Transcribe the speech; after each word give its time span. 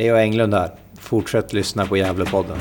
Leo 0.00 0.16
Englund 0.16 0.54
här. 0.54 0.70
Fortsätt 1.00 1.52
lyssna 1.52 1.86
på 1.86 1.96
Gävlepodden. 1.96 2.56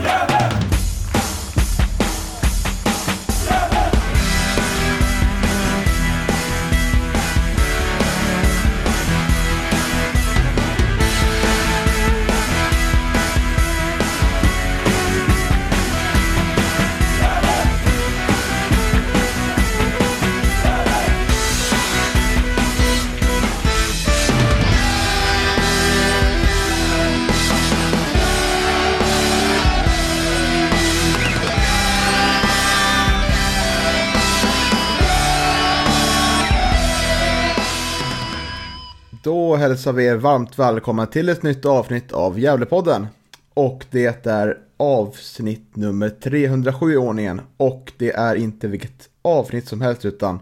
Hälsar 39.70 39.94
vi 39.94 40.06
er 40.06 40.16
varmt 40.16 40.60
välkomna 40.60 41.06
till 41.06 41.30
ett 41.30 41.44
nytt 41.44 41.66
avsnitt 41.66 42.12
av 42.12 42.40
Gävlepodden. 42.40 43.08
Och 43.54 43.86
det 43.92 44.28
är 44.28 44.58
avsnitt 44.78 45.76
nummer 45.76 46.10
307 46.10 46.94
i 46.94 46.98
ordningen. 46.98 47.42
Och 47.58 47.92
det 47.98 48.12
är 48.12 48.36
inte 48.36 48.68
vilket 48.68 49.10
avsnitt 49.22 49.68
som 49.68 49.82
helst 49.82 50.06
utan 50.06 50.40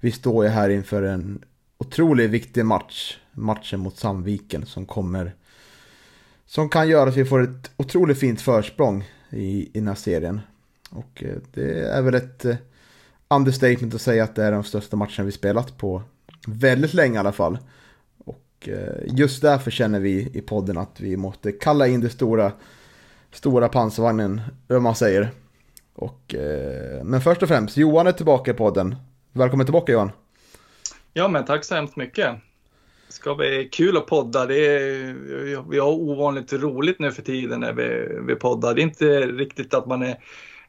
vi 0.00 0.12
står 0.12 0.44
ju 0.44 0.50
här 0.50 0.68
inför 0.68 1.02
en 1.02 1.44
otroligt 1.78 2.30
viktig 2.30 2.64
match. 2.64 3.18
Matchen 3.32 3.80
mot 3.80 3.98
Sandviken 3.98 4.66
som 4.66 4.86
kommer 4.86 5.34
som 6.46 6.68
kan 6.68 6.88
göra 6.88 7.08
att 7.08 7.16
vi 7.16 7.24
får 7.24 7.42
ett 7.42 7.70
otroligt 7.76 8.18
fint 8.18 8.40
försprång 8.40 9.04
i, 9.30 9.62
i 9.62 9.70
den 9.72 9.88
här 9.88 9.94
serien. 9.94 10.40
Och 10.90 11.22
eh, 11.22 11.36
det 11.54 11.80
är 11.80 12.02
väl 12.02 12.14
ett 12.14 12.44
eh, 12.44 12.56
understatement 13.28 13.94
att 13.94 14.02
säga 14.02 14.24
att 14.24 14.34
det 14.34 14.44
är 14.44 14.52
de 14.52 14.64
största 14.64 14.96
matcherna 14.96 15.24
vi 15.24 15.32
spelat 15.32 15.78
på 15.78 16.02
väldigt 16.46 16.94
länge 16.94 17.14
i 17.16 17.18
alla 17.18 17.32
fall. 17.32 17.58
Och 18.62 18.68
eh, 18.68 19.16
just 19.16 19.42
därför 19.42 19.70
känner 19.70 20.00
vi 20.00 20.30
i 20.34 20.40
podden 20.40 20.78
att 20.78 21.00
vi 21.00 21.16
måste 21.16 21.52
kalla 21.52 21.86
in 21.86 22.00
det 22.00 22.10
stora, 22.10 22.52
stora 23.32 23.68
pansarvagnen, 23.68 24.40
vad 24.66 24.82
man 24.82 24.94
säger. 24.94 25.30
Och, 25.94 26.34
eh, 26.34 27.04
men 27.04 27.20
först 27.20 27.42
och 27.42 27.48
främst, 27.48 27.76
Johan 27.76 28.06
är 28.06 28.12
tillbaka 28.12 28.50
i 28.50 28.54
podden. 28.54 28.96
Välkommen 29.32 29.66
tillbaka 29.66 29.92
Johan. 29.92 30.10
Ja, 31.12 31.28
men 31.28 31.44
tack 31.44 31.64
så 31.64 31.74
hemskt 31.74 31.96
mycket. 31.96 32.26
Det 33.06 33.12
ska 33.12 33.34
bli 33.34 33.68
kul 33.72 33.96
att 33.96 34.06
podda. 34.06 34.46
Det 34.46 34.66
är, 34.66 35.70
vi 35.70 35.78
har 35.78 35.90
ovanligt 35.90 36.52
roligt 36.52 36.98
nu 36.98 37.12
för 37.12 37.22
tiden 37.22 37.60
när 37.60 37.72
vi, 37.72 38.18
vi 38.26 38.34
poddar. 38.34 38.74
Det 38.74 38.80
är 38.80 38.84
inte 38.84 39.20
riktigt 39.20 39.74
att 39.74 39.86
man, 39.86 40.02
är, 40.02 40.18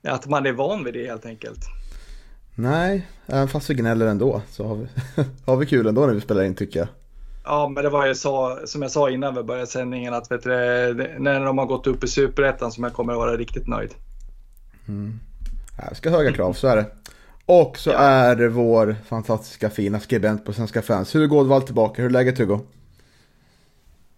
att 0.03 0.27
man 0.27 0.45
är 0.45 0.51
van 0.53 0.83
vid 0.83 0.93
det 0.93 1.07
helt 1.07 1.25
enkelt. 1.25 1.59
Nej, 2.55 3.07
även 3.25 3.47
fast 3.47 3.69
vi 3.69 3.73
gnäller 3.73 4.07
ändå 4.07 4.41
så 4.49 4.67
har 4.67 4.75
vi, 4.75 4.87
har 5.45 5.57
vi 5.57 5.65
kul 5.65 5.87
ändå 5.87 6.05
när 6.05 6.13
vi 6.13 6.21
spelar 6.21 6.43
in 6.43 6.55
tycker 6.55 6.79
jag. 6.79 6.87
Ja, 7.43 7.69
men 7.69 7.83
det 7.83 7.89
var 7.89 8.07
ju 8.07 8.15
så, 8.15 8.59
som 8.65 8.81
jag 8.81 8.91
sa 8.91 9.09
innan 9.09 9.35
vi 9.35 9.43
började 9.43 9.67
sändningen, 9.67 10.13
att 10.13 10.31
vet 10.31 10.43
du, 10.43 10.49
när 11.19 11.45
de 11.45 11.57
har 11.57 11.65
gått 11.65 11.87
upp 11.87 12.03
i 12.03 12.07
superettan 12.07 12.71
som 12.71 12.83
jag 12.83 12.93
kommer 12.93 13.13
att 13.13 13.19
vara 13.19 13.37
riktigt 13.37 13.67
nöjd. 13.67 13.93
Mm. 14.87 15.19
Jag 15.87 15.97
ska 15.97 16.09
höga 16.09 16.33
krav, 16.33 16.53
så 16.53 16.67
är 16.67 16.75
det. 16.75 16.85
Och 17.45 17.77
så 17.77 17.89
ja. 17.89 17.97
är 17.97 18.35
det 18.35 18.49
vår 18.49 18.95
fantastiska 19.07 19.69
fina 19.69 19.99
skribent 19.99 20.45
på 20.45 20.53
Svenska 20.53 20.81
fans. 20.81 21.15
Hugo 21.15 21.35
Ådvall 21.35 21.61
tillbaka. 21.61 22.01
Hur 22.01 22.09
är 22.09 22.13
läget 22.13 22.37
Hugo? 22.37 22.59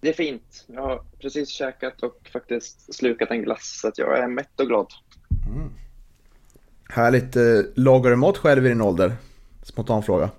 Det 0.01 0.09
är 0.09 0.13
fint. 0.13 0.65
Jag 0.67 0.81
har 0.81 1.01
precis 1.19 1.49
käkat 1.49 2.03
och 2.03 2.29
faktiskt 2.33 2.95
slukat 2.95 3.31
en 3.31 3.41
glass 3.41 3.79
så 3.81 3.87
att 3.87 3.97
jag 3.97 4.19
är 4.19 4.27
mätt 4.27 4.59
och 4.59 4.67
glad. 4.67 4.87
Mm. 5.47 5.69
Härligt. 6.89 7.35
Eh, 7.35 7.43
lagar 7.75 8.09
du 8.09 8.15
mat 8.15 8.37
själv 8.37 8.65
i 8.65 8.69
din 8.69 8.81
ålder? 8.81 9.15
Spontan 9.63 10.03
fråga. 10.03 10.29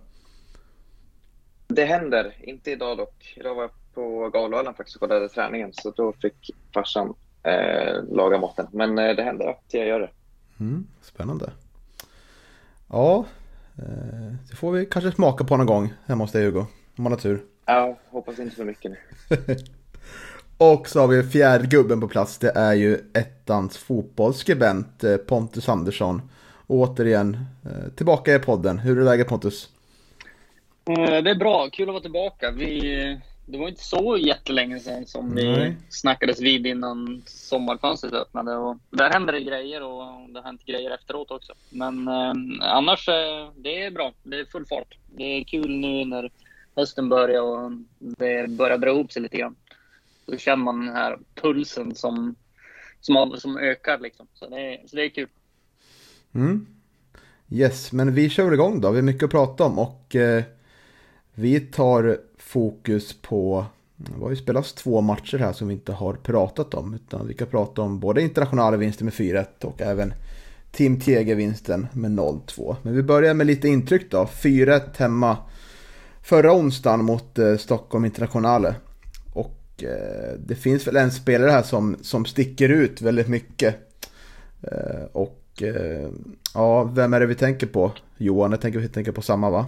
Det 1.66 1.84
händer. 1.84 2.36
Inte 2.40 2.70
idag 2.70 2.98
dock. 2.98 3.34
Idag 3.36 3.54
var 3.54 3.62
jag 3.62 3.70
på 3.94 4.30
Galovallen 4.30 4.74
faktiskt 4.74 4.96
och 4.96 5.00
kollade 5.00 5.28
träningen 5.28 5.72
så 5.72 5.90
då 5.90 6.12
fick 6.12 6.50
farsan 6.74 7.14
eh, 7.42 8.04
laga 8.10 8.38
maten. 8.38 8.66
Men 8.70 8.98
eh, 8.98 9.16
det 9.16 9.22
händer 9.22 9.46
att 9.46 9.64
jag 9.68 9.86
gör 9.86 10.00
det. 10.00 10.10
Mm, 10.60 10.86
spännande. 11.00 11.50
Ja, 12.88 13.24
eh, 13.78 14.34
det 14.50 14.56
får 14.56 14.72
vi 14.72 14.86
kanske 14.86 15.12
smaka 15.12 15.44
på 15.44 15.56
någon 15.56 15.66
gång 15.66 15.92
hemma 16.06 16.24
hos 16.24 16.32
dig 16.32 16.44
Hugo. 16.44 16.66
Om 16.96 17.02
man 17.02 17.12
har 17.12 17.18
tur. 17.18 17.42
Ja, 17.66 17.98
hoppas 18.08 18.38
inte 18.38 18.56
för 18.56 18.64
mycket 18.64 18.90
nu. 18.90 18.96
och 20.58 20.88
så 20.88 21.00
har 21.00 21.08
vi 21.08 21.22
fjärde 21.22 21.66
gubben 21.66 22.00
på 22.00 22.08
plats. 22.08 22.38
Det 22.38 22.50
är 22.50 22.74
ju 22.74 22.98
ettans 23.14 23.76
fotbollsskribent 23.76 25.04
eh, 25.04 25.16
Pontus 25.16 25.68
Andersson. 25.68 26.22
Och 26.66 26.76
återigen 26.76 27.36
eh, 27.64 27.92
tillbaka 27.96 28.34
i 28.34 28.38
podden. 28.38 28.78
Hur 28.78 28.98
är 28.98 29.04
läget 29.04 29.28
Pontus? 29.28 29.75
Det 30.94 31.30
är 31.30 31.34
bra, 31.34 31.70
kul 31.70 31.88
att 31.88 31.92
vara 31.92 32.02
tillbaka. 32.02 32.50
Vi, 32.50 33.20
det 33.46 33.58
var 33.58 33.68
inte 33.68 33.84
så 33.84 34.16
jättelänge 34.16 34.80
sedan 34.80 35.06
som 35.06 35.28
Nej. 35.28 35.44
vi 35.44 35.76
snackades 35.88 36.40
vid 36.40 36.66
innan 36.66 37.22
sommarfönstret 37.26 38.12
öppnade. 38.12 38.56
Och 38.56 38.76
där 38.90 39.10
händer 39.10 39.32
det 39.32 39.40
grejer 39.40 39.82
och 39.82 40.30
det 40.30 40.38
har 40.38 40.44
hänt 40.44 40.64
grejer 40.66 40.90
efteråt 40.90 41.30
också. 41.30 41.52
Men 41.70 42.08
eh, 42.08 42.32
annars, 42.60 43.08
eh, 43.08 43.50
det 43.56 43.82
är 43.82 43.90
bra. 43.90 44.12
Det 44.22 44.40
är 44.40 44.44
full 44.44 44.66
fart. 44.66 44.98
Det 45.06 45.24
är 45.24 45.44
kul 45.44 45.70
nu 45.70 46.04
när 46.04 46.30
hösten 46.76 47.08
börjar 47.08 47.42
och 47.42 47.72
det 47.98 48.50
börjar 48.50 48.78
dra 48.78 48.90
ihop 48.90 49.12
sig 49.12 49.22
lite 49.22 49.36
grann. 49.36 49.56
Då 50.26 50.36
känner 50.36 50.64
man 50.64 50.86
den 50.86 50.94
här 50.94 51.18
pulsen 51.34 51.94
som, 51.94 52.34
som, 53.00 53.34
som 53.38 53.58
ökar 53.58 53.98
liksom. 53.98 54.26
Så 54.34 54.48
det, 54.48 54.60
är, 54.60 54.86
så 54.86 54.96
det 54.96 55.04
är 55.04 55.08
kul. 55.08 55.28
Mm. 56.34 56.66
Yes, 57.50 57.92
men 57.92 58.14
vi 58.14 58.30
kör 58.30 58.52
igång 58.52 58.80
då. 58.80 58.90
Vi 58.90 58.96
har 58.96 59.02
mycket 59.02 59.22
att 59.22 59.30
prata 59.30 59.64
om 59.64 59.78
och 59.78 60.16
eh, 60.16 60.44
vi 61.38 61.60
tar 61.60 62.18
fokus 62.38 63.22
på, 63.22 63.66
det 63.96 64.12
har 64.20 64.30
ju 64.30 64.36
spelats 64.36 64.72
två 64.72 65.00
matcher 65.00 65.38
här 65.38 65.52
som 65.52 65.68
vi 65.68 65.74
inte 65.74 65.92
har 65.92 66.12
pratat 66.12 66.74
om. 66.74 66.94
Utan 66.94 67.26
vi 67.26 67.34
kan 67.34 67.46
prata 67.46 67.82
om 67.82 68.00
både 68.00 68.22
internationella 68.22 68.76
vinster 68.76 69.04
med 69.04 69.14
4-1 69.14 69.64
och 69.64 69.82
även 69.82 70.14
Team 70.72 71.00
Tege-vinsten 71.00 71.86
med 71.92 72.10
0-2. 72.10 72.76
Men 72.82 72.96
vi 72.96 73.02
börjar 73.02 73.34
med 73.34 73.46
lite 73.46 73.68
intryck 73.68 74.10
då. 74.10 74.24
4-1 74.24 74.80
hemma 74.96 75.36
förra 76.22 76.52
onsdagen 76.52 77.04
mot 77.04 77.38
eh, 77.38 77.56
Stockholm 77.56 78.04
Internationale. 78.04 78.74
Och 79.34 79.84
eh, 79.84 80.38
det 80.38 80.54
finns 80.54 80.86
väl 80.86 80.96
en 80.96 81.10
spelare 81.10 81.50
här 81.50 81.62
som, 81.62 81.96
som 82.02 82.24
sticker 82.24 82.68
ut 82.68 83.02
väldigt 83.02 83.28
mycket. 83.28 83.76
Eh, 84.62 85.04
och 85.12 85.62
eh, 85.62 86.08
ja, 86.54 86.84
vem 86.84 87.14
är 87.14 87.20
det 87.20 87.26
vi 87.26 87.34
tänker 87.34 87.66
på? 87.66 87.92
Johan, 88.16 88.50
jag 88.50 88.60
tänker 88.60 88.78
vi 88.78 88.88
tänker 88.88 89.12
på 89.12 89.22
samma 89.22 89.50
va? 89.50 89.66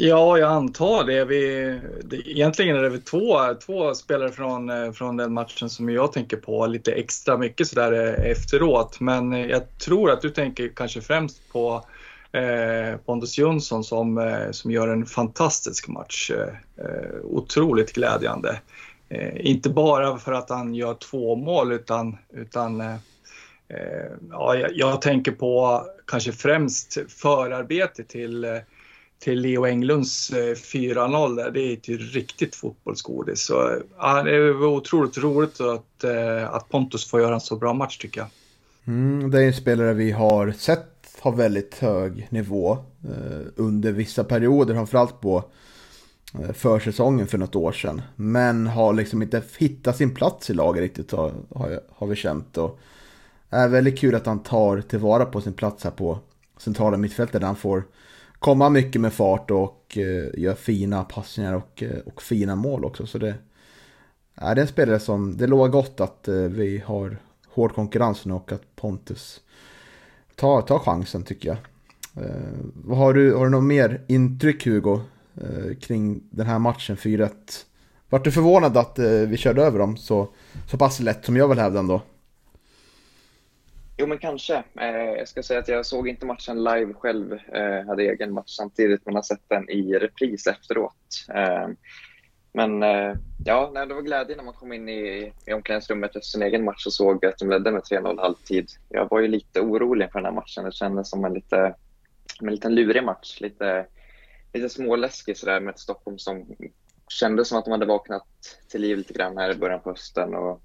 Ja, 0.00 0.38
jag 0.38 0.50
antar 0.50 1.04
det. 1.04 1.24
Vi, 1.24 1.80
det 2.04 2.16
egentligen 2.16 2.76
är 2.76 2.82
det 2.82 2.88
väl 2.88 3.02
två, 3.02 3.54
två 3.66 3.94
spelare 3.94 4.32
från, 4.32 4.70
eh, 4.70 4.92
från 4.92 5.16
den 5.16 5.32
matchen 5.32 5.70
som 5.70 5.88
jag 5.88 6.12
tänker 6.12 6.36
på 6.36 6.66
lite 6.66 6.92
extra 6.92 7.38
mycket 7.38 7.68
sådär 7.68 7.92
eh, 7.92 8.30
efteråt. 8.30 9.00
Men 9.00 9.32
eh, 9.32 9.46
jag 9.46 9.78
tror 9.78 10.10
att 10.10 10.22
du 10.22 10.30
tänker 10.30 10.68
kanske 10.68 11.00
främst 11.00 11.52
på 11.52 11.84
eh, 12.32 12.96
Pontus 13.06 13.38
Jonsson 13.38 13.84
som, 13.84 14.18
eh, 14.18 14.50
som 14.50 14.70
gör 14.70 14.88
en 14.88 15.06
fantastisk 15.06 15.88
match. 15.88 16.30
Eh, 16.30 17.20
otroligt 17.24 17.92
glädjande. 17.92 18.60
inte 19.36 19.70
bara 19.70 20.18
för 20.18 20.32
att 20.32 20.50
han 20.50 20.74
gör 20.74 20.94
två 20.94 21.36
mål 21.36 21.72
utan, 21.72 22.18
utan 22.32 22.82
ja, 24.30 24.54
jag, 24.56 24.70
jag 24.74 25.02
tänker 25.02 25.32
på 25.32 25.84
kanske 26.06 26.32
främst 26.32 26.98
förarbetet 27.08 28.08
till 28.08 28.60
till 29.18 29.40
Leo 29.40 29.66
Englunds 29.66 30.30
eh, 30.30 30.54
4-0 30.54 31.36
där. 31.36 31.50
Det 31.50 31.60
är 31.60 31.72
ett 31.72 31.88
riktigt 32.14 32.54
fotbollsgodis. 32.54 33.40
Så, 33.40 33.82
ja, 33.98 34.22
det 34.22 34.52
var 34.52 34.66
otroligt 34.66 35.18
roligt 35.18 35.60
att, 35.60 36.04
eh, 36.04 36.54
att 36.54 36.68
Pontus 36.68 37.10
får 37.10 37.20
göra 37.20 37.34
en 37.34 37.40
så 37.40 37.56
bra 37.56 37.72
match 37.72 37.98
tycker 37.98 38.20
jag. 38.20 38.28
Mm, 38.86 39.30
det 39.30 39.42
är 39.42 39.46
en 39.46 39.54
spelare 39.54 39.92
vi 39.92 40.10
har 40.10 40.52
sett 40.52 40.94
ha 41.20 41.30
väldigt 41.30 41.78
hög 41.78 42.26
nivå 42.30 42.72
eh, 43.04 43.46
under 43.56 43.92
vissa 43.92 44.24
perioder, 44.24 44.74
framförallt 44.74 45.20
på 45.20 45.44
eh, 46.34 46.52
försäsongen 46.52 47.26
för 47.26 47.38
något 47.38 47.56
år 47.56 47.72
sedan. 47.72 48.02
Men 48.16 48.66
har 48.66 48.92
liksom 48.92 49.22
inte 49.22 49.42
hittat 49.58 49.96
sin 49.96 50.14
plats 50.14 50.50
i 50.50 50.54
laget 50.54 50.80
riktigt 50.80 51.12
har, 51.12 51.32
har, 51.54 51.80
har 51.90 52.06
vi 52.06 52.16
känt. 52.16 52.58
Och 52.58 52.78
är 53.50 53.68
väldigt 53.68 53.98
kul 53.98 54.14
att 54.14 54.26
han 54.26 54.42
tar 54.42 54.80
tillvara 54.80 55.24
på 55.26 55.40
sin 55.40 55.52
plats 55.52 55.84
här 55.84 55.90
på 55.90 56.18
centrala 56.58 56.96
mittfältet 56.96 57.40
där 57.40 57.46
han 57.46 57.56
får 57.56 57.84
komma 58.38 58.68
mycket 58.70 59.00
med 59.00 59.12
fart 59.12 59.50
och 59.50 59.98
eh, 59.98 60.40
göra 60.40 60.56
fina 60.56 61.04
passningar 61.04 61.54
och, 61.54 61.82
eh, 61.82 61.98
och 62.06 62.22
fina 62.22 62.56
mål 62.56 62.84
också. 62.84 63.06
Så 63.06 63.18
det, 63.18 63.34
är 64.34 64.54
det 64.54 64.60
en 64.60 64.68
spelare 64.68 65.00
som, 65.00 65.36
det 65.36 65.46
lovar 65.46 65.68
gott 65.68 66.00
att 66.00 66.28
eh, 66.28 66.34
vi 66.34 66.82
har 66.86 67.18
hård 67.48 67.74
konkurrens 67.74 68.24
nu 68.24 68.34
och 68.34 68.52
att 68.52 68.76
Pontus 68.76 69.40
tar, 70.34 70.62
tar 70.62 70.78
chansen 70.78 71.22
tycker 71.22 71.48
jag. 71.48 71.58
Eh, 72.24 72.96
har, 72.96 73.14
du, 73.14 73.34
har 73.34 73.44
du 73.44 73.50
något 73.50 73.64
mer 73.64 74.04
intryck 74.08 74.66
Hugo 74.66 75.00
eh, 75.34 75.76
kring 75.80 76.20
den 76.30 76.46
här 76.46 76.58
matchen 76.58 76.96
4-1 76.96 77.30
Vart 78.10 78.24
du 78.24 78.32
förvånad 78.32 78.76
att 78.76 78.98
eh, 78.98 79.10
vi 79.10 79.36
körde 79.36 79.62
över 79.62 79.78
dem 79.78 79.96
så, 79.96 80.28
så 80.70 80.78
pass 80.78 81.00
lätt 81.00 81.24
som 81.24 81.36
jag 81.36 81.48
vill 81.48 81.58
hävda 81.58 81.78
ändå? 81.78 82.02
Jo, 84.00 84.06
men 84.06 84.18
kanske. 84.18 84.62
Eh, 84.80 84.96
jag 84.96 85.28
ska 85.28 85.42
säga 85.42 85.60
att 85.60 85.68
jag 85.68 85.86
såg 85.86 86.08
inte 86.08 86.26
matchen 86.26 86.64
live 86.64 86.94
själv. 86.94 87.32
Eh, 87.32 87.86
hade 87.86 88.02
egen 88.02 88.32
match 88.32 88.50
samtidigt, 88.56 89.00
men 89.04 89.14
har 89.14 89.22
sett 89.22 89.48
den 89.48 89.70
i 89.70 89.92
repris 89.92 90.46
efteråt. 90.46 91.26
Eh, 91.34 91.68
men 92.52 92.82
eh, 92.82 93.14
ja, 93.44 93.70
nej, 93.74 93.86
det 93.86 93.94
var 93.94 94.02
glädje 94.02 94.36
när 94.36 94.44
man 94.44 94.54
kom 94.54 94.72
in 94.72 94.88
i, 94.88 95.32
i 95.46 95.52
omklädningsrummet 95.52 96.16
efter 96.16 96.20
sin 96.20 96.42
egen 96.42 96.64
match 96.64 96.86
och 96.86 96.92
såg 96.92 97.26
att 97.26 97.38
de 97.38 97.50
ledde 97.50 97.70
med 97.70 97.82
3-0 97.82 98.20
halvtid. 98.20 98.70
Jag 98.88 99.10
var 99.10 99.20
ju 99.20 99.28
lite 99.28 99.60
orolig 99.60 100.12
för 100.12 100.18
den 100.18 100.26
här 100.26 100.32
matchen. 100.32 100.64
Det 100.64 100.72
kändes 100.72 101.10
som 101.10 101.24
en 101.24 101.34
lite, 101.34 101.74
en 102.40 102.50
liten 102.50 102.74
lurig 102.74 103.04
match. 103.04 103.40
Lite, 103.40 103.86
lite 104.52 104.68
småläskig 104.68 105.36
sådär 105.36 105.60
med 105.60 105.72
ett 105.72 105.78
Stockholm 105.78 106.18
som 106.18 106.56
kändes 107.08 107.48
som 107.48 107.58
att 107.58 107.64
de 107.64 107.70
hade 107.70 107.86
vaknat 107.86 108.26
till 108.68 108.80
liv 108.80 108.96
lite 108.96 109.12
grann 109.12 109.38
här 109.38 109.50
i 109.50 109.54
början 109.54 109.80
på 109.80 109.90
hösten 109.90 110.34
och 110.34 110.62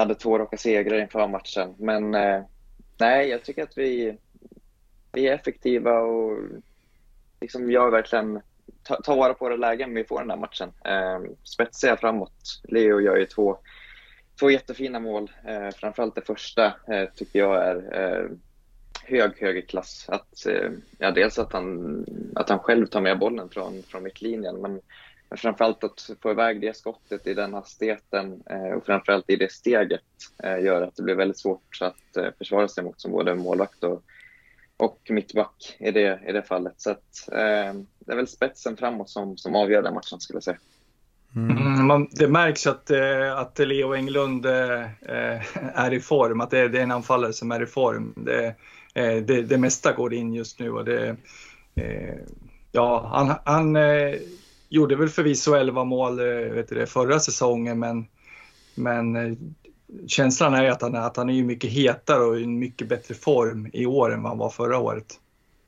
hade 0.00 0.14
två 0.14 0.38
raka 0.38 0.56
segrar 0.56 1.00
inför 1.00 1.28
matchen. 1.28 1.74
Men 1.78 2.14
eh, 2.14 2.42
nej, 2.98 3.28
jag 3.28 3.44
tycker 3.44 3.62
att 3.62 3.78
vi, 3.78 4.16
vi 5.12 5.28
är 5.28 5.34
effektiva 5.34 6.00
och 6.00 6.38
liksom 7.40 7.70
gör 7.70 7.90
verkligen 7.90 8.40
ta, 8.82 8.96
ta 9.02 9.14
vara 9.14 9.34
på 9.34 9.48
det 9.48 9.56
lägen 9.56 9.94
vi 9.94 10.04
får 10.04 10.20
den 10.20 10.30
här 10.30 10.36
matchen. 10.36 10.72
Eh, 10.84 11.32
spetsiga 11.44 11.96
framåt. 11.96 12.60
Leo 12.62 13.00
gör 13.00 13.16
ju 13.16 13.26
två, 13.26 13.58
två 14.40 14.50
jättefina 14.50 15.00
mål. 15.00 15.30
Eh, 15.46 15.70
framförallt 15.76 16.14
det 16.14 16.26
första 16.26 16.64
eh, 16.66 17.08
tycker 17.14 17.38
jag 17.38 17.66
är 17.66 17.76
eh, 18.00 18.30
hög 19.04 19.40
högerklass. 19.40 20.06
Att, 20.08 20.46
eh, 20.46 20.70
ja, 20.98 21.10
dels 21.10 21.38
att 21.38 21.52
han, 21.52 22.04
att 22.34 22.48
han 22.48 22.58
själv 22.58 22.86
tar 22.86 23.00
med 23.00 23.18
bollen 23.18 23.48
från, 23.48 23.82
från 23.82 24.02
mittlinjen, 24.02 24.60
men, 24.60 24.80
men 25.30 25.38
framförallt 25.38 25.84
att 25.84 26.10
få 26.22 26.30
iväg 26.30 26.60
det 26.60 26.76
skottet 26.76 27.26
i 27.26 27.34
den 27.34 27.54
hastigheten 27.54 28.42
eh, 28.50 28.76
och 28.76 28.86
framförallt 28.86 29.30
i 29.30 29.36
det 29.36 29.52
steget 29.52 30.00
eh, 30.42 30.64
gör 30.64 30.82
att 30.82 30.96
det 30.96 31.02
blir 31.02 31.14
väldigt 31.14 31.38
svårt 31.38 31.78
att 31.80 32.16
eh, 32.16 32.28
försvara 32.38 32.68
sig 32.68 32.84
mot 32.84 33.00
som 33.00 33.12
både 33.12 33.34
målvakt 33.34 33.84
och, 33.84 34.02
och 34.76 35.00
mittback 35.08 35.76
i 35.78 35.90
det, 35.90 36.20
i 36.28 36.32
det 36.32 36.42
fallet. 36.42 36.74
Så 36.76 36.90
att, 36.90 37.28
eh, 37.32 37.74
det 37.98 38.12
är 38.12 38.16
väl 38.16 38.28
spetsen 38.28 38.76
framåt 38.76 39.10
som, 39.10 39.36
som 39.36 39.54
avgör 39.54 39.82
den 39.82 39.94
matchen 39.94 40.20
skulle 40.20 40.36
jag 40.36 40.44
säga. 40.44 40.58
Mm. 41.36 41.86
Man, 41.86 42.08
det 42.10 42.28
märks 42.28 42.66
att, 42.66 42.90
eh, 42.90 43.38
att 43.38 43.58
Leo 43.58 43.94
Englund 43.94 44.46
eh, 44.46 44.86
är 45.74 45.92
i 45.92 46.00
form, 46.00 46.40
att 46.40 46.50
det 46.50 46.58
är, 46.58 46.68
det 46.68 46.78
är 46.78 46.82
en 46.82 46.90
anfallare 46.90 47.32
som 47.32 47.52
är 47.52 47.62
i 47.62 47.66
form. 47.66 48.14
Det, 48.16 48.46
eh, 48.94 49.16
det, 49.16 49.42
det 49.42 49.58
mesta 49.58 49.92
går 49.92 50.14
in 50.14 50.34
just 50.34 50.58
nu 50.58 50.70
och 50.70 50.84
det, 50.84 51.16
eh, 51.74 52.14
ja, 52.72 53.10
han, 53.14 53.34
han 53.44 53.76
eh, 53.76 54.14
gjorde 54.70 54.96
väl 54.96 55.08
förvisso 55.08 55.54
11 55.54 55.84
mål 55.84 56.20
vet 56.54 56.68
du 56.68 56.74
det, 56.74 56.86
förra 56.86 57.20
säsongen 57.20 57.78
men, 57.78 58.06
men 58.74 59.36
känslan 60.06 60.54
är 60.54 60.70
att 60.70 60.82
han, 60.82 60.94
att 60.94 61.16
han 61.16 61.30
är 61.30 61.42
mycket 61.42 61.70
hetare 61.70 62.24
och 62.24 62.40
i 62.40 62.44
en 62.44 62.58
mycket 62.58 62.88
bättre 62.88 63.14
form 63.14 63.70
i 63.72 63.86
år 63.86 64.12
än 64.12 64.22
vad 64.22 64.30
han 64.30 64.38
var 64.38 64.50
förra 64.50 64.78
året. 64.78 65.20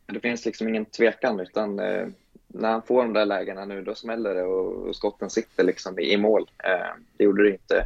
Det 0.07 0.21
finns 0.21 0.45
liksom 0.45 0.69
ingen 0.69 0.85
tvekan 0.85 1.41
utan 1.41 1.79
eh, 1.79 2.07
när 2.49 2.71
han 2.71 2.83
får 2.83 3.03
de 3.03 3.13
där 3.13 3.27
lägena 3.27 3.65
nu 3.65 3.83
då 3.83 3.95
smäller 3.95 4.35
det 4.35 4.43
och, 4.43 4.89
och 4.89 4.97
skotten 4.97 5.31
sitter 5.31 5.65
liksom 5.65 5.99
i, 5.99 6.13
i 6.13 6.17
mål. 6.17 6.51
Eh, 6.65 6.97
det 7.17 7.25
gjorde 7.25 7.43
det 7.43 7.51
inte 7.51 7.85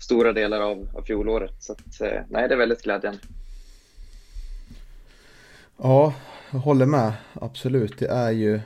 stora 0.00 0.32
delar 0.32 0.60
av, 0.60 0.88
av 0.94 1.02
fjolåret 1.02 1.62
så 1.62 1.72
att, 1.72 2.00
eh, 2.00 2.20
nej 2.28 2.48
det 2.48 2.54
är 2.54 2.58
väldigt 2.58 2.82
glädjande. 2.82 3.20
Ja, 5.76 6.14
jag 6.50 6.58
håller 6.58 6.86
med. 6.86 7.12
Absolut. 7.32 7.98
Det 7.98 8.08
är 8.08 8.30
ju 8.30 8.60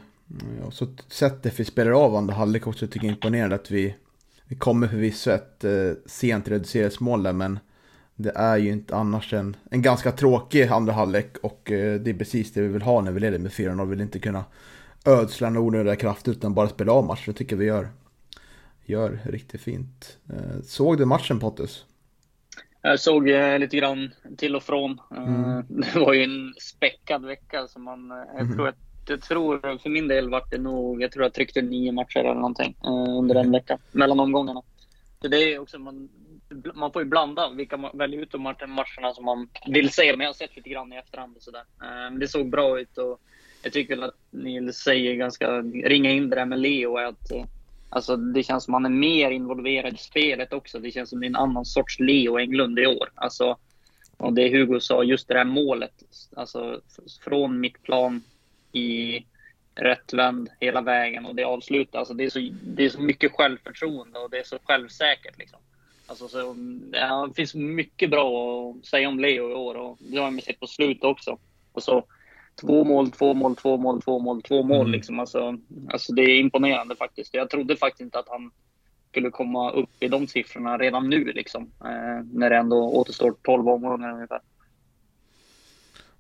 och 0.65 0.73
så 0.73 0.87
sättet 1.09 1.61
vi 1.61 1.65
spelar 1.65 1.91
av 1.91 2.17
andra 2.17 2.35
halvlek 2.35 2.67
också 2.67 2.87
tycker 2.87 3.07
jag 3.07 3.11
är 3.11 3.17
imponerande 3.17 3.57
att 3.57 3.71
vi, 3.71 3.95
vi 4.45 4.57
kommer 4.57 4.89
förvisso 4.89 5.31
ett 5.31 5.65
eh, 5.65 5.93
sent 6.07 6.49
reducerat 6.49 7.01
mål 7.01 7.23
där 7.23 7.33
men 7.33 7.59
det 8.17 8.33
är 8.35 8.57
ju 8.57 8.73
inte 8.73 8.97
annars 8.97 9.33
en, 9.33 9.57
en 9.71 9.83
ganska 9.83 10.13
tråkig 10.13 10.63
andra 10.63 10.93
halvlek 10.93 11.37
och 11.43 11.71
eh, 11.71 12.01
det 12.01 12.11
är 12.11 12.15
precis 12.15 12.53
det 12.53 12.61
vi 12.61 12.69
vill 12.69 12.83
ha 12.83 13.01
när 13.01 13.13
vi 13.13 13.21
leder 13.21 13.39
med 13.39 13.53
4-0. 13.53 13.85
Vi 13.85 13.91
vill 13.91 14.01
inte 14.01 14.19
kunna 14.19 14.45
ödsla 15.05 15.51
några 15.51 15.67
onödiga 15.67 15.97
krafter 15.97 16.33
utan 16.33 16.55
bara 16.55 16.69
spela 16.69 16.93
av 16.93 17.07
matchen. 17.07 17.33
Det 17.33 17.39
tycker 17.39 17.57
vi 17.57 17.65
gör, 17.65 17.89
gör 18.85 19.21
riktigt 19.25 19.61
fint. 19.61 20.19
Eh, 20.29 20.63
såg 20.65 20.99
du 20.99 21.05
matchen 21.05 21.41
Pottus? 21.41 21.87
Jag 22.83 23.01
såg 23.01 23.29
eh, 23.29 23.59
lite 23.59 23.77
grann 23.77 24.11
till 24.37 24.57
och 24.57 24.63
från. 24.63 25.01
Eh, 25.11 25.35
mm. 25.35 25.65
Det 25.69 25.99
var 25.99 26.13
ju 26.13 26.23
en 26.23 26.55
späckad 26.61 27.25
vecka 27.25 27.69
som 27.69 27.83
man, 27.83 28.11
eh, 28.11 28.17
jag 28.17 28.41
mm. 28.41 28.53
tror 28.53 28.69
att 28.69 28.92
jag 29.07 29.23
tror 29.23 29.79
för 29.79 29.91
min 29.91 30.09
del 30.09 30.31
vart 30.31 30.51
det 30.51 30.59
nog, 30.59 31.03
jag 31.03 31.13
tror 31.13 31.25
jag 31.25 31.33
tryckte 31.35 31.63
nio 31.63 31.93
matcher 31.93 32.19
eller 32.19 32.35
någonting 32.35 32.77
eh, 32.85 33.19
under 33.19 33.35
den 33.35 33.53
veckan, 33.53 33.79
mellan 33.93 34.21
omgångarna. 34.21 34.63
Så 35.23 35.29
det 35.29 35.55
är 35.55 35.59
också, 35.59 35.79
man, 35.79 36.09
man 36.75 36.93
får 36.93 37.03
ju 37.03 37.09
blanda 37.09 37.51
vilka 37.51 37.77
man 37.77 37.99
väljer 37.99 38.21
ut 38.21 38.31
de 38.31 38.43
matcherna 38.43 39.15
som 39.15 39.25
man 39.25 39.49
vill 39.67 39.91
se. 39.91 40.17
Men 40.17 40.21
jag 40.21 40.29
har 40.29 40.35
sett 40.35 40.57
lite 40.57 40.69
grann 40.69 40.93
i 40.93 40.97
efterhand 40.97 41.37
och 41.37 41.43
sådär. 41.43 41.65
Eh, 41.83 42.19
det 42.19 42.29
såg 42.29 42.51
bra 42.51 42.81
ut 42.81 42.99
och 42.99 43.21
jag 43.63 43.73
tycker 43.73 43.97
väl 43.97 44.05
att 44.05 44.19
Nils 44.31 44.77
säger 44.77 45.15
ganska, 45.15 45.59
ringa 45.63 46.11
in 46.11 46.31
det 46.31 46.37
där 46.37 46.47
med 46.47 46.61
Leo 46.61 46.97
är 46.97 47.05
att 47.05 47.31
eh, 47.31 47.45
Alltså 47.95 48.17
det 48.17 48.43
känns 48.43 48.65
som 48.65 48.75
han 48.75 48.85
är 48.85 48.91
mer 48.91 49.31
involverad 49.31 49.95
i 49.95 49.97
spelet 49.97 50.53
också. 50.53 50.79
Det 50.79 50.91
känns 50.91 51.11
som 51.11 51.21
det 51.21 51.27
är 51.27 51.29
en 51.29 51.37
annan 51.37 51.65
sorts 51.65 52.01
Leo 52.01 52.39
Englund 52.39 52.79
i 52.79 52.87
år. 52.87 53.11
Alltså, 53.15 53.57
och 54.17 54.33
det 54.33 54.49
Hugo 54.49 54.81
sa, 54.81 55.03
just 55.03 55.29
det 55.29 55.35
där 55.35 55.45
målet. 55.45 55.93
Alltså 56.37 56.81
från 57.25 57.61
mittplan 57.61 58.23
i 58.73 59.25
rätt 59.75 60.13
vänd 60.13 60.49
hela 60.61 60.81
vägen 60.81 61.27
och 61.27 61.35
det 61.35 61.45
avslutas. 61.45 61.99
Alltså 61.99 62.15
det, 62.15 62.25
är 62.25 62.31
så, 62.31 62.49
det 62.63 62.85
är 62.85 62.89
så 62.89 63.01
mycket 63.01 63.33
självförtroende 63.33 64.19
och 64.19 64.31
det 64.31 64.39
är 64.39 64.45
så 64.45 64.59
självsäkert. 64.65 65.39
Liksom. 65.39 65.59
Alltså 66.07 66.29
så, 66.29 66.57
ja, 66.93 67.27
det 67.29 67.35
finns 67.35 67.55
mycket 67.55 68.11
bra 68.11 68.71
att 68.71 68.87
säga 68.87 69.09
om 69.09 69.21
Leo 69.21 69.51
i 69.51 69.55
år 69.55 69.75
och 69.75 69.99
det 70.01 70.19
har 70.19 70.31
man 70.31 70.41
sett 70.41 70.61
på 70.61 70.67
slutet 70.67 71.05
också. 71.05 71.39
Och 71.73 71.83
så, 71.83 72.05
två 72.61 72.85
mål, 72.85 73.11
två 73.11 73.35
mål, 73.35 73.57
två 73.57 73.77
mål, 73.77 74.03
två 74.03 74.19
mål, 74.19 74.43
två 74.43 74.63
mål. 74.63 74.81
Mm. 74.81 74.93
Liksom. 74.93 75.21
Alltså, 75.21 75.59
alltså 75.91 76.13
det 76.13 76.23
är 76.23 76.41
imponerande 76.41 76.97
faktiskt. 76.97 77.35
Jag 77.35 77.51
trodde 77.51 77.77
faktiskt 77.77 78.01
inte 78.01 78.19
att 78.19 78.29
han 78.29 78.51
skulle 79.11 79.31
komma 79.31 79.71
upp 79.71 79.91
i 80.01 80.09
de 80.09 80.27
siffrorna 80.27 80.79
redan 80.79 81.11
nu, 81.11 81.25
liksom, 81.25 81.63
eh, 81.63 82.25
när 82.33 82.51
det 82.51 82.57
ändå 82.57 82.77
återstår 82.77 83.35
12 83.43 83.69
omgångar 83.69 84.13
ungefär. 84.13 84.41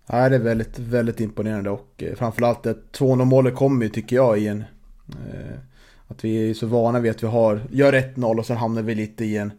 Nej, 0.06 0.30
det 0.30 0.36
är 0.36 0.40
väldigt, 0.40 0.78
väldigt 0.78 1.20
imponerande 1.20 1.70
och 1.70 2.02
eh, 2.02 2.14
framförallt 2.14 2.62
det 2.62 2.76
2-0 2.92 3.24
målet 3.24 3.54
kommer 3.54 3.84
ju 3.84 3.88
tycker 3.88 4.16
jag 4.16 4.38
i 4.38 4.48
en... 4.48 4.64
Eh, 5.08 5.58
att 6.08 6.24
vi 6.24 6.50
är 6.50 6.54
så 6.54 6.66
vana 6.66 7.00
vid 7.00 7.10
att 7.10 7.22
vi 7.22 7.26
har, 7.26 7.62
gör 7.70 7.92
1-0 7.92 8.38
och 8.38 8.46
sen 8.46 8.56
hamnar 8.56 8.82
vi 8.82 8.94
lite 8.94 9.24
i 9.24 9.36
en... 9.36 9.52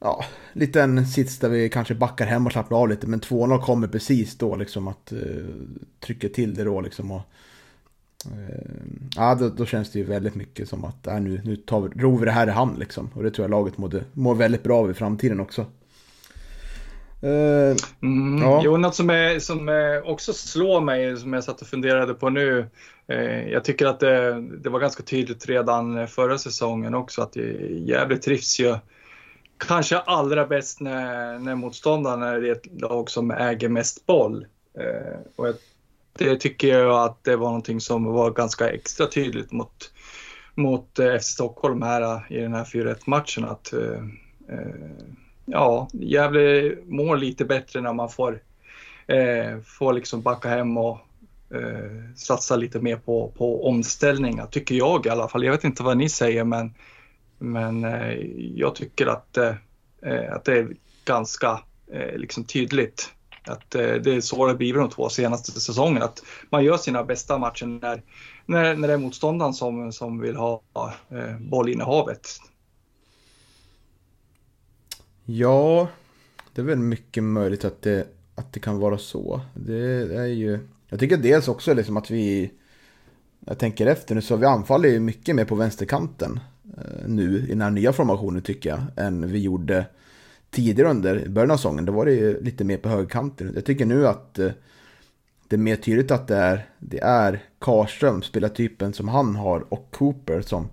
Ja, 0.00 0.24
liten 0.52 1.06
sits 1.06 1.38
där 1.38 1.48
vi 1.48 1.68
kanske 1.68 1.94
backar 1.94 2.26
hem 2.26 2.46
och 2.46 2.52
slappnar 2.52 2.78
av 2.78 2.88
lite 2.88 3.06
men 3.06 3.20
2-0 3.20 3.60
kommer 3.60 3.88
precis 3.88 4.38
då 4.38 4.56
liksom 4.56 4.88
att 4.88 5.12
eh, 5.12 5.18
trycka 6.00 6.28
till 6.28 6.54
det 6.54 6.64
då 6.64 6.80
liksom 6.80 7.10
och... 7.10 7.22
Eh, 8.26 8.70
ja, 9.16 9.34
då, 9.34 9.48
då, 9.48 9.66
känns 9.66 9.92
det 9.92 9.98
ju 9.98 10.04
väldigt 10.04 10.34
mycket 10.34 10.68
som 10.68 10.84
att 10.84 11.06
äh, 11.06 11.20
nu, 11.20 11.40
nu 11.44 11.56
tar 11.56 11.80
vi, 11.80 11.88
ror 11.88 12.18
vi 12.18 12.24
det 12.24 12.30
här 12.30 12.46
i 12.46 12.50
hamn 12.50 12.78
liksom. 12.78 13.10
Och 13.14 13.22
det 13.22 13.30
tror 13.30 13.44
jag 13.44 13.50
laget 13.50 13.78
mår, 13.78 14.04
mår 14.12 14.34
väldigt 14.34 14.62
bra 14.62 14.78
av 14.78 14.90
i 14.90 14.94
framtiden 14.94 15.40
också. 15.40 15.66
Uh, 17.24 17.76
mm, 18.02 18.42
ja. 18.42 18.60
Jo, 18.64 18.76
något 18.76 18.94
som, 18.94 19.10
är, 19.10 19.38
som 19.38 19.68
också 20.04 20.32
slår 20.32 20.80
mig, 20.80 21.16
som 21.16 21.32
jag 21.32 21.44
satt 21.44 21.60
och 21.60 21.66
funderade 21.66 22.14
på 22.14 22.30
nu. 22.30 22.66
Eh, 23.06 23.48
jag 23.48 23.64
tycker 23.64 23.86
att 23.86 24.00
det, 24.00 24.40
det, 24.40 24.70
var 24.70 24.80
ganska 24.80 25.02
tydligt 25.02 25.46
redan 25.46 26.08
förra 26.08 26.38
säsongen 26.38 26.94
också 26.94 27.22
att 27.22 27.36
Gävle 27.70 28.16
trivs 28.16 28.60
ju 28.60 28.76
kanske 29.58 29.98
allra 29.98 30.46
bäst 30.46 30.80
när, 30.80 31.38
när 31.38 31.54
motståndaren 31.54 32.22
är 32.22 32.52
ett 32.52 32.80
lag 32.80 33.10
som 33.10 33.30
äger 33.30 33.68
mest 33.68 34.06
boll. 34.06 34.46
Eh, 34.78 35.18
och 35.36 35.48
jag, 35.48 35.54
det 36.18 36.36
tycker 36.36 36.68
jag 36.68 37.04
att 37.04 37.24
det 37.24 37.36
var 37.36 37.46
någonting 37.46 37.80
som 37.80 38.04
var 38.04 38.30
ganska 38.30 38.70
extra 38.70 39.06
tydligt 39.06 39.52
mot, 39.52 39.92
mot 40.54 40.98
eh, 40.98 41.18
FC 41.18 41.26
Stockholm 41.26 41.82
här 41.82 42.32
i 42.32 42.40
den 42.40 42.54
här 42.54 42.64
4-1 42.64 42.96
matchen. 43.06 43.44
Att, 43.44 43.72
eh, 43.72 44.04
eh 44.48 45.23
ja, 45.44 45.88
Gävle 45.92 46.74
mår 46.86 47.16
lite 47.16 47.44
bättre 47.44 47.80
när 47.80 47.92
man 47.92 48.08
får, 48.08 48.40
eh, 49.06 49.60
får 49.64 49.92
liksom 49.92 50.22
backa 50.22 50.48
hem 50.48 50.76
och 50.76 50.98
eh, 51.54 52.14
satsa 52.16 52.56
lite 52.56 52.80
mer 52.80 52.96
på, 52.96 53.32
på 53.36 53.68
omställningar, 53.68 54.46
tycker 54.46 54.74
jag 54.74 55.06
i 55.06 55.08
alla 55.08 55.28
fall. 55.28 55.44
Jag 55.44 55.52
vet 55.52 55.64
inte 55.64 55.82
vad 55.82 55.96
ni 55.96 56.08
säger, 56.08 56.44
men, 56.44 56.74
men 57.38 57.84
eh, 57.84 58.12
jag 58.54 58.74
tycker 58.74 59.06
att, 59.06 59.36
eh, 59.36 59.54
eh 60.02 60.32
att 60.32 60.44
det 60.44 60.58
är 60.58 60.68
ganska 61.04 61.60
eh, 61.92 62.16
liksom 62.16 62.44
tydligt 62.44 63.14
att 63.46 63.74
eh, 63.74 63.92
det 63.94 64.14
är 64.14 64.20
så 64.20 64.46
det 64.46 64.54
blivit 64.54 64.82
de 64.82 64.90
två 64.90 65.08
senaste 65.08 65.60
säsongerna. 65.60 66.04
Att 66.04 66.22
man 66.50 66.64
gör 66.64 66.76
sina 66.76 67.04
bästa 67.04 67.38
matcher 67.38 67.66
när, 67.66 68.02
när, 68.46 68.74
när 68.76 68.88
det 68.88 68.94
är 68.94 68.98
motståndaren 68.98 69.54
som, 69.54 69.92
som 69.92 70.20
vill 70.20 70.36
ha 70.36 70.62
eh, 71.10 71.38
bollinnehavet. 71.38 72.28
Ja, 75.24 75.88
det 76.54 76.60
är 76.60 76.64
väl 76.64 76.78
mycket 76.78 77.22
möjligt 77.22 77.64
att 77.64 77.82
det, 77.82 78.06
att 78.34 78.52
det 78.52 78.60
kan 78.60 78.78
vara 78.78 78.98
så. 78.98 79.40
Det 79.54 80.14
är 80.16 80.26
ju... 80.26 80.58
Jag 80.88 81.00
tycker 81.00 81.16
dels 81.16 81.48
också 81.48 81.74
liksom 81.74 81.96
att 81.96 82.10
vi... 82.10 82.50
Jag 83.46 83.58
tänker 83.58 83.86
efter 83.86 84.14
nu 84.14 84.20
så 84.20 84.36
vi 84.36 84.46
anfaller 84.46 84.88
ju 84.88 85.00
mycket 85.00 85.36
mer 85.36 85.44
på 85.44 85.54
vänsterkanten. 85.54 86.40
Eh, 86.78 87.08
nu 87.08 87.38
i 87.38 87.46
den 87.46 87.60
här 87.60 87.70
nya 87.70 87.92
formationen 87.92 88.42
tycker 88.42 88.70
jag, 88.70 88.82
än 88.96 89.32
vi 89.32 89.38
gjorde 89.38 89.86
tidigare 90.50 90.90
under 90.90 91.28
början 91.28 91.50
av 91.50 91.56
säsongen. 91.56 91.84
Då 91.84 91.92
var 91.92 92.04
det 92.04 92.12
ju 92.12 92.40
lite 92.40 92.64
mer 92.64 92.76
på 92.76 92.88
högerkanten. 92.88 93.52
Jag 93.54 93.64
tycker 93.64 93.86
nu 93.86 94.06
att 94.06 94.38
eh, 94.38 94.50
det 95.48 95.56
är 95.56 95.60
mer 95.60 95.76
tydligt 95.76 96.10
att 96.10 96.28
det 96.28 96.36
är, 96.36 96.68
det 96.78 97.00
är 97.02 97.42
Karström, 97.58 98.22
spelartypen 98.22 98.92
som 98.92 99.08
han 99.08 99.36
har, 99.36 99.64
och 99.68 99.88
Cooper 99.90 100.40
som, 100.40 100.68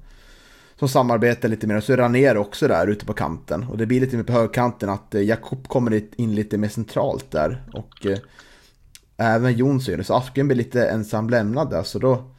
som 0.81 0.89
samarbetar 0.89 1.49
lite 1.49 1.67
mer. 1.67 1.77
Och 1.77 1.83
så 1.83 1.93
är 1.93 1.97
Raner 1.97 2.37
också 2.37 2.67
där 2.67 2.87
ute 2.87 3.05
på 3.05 3.13
kanten. 3.13 3.63
Och 3.63 3.77
det 3.77 3.85
blir 3.85 4.01
lite 4.01 4.17
mer 4.17 4.23
på 4.23 4.33
högkanten 4.33 4.89
att 4.89 5.15
eh, 5.15 5.21
Jakob 5.21 5.67
kommer 5.67 6.03
in 6.15 6.35
lite 6.35 6.57
mer 6.57 6.67
centralt 6.67 7.31
där. 7.31 7.63
Och 7.73 8.05
eh, 8.05 8.19
även 9.17 9.53
Jonsson 9.53 9.91
gör 9.91 9.97
det, 9.97 10.03
Så 10.03 10.13
Asken 10.13 10.47
blir 10.47 10.57
lite 10.57 10.89
ensam 10.89 11.29
lämnad 11.29 11.69
där. 11.69 11.83
Så 11.83 11.99
då, 11.99 12.31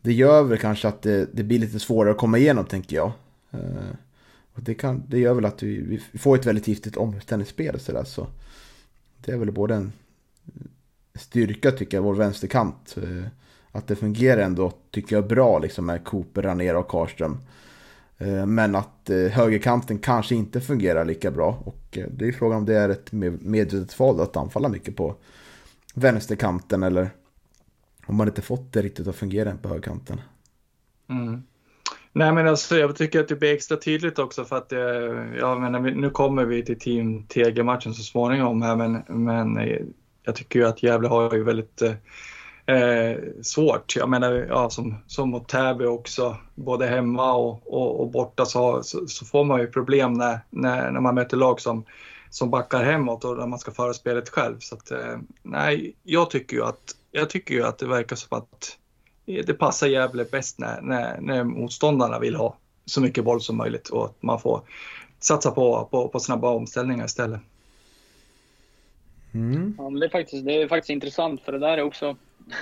det 0.00 0.12
gör 0.12 0.42
väl 0.42 0.58
kanske 0.58 0.88
att 0.88 1.02
det, 1.02 1.28
det 1.32 1.42
blir 1.42 1.58
lite 1.58 1.78
svårare 1.78 2.12
att 2.12 2.18
komma 2.18 2.38
igenom 2.38 2.64
tänker 2.64 2.96
jag. 2.96 3.12
Eh, 3.50 3.94
och 4.54 4.62
det, 4.62 4.74
kan, 4.74 5.02
det 5.08 5.18
gör 5.18 5.34
väl 5.34 5.44
att 5.44 5.62
vi, 5.62 6.00
vi 6.12 6.18
får 6.18 6.36
ett 6.36 6.46
väldigt 6.46 6.68
giftigt 6.68 6.96
omställningsspel 6.96 7.80
så 7.80 7.92
där. 7.92 8.04
Så 8.04 8.26
det 9.24 9.32
är 9.32 9.36
väl 9.36 9.52
både 9.52 9.74
en 9.74 9.92
styrka 11.14 11.70
tycker 11.70 11.96
jag, 11.96 12.04
vår 12.04 12.14
vänsterkant. 12.14 12.96
Eh, 13.02 13.26
att 13.72 13.86
det 13.86 13.96
fungerar 13.96 14.42
ändå, 14.42 14.72
tycker 14.90 15.16
jag, 15.16 15.26
bra 15.26 15.58
liksom 15.58 15.86
med 15.86 16.04
Cooper, 16.04 16.42
Ranera 16.42 16.78
och 16.78 16.88
Karström. 16.88 17.38
Eh, 18.18 18.46
men 18.46 18.74
att 18.74 19.10
eh, 19.10 19.16
högerkanten 19.16 19.98
kanske 19.98 20.34
inte 20.34 20.60
fungerar 20.60 21.04
lika 21.04 21.30
bra. 21.30 21.62
Och 21.64 21.98
eh, 21.98 22.06
det 22.10 22.28
är 22.28 22.32
frågan 22.32 22.58
om 22.58 22.66
det 22.66 22.74
är 22.74 22.88
ett 22.88 23.12
medvetet 23.12 23.98
val 23.98 24.20
att 24.20 24.36
anfalla 24.36 24.68
mycket 24.68 24.96
på 24.96 25.14
vänsterkanten 25.94 26.82
eller 26.82 27.10
om 28.06 28.16
man 28.16 28.28
inte 28.28 28.42
fått 28.42 28.72
det 28.72 28.82
riktigt 28.82 29.08
att 29.08 29.16
fungera 29.16 29.56
på 29.62 29.68
högerkanten. 29.68 30.20
Mm. 31.10 31.42
Nej 32.12 32.32
men 32.32 32.48
alltså 32.48 32.76
jag 32.76 32.96
tycker 32.96 33.20
att 33.20 33.28
det 33.28 33.36
blir 33.36 33.54
extra 33.54 33.76
tydligt 33.76 34.18
också 34.18 34.44
för 34.44 34.56
att 34.56 34.72
jag 35.40 35.60
menar, 35.60 35.80
nu 35.80 36.10
kommer 36.10 36.44
vi 36.44 36.64
till 36.64 36.78
Team 36.78 37.26
TG-matchen 37.26 37.94
så 37.94 38.02
småningom 38.02 38.62
här 38.62 38.76
men, 38.76 39.02
men 39.08 39.68
jag 40.22 40.34
tycker 40.34 40.58
ju 40.58 40.66
att 40.66 40.82
Gävle 40.82 41.08
har 41.08 41.34
ju 41.34 41.44
väldigt 41.44 41.82
eh, 42.66 43.16
svårt. 43.42 43.96
Jag 43.96 44.08
menar, 44.08 44.46
ja, 44.48 44.70
som, 44.70 44.94
som 45.06 45.30
mot 45.30 45.48
Täby 45.48 45.84
också, 45.84 46.36
både 46.54 46.86
hemma 46.86 47.32
och, 47.32 47.72
och, 47.72 48.00
och 48.00 48.10
borta 48.10 48.46
så, 48.46 48.82
så, 48.82 49.06
så, 49.06 49.24
får 49.24 49.44
man 49.44 49.60
ju 49.60 49.66
problem 49.66 50.12
när, 50.12 50.40
när, 50.50 50.90
när 50.90 51.00
man 51.00 51.14
möter 51.14 51.36
lag 51.36 51.60
som, 51.60 51.84
som 52.30 52.50
backar 52.50 52.84
hemåt 52.84 53.24
och 53.24 53.38
när 53.38 53.46
man 53.46 53.58
ska 53.58 53.70
föra 53.70 53.94
spelet 53.94 54.28
själv. 54.28 54.58
Så 54.58 54.74
att, 54.74 54.90
eh, 54.90 55.18
nej, 55.42 55.94
jag 56.02 56.30
tycker 56.30 56.56
ju 56.56 56.64
att, 56.64 56.96
jag 57.10 57.30
tycker 57.30 57.54
ju 57.54 57.64
att 57.64 57.78
det 57.78 57.86
verkar 57.86 58.16
som 58.16 58.38
att 58.38 58.78
det 59.24 59.54
passar 59.54 59.86
Gävle 59.86 60.24
bäst 60.24 60.58
när, 60.58 60.80
när, 60.80 61.20
när 61.20 61.44
motståndarna 61.44 62.18
vill 62.18 62.34
ha 62.34 62.56
så 62.84 63.00
mycket 63.00 63.24
boll 63.24 63.40
som 63.40 63.56
möjligt 63.56 63.88
och 63.88 64.04
att 64.04 64.22
man 64.22 64.40
får 64.40 64.60
satsa 65.18 65.50
på, 65.50 65.88
på, 65.90 66.08
på 66.08 66.20
snabba 66.20 66.50
omställningar 66.50 67.04
istället. 67.04 67.40
Mm. 69.34 69.74
Ja, 69.78 69.90
det, 69.90 70.06
är 70.06 70.10
faktiskt, 70.10 70.44
det 70.44 70.62
är 70.62 70.68
faktiskt 70.68 70.90
intressant 70.90 71.40
för 71.40 71.52
det 71.52 71.58
där 71.58 71.78
är 71.78 71.82
också 71.82 72.16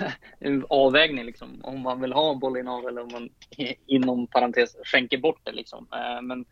en 0.38 0.64
avvägning 0.68 1.24
liksom. 1.24 1.60
Om 1.64 1.80
man 1.80 2.00
vill 2.00 2.12
ha 2.12 2.34
bollinnehav 2.34 2.88
eller 2.88 3.02
om 3.02 3.08
man 3.12 3.28
inom 3.86 4.26
parentes 4.26 4.76
skänker 4.84 5.18
bort 5.18 5.40
det 5.44 5.52
liksom. 5.52 5.86
Eh, 5.92 6.22
men 6.22 6.44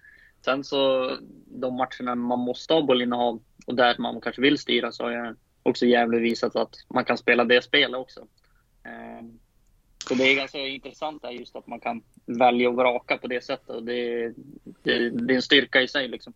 sen 0.45 0.65
så 0.65 1.11
de 1.47 1.77
matcherna 1.77 2.15
man 2.15 2.39
måste 2.39 2.75
ha 2.75 2.83
bollinnehav 2.83 3.43
och 3.67 3.75
där 3.75 3.97
man 3.99 4.21
kanske 4.21 4.43
vill 4.43 4.59
styra 4.59 4.93
så 4.93 5.05
har 5.05 5.11
jag 5.11 5.37
också 5.63 5.87
jävligt 5.87 6.23
visat 6.23 6.57
att 6.57 6.75
man 6.95 7.05
kan 7.05 7.19
spela 7.19 7.45
det 7.45 7.63
spelet 7.63 8.01
också. 8.01 8.21
Eh, 8.85 9.27
så 10.09 10.15
det 10.15 10.25
är 10.25 10.37
ganska 10.37 10.59
intressant 10.59 11.23
där 11.23 11.31
just 11.31 11.57
att 11.57 11.67
man 11.67 11.81
kan 11.81 12.03
välja 12.27 12.69
och 12.69 12.77
vraka 12.77 13.19
på 13.19 13.27
det 13.27 13.45
sättet 13.45 13.69
och 13.69 13.83
det, 13.83 14.33
det, 14.65 15.11
det 15.11 15.33
är 15.33 15.37
en 15.37 15.43
styrka 15.43 15.83
i 15.83 15.89
sig 15.89 16.09
liksom. 16.09 16.33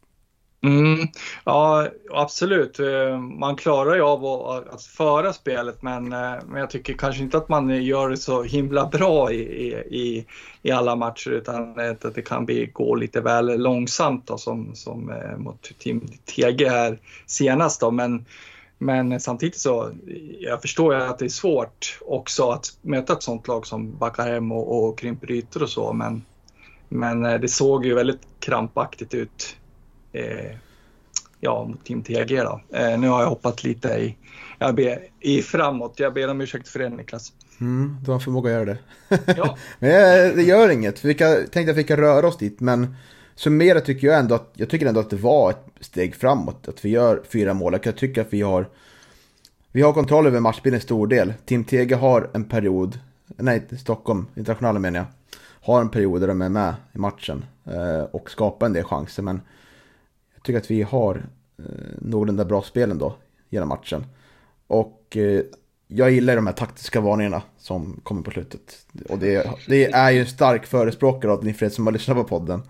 Mm, 0.64 1.08
ja, 1.44 1.88
absolut. 2.10 2.80
Eh, 2.80 3.18
man 3.18 3.56
klarar 3.56 3.94
ju 3.94 4.02
av 4.02 4.26
att, 4.70 4.82
föra 4.82 5.32
spelet 5.32 5.82
men, 5.82 6.12
eh, 6.12 6.34
men 6.46 6.60
jag 6.60 6.70
tycker 6.70 6.94
kanske 6.94 7.22
inte 7.22 7.36
att 7.36 7.48
man 7.48 7.84
gör 7.84 8.10
det 8.10 8.16
så 8.16 8.42
himla 8.42 8.86
bra 8.86 9.32
i, 9.32 9.42
i, 9.74 10.26
i 10.62 10.70
alla 10.70 10.96
matcher 10.96 11.30
utan 11.30 11.80
att 11.80 12.14
det 12.14 12.22
kan 12.22 12.46
bli, 12.46 12.66
gå 12.66 12.94
lite 12.94 13.20
väl 13.20 13.60
långsamt 13.60 14.26
då, 14.26 14.38
som, 14.38 14.74
som 14.74 15.10
eh, 15.10 15.38
mot 15.38 15.78
Team 15.78 16.08
TG 16.24 16.68
här 16.68 16.98
senast. 17.26 17.80
Då. 17.80 17.90
Men, 17.90 18.26
men 18.78 19.20
samtidigt 19.20 19.58
så 19.58 19.90
jag 20.40 20.62
förstår 20.62 20.94
jag 20.94 21.08
att 21.08 21.18
det 21.18 21.24
är 21.24 21.28
svårt 21.28 21.98
också 22.00 22.50
att 22.50 22.66
möta 22.82 23.12
ett 23.12 23.22
sånt 23.22 23.48
lag 23.48 23.66
som 23.66 23.98
backar 23.98 24.28
hem 24.32 24.52
och, 24.52 24.84
och 24.88 24.98
krymper 24.98 25.30
ytor 25.30 25.62
och 25.62 25.70
så 25.70 25.92
men, 25.92 26.24
men 26.88 27.22
det 27.22 27.48
såg 27.48 27.86
ju 27.86 27.94
väldigt 27.94 28.26
krampaktigt 28.40 29.14
ut 29.14 29.56
eh, 30.12 30.56
ja, 31.40 31.64
mot 31.64 31.84
Team 31.84 32.02
TG. 32.02 32.42
Då. 32.42 32.60
Eh, 32.72 32.98
nu 32.98 33.08
har 33.08 33.22
jag 33.22 33.28
hoppat 33.28 33.64
lite 33.64 33.88
i, 33.88 34.16
jag 34.58 34.74
ber, 34.74 34.98
i 35.20 35.42
framåt. 35.42 35.94
Jag 35.96 36.14
ber 36.14 36.30
om 36.30 36.40
ursäkt 36.40 36.68
för 36.68 36.78
det 36.78 36.88
Niklas. 36.88 37.32
Mm, 37.60 37.96
du 38.04 38.10
har 38.10 38.18
förmåga 38.18 38.50
att 38.50 38.54
göra 38.54 38.64
det. 38.64 38.78
Ja. 39.36 39.56
men 39.78 40.36
det 40.36 40.42
gör 40.42 40.68
inget. 40.68 41.04
Vi 41.04 41.14
kan, 41.14 41.46
tänkte 41.46 41.70
att 41.70 41.76
vi 41.76 41.84
kan 41.84 41.96
röra 41.96 42.28
oss 42.28 42.36
dit, 42.36 42.60
men 42.60 42.96
summerat 43.34 43.84
tycker 43.84 44.06
jag 44.06 44.18
ändå 44.18 44.34
att, 44.34 44.52
jag 44.54 44.68
tycker 44.68 44.86
ändå 44.86 45.00
att 45.00 45.10
det 45.10 45.16
var 45.16 45.50
ett 45.50 45.64
steg 45.80 46.14
framåt. 46.14 46.68
Att 46.68 46.84
vi 46.84 46.88
gör 46.88 47.22
fyra 47.28 47.54
mål. 47.54 47.78
Jag 47.82 47.96
tycker 47.96 48.20
att 48.20 48.32
vi 48.32 48.42
har, 48.42 48.68
vi 49.72 49.82
har 49.82 49.92
kontroll 49.92 50.26
över 50.26 50.40
matchbilden 50.40 50.78
i 50.78 50.82
stor 50.82 51.06
del. 51.06 51.34
Team 51.44 51.64
TG 51.64 51.94
har 51.94 52.30
en 52.32 52.44
period, 52.44 52.98
nej 53.26 53.68
Stockholm, 53.78 54.26
internationella 54.34 54.78
menar 54.78 54.98
jag, 54.98 55.06
har 55.60 55.80
en 55.80 55.88
period 55.88 56.20
där 56.20 56.28
de 56.28 56.42
är 56.42 56.48
med 56.48 56.74
i 56.92 56.98
matchen 56.98 57.44
eh, 57.64 58.02
och 58.02 58.30
skapar 58.30 58.66
en 58.66 58.72
del 58.72 58.84
chanser. 58.84 59.22
Men 59.22 59.40
tycker 60.42 60.58
att 60.58 60.70
vi 60.70 60.82
har 60.82 61.26
eh, 61.58 61.64
någorlunda 61.98 62.44
bra 62.44 62.62
spel 62.62 62.90
ändå 62.90 63.14
genom 63.50 63.68
matchen. 63.68 64.06
Och 64.66 65.16
eh, 65.16 65.42
jag 65.86 66.10
gillar 66.10 66.36
de 66.36 66.46
här 66.46 66.54
taktiska 66.54 67.00
varningarna 67.00 67.42
som 67.58 68.00
kommer 68.02 68.22
på 68.22 68.30
slutet. 68.30 68.86
Och 69.08 69.18
det, 69.18 69.50
det 69.68 69.92
är 69.92 70.10
ju 70.10 70.20
en 70.20 70.26
stark 70.26 70.66
förespråkare 70.66 71.32
av 71.32 71.44
ni 71.44 71.54
fred 71.54 71.72
som 71.72 71.86
har 71.86 71.92
lyssnat 71.92 72.16
på 72.16 72.24
podden. 72.24 72.62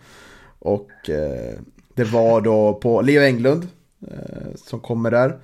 Och 0.59 1.11
eh, 1.11 1.59
det 1.95 2.05
var 2.05 2.41
då 2.41 2.75
på 2.75 3.01
Leo 3.01 3.23
Englund 3.23 3.69
eh, 4.11 4.55
som 4.57 4.81
kommer 4.81 5.11
där. 5.11 5.41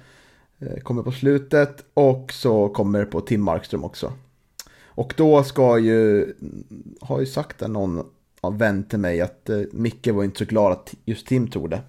Eh, 0.59 0.77
kommer 0.77 1.03
på 1.03 1.13
slutet 1.13 1.85
och 1.95 2.33
så 2.33 2.69
kommer 2.69 3.05
på 3.05 3.21
Tim 3.21 3.43
Markström 3.43 3.85
också. 3.85 4.13
Och 4.85 5.15
då 5.17 5.45
ska 5.45 5.79
ju, 5.79 6.27
har 7.01 7.21
ju 7.21 7.27
sagt 7.27 7.59
det 7.59 7.69
någon 7.69 8.05
vän 8.53 8.85
till 8.85 8.99
mig 8.99 9.21
att 9.21 9.49
eh, 9.49 9.61
Micke 9.73 10.07
var 10.07 10.25
inte 10.25 10.39
så 10.39 10.45
glad 10.45 10.73
att 10.73 10.95
just 11.05 11.27
Tim 11.27 11.49
tog 11.49 11.71
det. 11.71 11.81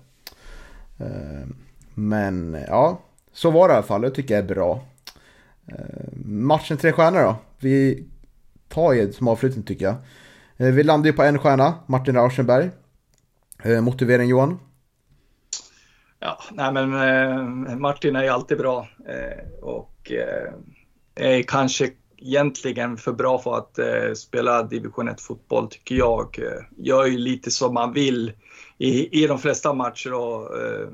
Eh, 0.99 1.47
men 1.93 2.57
ja, 2.67 3.01
så 3.33 3.51
var 3.51 3.67
det 3.67 3.73
i 3.73 3.75
alla 3.77 3.85
fall. 3.85 4.01
Det 4.01 4.11
tycker 4.11 4.33
jag 4.33 4.43
är 4.43 4.47
bra. 4.47 4.85
Eh, 5.67 6.17
matchen 6.25 6.77
tre 6.77 6.91
stjärnor 6.91 7.19
då. 7.19 7.35
Vi 7.59 8.07
tar 8.67 8.93
ju 8.93 9.11
som 9.11 9.27
avslutning 9.27 9.65
tycker 9.65 9.85
jag. 9.85 9.95
Eh, 10.57 10.73
vi 10.73 10.83
landar 10.83 11.07
ju 11.07 11.13
på 11.13 11.23
en 11.23 11.39
stjärna, 11.39 11.73
Martin 11.85 12.15
Rauschenberg. 12.15 12.69
Motivering 13.81 14.29
Johan? 14.29 14.59
Ja, 16.19 16.39
nej 16.51 16.73
men 16.73 17.81
Martin 17.81 18.15
är 18.15 18.23
ju 18.23 18.29
alltid 18.29 18.57
bra 18.57 18.87
och 19.61 20.11
är 21.15 21.41
kanske 21.41 21.89
egentligen 22.17 22.97
för 22.97 23.11
bra 23.11 23.39
för 23.39 23.57
att 23.57 23.79
spela 24.17 24.63
division 24.63 25.07
1 25.07 25.21
fotboll 25.21 25.69
tycker 25.69 25.95
jag. 25.95 26.39
Gör 26.77 27.05
ju 27.05 27.17
lite 27.17 27.51
som 27.51 27.73
man 27.73 27.93
vill 27.93 28.31
i, 28.79 29.23
i 29.23 29.27
de 29.27 29.39
flesta 29.39 29.73
matcher. 29.73 30.13
Och, 30.13 30.57
eh, 30.57 30.87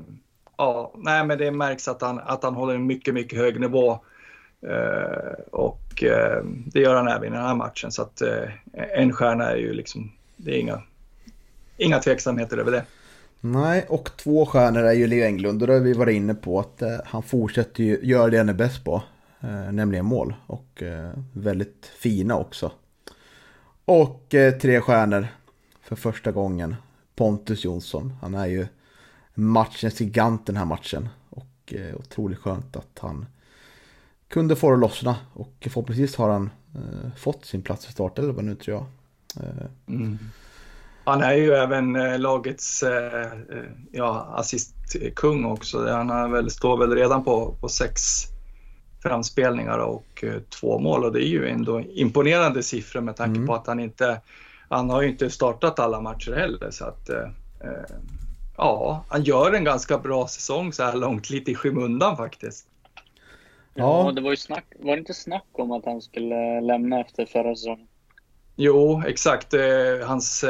ja, 0.56 0.92
nej, 0.96 1.26
men 1.26 1.38
det 1.38 1.50
märks 1.50 1.88
att 1.88 2.02
han, 2.02 2.18
att 2.18 2.42
han 2.42 2.54
håller 2.54 2.74
en 2.74 2.86
mycket, 2.86 3.14
mycket 3.14 3.38
hög 3.38 3.60
nivå. 3.60 4.00
Eh, 4.62 5.32
och 5.50 6.02
eh, 6.02 6.44
det 6.44 6.80
gör 6.80 6.94
han 6.94 7.08
även 7.08 7.24
i 7.24 7.36
den 7.36 7.46
här 7.46 7.54
matchen. 7.54 7.92
Så 7.92 8.02
att 8.02 8.22
eh, 8.22 8.48
en 8.72 9.12
stjärna 9.12 9.50
är 9.50 9.56
ju 9.56 9.72
liksom, 9.72 10.12
det 10.36 10.50
är 10.50 10.58
inga, 10.58 10.82
inga 11.76 11.98
tveksamheter 11.98 12.58
över 12.58 12.72
det. 12.72 12.84
Nej, 13.40 13.86
och 13.88 14.10
två 14.16 14.46
stjärnor 14.46 14.82
är 14.82 14.92
ju 14.92 15.06
Leo 15.06 15.24
Englund 15.24 15.62
och 15.62 15.68
det 15.68 15.74
har 15.74 15.80
vi 15.80 15.92
varit 15.92 16.16
inne 16.16 16.34
på 16.34 16.60
att 16.60 16.82
eh, 16.82 16.96
han 17.04 17.22
fortsätter 17.22 17.84
ju 17.84 17.98
göra 18.02 18.30
det 18.30 18.38
han 18.38 18.48
är 18.48 18.54
bäst 18.54 18.84
på. 18.84 19.02
Eh, 19.40 19.72
nämligen 19.72 20.04
mål 20.04 20.34
och 20.46 20.82
eh, 20.82 21.10
väldigt 21.32 21.92
fina 21.98 22.36
också. 22.36 22.72
Och 23.84 24.34
eh, 24.34 24.58
tre 24.58 24.80
stjärnor 24.80 25.26
för 25.82 25.96
första 25.96 26.32
gången 26.32 26.76
Pontus 27.16 27.64
Jonsson. 27.64 28.12
Han 28.20 28.34
är 28.34 28.46
ju 28.46 28.66
matchens 29.34 30.00
gigant 30.00 30.46
den 30.46 30.56
här 30.56 30.64
matchen. 30.64 31.08
Och 31.30 31.74
eh, 31.74 31.96
otroligt 31.96 32.38
skönt 32.38 32.76
att 32.76 32.98
han 32.98 33.26
kunde 34.28 34.56
få 34.56 34.68
det 34.70 34.74
att 34.74 34.80
lossna. 34.80 35.16
Och 35.32 35.54
förhoppningsvis 35.60 36.16
har 36.16 36.28
han 36.28 36.50
eh, 36.74 37.10
fått 37.16 37.44
sin 37.44 37.62
plats 37.62 37.88
i 37.88 37.92
startelvan 37.92 38.46
nu 38.46 38.54
tror 38.54 38.76
jag. 38.76 38.86
Eh. 39.44 39.66
Mm. 39.88 40.18
Han 41.04 41.22
är 41.22 41.34
ju 41.34 41.52
även 41.52 41.96
eh, 41.96 42.18
lagets 42.18 42.82
eh, 42.82 43.22
eh, 43.32 43.64
ja, 43.92 44.34
assistkung 44.36 45.44
också. 45.44 45.88
Han 45.90 46.10
har 46.10 46.28
väl, 46.28 46.50
står 46.50 46.76
väl 46.78 46.94
redan 46.94 47.24
på, 47.24 47.56
på 47.60 47.68
sex 47.68 48.00
framspelningar 49.02 49.78
och 49.78 50.24
två 50.60 50.78
mål 50.78 51.04
och 51.04 51.12
det 51.12 51.24
är 51.24 51.28
ju 51.28 51.48
ändå 51.48 51.80
imponerande 51.80 52.62
siffror 52.62 53.00
med 53.00 53.16
tanke 53.16 53.36
mm. 53.36 53.46
på 53.46 53.54
att 53.54 53.66
han 53.66 53.80
inte 53.80 54.20
han 54.68 54.90
har 54.90 55.02
ju 55.02 55.08
inte 55.08 55.30
startat 55.30 55.78
alla 55.78 56.00
matcher 56.00 56.32
heller 56.32 56.70
så 56.70 56.84
att 56.84 57.08
eh, 57.08 57.28
ja, 58.56 59.04
han 59.08 59.22
gör 59.22 59.52
en 59.52 59.64
ganska 59.64 59.98
bra 59.98 60.26
säsong 60.26 60.72
så 60.72 60.82
här 60.82 60.96
långt, 60.96 61.30
lite 61.30 61.50
i 61.50 61.54
skymundan 61.54 62.16
faktiskt. 62.16 62.66
Ja, 63.74 64.12
det 64.14 64.20
var 64.20 64.30
ju 64.30 64.36
snack, 64.36 64.64
var 64.78 64.92
det 64.92 64.98
inte 64.98 65.14
snack 65.14 65.46
om 65.52 65.72
att 65.72 65.84
han 65.84 66.00
skulle 66.00 66.60
lämna 66.60 67.00
efter 67.00 67.26
förra 67.26 67.54
säsongen? 67.54 67.88
Jo, 68.56 69.02
exakt. 69.06 69.54
Hans 70.04 70.44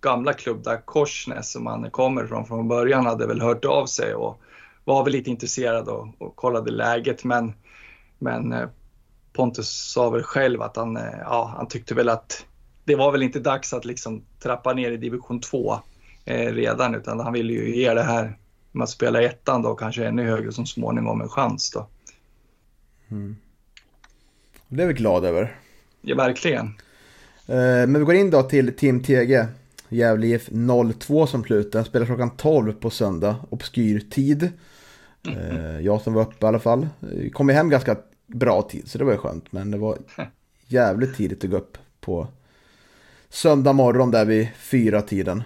gamla 0.00 0.32
klubb 0.32 0.64
där, 0.64 0.76
Korsnäs, 0.76 1.52
som 1.52 1.66
han 1.66 1.90
kommer 1.90 2.26
från 2.26 2.46
från 2.46 2.68
början, 2.68 3.06
hade 3.06 3.26
väl 3.26 3.40
hört 3.40 3.64
av 3.64 3.86
sig 3.86 4.14
och 4.14 4.40
var 4.84 5.04
väl 5.04 5.12
lite 5.12 5.30
intresserad 5.30 5.88
och, 5.88 6.08
och 6.18 6.36
kollade 6.36 6.70
läget. 6.70 7.24
Men, 7.24 7.52
men 8.18 8.68
Pontus 9.32 9.92
sa 9.92 10.10
väl 10.10 10.22
själv 10.22 10.62
att 10.62 10.76
han, 10.76 10.98
ja, 11.20 11.54
han 11.56 11.68
tyckte 11.68 11.94
väl 11.94 12.08
att 12.08 12.46
det 12.90 12.96
var 12.96 13.12
väl 13.12 13.22
inte 13.22 13.40
dags 13.40 13.72
att 13.72 13.84
liksom 13.84 14.22
trappa 14.42 14.72
ner 14.72 14.90
i 14.90 14.96
division 14.96 15.40
2 15.40 15.78
eh, 16.24 16.52
redan 16.52 16.94
utan 16.94 17.20
han 17.20 17.32
ville 17.32 17.52
ju 17.52 17.76
ge 17.76 17.94
det 17.94 18.02
här 18.02 18.36
med 18.72 18.84
att 18.84 18.90
spela 18.90 19.22
ettan 19.22 19.62
då 19.62 19.74
kanske 19.74 20.06
ännu 20.06 20.30
högre 20.30 20.52
som 20.52 20.66
småningom 20.66 21.20
en 21.20 21.28
chans 21.28 21.70
då. 21.70 21.88
Mm. 23.10 23.36
Det 24.68 24.82
är 24.82 24.86
vi 24.86 24.92
glada 24.92 25.28
över. 25.28 25.56
Ja, 26.00 26.16
verkligen. 26.16 26.66
Eh, 27.46 27.56
men 27.56 27.98
vi 27.98 28.04
går 28.04 28.14
in 28.14 28.30
då 28.30 28.42
till 28.42 28.76
Team 28.76 29.02
TG. 29.02 29.46
Gävle 29.88 30.26
IF 30.26 30.48
02 30.98 31.26
som 31.26 31.44
slutar. 31.44 31.84
Spelar 31.84 32.06
klockan 32.06 32.30
12 32.30 32.72
på 32.72 32.90
söndag. 32.90 33.36
Obskyr 33.50 34.00
tid. 34.00 34.52
Mm. 35.26 35.84
Jag 35.84 36.00
som 36.00 36.14
var 36.14 36.22
uppe 36.22 36.46
i 36.46 36.48
alla 36.48 36.58
fall. 36.58 36.88
Kom 37.32 37.48
hem 37.48 37.70
ganska 37.70 37.96
bra 38.26 38.62
tid 38.62 38.90
så 38.90 38.98
det 38.98 39.04
var 39.04 39.12
ju 39.12 39.18
skönt. 39.18 39.52
Men 39.52 39.70
det 39.70 39.78
var 39.78 39.98
jävligt 40.66 41.16
tidigt 41.16 41.44
att 41.44 41.50
gå 41.50 41.56
upp 41.56 41.78
på 42.00 42.28
söndag 43.30 43.72
morgon 43.72 44.10
där 44.10 44.24
vid 44.24 44.48
fyra 44.56 45.02
tiden. 45.02 45.42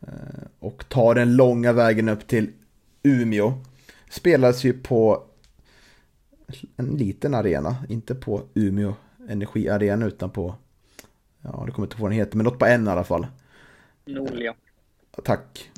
Eh, 0.00 0.44
och 0.58 0.88
tar 0.88 1.14
den 1.14 1.36
långa 1.36 1.72
vägen 1.72 2.08
upp 2.08 2.26
till 2.26 2.50
Umeå. 3.02 3.52
Spelas 4.10 4.64
ju 4.64 4.72
på 4.72 5.22
en 6.76 6.86
liten 6.86 7.34
arena, 7.34 7.76
inte 7.88 8.14
på 8.14 8.42
Umeå 8.54 8.94
Energiarena 9.28 10.06
utan 10.06 10.30
på, 10.30 10.54
ja 11.42 11.62
det 11.66 11.72
kommer 11.72 11.86
inte 11.86 11.96
på 11.96 12.02
vad 12.02 12.10
den 12.10 12.18
heter, 12.18 12.36
men 12.36 12.44
något 12.44 12.58
på 12.58 12.66
en 12.66 12.86
i 12.86 12.90
alla 12.90 13.04
fall. 13.04 13.26
Nolia. 14.04 14.54
Tack. 15.24 15.70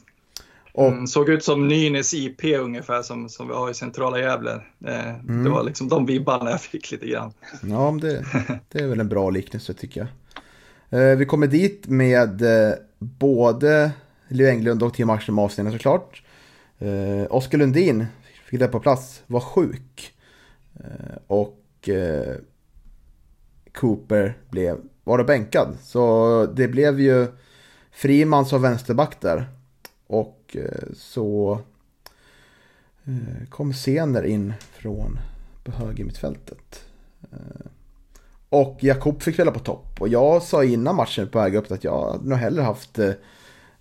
Och, 0.73 0.89
mm, 0.89 1.07
såg 1.07 1.29
ut 1.29 1.45
som 1.45 1.69
Nynäs 1.69 2.15
IP 2.15 2.45
ungefär 2.45 3.03
som, 3.03 3.29
som 3.29 3.49
vi 3.49 3.55
har 3.55 3.71
i 3.71 3.75
centrala 3.75 4.19
Gävle. 4.19 4.53
Eh, 4.87 5.15
mm. 5.15 5.45
Det 5.45 5.51
var 5.51 5.65
liksom 5.65 5.89
de 5.89 6.07
vibbarna 6.07 6.51
jag 6.51 6.61
fick 6.61 6.91
lite 6.91 7.07
grann. 7.07 7.33
Ja, 7.63 7.99
det, 8.01 8.25
det 8.69 8.79
är 8.79 8.87
väl 8.87 9.01
en 9.01 9.09
bra 9.09 9.31
liknelse 9.31 9.75
tycker 9.75 10.01
jag. 10.01 10.09
Eh, 10.93 11.17
vi 11.17 11.25
kommer 11.25 11.47
dit 11.47 11.89
med 11.89 12.43
eh, 12.43 12.75
både 12.99 13.93
Leo 14.29 14.49
Englund 14.49 14.83
och 14.83 14.95
Tim 14.95 15.11
Axel 15.11 15.35
Mavsten 15.35 15.73
såklart. 15.73 16.23
Eh, 16.79 17.27
Oskar 17.31 17.59
Lundin 17.59 18.07
fick 18.45 18.61
det 18.61 18.69
på 18.69 18.81
plats, 18.81 19.23
var 19.27 19.41
sjuk. 19.41 20.15
Eh, 20.75 21.17
och 21.27 21.89
eh, 21.89 22.37
Cooper 23.75 24.39
blev, 24.51 24.79
var 25.05 25.19
då 25.19 25.25
bänkad. 25.25 25.77
Så 25.83 26.47
det 26.47 26.69
blev 26.69 27.01
ju 27.01 27.27
Friman 27.91 28.47
som 28.47 28.63
vänsterback 28.63 29.21
där. 29.21 29.49
Och 30.07 30.57
eh, 30.59 30.93
så 30.95 31.59
kom 33.49 33.75
Sener 33.75 34.23
in 34.23 34.55
från 34.73 35.19
på 35.65 35.73
höger 35.73 36.05
mittfältet. 36.05 36.85
Och 38.53 38.79
Jakob 38.81 39.23
fick 39.23 39.35
spela 39.35 39.51
på 39.51 39.59
topp. 39.59 40.01
Och 40.01 40.09
jag 40.09 40.43
sa 40.43 40.65
innan 40.65 40.97
matchen 40.97 41.29
på 41.29 41.39
väg 41.39 41.55
upp 41.55 41.73
att 41.73 41.85
jag 41.85 42.25
nog 42.25 42.39
hellre 42.39 42.63
haft 42.63 42.99
eh, 42.99 43.11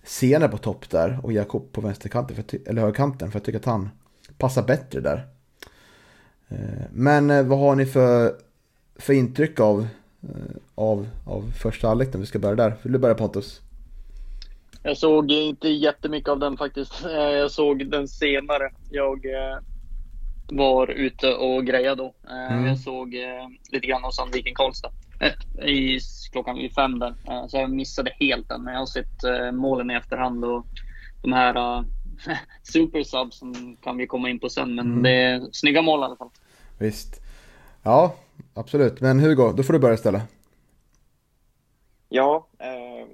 Sene 0.02 0.48
på 0.48 0.58
topp 0.58 0.90
där 0.90 1.18
och 1.22 1.32
Jakob 1.32 1.72
på 1.72 1.80
vänsterkanten, 1.80 2.36
för, 2.36 2.68
eller 2.68 2.80
högerkanten, 2.80 3.30
för 3.30 3.38
jag 3.38 3.44
tycker 3.44 3.58
att 3.58 3.64
han 3.64 3.90
passar 4.38 4.62
bättre 4.62 5.00
där. 5.00 5.26
Eh, 6.48 6.84
men 6.92 7.30
eh, 7.30 7.42
vad 7.42 7.58
har 7.58 7.76
ni 7.76 7.86
för, 7.86 8.32
för 8.96 9.12
intryck 9.12 9.60
av, 9.60 9.86
av, 10.74 11.08
av 11.26 11.52
första 11.62 11.88
halvlek 11.88 12.08
vi 12.14 12.26
ska 12.26 12.38
börja 12.38 12.54
där? 12.54 12.74
Vill 12.82 12.92
du 12.92 12.98
börja 12.98 13.14
Pontus? 13.14 13.60
Jag 14.82 14.96
såg 14.96 15.30
inte 15.30 15.68
jättemycket 15.68 16.28
av 16.28 16.38
den 16.38 16.56
faktiskt. 16.56 17.04
Jag 17.12 17.50
såg 17.50 17.90
den 17.90 18.08
senare. 18.08 18.72
Jag 18.90 19.26
var 20.56 20.90
ute 20.90 21.34
och 21.34 21.66
grejade 21.66 22.02
då. 22.02 22.14
Eh, 22.28 22.52
mm. 22.52 22.66
Jag 22.66 22.78
såg 22.78 23.14
eh, 23.14 23.48
lite 23.72 23.86
grann 23.86 24.04
av 24.04 24.10
Sandviken 24.10 24.54
Karlstad 24.54 24.92
eh, 25.20 25.66
i 25.68 26.00
klockan 26.32 26.56
vid 26.56 26.74
fem 26.74 26.98
där. 26.98 27.14
Så 27.48 27.56
jag 27.56 27.70
missade 27.70 28.10
helt 28.20 28.48
den. 28.48 28.62
Men 28.62 28.74
jag 28.74 28.80
har 28.80 28.86
sett 28.86 29.52
målen 29.52 29.90
i 29.90 29.94
efterhand 29.94 30.44
och 30.44 30.66
de 31.22 31.32
här 31.32 31.78
uh, 31.78 31.84
supersubsen 32.62 33.76
kan 33.76 33.96
vi 33.96 34.06
komma 34.06 34.30
in 34.30 34.38
på 34.38 34.48
sen. 34.48 34.74
Men 34.74 34.86
mm. 34.86 35.02
det 35.02 35.10
är 35.10 35.48
snygga 35.52 35.82
mål 35.82 36.00
i 36.00 36.04
alla 36.04 36.16
fall. 36.16 36.30
Visst. 36.78 37.22
Ja, 37.82 38.14
absolut. 38.54 39.00
Men 39.00 39.20
Hugo, 39.20 39.52
då 39.56 39.62
får 39.62 39.72
du 39.72 39.78
börja 39.78 39.96
ställa. 39.96 40.22
Ja, 42.08 42.46
eh, 42.58 43.06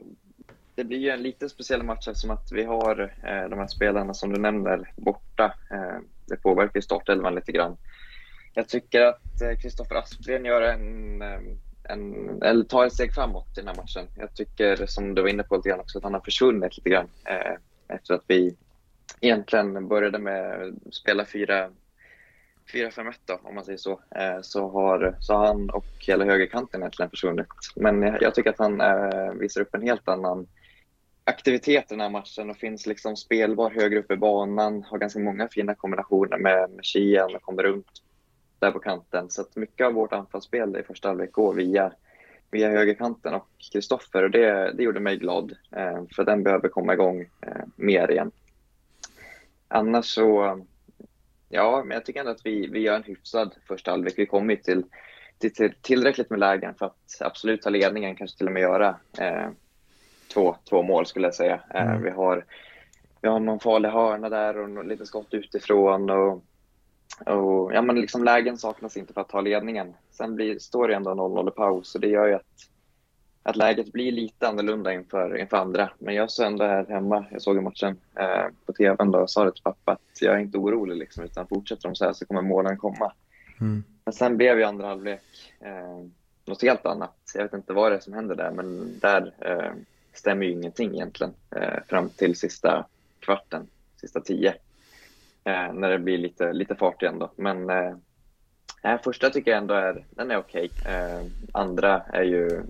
det 0.75 0.85
blir 0.85 0.99
ju 0.99 1.11
en 1.11 1.23
lite 1.23 1.49
speciell 1.49 1.83
match 1.83 2.09
eftersom 2.09 2.31
att 2.31 2.53
vi 2.53 2.65
har 2.65 3.01
eh, 3.01 3.49
de 3.51 3.59
här 3.59 3.67
spelarna 3.67 4.15
som 4.15 4.33
du 4.33 4.41
nämner 4.41 4.93
borta. 4.97 5.55
Eh, 5.71 5.99
det 6.29 6.37
påverkar 6.37 6.81
startelvan 6.81 7.35
lite 7.35 7.53
grann. 7.53 7.77
Jag 8.55 8.69
tycker 8.69 9.01
att 9.01 9.43
eh, 9.43 9.59
Kristoffer 9.59 9.95
Aspgren 9.95 10.45
gör 10.45 10.63
en, 10.63 11.23
eh, 11.23 11.41
en, 11.83 12.43
eller 12.43 12.65
tar 12.65 12.87
ett 12.87 12.93
steg 12.93 13.15
framåt 13.15 13.59
i 13.59 13.61
den 13.61 13.69
här 13.69 13.75
matchen. 13.75 14.07
Jag 14.17 14.35
tycker, 14.35 14.87
som 14.87 15.15
du 15.15 15.23
var 15.23 15.29
inne 15.29 15.43
på 15.43 15.57
lite 15.57 15.69
grann 15.69 15.81
också, 15.81 15.99
att 15.99 16.05
han 16.05 16.15
har 16.15 16.21
försvunnit 16.21 16.77
lite 16.77 16.91
grann 16.91 17.09
eh, 17.25 17.55
efter 17.89 18.15
att 18.15 18.25
vi 18.27 18.57
egentligen 19.21 19.89
började 19.89 20.19
med 20.19 20.75
att 20.87 20.95
spela 20.95 21.25
4-5-1, 21.25 21.71
då, 23.25 23.41
om 23.43 23.55
man 23.55 23.65
säger 23.65 23.79
så, 23.79 24.01
eh, 24.11 24.41
så, 24.43 24.69
har, 24.69 25.17
så 25.21 25.35
har 25.35 25.47
han 25.47 25.71
och 25.71 25.87
hela 25.99 26.25
högerkanten 26.25 26.81
egentligen 26.81 27.11
försvunnit. 27.11 27.47
Men 27.77 28.03
jag 28.21 28.35
tycker 28.35 28.51
att 28.51 28.59
han 28.59 28.81
eh, 28.81 29.33
visar 29.33 29.61
upp 29.61 29.75
en 29.75 29.83
helt 29.83 30.09
annan 30.09 30.47
aktivitet 31.29 31.85
i 31.85 31.95
den 31.95 32.01
här 32.01 32.11
matchen 32.11 32.51
och 32.51 32.57
finns 32.57 32.87
liksom 32.87 33.17
spelbar 33.17 33.71
högre 33.71 33.99
upp 33.99 34.11
i 34.11 34.17
banan. 34.17 34.83
Har 34.83 34.99
ganska 34.99 35.19
många 35.19 35.49
fina 35.49 35.75
kombinationer 35.75 36.39
med, 36.39 36.71
med 36.71 36.85
Kian 36.85 37.35
och 37.35 37.43
kommer 37.43 37.63
runt 37.63 38.03
där 38.59 38.71
på 38.71 38.79
kanten. 38.79 39.31
Så 39.31 39.41
att 39.41 39.57
mycket 39.57 39.87
av 39.87 39.93
vårt 39.93 40.13
anfallsspel 40.13 40.77
i 40.77 40.83
första 40.83 41.09
halvlek 41.09 41.33
går 41.33 41.55
via, 41.55 41.93
via 42.51 42.71
högerkanten 42.71 43.35
och 43.35 43.49
Kristoffer 43.73 44.23
och 44.23 44.31
det, 44.31 44.73
det 44.73 44.83
gjorde 44.83 45.01
mig 45.01 45.17
glad. 45.17 45.57
Eh, 45.77 46.03
för 46.17 46.25
den 46.25 46.43
behöver 46.43 46.69
komma 46.69 46.93
igång 46.93 47.21
eh, 47.21 47.65
mer 47.77 48.11
igen. 48.11 48.31
Annars 49.69 50.07
så, 50.07 50.61
ja, 51.49 51.83
men 51.85 51.95
jag 51.95 52.05
tycker 52.05 52.21
ändå 52.21 52.33
att 52.33 52.47
vi, 52.47 52.67
vi 52.67 52.81
gör 52.81 52.97
en 52.97 53.03
hyfsad 53.03 53.55
första 53.69 53.91
halvlek. 53.91 54.15
Vi 54.17 54.27
kommer 54.27 54.57
till, 54.57 54.85
till, 55.39 55.55
till 55.55 55.73
tillräckligt 55.83 56.31
med 56.31 56.39
lägen 56.39 56.75
för 56.75 56.87
att 56.87 57.21
absolut 57.21 57.63
ta 57.63 57.71
ledningen, 57.71 58.17
kanske 58.17 58.39
till 58.39 58.47
och 58.47 58.53
med 58.53 58.63
göra 58.63 58.97
eh, 59.19 59.51
två, 60.29 60.57
två 60.69 60.83
mål 60.83 61.07
skulle 61.07 61.27
jag 61.27 61.35
säga. 61.35 61.61
Eh, 61.75 61.83
mm. 61.83 62.03
Vi, 62.03 62.11
har, 62.11 62.45
vi 63.21 63.29
har 63.29 63.41
någon 63.41 63.61
farlig 63.61 63.89
hörna 63.89 64.29
där 64.29 64.59
och 64.59 64.85
lite 64.85 65.07
skott 65.07 65.35
utifrån. 65.35 66.11
Och, 66.11 66.45
och, 67.27 67.75
ja, 67.75 67.83
men 67.83 68.01
liksom 68.01 68.25
lägen 68.25 68.59
saknas 68.59 68.97
inte 68.97 69.13
för 69.13 69.21
att 69.21 69.29
ta 69.29 69.41
ledningen. 69.41 69.95
Sen 70.11 70.35
blir, 70.35 70.59
står 70.59 70.89
det 70.89 70.95
ändå 70.95 71.11
0-0 71.11 71.49
i 71.49 71.51
paus 71.51 71.95
och 71.95 72.01
det 72.01 72.09
gör 72.09 72.27
ju 72.27 72.35
att, 72.35 72.71
att 73.43 73.57
läget 73.57 73.93
blir 73.93 74.13
lite 74.13 74.49
annorlunda 74.49 74.93
inför, 74.93 75.37
inför 75.37 75.57
andra. 75.57 75.91
Men 75.99 76.15
jag 76.15 76.31
såg 76.31 76.47
ändå 76.47 76.65
här 76.65 76.87
hemma, 76.89 77.25
jag 77.31 77.43
såg 77.43 77.63
matchen 77.63 77.97
eh, 78.19 78.47
på 78.67 78.73
tvn 78.73 79.11
då 79.11 79.19
och 79.19 79.31
sa 79.31 79.45
det 79.45 79.53
till 79.53 79.63
pappa 79.63 79.93
att 79.93 80.23
jag 80.23 80.35
är 80.35 80.39
inte 80.39 80.59
orolig 80.59 80.97
liksom, 80.97 81.25
utan 81.25 81.47
fortsätter 81.47 81.89
de 81.89 81.95
så 81.95 82.05
här 82.05 82.13
så 82.13 82.27
kommer 82.27 82.43
målen 82.43 82.77
komma. 82.77 83.13
Mm. 83.61 83.85
Men 84.05 84.13
sen 84.13 84.37
blev 84.37 84.59
ju 84.59 84.65
andra 84.65 84.87
halvlek 84.87 85.21
eh, 85.61 86.07
något 86.49 86.63
helt 86.63 86.87
annat. 86.87 87.17
Jag 87.35 87.43
vet 87.43 87.53
inte 87.53 87.73
vad 87.73 87.93
det 87.93 87.97
är 87.97 88.01
som 88.01 88.13
händer 88.13 88.35
där, 88.35 88.51
men 88.51 88.99
där 89.01 89.33
eh, 89.39 89.73
stämmer 90.19 90.47
ju 90.47 90.53
ingenting 90.53 90.95
egentligen 90.95 91.35
eh, 91.57 91.83
fram 91.89 92.09
till 92.09 92.37
sista 92.37 92.87
kvarten, 93.21 93.67
sista 94.01 94.21
tio. 94.21 94.55
Eh, 95.45 95.73
när 95.73 95.91
det 95.91 95.99
blir 95.99 96.19
lite, 96.19 96.53
lite 96.53 96.75
fart 96.75 97.03
igen 97.03 97.19
då. 97.19 97.31
Men 97.37 97.71
eh, 97.71 97.95
eh 98.83 99.01
första 99.05 99.31
tycker 99.31 99.51
jag 99.51 99.59
ändå 99.59 99.75
är, 99.75 100.05
den 100.11 100.31
är 100.31 100.37
okej. 100.37 100.71
Okay. 100.81 100.95
Eh, 100.95 101.21
andra 101.53 102.01
är 102.01 102.23
ju 102.23 102.63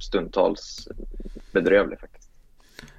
stundtals 0.00 0.88
bedrövlig 1.52 2.00
faktiskt. 2.00 2.22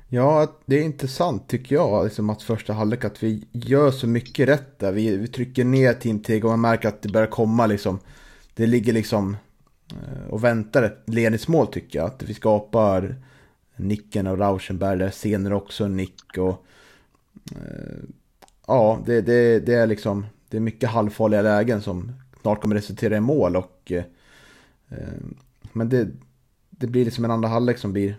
Ja, 0.10 0.60
det 0.66 0.76
är 0.76 0.84
intressant 0.84 1.50
tycker 1.50 1.76
jag, 1.76 2.04
liksom 2.04 2.30
att 2.30 2.44
första 2.44 2.74
halvlek 2.74 3.06
att 3.06 3.24
vi 3.24 3.48
gör 3.52 3.92
så 3.92 4.08
mycket 4.08 4.50
rätt 4.50 4.80
där. 4.80 4.92
Vi, 4.92 5.18
vi 5.18 5.28
trycker 5.28 5.63
ner 5.63 5.94
Team 5.94 6.20
Teg 6.20 6.46
och 6.46 6.52
man 6.52 6.62
märker 6.62 6.88
att 6.88 7.02
det 7.02 7.10
börjar 7.10 7.28
komma 7.28 7.66
liksom. 7.66 8.00
Det 8.54 8.66
ligger 8.66 8.94
liksom 8.94 9.38
eh, 9.89 10.30
och 10.30 10.44
väntar 10.44 10.84
ett 10.84 11.04
ledningsmål 11.06 11.68
tycker 11.68 12.00
jag. 12.00 12.06
Att 12.06 12.24
vi 12.24 12.34
skapar 12.34 13.16
nicken 13.75 14.27
av 14.27 14.38
Rauschenberg, 14.38 14.99
där 14.99 15.09
senare 15.09 15.55
också 15.55 15.83
en 15.83 15.97
nick 15.97 16.38
och... 16.38 16.65
Eh, 17.51 17.97
ja, 18.67 19.01
det, 19.05 19.21
det, 19.21 19.59
det, 19.59 19.73
är 19.73 19.88
liksom... 19.88 20.25
Det 20.49 20.57
är 20.57 20.62
mycket 20.62 20.89
halvfarliga 20.89 21.41
lägen 21.41 21.81
som 21.81 22.12
snart 22.41 22.62
kommer 22.62 22.75
resultera 22.75 23.17
i 23.17 23.19
mål 23.19 23.55
och... 23.55 23.91
Eh, 23.91 24.03
men 25.73 25.89
det, 25.89 26.07
det 26.69 26.88
blir 26.88 27.05
liksom 27.05 27.25
en 27.25 27.31
andra 27.31 27.49
halvlek 27.49 27.77
som 27.77 27.93
blir, 27.93 28.17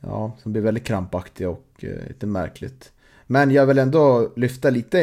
ja, 0.00 0.36
som 0.42 0.52
blir 0.52 0.62
väldigt 0.62 0.84
krampaktig 0.84 1.48
och 1.48 1.66
eh, 1.78 2.08
lite 2.08 2.26
märkligt. 2.26 2.92
Men 3.26 3.50
jag 3.50 3.66
vill 3.66 3.78
ändå 3.78 4.32
lyfta 4.36 4.70
lite, 4.70 4.98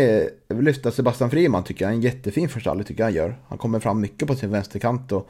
jag 0.47 0.55
vill 0.55 0.65
lyfta 0.65 0.91
Sebastian 0.91 1.29
Friman 1.29 1.63
tycker 1.63 1.85
jag. 1.85 1.93
En 1.93 2.01
jättefin 2.01 2.49
första 2.49 2.69
halvlek 2.69 2.87
tycker 2.87 3.03
jag 3.03 3.07
han 3.07 3.13
gör. 3.13 3.37
Han 3.47 3.57
kommer 3.57 3.79
fram 3.79 4.01
mycket 4.01 4.27
på 4.27 4.35
sin 4.35 4.51
vänsterkant 4.51 5.11
och 5.11 5.29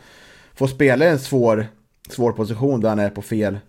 får 0.53 0.67
spela 0.67 1.05
i 1.05 1.09
en 1.09 1.19
svår, 1.19 1.67
svår 2.09 2.31
position 2.31 2.81
där 2.81 2.89
han 2.89 2.99
är 2.99 3.09
på 3.09 3.21
fel, 3.21 3.59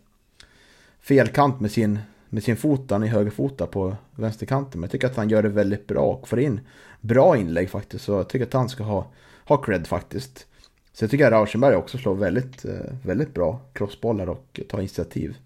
fel 1.08 1.28
kant 1.28 1.60
med 1.60 1.70
sin, 1.70 1.98
med 2.28 2.42
sin 2.42 2.56
fot. 2.56 2.90
Han 2.90 3.02
är 3.02 3.06
högerfotad 3.06 3.66
på 3.66 3.96
vänsterkanten. 4.14 4.80
Men 4.80 4.86
jag 4.86 4.90
tycker 4.90 5.06
att 5.06 5.16
han 5.16 5.28
gör 5.28 5.42
det 5.42 5.48
väldigt 5.48 5.86
bra 5.86 6.02
och 6.02 6.28
får 6.28 6.40
in 6.40 6.60
bra 7.00 7.36
inlägg 7.36 7.70
faktiskt. 7.70 8.04
Så 8.04 8.12
jag 8.12 8.28
tycker 8.28 8.46
att 8.46 8.52
han 8.52 8.68
ska 8.68 8.82
ha, 8.82 9.12
ha 9.44 9.56
cred 9.56 9.86
faktiskt. 9.86 10.46
Så 10.92 11.04
jag 11.04 11.10
tycker 11.10 11.26
att 11.26 11.32
Rauschenberg 11.32 11.76
också 11.76 11.98
slår 11.98 12.14
väldigt, 12.14 12.64
eh, 12.64 12.72
väldigt 13.02 13.34
bra 13.34 13.60
crossbollar 13.72 14.28
och 14.28 14.60
tar 14.68 14.78
initiativ. 14.78 15.36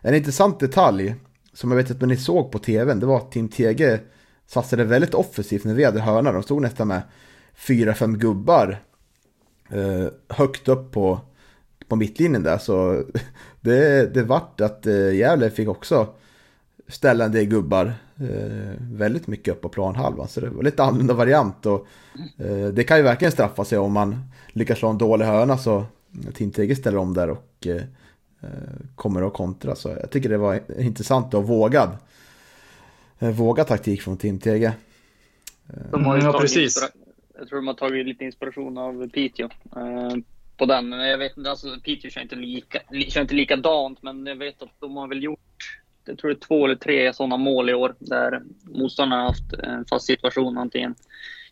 En 0.00 0.14
intressant 0.14 0.60
detalj 0.60 1.14
som 1.52 1.70
jag 1.70 1.76
vet 1.76 1.90
att 1.90 2.08
ni 2.08 2.16
såg 2.16 2.52
på 2.52 2.58
tvn, 2.58 3.00
det 3.00 3.06
var 3.06 3.16
att 3.16 3.32
Team 3.32 3.48
TG 3.48 3.98
satsade 4.46 4.84
väldigt 4.84 5.14
offensivt 5.14 5.64
när 5.64 5.74
vi 5.74 5.84
hade 5.84 6.00
hörna. 6.00 6.32
De 6.32 6.42
stod 6.42 6.62
nästan 6.62 6.88
med 6.88 7.02
fyra, 7.54 7.94
fem 7.94 8.18
gubbar 8.18 8.82
eh, 9.68 10.06
högt 10.28 10.68
upp 10.68 10.92
på, 10.92 11.20
på 11.92 11.96
mittlinjen 11.96 12.42
där. 12.42 12.58
Så 12.58 13.02
det, 13.60 14.14
det 14.14 14.22
vart 14.22 14.60
att 14.60 14.86
eh, 14.86 15.14
Gävle 15.14 15.50
fick 15.50 15.68
också 15.68 16.06
ställa 16.88 17.24
en 17.24 17.32
del 17.32 17.44
gubbar 17.44 17.92
eh, 18.16 18.72
väldigt 18.78 19.26
mycket 19.26 19.54
upp 19.54 19.60
på 19.60 19.68
planhalvan. 19.68 20.28
Så 20.28 20.40
det 20.40 20.48
var 20.50 20.62
lite 20.62 20.82
annorlunda 20.82 21.14
variant. 21.14 21.66
Och, 21.66 21.86
eh, 22.38 22.66
det 22.66 22.84
kan 22.84 22.96
ju 22.96 23.02
verkligen 23.02 23.32
straffa 23.32 23.64
sig 23.64 23.78
om 23.78 23.92
man 23.92 24.24
lyckas 24.48 24.78
slå 24.78 24.88
en 24.88 24.98
dålig 24.98 25.26
hörna 25.26 25.58
så 25.58 25.84
TG 26.34 26.76
ställer 26.76 26.98
om 26.98 27.14
där 27.14 27.30
och 27.30 27.66
eh, 27.66 27.82
kommer 28.94 29.26
att 29.26 29.32
kontra. 29.32 29.74
Så 29.74 29.88
jag 29.88 30.10
tycker 30.10 30.28
det 30.28 30.38
var 30.38 30.60
intressant 30.78 31.34
och 31.34 31.46
vågad. 31.46 31.90
Eh, 33.18 33.30
vågad 33.30 33.66
taktik 33.66 34.02
från 34.02 34.16
TG. 34.16 34.72
De 35.90 36.04
har 36.04 36.16
ju 36.16 36.22
Ja, 36.22 36.32
tagit 36.32 36.40
precis. 36.40 36.90
Jag 37.38 37.48
tror 37.48 37.58
de 37.58 37.66
har 37.66 37.74
tagit 37.74 38.06
lite 38.06 38.24
inspiration 38.24 38.78
av 38.78 39.08
Piteå 39.08 39.48
eh, 39.76 40.16
på 40.56 40.66
den. 40.66 40.88
Men 40.88 41.08
jag 41.08 41.18
vet 41.18 41.36
inte, 41.36 41.50
alltså 41.50 41.80
Piteå 41.84 42.10
kör 42.10 42.20
inte, 42.20 42.36
lika, 42.36 42.80
kör 43.08 43.20
inte 43.20 43.34
likadant, 43.34 44.02
men 44.02 44.26
jag 44.26 44.36
vet 44.36 44.62
att 44.62 44.80
de 44.80 44.96
har 44.96 45.08
väl 45.08 45.22
gjort, 45.22 45.80
jag 46.04 46.18
tror 46.18 46.30
det 46.30 46.36
är 46.36 46.46
två 46.46 46.64
eller 46.64 46.76
tre 46.76 47.12
sådana 47.12 47.36
mål 47.36 47.70
i 47.70 47.74
år 47.74 47.94
där 47.98 48.42
motståndarna 48.64 49.22
har 49.22 49.28
haft 49.28 49.52
en 49.52 49.84
fast 49.84 50.06
situation, 50.06 50.58
antingen 50.58 50.94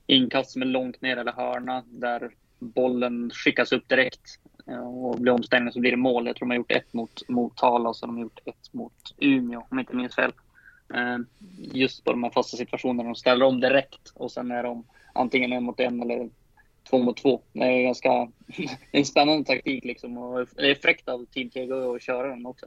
inkast 0.07 0.51
som 0.51 0.63
är 0.63 0.67
långt 0.67 1.03
ner 1.03 1.17
eller 1.17 1.33
hörna 1.33 1.85
där 1.87 2.31
bollen 2.59 3.31
skickas 3.31 3.73
upp 3.73 3.89
direkt 3.89 4.39
eh, 4.67 4.89
och 4.89 5.21
blir 5.21 5.33
omställning 5.33 5.73
så 5.73 5.81
blir 5.81 5.91
det 5.91 5.97
mål. 5.97 6.27
Jag 6.27 6.37
tror 6.37 6.47
de 6.47 6.51
har 6.51 6.57
gjort 6.57 6.73
ett 6.73 6.93
mot 6.93 7.29
Motala 7.29 7.89
och 7.89 7.97
så 7.97 8.07
har 8.07 8.13
de 8.13 8.21
gjort 8.21 8.41
ett 8.45 8.73
mot 8.73 9.15
Umeå 9.19 9.61
om 9.61 9.67
jag 9.71 9.81
inte 9.81 9.97
minns 9.97 10.15
fel. 10.15 10.33
Eh, 10.95 11.19
just 11.73 12.05
på 12.05 12.11
de 12.11 12.23
här 12.23 12.31
fasta 12.31 12.57
situationerna. 12.57 13.09
De 13.09 13.15
ställer 13.15 13.45
om 13.45 13.61
direkt 13.61 14.13
och 14.15 14.33
sen 14.33 14.51
är 14.51 14.63
de 14.63 14.85
antingen 15.13 15.53
en 15.53 15.65
mot 15.65 15.81
en 15.81 16.03
eller 16.03 16.31
två 16.91 16.99
mot 16.99 17.17
två. 17.17 17.41
Det 17.53 17.65
är 17.65 17.83
ganska 17.83 18.29
en 18.93 19.05
spännande 19.05 19.45
taktik 19.45 19.85
liksom. 19.85 20.19
Och 20.19 20.47
det 20.57 20.71
är 20.71 20.75
fräckt 20.75 21.09
av 21.09 21.25
Team 21.25 21.51
TG 21.51 21.73
att 21.73 22.03
köra 22.03 22.29
den 22.29 22.47
också. 22.47 22.67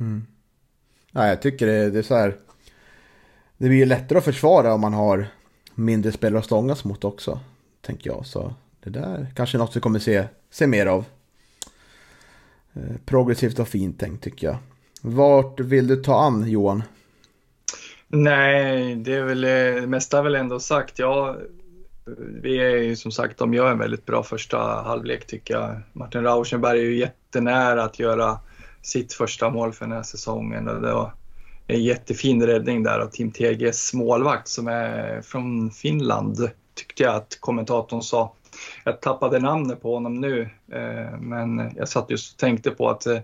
Mm. 0.00 0.26
Ja, 1.12 1.26
jag 1.26 1.42
tycker 1.42 1.66
det, 1.66 1.90
det 1.90 1.98
är 1.98 2.02
så 2.02 2.14
här. 2.14 2.36
Det 3.58 3.68
blir 3.68 3.78
ju 3.78 3.84
lättare 3.84 4.18
att 4.18 4.24
försvara 4.24 4.74
om 4.74 4.80
man 4.80 4.94
har 4.94 5.26
mindre 5.74 6.12
spelare 6.12 6.38
att 6.38 6.44
stångas 6.44 6.84
mot 6.84 7.04
också. 7.04 7.40
Tänker 7.80 8.10
jag. 8.10 8.26
Så 8.26 8.54
det 8.80 8.90
där 8.90 9.26
kanske 9.36 9.56
är 9.56 9.58
något 9.58 9.76
vi 9.76 9.80
kommer 9.80 9.98
se, 9.98 10.24
se 10.50 10.66
mer 10.66 10.86
av. 10.86 11.04
Eh, 12.74 12.96
Progressivt 13.04 13.58
och 13.58 13.68
fint 13.68 14.00
tänkt 14.00 14.24
tycker 14.24 14.46
jag. 14.46 14.56
Vart 15.02 15.60
vill 15.60 15.86
du 15.86 15.96
ta 15.96 16.20
an 16.20 16.50
Johan? 16.50 16.82
Nej, 18.08 18.94
det 18.94 19.14
är 19.14 19.22
väl 19.22 19.40
det 19.40 19.86
mesta 19.86 20.22
väl 20.22 20.34
ändå 20.34 20.60
sagt. 20.60 20.98
Ja, 20.98 21.36
vi 22.16 22.60
är 22.60 22.76
ju 22.76 22.96
som 22.96 23.12
sagt, 23.12 23.38
de 23.38 23.54
gör 23.54 23.70
en 23.70 23.78
väldigt 23.78 24.06
bra 24.06 24.22
första 24.22 24.58
halvlek 24.58 25.26
tycker 25.26 25.54
jag. 25.54 25.80
Martin 25.92 26.22
Rauschenberg 26.22 26.78
är 26.78 26.84
ju 26.84 26.98
jättenära 26.98 27.82
att 27.82 27.98
göra 27.98 28.38
sitt 28.82 29.12
första 29.12 29.50
mål 29.50 29.72
för 29.72 29.84
den 29.84 29.96
här 29.96 30.02
säsongen. 30.02 30.68
Och 30.68 30.82
det 30.82 30.92
var 30.92 31.12
en 31.66 31.82
jättefin 31.82 32.46
räddning 32.46 32.82
där 32.82 32.98
av 32.98 33.06
Team 33.06 33.30
Teges 33.30 33.94
målvakt 33.94 34.48
som 34.48 34.68
är 34.68 35.22
från 35.22 35.70
Finland, 35.70 36.50
tyckte 36.74 37.02
jag 37.02 37.14
att 37.14 37.36
kommentatorn 37.40 38.02
sa. 38.02 38.34
Jag 38.84 39.00
tappade 39.00 39.38
namnet 39.38 39.82
på 39.82 39.94
honom 39.94 40.14
nu, 40.20 40.50
eh, 40.72 41.18
men 41.20 41.72
jag 41.76 41.88
satt 41.88 42.10
just 42.10 42.32
och 42.32 42.38
tänkte 42.38 42.70
på 42.70 42.90
att 42.90 43.06
eh, 43.06 43.18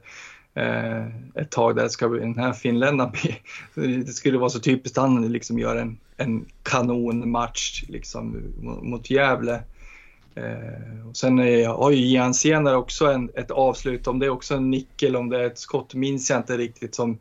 Eh, 0.57 1.07
ett 1.35 1.51
tag 1.51 1.77
där 1.77 1.89
ska 1.89 2.09
den 2.09 2.39
här 2.39 2.53
finländaren 2.53 3.13
bli 3.13 3.37
det 4.05 4.13
skulle 4.13 4.39
vara 4.39 4.51
så 4.51 4.61
typiskt 4.61 4.97
han 4.97 5.33
liksom 5.33 5.59
gör 5.59 5.77
en, 5.77 5.99
en 6.17 6.45
kanonmatch 6.63 7.85
liksom 7.89 8.53
mot, 8.83 9.11
Gävle. 9.11 9.63
Eh, 10.35 11.09
och 11.09 11.17
sen 11.17 11.39
är, 11.39 11.69
har 11.69 11.91
ju 11.91 11.97
Ian 11.97 12.35
Senare 12.35 12.77
också 12.77 13.07
en, 13.07 13.31
ett 13.35 13.51
avslut, 13.51 14.07
om 14.07 14.19
det 14.19 14.27
är 14.27 14.31
också 14.31 14.55
en 14.55 14.71
nickel, 14.71 15.17
om 15.17 15.29
det 15.29 15.41
är 15.41 15.47
ett 15.47 15.59
skott 15.59 15.95
minns 15.95 16.31
jag 16.31 16.39
inte 16.39 16.57
riktigt 16.57 16.95
som, 16.95 17.19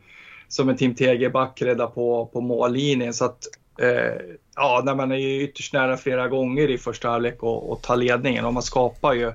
som 0.48 0.69
en 0.69 0.78
Team 0.78 0.96
Tegerback 0.96 1.62
räddar 1.62 1.88
på, 1.88 2.26
på 2.26 2.41
mållinjen. 2.41 3.13
Så 3.13 3.26
att, 3.26 3.43
eh, 3.82 4.22
ja, 4.56 4.82
när 4.86 4.96
man 4.96 5.12
är 5.12 5.17
ju 5.17 5.43
ytterst 5.43 5.74
nära 5.74 5.98
flera 5.98 6.28
gånger 6.28 6.69
i 6.69 6.78
första 6.78 7.10
halvlek 7.10 7.43
och, 7.43 7.72
och 7.72 7.82
tar 7.82 7.96
ledningen 7.96 8.46
och 8.46 8.54
man 8.54 8.63
skapar 8.63 9.13
ju 9.13 9.34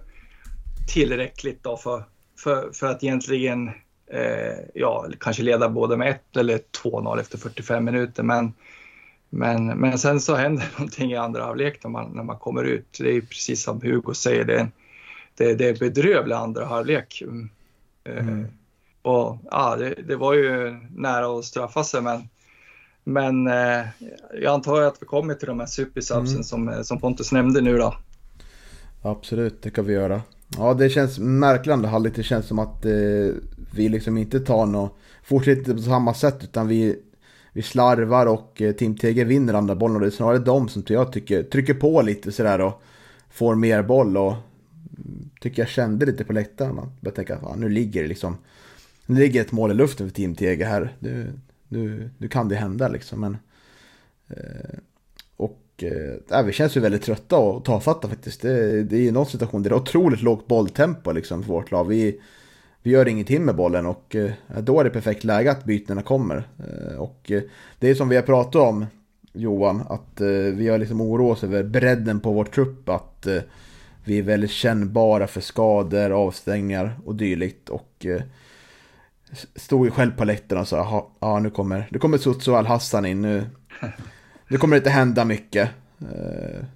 tillräckligt 0.94 1.62
då 1.62 1.76
för, 1.76 2.04
för, 2.38 2.72
för 2.72 2.86
att 2.86 3.04
egentligen 3.04 3.70
eh, 4.10 4.58
ja, 4.74 5.06
kanske 5.20 5.42
leda 5.42 5.68
både 5.68 5.96
med 5.96 6.08
1 6.10 6.36
eller 6.36 6.58
2-0 6.84 7.20
efter 7.20 7.38
45 7.38 7.84
minuter. 7.84 8.22
Men, 8.22 8.52
men, 9.30 9.66
men 9.66 9.98
sen 9.98 10.20
så 10.20 10.34
händer 10.34 10.66
någonting 10.78 11.12
i 11.12 11.16
andra 11.16 11.44
halvlek 11.44 11.84
när 11.84 11.90
man, 11.90 12.10
när 12.10 12.22
man 12.22 12.38
kommer 12.38 12.64
ut. 12.64 12.98
Det 13.00 13.16
är 13.16 13.20
precis 13.20 13.62
som 13.62 13.80
Hugo 13.80 14.14
säger, 14.14 14.44
det 14.44 14.54
är, 14.54 14.60
en, 14.60 14.72
det, 15.36 15.54
det 15.54 15.68
är 15.68 15.78
bedrövlig 15.78 16.34
andra 16.34 16.64
halvlek. 16.64 17.22
Mm. 17.22 17.50
Eh, 18.04 18.50
och 19.02 19.38
ja, 19.50 19.76
det, 19.76 19.94
det 19.94 20.16
var 20.16 20.34
ju 20.34 20.76
nära 20.90 21.38
att 21.38 21.44
straffa 21.44 21.84
sig 21.84 22.02
men 22.02 22.28
men 23.04 23.46
eh, 23.46 23.86
jag 24.40 24.54
antar 24.54 24.82
att 24.82 25.02
vi 25.02 25.06
kommer 25.06 25.34
till 25.34 25.48
de 25.48 25.60
här 25.60 25.66
supersubsen 25.66 26.28
Mm. 26.28 26.42
som, 26.42 26.84
som 26.84 27.00
Pontus 27.00 27.32
nämnde 27.32 27.60
nu 27.60 27.78
då. 27.78 27.94
Absolut, 29.02 29.62
det 29.62 29.70
kan 29.70 29.84
vi 29.84 29.92
göra. 29.92 30.22
Ja, 30.56 30.74
det 30.74 30.90
känns 30.90 31.18
märkligt 31.18 31.72
andra 31.72 31.88
halvlek. 31.88 32.14
Det 32.16 32.22
känns 32.22 32.46
som 32.46 32.58
att 32.58 32.84
eh, 32.84 32.92
vi 33.74 33.88
liksom 33.88 34.18
inte 34.18 34.40
tar 34.40 34.66
något, 34.66 34.98
fortsätter 35.22 35.74
på 35.74 35.82
samma 35.82 36.14
sätt 36.14 36.44
utan 36.44 36.68
vi, 36.68 36.96
vi 37.52 37.62
slarvar 37.62 38.26
och 38.26 38.62
Tim 38.78 38.96
Team 38.96 39.28
vinner 39.28 39.54
andra 39.54 39.74
bollen 39.74 39.96
och 39.96 40.00
det 40.00 40.08
är 40.08 40.10
snarare 40.10 40.38
de 40.38 40.68
som 40.68 40.82
jag 40.86 41.12
tycker 41.12 41.42
trycker 41.42 41.74
på 41.74 42.02
lite 42.02 42.32
sådär 42.32 42.60
och 42.60 42.82
får 43.30 43.54
mer 43.54 43.82
boll 43.82 44.16
och 44.16 44.32
mm, 44.32 45.30
tycker 45.40 45.62
jag 45.62 45.68
kände 45.68 46.06
lite 46.06 46.24
på 46.24 46.32
läktaren. 46.32 46.74
Man 46.74 46.92
började 47.00 47.16
tänka, 47.16 47.40
fan, 47.40 47.60
nu 47.60 47.68
ligger 47.68 48.02
det 48.02 48.08
liksom, 48.08 48.36
nu 49.06 49.20
ligger 49.20 49.40
ett 49.40 49.52
mål 49.52 49.70
i 49.70 49.74
luften 49.74 50.08
för 50.08 50.14
Team 50.14 50.34
Tege 50.34 50.64
här. 50.64 50.96
Nu, 50.98 51.32
nu, 51.68 52.10
nu 52.18 52.28
kan 52.28 52.48
det 52.48 52.56
hända 52.56 52.88
liksom 52.88 53.20
men 53.20 53.36
eh, 54.28 54.78
och 55.36 55.84
eh, 56.30 56.44
vi 56.44 56.52
känns 56.52 56.76
ju 56.76 56.80
väldigt 56.80 57.02
trötta 57.02 57.38
och 57.38 57.64
tafatta 57.64 58.08
faktiskt. 58.08 58.40
Det, 58.40 58.82
det 58.82 58.96
är 58.96 59.00
ju 59.00 59.10
någon 59.10 59.26
situation 59.26 59.62
där 59.62 59.70
det 59.70 59.76
är 59.76 59.80
otroligt 59.80 60.22
lågt 60.22 60.46
bolltempo 60.46 61.12
liksom 61.12 61.42
för 61.42 61.52
vårt 61.52 61.70
lag. 61.70 61.84
Vi, 61.84 62.20
vi 62.88 62.92
gör 62.92 63.08
ingenting 63.08 63.44
med 63.44 63.56
bollen 63.56 63.86
och 63.86 64.16
eh, 64.16 64.30
då 64.60 64.80
är 64.80 64.84
det 64.84 64.90
perfekt 64.90 65.24
läge 65.24 65.50
att 65.50 65.64
bytena 65.64 66.02
kommer. 66.02 66.48
Eh, 66.58 66.98
och 66.98 67.30
eh, 67.30 67.42
det 67.78 67.88
är 67.88 67.94
som 67.94 68.08
vi 68.08 68.16
har 68.16 68.22
pratat 68.22 68.62
om 68.62 68.86
Johan, 69.32 69.82
att 69.88 70.20
vi 70.54 70.68
har 70.68 70.78
liksom 70.78 71.00
oroat 71.00 71.36
oss 71.36 71.44
över 71.44 71.62
bredden 71.62 72.20
på 72.20 72.32
vår 72.32 72.44
trupp. 72.44 72.88
Att 72.88 73.26
vi 74.04 74.18
är 74.18 74.22
väldigt 74.22 74.50
kännbara 74.50 75.26
för 75.26 75.40
skador, 75.40 76.10
avstängningar 76.10 77.00
och 77.04 77.14
dylikt. 77.14 77.68
Och 77.68 78.06
stod 79.56 79.86
ju 79.86 79.90
själv 79.90 80.10
på 80.10 80.24
läktaren 80.24 80.62
och 80.62 80.68
sa, 80.68 81.10
ja 81.20 81.38
nu 81.38 81.50
kommer, 81.50 81.88
nu 81.90 81.98
kommer 81.98 82.18
Sutsu 82.18 82.54
Al-Hassan 82.54 83.06
in. 83.06 83.22
Nu, 83.22 83.44
nu 84.48 84.58
kommer 84.58 84.76
det 84.76 84.78
inte 84.78 84.90
hända 84.90 85.24
mycket. 85.24 85.70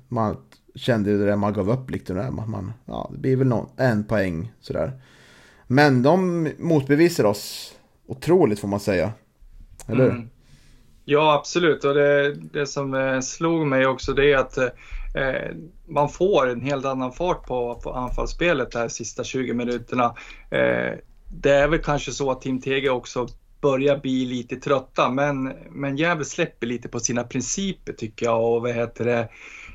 Man 0.09 0.37
kände 0.75 1.11
ju 1.11 1.19
det 1.19 1.27
där 1.27 1.37
man 1.37 1.53
gav 1.53 1.71
upp 1.71 1.91
lite 1.91 2.15
där. 2.15 2.31
Man, 2.31 2.51
man, 2.51 2.73
ja, 2.85 3.11
det 3.13 3.19
blir 3.19 3.37
väl 3.37 3.47
någon, 3.47 3.69
en 3.77 4.05
poäng 4.05 4.53
sådär. 4.61 4.93
Men 5.73 6.03
de 6.03 6.49
motbevisar 6.59 7.25
oss 7.25 7.75
otroligt 8.07 8.61
får 8.61 8.69
man 8.69 8.81
säga. 8.81 9.13
Eller 9.89 10.05
hur? 10.05 10.11
Mm. 10.11 10.29
Ja, 11.05 11.35
absolut. 11.35 11.85
Och 11.85 11.95
det, 11.95 12.35
det 12.35 12.67
som 12.67 12.95
eh, 12.95 13.21
slog 13.21 13.67
mig 13.67 13.87
också 13.87 14.13
det 14.13 14.33
är 14.33 14.37
att 14.37 14.59
eh, 14.59 15.57
man 15.89 16.09
får 16.09 16.51
en 16.51 16.61
helt 16.61 16.85
annan 16.85 17.13
fart 17.13 17.47
på, 17.47 17.81
på 17.85 17.93
anfallsspelet 17.93 18.71
de 18.73 18.79
här 18.79 18.89
sista 18.89 19.25
20 19.25 19.55
minuterna. 19.55 20.05
Eh, 20.51 20.99
det 21.29 21.51
är 21.51 21.69
väl 21.69 21.83
kanske 21.83 22.13
så 22.13 22.31
att 22.31 22.43
Team 22.43 22.61
TG 22.61 22.91
också 22.91 23.27
börjar 23.61 23.99
bli 23.99 24.25
lite 24.25 24.57
trötta, 24.57 25.11
men, 25.11 25.53
men 25.71 25.97
Gävle 25.97 26.25
släpper 26.25 26.67
lite 26.67 26.89
på 26.89 27.01
sina 27.01 27.25
principer 27.25 27.93
tycker 27.93 28.27
jag. 28.27 28.55
Och 28.55 28.63
vad 28.63 28.75
heter 28.75 29.05
det? 29.05 29.29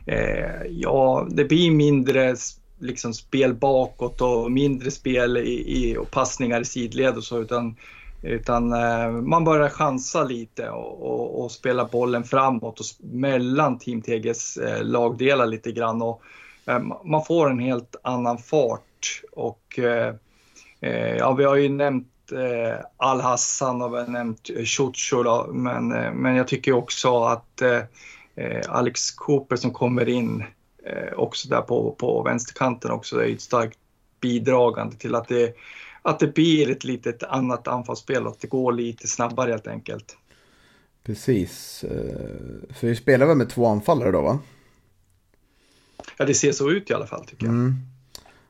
Eh, 0.07 0.67
ja, 0.69 1.27
det 1.29 1.45
blir 1.45 1.71
mindre 1.71 2.35
liksom 2.79 3.13
spel 3.13 3.53
bakåt 3.53 4.21
och 4.21 4.51
mindre 4.51 4.91
spel 4.91 5.37
i, 5.37 5.63
i, 5.67 5.97
och 5.97 6.11
passningar 6.11 6.61
i 6.61 6.65
sidled 6.65 7.17
och 7.17 7.23
så 7.23 7.39
utan, 7.39 7.75
utan 8.21 8.73
eh, 8.73 9.11
man 9.11 9.43
börjar 9.43 9.69
chansa 9.69 10.23
lite 10.23 10.69
och, 10.69 11.01
och, 11.01 11.43
och, 11.43 11.51
spela 11.51 11.85
bollen 11.85 12.23
framåt 12.23 12.79
och 12.79 12.85
mellan 12.99 13.79
Team 13.79 14.01
TGs 14.01 14.57
eh, 14.57 14.83
lagdelar 14.83 15.45
lite 15.45 15.71
grann. 15.71 16.01
Och, 16.01 16.21
eh, 16.65 16.79
man 17.05 17.25
får 17.25 17.49
en 17.49 17.59
helt 17.59 17.95
annan 18.01 18.37
fart 18.37 19.21
och 19.31 19.79
ja, 21.19 21.33
vi 21.33 21.43
har 21.43 21.55
ju 21.55 21.69
nämnt 21.69 22.31
eh, 22.31 22.85
Al-Hassan 22.97 23.81
och 23.81 23.93
vi 23.93 23.97
har 23.97 24.07
nämnt 24.07 24.49
Ciuccio 24.65 25.53
men, 25.53 25.87
men 26.21 26.35
jag 26.35 26.47
tycker 26.47 26.73
också 26.73 27.23
att 27.23 27.61
Alex 28.67 29.11
Cooper 29.11 29.55
som 29.55 29.71
kommer 29.73 30.09
in 30.09 30.43
också 31.15 31.49
där 31.49 31.61
på, 31.61 31.91
på 31.91 32.23
vänsterkanten 32.23 32.91
också 32.91 33.23
är 33.23 33.33
ett 33.33 33.41
starkt 33.41 33.79
bidragande 34.21 34.95
till 34.95 35.15
att 35.15 35.27
det 35.27 35.55
att 36.01 36.19
det 36.19 36.27
blir 36.27 36.71
ett 36.71 36.83
litet 36.83 37.23
annat 37.23 37.67
anfallsspel 37.67 38.27
att 38.27 38.39
det 38.39 38.47
går 38.47 38.71
lite 38.71 39.07
snabbare 39.07 39.51
helt 39.51 39.67
enkelt. 39.67 40.17
Precis. 41.03 41.85
För 42.69 42.87
vi 42.87 42.95
spelar 42.95 43.25
väl 43.25 43.37
med 43.37 43.49
två 43.49 43.65
anfallare 43.65 44.11
då 44.11 44.21
va? 44.21 44.39
Ja, 46.17 46.25
det 46.25 46.33
ser 46.33 46.51
så 46.51 46.71
ut 46.71 46.89
i 46.89 46.93
alla 46.93 47.07
fall 47.07 47.25
tycker 47.25 47.45
jag. 47.45 47.55
Mm. 47.55 47.75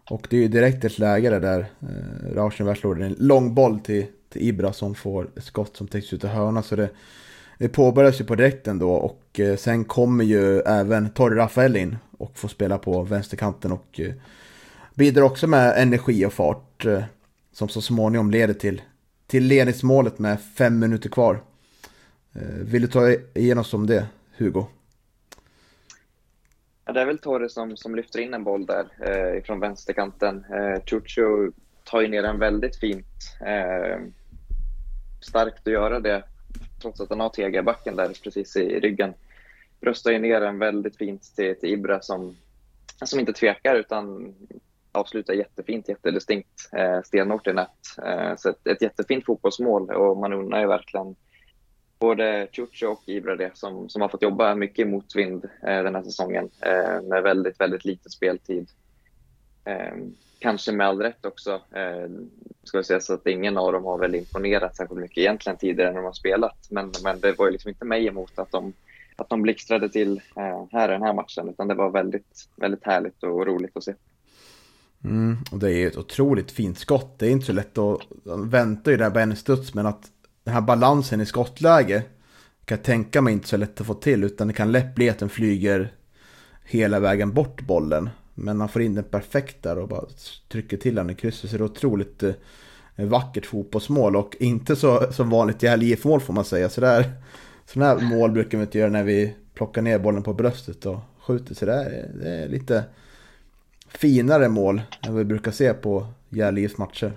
Och 0.10 0.28
det 0.30 0.38
är 0.38 0.42
ju 0.42 0.48
direkt 0.48 0.86
ett 0.86 1.00
läge 1.00 1.40
där 1.40 1.60
eh, 1.60 2.36
Rauschenberg 2.36 2.78
slår 2.78 3.02
en 3.02 3.16
lång 3.20 3.54
boll 3.54 3.80
till, 3.80 4.06
till 4.30 4.42
Ibra 4.42 4.74
som 4.74 4.96
får 4.96 5.30
ett 5.38 5.44
skott 5.44 5.78
som 5.78 5.88
täcks 5.88 6.14
ut 6.14 6.24
i 6.24 6.28
hörna. 6.28 6.64
Så 6.64 6.76
det, 6.76 6.90
det 7.58 7.70
påbörjas 7.70 8.22
ju 8.22 8.26
på 8.26 8.36
direkten 8.36 8.80
då 8.80 8.92
och 8.92 9.40
eh, 9.40 9.56
sen 9.56 9.86
kommer 9.86 10.24
ju 10.24 10.60
även 10.60 11.10
Torre 11.10 11.36
Rafael 11.36 11.76
in 11.76 11.98
och 12.18 12.38
får 12.38 12.48
spela 12.48 12.78
på 12.78 13.04
vänsterkanten 13.04 13.72
och 13.72 14.00
eh, 14.00 14.14
bidrar 14.94 15.24
också 15.24 15.48
med 15.48 15.74
energi 15.78 16.26
och 16.26 16.34
fart 16.34 16.86
eh, 16.86 17.04
som 17.52 17.70
så 17.70 17.82
småningom 17.82 18.32
leder 18.32 18.54
till, 18.54 18.82
till 19.28 19.44
ledningsmålet 19.44 20.20
med 20.20 20.42
fem 20.42 20.80
minuter 20.80 21.10
kvar. 21.10 21.40
Eh, 22.34 22.42
vill 22.42 22.82
du 22.82 22.88
ta 22.88 23.10
igenom 23.34 23.64
som 23.64 23.88
det, 23.88 24.08
Hugo? 24.38 24.66
Ja, 26.86 26.94
det 26.94 27.02
är 27.02 27.06
väl 27.06 27.18
Torre 27.18 27.50
som, 27.50 27.78
som 27.78 27.96
lyfter 27.96 28.20
in 28.20 28.34
en 28.34 28.44
boll 28.44 28.66
där 28.66 28.86
eh, 29.00 29.44
från 29.44 29.60
vänsterkanten. 29.60 30.46
Eh, 30.54 30.84
Chucho 30.86 31.52
tar 31.84 32.02
ju 32.02 32.08
ner 32.08 32.22
den 32.22 32.40
väldigt 32.40 32.76
fint. 32.76 33.38
Eh, 33.46 34.02
starkt 35.22 35.68
att 35.68 35.74
göra 35.74 36.00
det 36.00 36.24
trots 36.82 37.02
att 37.02 37.10
han 37.10 37.20
har 37.20 37.30
Tegerbacken 37.30 37.66
backen 37.66 37.96
där 37.96 38.24
precis 38.24 38.56
i 38.56 38.80
ryggen. 38.80 39.14
Bröstar 39.82 40.12
ju 40.12 40.20
ner 40.20 40.42
den 40.42 40.60
väldigt 40.60 40.98
fint 40.98 41.36
till, 41.36 41.60
till 41.60 41.74
Ibra 41.74 42.02
som, 42.02 42.38
som 43.06 43.20
inte 43.20 43.34
tvekar 43.34 43.76
utan 43.76 44.34
avslutar 44.92 45.34
jättefint, 45.34 45.90
jättedistinkt, 45.90 46.70
eh, 46.74 47.02
stenhårt 47.02 47.48
i 47.48 47.54
nät. 47.54 47.70
Eh, 48.06 48.36
så 48.38 48.50
ett, 48.50 48.68
ett 48.68 48.82
jättefint 48.82 49.26
fotbollsmål 49.26 49.90
och 49.90 50.18
man 50.18 50.34
undrar 50.34 50.60
ju 50.60 50.68
verkligen 50.68 51.16
både 52.00 52.48
Ciuccio 52.52 52.88
och 52.88 53.04
Ibra 53.06 53.36
det 53.36 53.58
som, 53.58 53.90
som 53.90 54.02
har 54.02 54.10
fått 54.10 54.22
jobba 54.22 54.56
mycket 54.56 54.80
i 54.80 54.86
motvind 54.86 55.46
eh, 55.46 55.84
den 55.84 55.96
här 55.96 56.04
säsongen 56.04 56.50
eh, 56.62 57.02
med 57.02 57.24
väldigt, 57.24 57.60
väldigt 57.60 57.86
lite 57.86 58.10
speltid. 58.10 58.70
Eh, 59.66 59.96
kanske 60.40 60.72
med 60.72 60.88
all 60.88 61.02
rätt 61.02 61.26
också, 61.26 61.62
eh, 61.72 62.10
ska 62.64 62.78
jag 62.78 62.86
säga, 62.86 63.00
så 63.00 63.14
att 63.14 63.28
ingen 63.28 63.58
av 63.58 63.72
dem 63.72 63.86
har 63.86 63.98
väl 63.98 64.16
imponerat 64.16 64.76
särskilt 64.76 65.02
mycket 65.02 65.18
egentligen 65.18 65.58
tidigare 65.58 65.90
när 65.90 65.98
de 65.98 66.06
har 66.06 66.14
spelat. 66.14 66.68
Men, 66.70 66.92
men 67.04 67.20
det 67.20 67.38
var 67.38 67.46
ju 67.46 67.52
liksom 67.52 67.70
inte 67.70 67.86
mig 67.86 68.08
emot 68.08 68.40
att 68.40 68.52
de, 68.52 68.74
att 69.22 69.30
de 69.30 69.42
blixtrade 69.42 69.90
till 69.90 70.22
eh, 70.36 70.66
här 70.72 70.90
i 70.90 70.92
den 70.92 71.02
här 71.02 71.14
matchen, 71.14 71.50
utan 71.50 71.68
det 71.68 71.76
var 71.76 71.90
väldigt, 71.90 72.50
väldigt 72.56 72.84
härligt 72.84 73.24
och 73.24 73.48
roligt 73.48 73.78
att 73.78 73.84
se. 73.84 73.94
Mm, 75.04 75.38
och 75.52 75.60
det 75.60 75.68
är 75.68 75.78
ju 75.78 75.88
ett 75.88 75.98
otroligt 75.98 76.52
fint 76.52 76.78
skott. 76.78 77.20
Det 77.20 77.28
är 77.28 77.32
inte 77.32 77.46
så 77.46 77.54
lätt 77.54 77.78
att 77.78 78.02
vänta 78.46 78.92
ju 78.92 78.98
där 78.98 79.10
på 79.10 79.20
en 79.20 79.36
studs, 79.36 79.74
men 79.74 79.86
att 79.86 80.12
den 80.44 80.54
här 80.54 80.62
balansen 80.62 81.22
i 81.22 81.26
skottläge 81.26 82.04
kan 82.66 82.78
jag 82.78 82.86
tänka 82.86 83.22
mig 83.22 83.34
inte 83.34 83.48
så 83.48 83.58
lätt 83.58 83.82
att 83.82 83.88
få 83.88 83.94
till 83.94 84.24
utan 84.24 84.48
det 84.48 84.54
kan 84.54 84.72
lätt 84.72 84.96
bli 84.96 85.10
att 85.10 85.20
den 85.20 85.30
flyger 85.30 85.94
hela 86.64 87.00
vägen 87.00 87.34
bort 87.34 87.62
bollen. 87.62 88.10
Men 88.34 88.58
man 88.58 88.70
får 88.70 88.82
in 88.82 88.96
den 88.96 89.04
perfekt 89.04 89.64
där 89.64 89.78
och 89.78 89.88
bara 89.88 90.06
trycker 90.50 90.78
till 90.78 90.96
den 90.96 91.10
i 91.10 91.16
krysset 91.16 91.50
så 91.50 91.58
det 91.58 91.64
är 91.64 91.66
otroligt 91.66 92.24
eh, 92.24 92.34
vackert 92.96 93.46
fotbollsmål 93.46 94.16
och 94.16 94.36
inte 94.40 94.76
så 94.76 95.12
som 95.12 95.30
vanligt 95.30 95.64
i 95.64 95.68
IF-mål 95.68 96.20
får 96.20 96.34
man 96.34 96.46
säga. 96.46 96.70
Så 96.70 96.82
där, 96.82 97.12
sådana 97.68 98.00
här 98.00 98.10
mål 98.10 98.32
brukar 98.32 98.58
vi 98.58 98.64
inte 98.64 98.78
göra 98.78 98.90
när 98.90 99.04
vi 99.04 99.36
plockar 99.54 99.82
ner 99.82 100.00
bollen 100.00 100.24
på 100.24 100.34
bröstet 100.34 100.86
och 100.86 101.00
skjuter. 101.20 101.56
Så 101.56 101.66
det 101.66 101.74
är, 101.74 102.12
det 102.22 102.30
är 102.30 102.48
lite 102.48 102.84
finare 103.88 104.50
mål 104.50 104.82
än 105.08 105.16
vi 105.16 105.24
brukar 105.24 105.52
se 105.52 105.74
på 105.74 106.08
Gävle 106.30 106.70
matcher. 106.78 107.12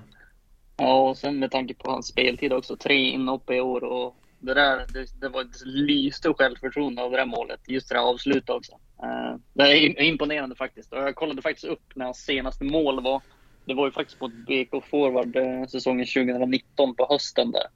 Ja, 0.77 1.09
och 1.09 1.17
sen 1.17 1.39
med 1.39 1.51
tanke 1.51 1.75
på 1.75 1.91
hans 1.91 2.07
speltid 2.07 2.53
också, 2.53 2.77
tre 2.77 3.11
inhopp 3.11 3.51
i 3.51 3.61
år 3.61 3.85
och 3.85 4.17
det 4.39 4.55
där, 4.55 4.87
det, 4.93 5.21
det 5.21 5.29
var 5.29 5.41
ett 5.41 5.65
lyste 5.65 6.35
självförtroende 6.35 7.03
av 7.03 7.11
det 7.11 7.17
där 7.17 7.27
målet, 7.27 7.61
just 7.67 7.89
det 7.89 7.95
där 7.95 8.03
avslutet 8.03 8.51
också. 8.51 8.73
Alltså. 8.73 9.07
Eh, 9.07 9.39
det 9.53 9.63
är 9.63 10.03
imponerande 10.03 10.57
faktiskt. 10.57 10.93
Och 10.93 10.99
jag 10.99 11.15
kollade 11.15 11.43
faktiskt 11.43 11.67
upp 11.67 11.93
när 11.95 12.05
hans 12.05 12.25
senaste 12.25 12.65
mål 12.65 13.03
var. 13.03 13.23
Det 13.65 13.75
var 13.75 13.87
ju 13.87 13.93
faktiskt 13.93 14.21
mot 14.21 14.33
BK 14.33 14.85
Forward 14.91 15.37
eh, 15.37 15.67
säsongen 15.67 16.07
2019 16.07 16.95
på 16.95 17.07
hösten 17.11 17.51
där. 17.51 17.67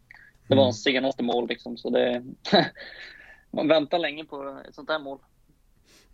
Det 0.48 0.54
var 0.54 0.62
mm. 0.62 0.64
hans 0.64 0.82
senaste 0.82 1.22
mål 1.22 1.48
liksom, 1.48 1.76
så 1.76 1.90
det... 1.90 2.22
man 3.50 3.68
väntar 3.68 3.98
länge 3.98 4.24
på 4.24 4.60
ett 4.68 4.74
sånt 4.74 4.88
där 4.88 4.98
mål. 4.98 5.18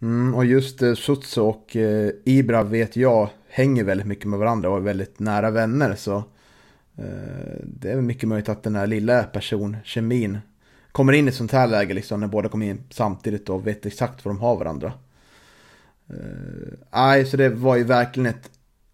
Mm, 0.03 0.35
och 0.35 0.45
just 0.45 0.83
eh, 0.83 0.95
Sutsu 0.95 1.40
och 1.40 1.77
eh, 1.77 2.11
Ibra 2.25 2.62
vet 2.62 2.97
jag 2.97 3.29
hänger 3.49 3.85
väldigt 3.85 4.07
mycket 4.07 4.25
med 4.25 4.38
varandra 4.38 4.71
och 4.71 4.77
är 4.77 4.81
väldigt 4.81 5.19
nära 5.19 5.51
vänner. 5.51 5.95
Så 5.95 6.25
Eh, 7.01 7.57
det 7.64 7.93
är 7.93 8.01
mycket 8.01 8.29
möjligt 8.29 8.49
att 8.49 8.62
den 8.62 8.77
här 8.77 8.87
lilla 8.87 9.23
personkemin 9.23 10.38
kommer 10.93 11.12
in 11.12 11.27
i 11.27 11.29
ett 11.29 11.35
sånt 11.35 11.53
här 11.53 11.66
läge 11.66 11.95
liksom 11.95 12.21
när 12.21 12.27
båda 12.27 12.49
kommer 12.49 12.66
in 12.66 12.83
samtidigt 12.90 13.49
och 13.49 13.66
vet 13.66 13.87
exakt 13.87 14.25
vad 14.25 14.35
de 14.35 14.40
har 14.40 14.57
varandra. 14.57 14.93
Eh, 16.09 16.73
nej, 16.93 17.27
så 17.27 17.37
det 17.37 17.49
var 17.49 17.77
ju 17.77 17.85
verkligen 17.85 18.27
ett... 18.27 18.51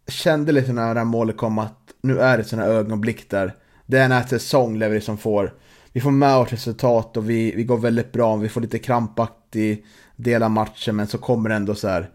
Kände 0.08 0.52
lite 0.52 0.72
när 0.72 0.94
det 0.94 1.00
här 1.00 1.04
målet 1.04 1.36
kom 1.36 1.58
att 1.58 1.92
nu 2.00 2.18
är 2.18 2.38
det 2.38 2.52
här 2.52 2.68
ögonblick 2.68 3.30
där 3.30 3.54
det 3.86 3.98
är 3.98 4.04
en 4.04 4.12
här 4.12 4.26
säsong 4.26 4.78
där 4.78 4.88
vi 4.88 4.94
liksom 4.94 5.18
får 5.18 5.52
vi 5.96 6.00
får 6.00 6.10
med 6.10 6.36
oss 6.36 6.50
resultat 6.50 7.16
och 7.16 7.30
vi, 7.30 7.54
vi 7.56 7.64
går 7.64 7.78
väldigt 7.78 8.12
bra, 8.12 8.36
vi 8.36 8.48
får 8.48 8.60
lite 8.60 8.78
krampaktig 8.78 9.84
del 10.16 10.42
av 10.42 10.50
matchen 10.50 10.96
men 10.96 11.06
så 11.06 11.18
kommer 11.18 11.48
det 11.48 11.54
ändå 11.54 11.74
så 11.74 11.88
här, 11.88 12.10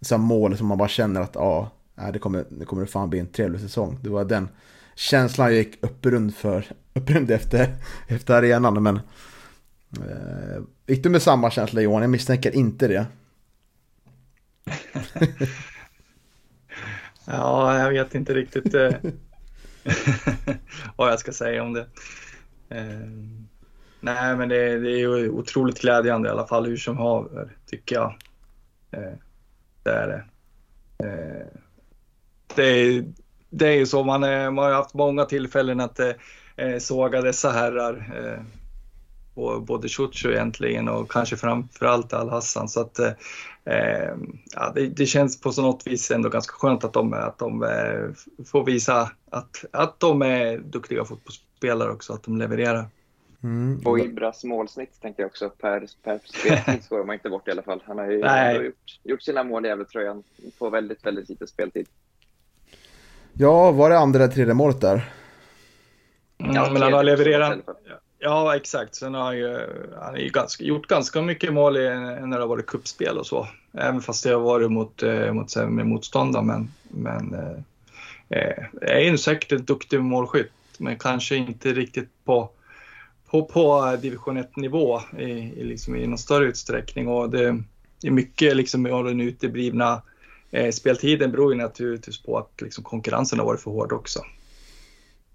så 0.00 0.14
här 0.14 0.22
mål 0.22 0.56
som 0.56 0.66
man 0.66 0.78
bara 0.78 0.88
känner 0.88 1.20
att 1.20 1.34
ja, 1.34 1.70
det 2.12 2.18
kommer, 2.18 2.44
det 2.50 2.64
kommer 2.64 2.86
fan 2.86 3.10
bli 3.10 3.18
en 3.18 3.26
trevlig 3.26 3.60
säsong. 3.60 3.98
Det 4.02 4.10
var 4.10 4.24
den 4.24 4.48
känslan 4.94 5.54
gick 5.54 5.84
upprund 5.84 6.34
för, 6.34 6.64
upprund 6.94 7.30
efter, 7.30 7.74
efter 8.08 8.34
arenan. 8.34 8.82
Men 8.82 8.96
eh, 9.96 10.62
gick 10.86 11.02
du 11.02 11.08
med 11.08 11.22
samma 11.22 11.50
känsla 11.50 11.80
Johan? 11.80 12.02
Jag 12.02 12.10
misstänker 12.10 12.56
inte 12.56 12.88
det. 12.88 13.06
ja, 17.26 17.78
jag 17.78 17.90
vet 17.90 18.14
inte 18.14 18.34
riktigt 18.34 18.74
eh, 18.74 18.90
vad 20.96 21.12
jag 21.12 21.18
ska 21.18 21.32
säga 21.32 21.62
om 21.62 21.72
det. 21.72 21.86
Eh, 22.68 23.08
nej, 24.00 24.36
men 24.36 24.48
det, 24.48 24.78
det, 24.78 24.90
är 24.90 24.98
ju 24.98 25.30
otroligt 25.30 25.80
glädjande 25.80 26.28
i 26.28 26.32
alla 26.32 26.46
fall 26.46 26.66
hur 26.66 26.76
som 26.76 26.96
haver, 26.96 27.56
tycker 27.66 27.96
jag. 27.96 28.14
Eh, 28.90 29.18
det 29.82 29.90
är 29.90 30.08
det. 30.08 30.24
Eh, 31.06 31.46
det 32.54 32.62
är 32.62 33.04
det 33.54 33.66
är 33.66 33.72
ju 33.72 33.86
så, 33.86 34.04
man, 34.04 34.24
är, 34.24 34.50
man 34.50 34.64
har 34.64 34.72
haft 34.72 34.94
många 34.94 35.24
tillfällen 35.24 35.80
att 35.80 36.00
eh, 36.00 36.10
eh 36.56 36.78
såga 36.78 37.20
dessa 37.20 37.50
herrar. 37.50 38.12
Eh, 38.16 38.42
både 39.60 39.88
Ciuccio 39.88 40.30
egentligen 40.30 40.88
och 40.88 41.10
kanske 41.10 41.36
framförallt 41.36 42.12
Al-Hassan. 42.12 42.68
Så 42.68 42.80
att, 42.80 42.98
eh, 42.98 43.12
ehm, 43.64 44.38
ja, 44.54 44.72
det, 44.74 44.86
det, 44.86 45.06
känns 45.06 45.40
på 45.40 45.52
så 45.52 45.62
något 45.62 45.86
vis 45.86 46.10
ändå 46.10 46.28
ganska 46.28 46.52
skönt 46.52 46.84
att 46.84 46.92
de, 46.92 47.12
att 47.12 47.38
de 47.38 47.62
eh, 47.62 48.44
får 48.44 48.64
visa 48.64 49.10
att, 49.32 49.64
att 49.70 50.00
de 50.00 50.22
är 50.22 50.58
duktiga 50.58 51.04
fotbollsspelare 51.04 51.90
också, 51.90 52.12
att 52.12 52.22
de 52.22 52.36
levererar. 52.36 52.86
Mm. 53.42 53.80
Och 53.84 53.98
Ibras 53.98 54.44
målsnitt 54.44 55.00
tänker 55.00 55.22
jag 55.22 55.28
också 55.28 55.48
per, 55.48 55.88
per 56.02 56.20
speltid 56.24 56.84
skojar 56.84 57.04
man 57.04 57.14
inte 57.14 57.30
bort 57.30 57.48
i 57.48 57.50
alla 57.50 57.62
fall. 57.62 57.82
Han 57.86 57.98
har 57.98 58.06
ju 58.06 58.64
gjort, 58.64 59.00
gjort 59.02 59.22
sina 59.22 59.44
mål 59.44 59.66
i 59.66 59.68
Gävletröjan 59.68 60.22
på 60.58 60.70
väldigt, 60.70 61.06
väldigt 61.06 61.28
lite 61.28 61.46
speltid. 61.46 61.88
Ja, 63.32 63.70
var 63.70 63.90
det 63.90 63.98
andra 63.98 64.24
eller 64.24 64.32
tredje 64.34 64.54
målet 64.54 64.80
där? 64.80 65.12
Mm, 66.38 66.54
ja, 66.54 66.70
men 66.72 66.82
han 66.82 66.92
har 66.92 67.02
levererat. 67.02 67.58
Ja, 68.18 68.56
exakt. 68.56 68.94
Sen 68.94 69.14
har 69.14 69.22
han 69.22 69.38
ju, 69.38 69.58
han 70.00 70.14
har 70.14 70.16
ju 70.16 70.28
ganska, 70.28 70.64
gjort 70.64 70.86
ganska 70.86 71.22
mycket 71.22 71.52
mål 71.52 71.76
i, 71.76 71.88
när 71.88 72.36
det 72.36 72.42
har 72.42 72.48
varit 72.48 72.66
kuppspel 72.66 73.18
och 73.18 73.26
så. 73.26 73.48
Även 73.72 74.00
fast 74.00 74.24
det 74.24 74.30
har 74.30 74.40
varit 74.40 74.70
mot, 74.70 75.02
eh, 75.02 75.32
mot 75.32 75.50
sämre 75.50 75.84
motståndare. 75.84 76.42
Men, 76.42 76.72
men 76.88 77.34
eh 77.34 77.58
Eh, 78.32 78.64
är 78.80 78.98
ju 78.98 79.18
säkert 79.18 79.52
en 79.52 79.64
duktig 79.64 80.00
målskytt. 80.00 80.52
Men 80.78 80.98
kanske 80.98 81.36
inte 81.36 81.72
riktigt 81.72 82.08
på, 82.24 82.50
på, 83.30 83.44
på 83.44 83.96
division 84.02 84.38
1-nivå 84.38 85.00
i, 85.18 85.24
i, 85.24 85.64
liksom, 85.64 85.96
i 85.96 86.06
någon 86.06 86.18
större 86.18 86.44
utsträckning. 86.44 87.08
Och 87.08 87.30
det, 87.30 87.44
är 88.02 88.10
mycket 88.10 88.56
liksom, 88.56 88.86
av 88.86 89.04
den 89.04 89.20
uteblivna 89.20 90.02
eh, 90.50 90.70
speltiden 90.70 91.30
beror 91.30 91.52
ju 91.52 91.58
naturligtvis 91.58 92.22
på 92.22 92.38
att 92.38 92.60
liksom, 92.60 92.84
konkurrensen 92.84 93.38
har 93.38 93.46
varit 93.46 93.60
för 93.60 93.70
hård 93.70 93.92
också. 93.92 94.20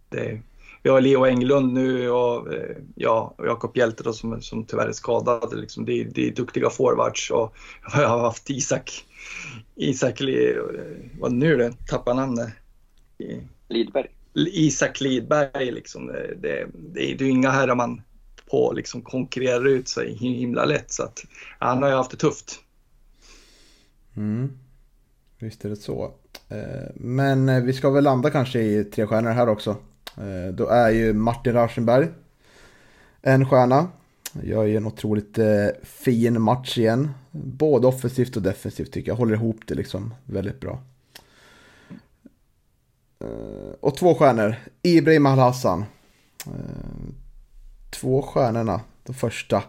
Det, 0.09 0.41
vi 0.83 0.89
har 0.89 1.01
Leo 1.01 1.25
Englund 1.25 1.73
nu 1.73 2.09
och 2.09 2.53
eh, 2.53 2.77
ja, 2.95 3.35
Jakob 3.37 3.77
Hjelte 3.77 4.03
då, 4.03 4.13
som, 4.13 4.41
som 4.41 4.65
tyvärr 4.65 4.87
är 4.87 4.91
skadad. 4.91 5.59
Liksom, 5.59 5.85
det, 5.85 6.03
det 6.03 6.27
är 6.27 6.31
duktiga 6.31 6.69
forwards 6.69 7.31
och 7.31 7.55
jag 7.93 8.07
har 8.07 8.19
haft 8.19 8.49
Isak, 8.49 9.05
Isak, 9.75 10.21
eh, 10.21 10.63
vad 11.19 11.31
nu 11.31 11.57
det, 11.57 11.73
tappar 11.87 12.13
namnet. 12.13 12.49
Lidberg. 13.69 14.07
Isak 14.33 15.01
Lidberg 15.01 15.71
liksom. 15.71 16.07
Det, 16.07 16.35
det, 16.41 16.67
det 16.73 17.11
är 17.11 17.21
ju 17.21 17.29
inga 17.29 17.51
herrar 17.51 17.75
man 17.75 18.01
på 18.51 18.73
liksom 18.75 19.01
konkurrerar 19.01 19.67
ut 19.67 19.87
sig 19.87 20.13
himla 20.15 20.65
lätt 20.65 20.91
så 20.91 21.03
att 21.03 21.19
han 21.59 21.83
har 21.83 21.89
ju 21.89 21.95
haft 21.95 22.11
det 22.11 22.17
tufft. 22.17 22.59
Mm. 24.15 24.51
Visst 25.39 25.65
är 25.65 25.69
det 25.69 25.75
så. 25.75 26.13
Eh, 26.49 26.91
men 26.95 27.65
vi 27.65 27.73
ska 27.73 27.89
väl 27.89 28.03
landa 28.03 28.29
kanske 28.29 28.59
i 28.59 28.83
tre 28.83 29.07
stjärnor 29.07 29.31
här 29.31 29.49
också. 29.49 29.75
Eh, 30.17 30.53
då 30.53 30.67
är 30.67 30.89
ju 30.89 31.13
Martin 31.13 31.53
Rauschenberg 31.53 32.07
en 33.21 33.49
stjärna. 33.49 33.87
Gör 34.43 34.63
ju 34.63 34.77
en 34.77 34.85
otroligt 34.85 35.37
eh, 35.37 35.67
fin 35.83 36.41
match 36.41 36.77
igen. 36.77 37.09
Både 37.31 37.87
offensivt 37.87 38.35
och 38.35 38.41
defensivt 38.41 38.91
tycker 38.91 39.11
jag. 39.11 39.15
Håller 39.15 39.33
ihop 39.33 39.59
det 39.67 39.75
liksom 39.75 40.13
väldigt 40.25 40.59
bra. 40.59 40.83
Eh, 43.19 43.73
och 43.79 43.97
två 43.97 44.15
stjärnor. 44.15 44.55
Ibrahim 44.81 45.25
Al-Hassan. 45.25 45.85
Två 47.89 48.21
stjärnorna. 48.21 48.81
De 49.03 49.13
första. 49.13 49.63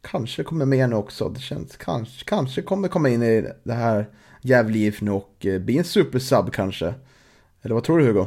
Kanske 0.00 0.44
kommer 0.44 0.66
med 0.66 0.90
nu 0.90 0.96
också. 0.96 1.28
Det 1.28 1.40
känns 1.40 1.76
kanske, 1.76 2.24
kanske 2.24 2.62
kommer 2.62 2.88
komma 2.88 3.08
in 3.08 3.22
i 3.22 3.48
det 3.64 3.72
här 3.72 4.06
Gävle 4.40 4.92
nu 5.00 5.10
och 5.10 5.46
bli 5.60 5.78
en 5.78 5.84
supersub 5.84 6.52
kanske. 6.52 6.94
Eller 7.62 7.74
vad 7.74 7.84
tror 7.84 7.98
du 7.98 8.04
Hugo? 8.04 8.26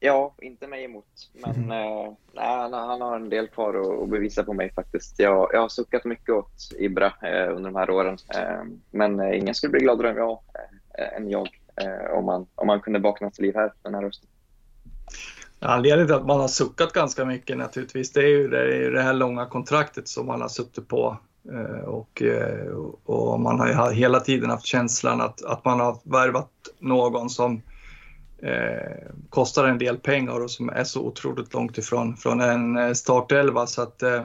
Ja, 0.00 0.34
inte 0.42 0.66
mig 0.66 0.84
emot. 0.84 1.30
Men 1.32 1.54
mm. 1.54 1.70
eh, 1.70 2.12
nej, 2.32 2.70
han, 2.70 3.00
har 3.00 3.16
en 3.16 3.28
del 3.28 3.48
kvar 3.48 3.74
att, 3.74 4.02
att 4.02 4.08
bevisa 4.08 4.44
på 4.44 4.52
mig 4.52 4.72
faktiskt. 4.72 5.18
Jag, 5.18 5.50
jag 5.52 5.60
har 5.60 5.68
suckat 5.68 6.04
mycket 6.04 6.30
åt 6.30 6.72
Ibra 6.78 7.06
eh, 7.06 7.56
under 7.56 7.70
de 7.70 7.76
här 7.76 7.90
åren. 7.90 8.18
Eh, 8.34 8.64
men 8.90 9.20
eh, 9.20 9.38
ingen 9.38 9.54
skulle 9.54 9.70
bli 9.70 9.80
gladare 9.80 10.10
än 10.10 10.16
jag, 10.16 10.30
eh, 10.30 10.76
Eh, 10.98 11.16
än 11.16 11.30
jag 11.30 11.48
eh, 11.76 12.18
om, 12.18 12.24
man, 12.24 12.46
om 12.54 12.66
man 12.66 12.80
kunde 12.80 12.98
vakna 12.98 13.30
till 13.30 13.44
liv 13.44 13.54
här 13.54 13.72
den 13.82 13.94
här 13.94 14.02
rösten. 14.02 14.28
Anledningen 15.58 16.06
till 16.06 16.16
att 16.16 16.26
man 16.26 16.40
har 16.40 16.48
suckat 16.48 16.92
ganska 16.92 17.24
mycket 17.24 17.58
naturligtvis, 17.58 18.12
det 18.12 18.20
är 18.20 18.28
ju 18.28 18.48
det, 18.48 18.86
är 18.86 18.90
det 18.90 19.02
här 19.02 19.12
långa 19.12 19.46
kontraktet 19.46 20.08
som 20.08 20.26
man 20.26 20.40
har 20.40 20.48
suttit 20.48 20.88
på. 20.88 21.18
Eh, 21.52 21.84
och, 21.84 22.22
eh, 22.22 22.68
och 23.04 23.40
man 23.40 23.60
har 23.60 23.68
ju 23.68 23.94
hela 23.94 24.20
tiden 24.20 24.50
haft 24.50 24.66
känslan 24.66 25.20
att, 25.20 25.44
att 25.44 25.64
man 25.64 25.80
har 25.80 25.98
värvat 26.04 26.50
någon 26.78 27.30
som 27.30 27.62
eh, 28.38 29.12
kostar 29.30 29.64
en 29.64 29.78
del 29.78 29.96
pengar 29.96 30.40
och 30.40 30.50
som 30.50 30.68
är 30.68 30.84
så 30.84 31.00
otroligt 31.00 31.54
långt 31.54 31.78
ifrån 31.78 32.16
från 32.16 32.40
en 32.40 32.94
startelva. 32.94 33.66
Så 33.66 33.82
att, 33.82 34.02
eh, 34.02 34.24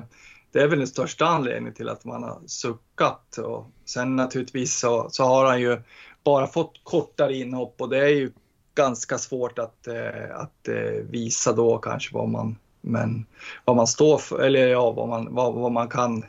det 0.52 0.60
är 0.60 0.68
väl 0.68 0.80
den 0.80 0.88
största 0.88 1.26
anledningen 1.26 1.74
till 1.74 1.90
att 1.90 2.06
man 2.06 2.24
har 2.24 2.40
suckat. 2.46 3.38
Och 3.38 3.72
sen 3.86 4.16
naturligtvis 4.16 4.80
så, 4.80 5.08
så 5.12 5.24
har 5.24 5.46
han 5.46 5.62
ju 5.62 5.82
bara 6.30 6.48
fått 6.48 6.80
kortare 6.84 7.36
inhopp 7.36 7.82
och 7.82 7.90
det 7.90 7.98
är 7.98 8.10
ju 8.10 8.32
ganska 8.76 9.18
svårt 9.18 9.60
att, 9.60 9.88
eh, 9.88 10.36
att 10.36 10.68
eh, 10.68 11.04
visa 11.10 11.54
då 11.54 11.78
kanske 11.78 12.16
vad 12.16 12.30
man, 12.30 12.58
men, 12.82 13.26
vad 13.66 13.76
man 13.76 13.88
står 13.88 14.18
för, 14.18 14.40
eller 14.40 14.68
ja, 14.68 14.92
vad 14.92 15.08
man, 15.08 15.28
vad, 15.36 15.54
vad 15.54 15.72
man 15.72 15.88
kan 15.88 16.24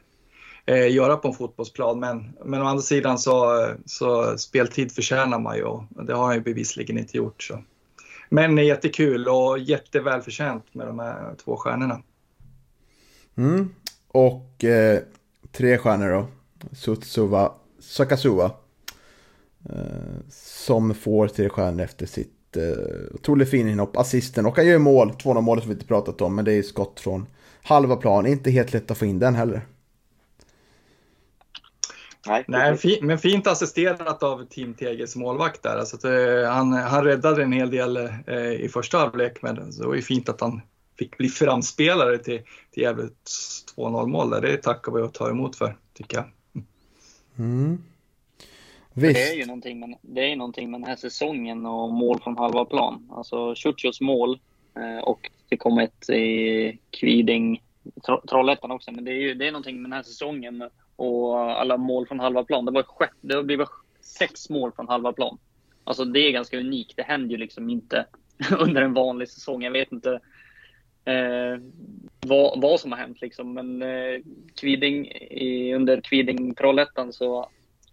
eh, 0.66 0.92
göra 0.92 1.16
på 1.16 1.28
en 1.28 1.34
fotbollsplan. 1.34 2.00
Men, 2.00 2.32
men 2.44 2.62
å 2.62 2.64
andra 2.64 2.82
sidan 2.82 3.18
så, 3.18 3.66
så 3.86 4.38
speltid 4.38 4.92
förtjänar 4.92 5.38
man 5.38 5.56
ju 5.56 5.62
och 5.62 5.84
det 6.06 6.14
har 6.14 6.24
han 6.24 6.34
ju 6.34 6.40
bevisligen 6.40 6.98
inte 6.98 7.16
gjort. 7.16 7.42
Så. 7.42 7.62
Men 8.28 8.58
jättekul 8.58 9.28
och 9.28 9.58
jättevälförtjänt 9.58 10.74
med 10.74 10.86
de 10.86 10.98
här 10.98 11.34
två 11.44 11.56
stjärnorna. 11.56 12.02
Mm. 13.36 13.74
Och 14.08 14.64
eh, 14.64 15.00
tre 15.52 15.78
stjärnor 15.78 16.10
då. 16.10 16.26
Sutsuva 16.72 17.52
Sakasuva. 17.80 18.50
Eh, 19.68 20.30
som 20.30 20.94
får 20.94 21.28
tre 21.28 21.48
stjärnor 21.48 21.84
efter 21.84 22.06
sitt 22.06 22.56
eh, 22.56 23.14
otroligt 23.14 23.50
fin 23.50 23.68
inhopp. 23.68 23.96
Assisten 23.96 24.46
och 24.46 24.56
han 24.56 24.66
gör 24.66 24.78
mål. 24.78 25.10
2-0 25.10 25.40
målet 25.40 25.64
som 25.64 25.70
vi 25.70 25.74
inte 25.74 25.86
pratat 25.86 26.20
om. 26.20 26.34
Men 26.34 26.44
det 26.44 26.52
är 26.52 26.62
skott 26.62 27.00
från 27.00 27.26
halva 27.62 27.96
plan. 27.96 28.26
Inte 28.26 28.50
helt 28.50 28.72
lätt 28.72 28.90
att 28.90 28.98
få 28.98 29.06
in 29.06 29.18
den 29.18 29.34
heller. 29.34 29.66
Nej, 32.26 32.44
Nej 32.48 32.98
men 33.02 33.18
fint 33.18 33.46
assisterat 33.46 34.22
av 34.22 34.44
Team 34.44 34.74
TGs 34.74 35.16
målvakt 35.16 35.62
där. 35.62 35.76
Alltså 35.76 35.96
att, 35.96 36.04
eh, 36.04 36.52
han, 36.52 36.72
han 36.72 37.04
räddade 37.04 37.42
en 37.42 37.52
hel 37.52 37.70
del 37.70 37.96
eh, 38.26 38.52
i 38.52 38.68
första 38.72 38.98
halvlek, 38.98 39.42
men 39.42 39.54
det 39.54 39.86
var 39.86 39.94
ju 39.94 40.02
fint 40.02 40.28
att 40.28 40.40
han 40.40 40.60
fick 40.98 41.18
bli 41.18 41.28
framspelare 41.28 42.18
till, 42.18 42.42
till 42.70 42.82
Gävles 42.82 43.10
2-0 43.76 44.06
mål 44.06 44.30
där. 44.30 44.40
Det 44.40 44.56
tackar 44.56 44.92
vi 44.92 45.02
och 45.02 45.14
tar 45.14 45.30
emot 45.30 45.56
för, 45.56 45.76
tycker 45.94 46.16
jag. 46.16 46.26
Mm. 47.38 47.78
Visst. 48.94 49.14
Det 49.14 49.28
är 49.28 49.34
ju 49.34 49.46
någonting 49.46 49.80
med, 49.80 49.96
det 50.02 50.32
är 50.32 50.36
någonting 50.36 50.70
med 50.70 50.80
den 50.80 50.88
här 50.88 50.96
säsongen 50.96 51.66
och 51.66 51.92
mål 51.92 52.20
från 52.20 52.38
halva 52.38 52.64
plan. 52.64 53.08
Alltså 53.12 53.54
Ciucios 53.54 54.00
mål 54.00 54.38
eh, 54.76 55.04
och 55.04 55.30
det 55.48 55.56
kom 55.56 55.78
ett 55.78 56.10
i 56.10 56.78
Kviding, 56.90 57.62
Trollhättan 58.30 58.70
också, 58.70 58.92
men 58.92 59.04
det 59.04 59.10
är 59.10 59.20
ju 59.20 59.34
det 59.34 59.46
är 59.46 59.52
någonting 59.52 59.82
med 59.82 59.90
den 59.90 59.96
här 59.96 60.02
säsongen 60.02 60.68
och 60.96 61.40
alla 61.60 61.76
mål 61.76 62.06
från 62.06 62.20
halva 62.20 62.44
plan. 62.44 62.64
Det, 62.64 62.72
var 62.72 62.84
det 63.20 63.34
har 63.34 63.42
blivit 63.42 63.68
sex 64.00 64.50
mål 64.50 64.72
från 64.72 64.88
halva 64.88 65.12
plan. 65.12 65.38
Alltså 65.84 66.04
det 66.04 66.20
är 66.20 66.30
ganska 66.30 66.58
unikt. 66.58 66.96
Det 66.96 67.02
händer 67.02 67.30
ju 67.30 67.36
liksom 67.36 67.70
inte 67.70 68.06
under 68.58 68.82
en 68.82 68.94
vanlig 68.94 69.28
säsong. 69.28 69.62
Jag 69.62 69.70
vet 69.70 69.92
inte 69.92 70.20
eh, 71.04 71.60
vad, 72.20 72.60
vad 72.60 72.80
som 72.80 72.92
har 72.92 72.98
hänt 72.98 73.20
liksom. 73.20 73.54
Men 73.54 73.82
eh, 73.82 74.20
Kviding, 74.54 75.06
i, 75.30 75.74
under 75.74 76.00
Kviding-Trollhättan 76.00 77.12
så, 77.12 77.48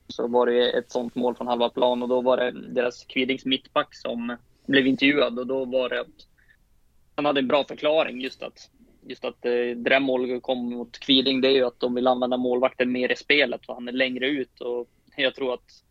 så 0.08 0.28
var 0.28 0.46
det 0.46 0.72
ett 0.72 0.92
sånt 0.92 1.16
mål 1.16 1.36
från 1.36 1.48
halva 1.48 1.70
plan 1.70 2.04
och 2.04 2.10
då 2.10 2.22
var 2.22 2.38
det 2.38 2.52
deras 2.52 3.06
Kvidings 3.06 3.46
mittback 3.46 3.96
som 3.96 4.38
blev 4.66 4.88
intervjuad 4.88 5.40
och 5.40 5.48
då 5.48 5.66
var 5.66 5.90
det 5.90 6.02
att 6.02 6.28
han 7.16 7.26
hade 7.26 7.40
en 7.40 7.48
bra 7.48 7.64
förklaring 7.64 8.22
just 8.22 8.44
att 8.44 8.70
just 9.02 9.26
att 9.26 9.46
eh, 9.46 9.76
Dremol 9.76 10.42
kom 10.42 10.70
mot 10.70 11.00
Kviding, 11.00 11.42
det 11.42 11.48
är 11.48 11.52
ju 11.52 11.66
att 11.66 11.80
de 11.80 11.96
vill 11.96 12.08
använda 12.08 12.38
målvakten 12.38 12.92
mer 12.92 13.12
i 13.12 13.16
spelet 13.16 13.66
för 13.66 13.74
han 13.74 13.88
är 13.88 13.92
längre 13.92 14.28
ut 14.28 14.62
och 14.62 14.90
jag 15.16 15.36
tror 15.36 15.54
att 15.54 15.84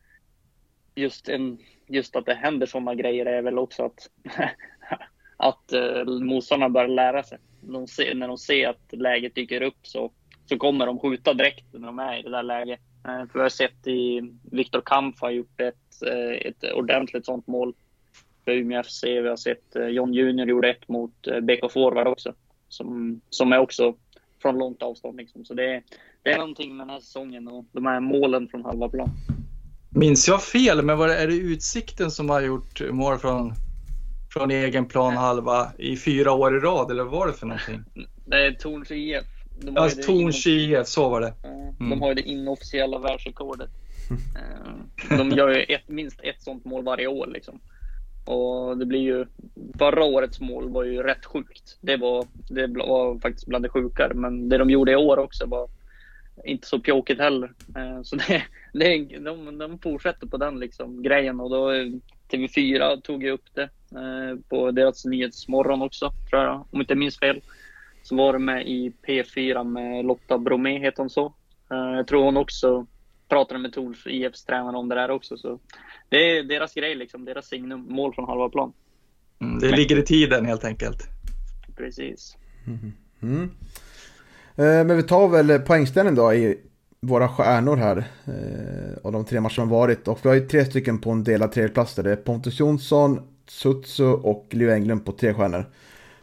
just, 0.95 1.29
en, 1.29 1.59
just 1.87 2.17
att 2.17 2.27
det 2.27 2.35
händer 2.35 2.67
sådana 2.67 2.95
grejer 2.95 3.27
är 3.27 3.43
väl 3.43 3.59
också 3.59 3.85
att, 3.85 4.11
att 5.37 5.73
eh, 5.73 6.05
motståndarna 6.05 6.73
börjar 6.73 6.89
lära 6.89 7.23
sig. 7.23 7.39
De 7.61 7.87
ser, 7.87 8.15
när 8.15 8.29
de 8.29 8.39
ser 8.39 8.69
att 8.69 8.93
läget 8.93 9.35
dyker 9.35 9.63
upp 9.63 9.87
så, 9.87 10.13
så 10.47 10.59
kommer 10.59 10.87
de 10.87 10.99
skjuta 10.99 11.35
direkt 11.35 11.73
när 11.73 11.87
de 11.87 11.99
är 11.99 12.19
i 12.19 12.23
det 12.23 12.31
där 12.31 12.43
läget. 12.43 12.81
Eh, 13.07 13.27
för 13.27 13.39
vi 13.39 13.41
har 13.41 13.49
sett 13.49 13.87
i 13.87 14.33
Viktor 14.43 14.83
Kampf 14.85 15.21
har 15.21 15.31
gjort 15.31 15.61
ett, 15.61 16.03
eh, 16.07 16.49
ett 16.49 16.73
ordentligt 16.75 17.27
sådant 17.27 17.47
mål 17.47 17.75
för 18.45 18.53
Umeå 18.53 18.83
FC. 18.83 19.05
Vi 19.05 19.29
har 19.29 19.37
sett 19.37 19.77
eh, 19.77 19.87
John 19.87 20.15
Junior 20.15 20.49
gjorde 20.49 20.71
ett 20.71 20.89
mot 20.89 21.29
BK 21.43 21.73
Forward 21.73 22.07
också 22.07 22.35
som, 22.69 23.21
som 23.31 23.53
är 23.53 23.59
också 23.59 23.95
från 24.43 24.59
långt 24.59 24.83
avstånd. 24.83 25.17
Liksom. 25.17 25.45
Så 25.45 25.55
det, 25.55 25.83
det 26.23 26.31
är 26.31 26.39
någonting 26.39 26.77
med 26.77 26.87
den 26.87 26.91
här 26.91 27.01
säsongen 27.01 27.49
och 27.49 27.65
de 27.73 27.87
här 27.87 28.01
målen 28.01 28.49
från 28.49 28.65
halva 28.65 28.89
plan. 28.89 29.11
Minns 29.91 30.29
jag 30.29 30.43
fel, 30.43 30.83
men 30.83 30.99
var 30.99 31.09
det, 31.09 31.17
är 31.17 31.27
det 31.27 31.35
Utsikten 31.35 32.11
som 32.11 32.31
har 32.31 32.41
gjort 32.41 32.91
mål 32.91 33.19
från, 33.19 33.53
från 34.33 34.51
egen 34.51 34.87
plan 34.87 35.17
halva 35.17 35.73
i 35.79 35.97
fyra 35.97 36.33
år 36.33 36.57
i 36.57 36.61
rad, 36.61 36.91
eller 36.91 37.05
vad 37.05 37.13
var 37.13 37.27
det 37.27 37.33
för 37.33 37.47
någonting? 37.47 37.85
Det 38.27 38.47
är 38.47 38.53
Torns 38.53 38.91
IF. 38.91 39.36
De 39.61 39.75
ja, 39.75 39.91
Torns 39.91 40.47
IF, 40.47 40.87
så 40.87 41.09
var 41.09 41.21
det. 41.21 41.35
Mm. 41.45 41.91
De 41.91 42.03
har 42.03 42.09
ju 42.09 42.15
det 42.15 42.23
inofficiella 42.23 42.99
världsrekordet. 42.99 43.71
Eh, 44.11 45.19
de 45.19 45.31
gör 45.31 45.49
ju 45.49 45.63
ett, 45.63 45.89
minst 45.89 46.21
ett 46.23 46.43
sånt 46.43 46.65
mål 46.65 46.85
varje 46.85 47.07
år. 47.07 47.27
Liksom. 47.27 47.61
Och 48.25 48.79
det 48.79 48.87
blir 48.87 49.01
ju, 49.01 49.27
förra 49.79 50.05
årets 50.05 50.41
mål 50.41 50.69
var 50.69 50.85
ju 50.85 51.03
rätt 51.03 51.25
sjukt. 51.25 51.79
Det 51.81 51.97
var, 51.97 52.27
det 52.49 52.67
var 52.67 53.19
faktiskt 53.19 53.47
bland 53.47 53.65
det 53.65 53.69
sjukare, 53.69 54.15
men 54.15 54.49
det 54.49 54.59
de 54.59 54.71
gjorde 54.71 54.93
i 54.93 54.97
år 54.97 55.19
också 55.19 55.47
var 55.47 55.69
inte 56.45 56.69
så 56.69 56.79
pjåkigt 56.79 57.21
heller. 57.21 57.53
Eh, 57.77 58.03
så 58.03 58.17
det, 58.17 58.43
det, 58.73 59.19
de, 59.19 59.59
de 59.59 59.79
fortsätter 59.79 60.27
på 60.27 60.37
den 60.37 60.59
liksom, 60.61 61.03
grejen 61.03 61.41
och 61.41 61.51
då 61.51 61.71
TV4 62.31 63.01
tog 63.01 63.23
ju 63.23 63.31
upp 63.31 63.55
det 63.55 63.63
eh, 63.91 64.39
på 64.49 64.71
deras 64.71 65.05
Nyhetsmorgon 65.05 65.83
också, 65.83 66.13
tror 66.31 66.43
jag, 66.43 66.67
om 66.71 66.81
inte 66.81 66.95
minns 66.95 67.19
fel. 67.19 67.41
Så 68.07 68.17
var 68.17 68.33
det 68.33 68.39
med 68.39 68.67
i 68.67 68.93
P4 69.07 69.65
med 69.65 70.05
Lotta 70.05 70.39
Bromé, 70.39 70.79
heter 70.79 70.99
hon 70.99 71.11
så. 71.11 71.27
Eh, 71.71 71.97
jag 71.97 72.07
tror 72.07 72.25
hon 72.25 72.37
också 72.37 72.87
pratade 73.29 73.61
med 73.61 73.73
Tors 73.73 74.07
IFs 74.07 74.45
tränare 74.45 74.77
om 74.77 74.89
det 74.89 74.95
där 74.95 75.11
också. 75.11 75.37
Så 75.37 75.59
det 76.09 76.17
är 76.17 76.43
deras 76.43 76.75
grej, 76.75 76.95
liksom, 76.95 77.25
deras 77.25 77.47
signum. 77.47 77.87
Mål 77.89 78.15
från 78.15 78.25
halva 78.25 78.49
plan. 78.49 78.73
Mm, 79.41 79.59
det 79.59 79.77
ligger 79.77 79.99
i 79.99 80.03
tiden 80.03 80.47
helt 80.47 80.65
enkelt. 80.65 81.03
Precis. 81.77 82.37
Mm. 82.67 82.93
Mm. 83.23 83.51
Men 84.87 84.97
vi 84.97 85.03
tar 85.03 85.29
väl 85.29 85.61
poängställning 85.61 86.15
då 86.15 86.35
i 86.35 86.61
våra 87.01 87.29
stjärnor 87.29 87.77
här. 87.77 87.97
Eh, 88.25 89.05
av 89.05 89.13
de 89.13 89.25
tre 89.25 89.41
matcher 89.41 89.55
som 89.55 89.69
varit. 89.69 90.09
Och 90.09 90.19
vi 90.23 90.29
har 90.29 90.37
ju 90.37 90.49
tre 90.49 90.65
stycken 90.65 90.99
på 90.99 91.11
en 91.11 91.25
delad 91.25 91.53
tredjeplats. 91.53 91.95
Det 91.95 92.13
är 92.13 92.17
Pontus 92.17 92.61
Jonsson, 92.61 93.21
Sutsu 93.49 94.07
och 94.07 94.47
Leo 94.51 94.71
Englund 94.71 95.05
på 95.05 95.13
tre 95.13 95.35
stjärnor. 95.35 95.67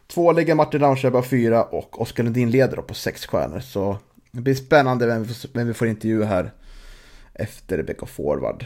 Två 0.07 0.31
ligger 0.31 0.55
Martin 0.55 0.79
Raunschär 0.79 1.11
på 1.11 1.21
fyra 1.21 1.63
och 1.63 2.01
Oskar 2.01 2.23
Lundin 2.23 2.51
leder 2.51 2.77
på 2.77 2.93
sex 2.93 3.25
stjärnor. 3.25 3.59
Så 3.59 3.97
det 4.31 4.41
blir 4.41 4.55
spännande 4.55 5.05
vem 5.05 5.23
vi, 5.23 5.33
får, 5.33 5.49
vem 5.53 5.67
vi 5.67 5.73
får 5.73 5.87
intervjua 5.87 6.25
här 6.25 6.51
efter 7.33 7.77
Rebecca 7.77 8.05
Forward. 8.05 8.65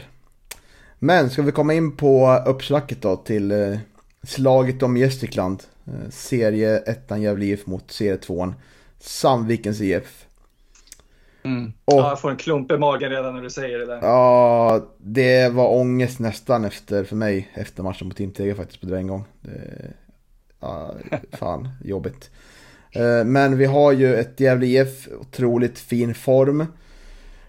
Men 0.98 1.30
ska 1.30 1.42
vi 1.42 1.52
komma 1.52 1.74
in 1.74 1.96
på 1.96 2.42
uppsnacket 2.46 3.02
då 3.02 3.16
till 3.16 3.50
eh, 3.50 3.78
slaget 4.22 4.82
om 4.82 4.96
Gästrikland. 4.96 5.62
Eh, 5.86 6.10
serie 6.10 6.78
1 6.78 7.10
Gävle 7.18 7.44
IF 7.44 7.66
mot 7.66 7.90
serie 7.90 8.16
2 8.16 8.54
Sandvikens 8.98 9.80
IF. 9.80 10.24
Mm. 11.42 11.72
Och, 11.84 11.94
ja, 11.94 12.08
jag 12.08 12.20
får 12.20 12.30
en 12.30 12.36
klump 12.36 12.72
i 12.72 12.78
magen 12.78 13.10
redan 13.10 13.34
när 13.34 13.42
du 13.42 13.50
säger 13.50 13.78
det 13.78 13.86
där. 13.86 13.98
Ja, 14.02 14.86
det 14.98 15.48
var 15.48 15.80
ångest 15.80 16.18
nästan 16.18 16.64
efter, 16.64 17.04
för 17.04 17.16
mig, 17.16 17.50
efter 17.54 17.82
matchen 17.82 18.06
mot 18.06 18.16
Team 18.16 18.56
faktiskt 18.56 18.80
på 18.80 18.86
det 18.86 18.96
en 18.96 19.06
gång. 19.06 19.24
Det, 19.40 19.92
ja, 20.60 20.94
fan, 21.32 21.68
jobbigt. 21.84 22.30
Eh, 22.92 23.24
men 23.24 23.58
vi 23.58 23.64
har 23.64 23.92
ju 23.92 24.14
ett 24.14 24.40
Gävle 24.40 24.66
IF, 24.66 25.08
otroligt 25.20 25.78
fin 25.78 26.14
form. 26.14 26.66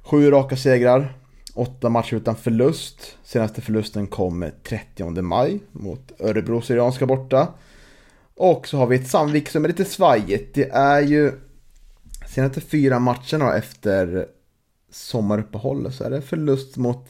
Sju 0.02 0.32
raka 0.32 0.58
segrar, 0.58 1.14
åtta 1.54 1.90
matcher 1.90 2.16
utan 2.16 2.36
förlust. 2.36 3.18
Senaste 3.24 3.62
förlusten 3.62 4.08
kom 4.08 4.50
30 4.64 5.22
maj 5.22 5.60
mot 5.72 6.12
Örebro 6.20 6.62
Syrianska 6.62 7.06
borta. 7.06 7.48
Och 8.36 8.68
så 8.68 8.78
har 8.78 8.88
vi 8.88 8.96
ett 8.96 9.08
Sandvik 9.08 9.50
som 9.50 9.64
är 9.64 9.68
lite 9.68 9.86
svajigt. 9.86 10.56
Det 10.56 10.70
är 10.70 11.02
ju 11.02 11.32
senaste 12.28 12.62
fyra 12.62 13.00
matcherna 13.00 13.58
efter 13.58 14.28
sommaruppehållet 14.92 15.94
så 15.94 16.04
är 16.04 16.10
det 16.10 16.22
förlust 16.22 16.78
mot 16.78 17.08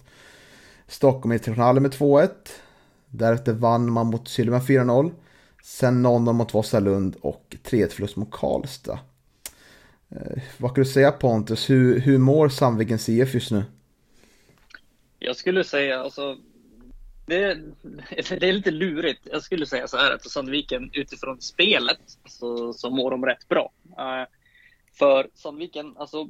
Stockholm 0.87 1.31
Internationalen 1.31 1.83
med 1.83 1.91
2-1. 1.91 2.29
Därefter 3.09 3.53
vann 3.53 3.91
man 3.91 4.07
mot 4.07 4.27
Sylvan 4.27 4.61
4-0. 4.61 5.11
Sen 5.63 6.05
0-0 6.05 6.33
mot 6.33 6.53
Vasalund 6.53 7.15
och 7.21 7.55
3-1 7.63 7.89
förlust 7.89 8.15
mot 8.15 8.31
Karlstad. 8.31 8.99
Eh, 10.09 10.41
vad 10.57 10.75
kan 10.75 10.83
du 10.83 10.89
säga 10.89 11.11
Pontus, 11.11 11.69
hur, 11.69 11.99
hur 11.99 12.17
mår 12.17 12.49
Sandvikens 12.49 13.09
IF 13.09 13.33
just 13.33 13.51
nu? 13.51 13.63
Jag 15.19 15.35
skulle 15.35 15.63
säga, 15.63 15.99
alltså, 15.99 16.37
det, 17.25 17.57
det, 18.39 18.49
är 18.49 18.53
lite 18.53 18.71
lurigt. 18.71 19.27
Jag 19.31 19.43
skulle 19.43 19.65
säga 19.65 19.87
så 19.87 19.97
här 19.97 20.11
att 20.11 20.29
Sandviken 20.29 20.89
utifrån 20.93 21.41
spelet 21.41 21.99
så, 22.25 22.73
så 22.73 22.89
mår 22.89 23.11
de 23.11 23.25
rätt 23.25 23.47
bra. 23.47 23.71
Eh, 23.97 24.27
för 24.93 25.29
Sandviken, 25.33 25.97
alltså, 25.97 26.29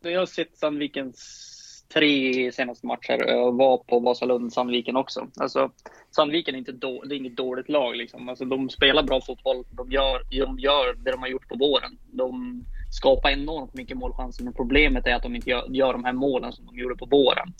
jag 0.00 0.18
har 0.18 0.26
sett 0.26 0.56
Sandvikens 0.56 1.47
tre 1.94 2.52
senaste 2.52 2.86
matcher 2.86 3.30
eh, 3.30 3.38
och 3.38 3.56
var 3.56 3.78
på 3.78 4.00
Vasalund, 4.00 4.52
Sandviken 4.52 4.96
också. 4.96 5.28
Alltså, 5.36 5.70
Sandviken 6.10 6.54
är 6.54 6.58
inte 6.58 6.72
då, 6.72 7.02
det 7.02 7.14
är 7.14 7.16
inget 7.16 7.36
dåligt 7.36 7.68
lag. 7.68 7.96
Liksom. 7.96 8.28
Alltså, 8.28 8.44
de 8.44 8.70
spelar 8.70 9.02
bra 9.02 9.20
fotboll. 9.20 9.64
De 9.70 9.90
gör, 9.90 10.22
de 10.30 10.58
gör 10.58 10.94
det 10.94 11.10
de 11.10 11.20
har 11.20 11.28
gjort 11.28 11.48
på 11.48 11.56
våren. 11.56 11.98
De 12.10 12.64
skapar 12.90 13.30
enormt 13.30 13.74
mycket 13.74 13.96
målchanser, 13.96 14.44
men 14.44 14.52
problemet 14.52 15.06
är 15.06 15.14
att 15.14 15.22
de 15.22 15.34
inte 15.36 15.50
gör, 15.50 15.66
gör 15.68 15.92
de 15.92 16.04
här 16.04 16.12
målen 16.12 16.52
som 16.52 16.66
de 16.66 16.78
gjorde 16.78 16.96
på 16.96 17.06
våren. 17.06 17.54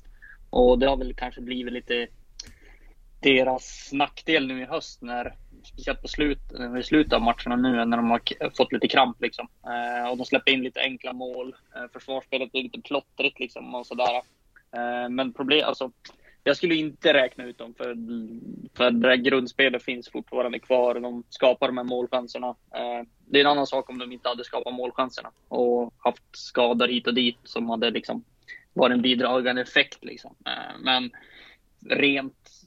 Och 0.51 0.79
det 0.79 0.87
har 0.87 0.97
väl 0.97 1.15
kanske 1.15 1.41
blivit 1.41 1.73
lite 1.73 2.07
deras 3.21 3.91
nackdel 3.93 4.47
nu 4.47 4.63
i 4.63 4.65
höst 4.65 5.03
när 5.03 5.35
speciellt 5.65 6.03
på 6.03 6.09
slut, 6.09 6.39
i 6.81 6.83
slutet 6.83 7.13
av 7.13 7.23
matcherna 7.23 7.57
nu 7.57 7.85
när 7.85 7.97
de 7.97 8.11
har 8.11 8.57
fått 8.57 8.73
lite 8.73 8.89
kramp 8.89 9.23
liksom. 9.23 9.49
Eh, 9.67 10.11
och 10.11 10.17
de 10.17 10.25
släpper 10.25 10.53
in 10.53 10.63
lite 10.63 10.81
enkla 10.81 11.13
mål. 11.13 11.55
Eh, 11.77 11.93
försvarsspelet 11.93 12.51
är 12.53 12.63
lite 12.63 12.81
plottrigt 12.81 13.41
liksom 13.41 13.75
och 13.75 13.87
sådär. 13.87 14.17
Eh, 14.73 15.09
men 15.09 15.33
problem, 15.33 15.65
alltså. 15.67 15.93
Jag 16.45 16.57
skulle 16.57 16.75
inte 16.75 17.15
räkna 17.15 17.45
ut 17.45 17.59
dem 17.59 17.75
för, 17.75 17.97
för 18.77 18.91
det 18.91 19.17
grundspelet 19.17 19.83
finns 19.83 20.09
fortfarande 20.09 20.59
kvar. 20.59 21.01
De 21.01 21.25
skapar 21.29 21.67
de 21.67 21.77
här 21.77 21.85
målchanserna. 21.85 22.49
Eh, 22.49 23.07
det 23.27 23.39
är 23.39 23.45
en 23.45 23.51
annan 23.51 23.67
sak 23.67 23.91
om 23.91 23.99
de 23.99 24.13
inte 24.13 24.29
hade 24.29 24.45
skapat 24.45 24.75
målchanserna 24.75 25.31
och 25.49 25.95
haft 25.99 26.23
skador 26.33 26.89
hit 26.89 27.07
och 27.07 27.15
dit 27.15 27.39
som 27.45 27.71
hade 27.71 27.91
liksom 27.91 28.25
varit 28.73 28.95
en 28.95 29.03
bidragande 29.03 29.63
effekt 29.63 30.05
liksom. 30.05 30.35
Eh, 30.47 30.81
men 30.83 31.11
rent 31.87 32.58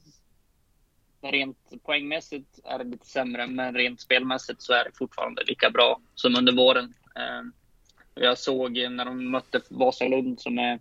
Rent 1.21 1.57
poängmässigt 1.83 2.59
är 2.63 2.77
det 2.77 2.83
lite 2.83 3.05
sämre, 3.05 3.47
men 3.47 3.75
rent 3.75 4.01
spelmässigt 4.01 4.61
så 4.61 4.73
är 4.73 4.83
det 4.83 4.97
fortfarande 4.97 5.43
lika 5.47 5.69
bra 5.69 5.99
som 6.15 6.35
under 6.35 6.53
våren. 6.53 6.93
Ehm, 7.15 7.51
jag 8.15 8.37
såg 8.37 8.77
när 8.77 9.05
de 9.05 9.31
mötte 9.31 9.61
Vasalund 9.69 10.39
som 10.39 10.59
är, 10.59 10.79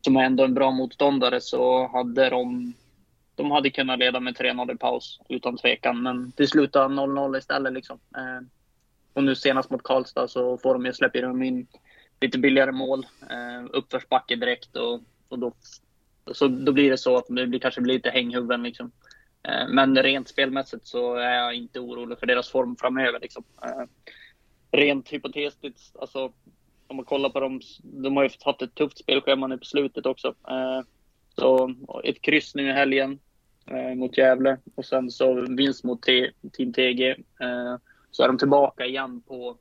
som 0.00 0.16
är 0.16 0.24
ändå 0.24 0.44
en 0.44 0.54
bra 0.54 0.70
motståndare 0.70 1.40
så 1.40 1.86
hade 1.86 2.30
de 2.30 2.74
de 3.34 3.50
hade 3.50 3.70
kunnat 3.70 3.98
leda 3.98 4.20
med 4.20 4.36
3-0 4.36 4.74
i 4.74 4.76
paus 4.76 5.20
utan 5.28 5.56
tvekan, 5.56 6.02
men 6.02 6.32
det 6.36 6.46
slutade 6.46 6.94
0-0 6.94 7.38
istället. 7.38 7.72
Liksom. 7.72 7.98
Ehm, 8.16 8.48
och 9.12 9.24
nu 9.24 9.34
senast 9.34 9.70
mot 9.70 9.82
Karlstad 9.82 10.28
så 10.28 10.58
får 10.58 10.74
de 10.74 10.86
ju 10.86 10.92
släppa 10.92 11.18
in 11.18 11.66
lite 12.20 12.38
billigare 12.38 12.72
mål, 12.72 13.06
eh, 13.30 13.70
uppförsbacke 13.72 14.36
direkt 14.36 14.76
och, 14.76 15.00
och 15.28 15.38
då, 15.38 15.52
så 16.32 16.48
då 16.48 16.72
blir 16.72 16.90
det 16.90 16.98
så 16.98 17.16
att 17.16 17.26
det 17.28 17.46
blir, 17.46 17.60
kanske 17.60 17.80
blir 17.80 17.94
lite 17.94 18.10
hänghuvuden. 18.10 18.62
Liksom. 18.62 18.92
Eh, 19.48 19.68
men 19.68 20.02
rent 20.02 20.28
spelmässigt 20.28 20.86
så 20.86 21.14
är 21.14 21.34
jag 21.34 21.54
inte 21.54 21.80
orolig 21.80 22.18
för 22.18 22.26
deras 22.26 22.50
form 22.50 22.76
framöver. 22.76 23.20
Liksom. 23.20 23.44
Eh, 23.62 23.84
rent 24.70 25.08
hypotetiskt, 25.08 25.96
alltså 26.00 26.32
om 26.86 26.96
man 26.96 27.04
kollar 27.04 27.28
på 27.28 27.40
dem, 27.40 27.60
de 27.82 28.16
har 28.16 28.22
ju 28.24 28.30
haft 28.44 28.62
ett 28.62 28.74
tufft 28.74 28.98
spelschema 28.98 29.46
nu 29.46 29.58
på 29.58 29.64
slutet 29.64 30.06
också. 30.06 30.28
Eh, 30.28 30.80
så 31.38 31.74
ett 32.04 32.22
kryss 32.22 32.54
nu 32.54 32.68
i 32.68 32.72
helgen 32.72 33.18
mot 33.96 34.18
Gävle 34.18 34.56
och 34.74 34.84
sen 34.84 35.10
så 35.10 35.34
vinst 35.34 35.84
mot 35.84 36.02
Team 36.52 36.72
TG. 36.72 37.16
Så 38.10 38.22
är 38.22 38.26
de 38.28 38.38
tillbaka 38.38 38.86
igen 38.86 39.20
på 39.20 39.56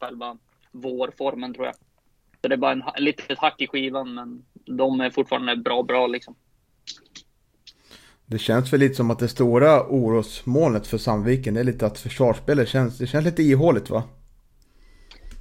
själva 0.00 0.38
vårformen 0.70 1.54
tror 1.54 1.66
jag. 1.66 1.74
Så 2.42 2.48
det 2.48 2.54
är 2.54 2.56
bara 2.56 2.72
en, 2.72 2.82
en 2.96 3.04
litet 3.04 3.38
hack 3.38 3.60
i 3.60 3.66
skivan 3.66 4.14
men 4.14 4.44
de 4.54 5.00
är 5.00 5.10
fortfarande 5.10 5.56
bra, 5.56 5.82
bra 5.82 6.06
liksom. 6.06 6.34
Det 8.28 8.38
känns 8.38 8.72
väl 8.72 8.80
lite 8.80 8.94
som 8.94 9.10
att 9.10 9.18
det 9.18 9.28
stora 9.28 9.86
orosmolnet 9.86 10.86
för 10.86 10.98
Sandviken 10.98 11.56
är 11.56 11.64
lite 11.64 11.86
att 11.86 11.98
försvarsspelet 11.98 12.68
känns, 12.68 12.98
det 12.98 13.06
känns 13.06 13.24
lite 13.24 13.42
ihåligt 13.42 13.90
va? 13.90 14.02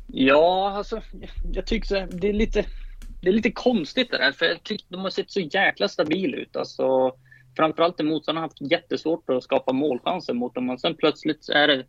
Ja, 0.08 0.74
alltså 0.78 1.02
jag 1.54 1.68
tycker 1.68 2.08
det 2.12 2.30
är 2.30 2.34
lite, 2.34 2.66
det 3.22 3.30
är 3.30 3.34
lite 3.34 3.52
konstigt 3.52 4.12
det 4.12 4.18
där. 4.18 4.32
För 4.32 4.46
jag 4.46 4.64
tycker 4.64 4.86
de 4.90 5.02
har 5.02 5.10
sett 5.10 5.32
så 5.32 5.40
jäkla 5.40 5.88
stabil 5.88 6.36
ut. 6.36 6.56
Alltså, 6.56 7.16
framförallt 7.56 8.00
när 8.00 8.06
motståndarna 8.06 8.42
har 8.42 8.48
haft 8.48 8.72
jättesvårt 8.72 9.30
att 9.30 9.44
skapa 9.44 9.74
målchanser 9.74 10.34
mot 10.34 10.56
dem. 10.56 10.70
Och 10.70 10.82
sen 10.82 10.96
plötsligt 10.96 11.50
är 11.50 11.68
det 11.68 11.86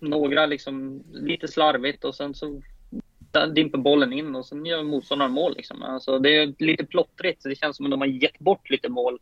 några 0.00 0.46
liksom 0.46 1.02
lite 1.12 1.48
slarvigt 1.48 2.04
och 2.04 2.14
sen 2.14 2.34
så 2.34 2.62
dimper 3.54 3.78
bollen 3.78 4.12
in 4.12 4.34
och 4.34 4.46
sen 4.46 4.66
gör 4.66 4.82
motståndaren 4.82 5.32
mål. 5.32 5.54
Liksom. 5.56 5.82
Alltså, 5.82 6.18
det 6.18 6.36
är 6.36 6.54
lite 6.58 6.84
plottrigt. 6.84 7.42
Det 7.44 7.58
känns 7.58 7.76
som 7.76 7.86
att 7.86 7.90
de 7.90 8.00
har 8.00 8.08
gett 8.08 8.38
bort 8.38 8.70
lite 8.70 8.88
mål 8.88 9.18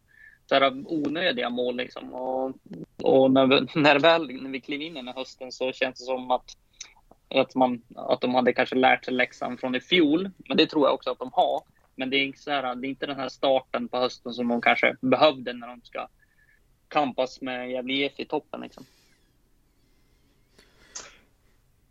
så 0.53 0.59
här, 0.59 0.73
onödiga 0.87 1.51
mål. 1.51 1.77
Liksom. 1.77 2.15
Och, 2.15 2.53
och 3.03 3.31
när, 3.31 3.47
vi, 3.47 3.81
när, 3.81 3.99
väl, 3.99 4.43
när 4.43 4.51
vi 4.51 4.61
klev 4.61 4.83
in 4.83 4.93
i 4.93 4.95
den 4.95 5.09
här 5.09 5.15
hösten 5.15 5.53
så 5.53 5.73
känns 5.73 5.99
det 5.99 6.05
som 6.05 6.31
att, 6.31 6.57
att, 7.29 7.55
man, 7.55 7.83
att 7.95 8.21
de 8.21 8.35
hade 8.35 8.53
kanske 8.53 8.75
lärt 8.75 9.05
sig 9.05 9.15
läxan 9.15 9.59
från 9.59 9.75
i 9.75 9.81
fjol. 9.81 10.31
Men 10.49 10.57
det 10.57 10.67
tror 10.67 10.87
jag 10.87 10.95
också 10.95 11.11
att 11.11 11.19
de 11.19 11.31
har. 11.33 11.63
Men 11.97 12.11
det 12.11 12.17
är, 12.17 12.33
så 12.37 12.51
här, 12.51 12.75
det 12.75 12.87
är 12.87 12.89
inte 12.89 13.07
den 13.07 13.17
här 13.17 13.29
starten 13.29 13.89
på 13.89 13.99
hösten 13.99 14.33
som 14.33 14.49
de 14.49 14.61
kanske 14.61 14.97
behövde 15.01 15.53
när 15.53 15.67
de 15.67 15.81
ska 15.83 16.09
kampas 16.89 17.41
med 17.41 17.71
Gävle 17.71 17.93
IF 17.93 18.13
i 18.17 18.25
toppen. 18.25 18.61
Liksom. 18.61 18.85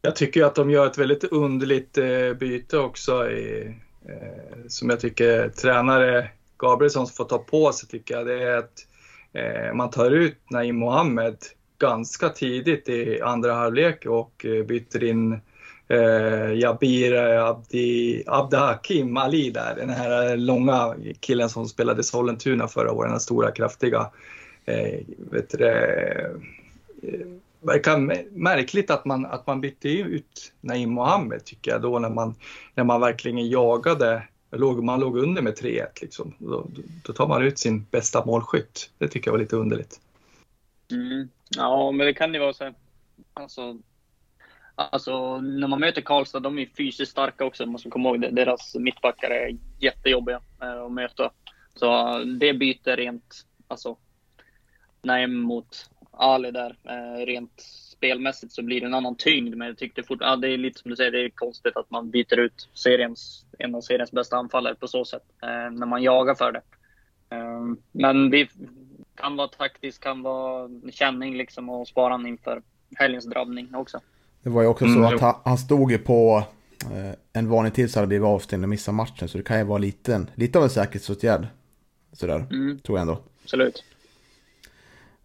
Jag 0.01 0.15
tycker 0.15 0.43
att 0.43 0.55
de 0.55 0.69
gör 0.69 0.87
ett 0.87 0.97
väldigt 0.97 1.23
underligt 1.23 1.97
eh, 1.97 2.33
byte 2.33 2.77
också 2.77 3.31
i, 3.31 3.75
eh, 4.05 4.67
som 4.67 4.89
jag 4.89 4.99
tycker 4.99 5.49
tränare 5.49 6.29
Gabrielsson 6.61 7.07
får 7.07 7.25
ta 7.25 7.37
på 7.37 7.71
sig 7.71 7.89
tycker 7.89 8.15
jag, 8.15 8.27
det 8.27 8.43
är 8.43 8.57
att 8.57 8.87
eh, 9.33 9.73
man 9.73 9.89
tar 9.89 10.11
ut 10.11 10.37
Naim 10.49 10.75
Mohammed 10.75 11.37
ganska 11.79 12.29
tidigt 12.29 12.89
i 12.89 13.21
andra 13.21 13.53
halvlek 13.53 14.05
och 14.05 14.45
eh, 14.45 14.63
byter 14.63 15.03
in 15.03 15.39
eh, 15.87 16.53
Jabir 16.53 17.13
eh, 17.13 17.45
Abdi, 17.45 18.23
Abdahakim 18.27 19.17
Ali 19.17 19.49
där, 19.49 19.75
den 19.75 19.89
här 19.89 20.29
eh, 20.29 20.37
långa 20.37 20.95
killen 21.19 21.49
som 21.49 21.67
spelade 21.67 21.99
i 21.99 22.03
Sollentuna 22.03 22.67
förra 22.67 22.91
året, 22.91 23.11
den 23.11 23.19
stora 23.19 23.51
kraftiga. 23.51 24.09
Eh, 24.65 24.99
vet 25.17 25.49
du, 25.49 25.67
eh, 25.67 26.29
verkar 27.61 27.97
märkligt 28.31 28.91
att 28.91 29.05
man, 29.05 29.25
att 29.25 29.47
man 29.47 29.61
bytte 29.61 29.89
ut 29.89 30.53
Naim 30.61 30.91
Mohammed 30.91 31.45
tycker 31.45 31.71
jag 31.71 31.81
då 31.81 31.99
när 31.99 32.09
man, 32.09 32.35
när 32.75 32.83
man 32.83 33.01
verkligen 33.01 33.49
jagade 33.49 34.23
låg, 34.51 34.83
man 34.83 34.99
låg 34.99 35.17
under 35.17 35.41
med 35.41 35.53
3-1 35.53 35.87
liksom. 36.01 36.33
Då, 36.37 36.67
då, 37.05 37.13
tar 37.13 37.27
man 37.27 37.43
ut 37.43 37.59
sin 37.59 37.85
bästa 37.91 38.25
målskytt. 38.25 38.89
Det 38.97 39.07
tycker 39.07 39.27
jag 39.27 39.33
var 39.33 39.39
lite 39.39 39.55
underligt. 39.55 39.99
Mm. 40.91 41.29
Ja, 41.49 41.91
men 41.91 42.05
det 42.05 42.13
kan 42.13 42.33
ju 42.33 42.39
vara 42.39 42.53
så 42.53 42.63
här, 42.63 42.73
alltså, 43.33 43.77
Alltså 44.75 45.41
när 45.41 45.67
man 45.67 45.79
möter 45.79 46.01
Karlstad, 46.01 46.39
de 46.39 46.59
är 46.59 46.65
fysiskt 46.65 47.11
starka 47.11 47.45
också. 47.45 47.65
Man 47.65 47.79
ska 47.79 47.89
komma 47.89 48.09
ihåg 48.09 48.21
det. 48.21 48.29
Deras 48.29 48.75
mittbackar 48.75 49.29
är 49.29 49.57
jättejobbiga 49.79 50.41
eh, 50.61 50.81
att 50.81 50.91
möta. 50.91 51.31
Så 51.75 52.17
det 52.23 52.53
byter 52.53 52.95
rent, 52.95 53.45
alltså 53.67 53.97
nej 55.01 55.27
mot 55.27 55.89
Ali 56.11 56.51
där, 56.51 56.75
eh, 56.83 57.25
rent 57.25 57.63
spelmässigt 58.01 58.53
så 58.53 58.63
blir 58.63 58.81
det 58.81 58.85
en 58.85 58.93
annan 58.93 59.15
tyngd. 59.15 59.55
Men 59.55 59.67
jag 59.67 59.77
tyckte 59.77 60.03
fort, 60.03 60.17
ja, 60.21 60.35
det 60.35 60.47
är 60.47 60.57
lite 60.57 60.79
som 60.79 60.89
du 60.89 60.95
säger, 60.95 61.11
det 61.11 61.25
är 61.25 61.29
konstigt 61.29 61.77
att 61.77 61.91
man 61.91 62.09
byter 62.09 62.39
ut 62.39 62.69
seriens, 62.73 63.45
en 63.59 63.75
av 63.75 63.81
seriens 63.81 64.11
bästa 64.11 64.37
anfallare 64.37 64.75
på 64.75 64.87
så 64.87 65.05
sätt. 65.05 65.23
Eh, 65.43 65.71
när 65.71 65.85
man 65.85 66.03
jagar 66.03 66.35
för 66.35 66.51
det. 66.51 66.61
Eh, 67.35 67.61
men 67.91 68.29
det 68.29 68.49
kan 69.15 69.35
vara 69.35 69.47
taktiskt, 69.47 70.03
kan 70.03 70.21
vara 70.21 70.69
känning 70.91 71.37
liksom 71.37 71.69
och 71.69 71.87
sparande 71.87 72.29
inför 72.29 72.61
helgens 72.95 73.25
drabbning 73.25 73.75
också. 73.75 73.99
Det 74.43 74.49
var 74.49 74.61
ju 74.61 74.67
också 74.67 74.85
mm, 74.85 75.09
så 75.09 75.15
att 75.15 75.21
han, 75.21 75.35
han 75.43 75.57
stod 75.57 75.91
ju 75.91 75.97
på 75.97 76.43
eh, 76.81 77.15
en 77.33 77.49
varning 77.49 77.71
till 77.71 77.91
så 77.91 77.99
hade 77.99 78.07
blivit 78.07 78.25
avstängd 78.25 78.63
och 78.63 78.69
missat 78.69 78.95
matchen. 78.95 79.27
Så 79.27 79.37
det 79.37 79.43
kan 79.43 79.57
ju 79.57 79.63
vara 79.63 79.77
lite, 79.77 80.25
lite 80.35 80.57
av 80.57 80.63
en 80.63 80.69
säkerhetsåtgärd. 80.69 81.47
Sådär, 82.13 82.45
mm. 82.51 82.79
tror 82.79 82.97
jag 82.97 83.01
ändå. 83.01 83.19
Absolut. 83.43 83.83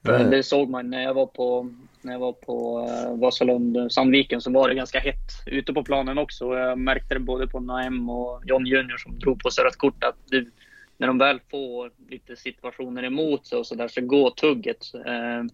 Eh. 0.09 0.31
Det 0.31 0.43
såg 0.43 0.71
man 0.71 0.91
när 0.91 1.03
jag 1.03 1.15
var 1.15 1.27
på, 1.27 1.71
när 2.07 2.13
jag 2.13 2.21
var 2.21 2.33
på 2.33 2.89
eh, 2.89 3.17
Vasalund, 3.17 3.93
Sandviken, 3.93 4.41
så 4.41 4.51
var 4.51 4.69
det 4.69 4.75
ganska 4.75 4.99
hett 4.99 5.33
ute 5.47 5.73
på 5.73 5.85
planen 5.85 6.19
också. 6.19 6.55
Jag 6.55 6.79
märkte 6.79 7.15
det 7.15 7.21
både 7.21 7.47
på 7.47 7.61
Naem 7.61 8.11
och 8.11 8.43
John 8.47 8.67
Junior 8.67 8.97
som 8.97 9.19
drog 9.19 9.43
på 9.43 9.51
sig 9.51 9.65
rött 9.65 9.77
kort. 9.77 10.05
Att 10.05 10.17
du, 10.25 10.51
när 10.97 11.07
de 11.07 11.19
väl 11.19 11.41
får 11.51 11.91
lite 12.09 12.37
situationer 12.37 13.03
emot 13.03 13.47
sig 13.47 13.59
och 13.59 13.67
så 13.67 13.75
där 13.75 13.89
så 13.89 14.01
går 14.01 14.31
tugget. 14.31 14.95
Eh, 14.95 15.45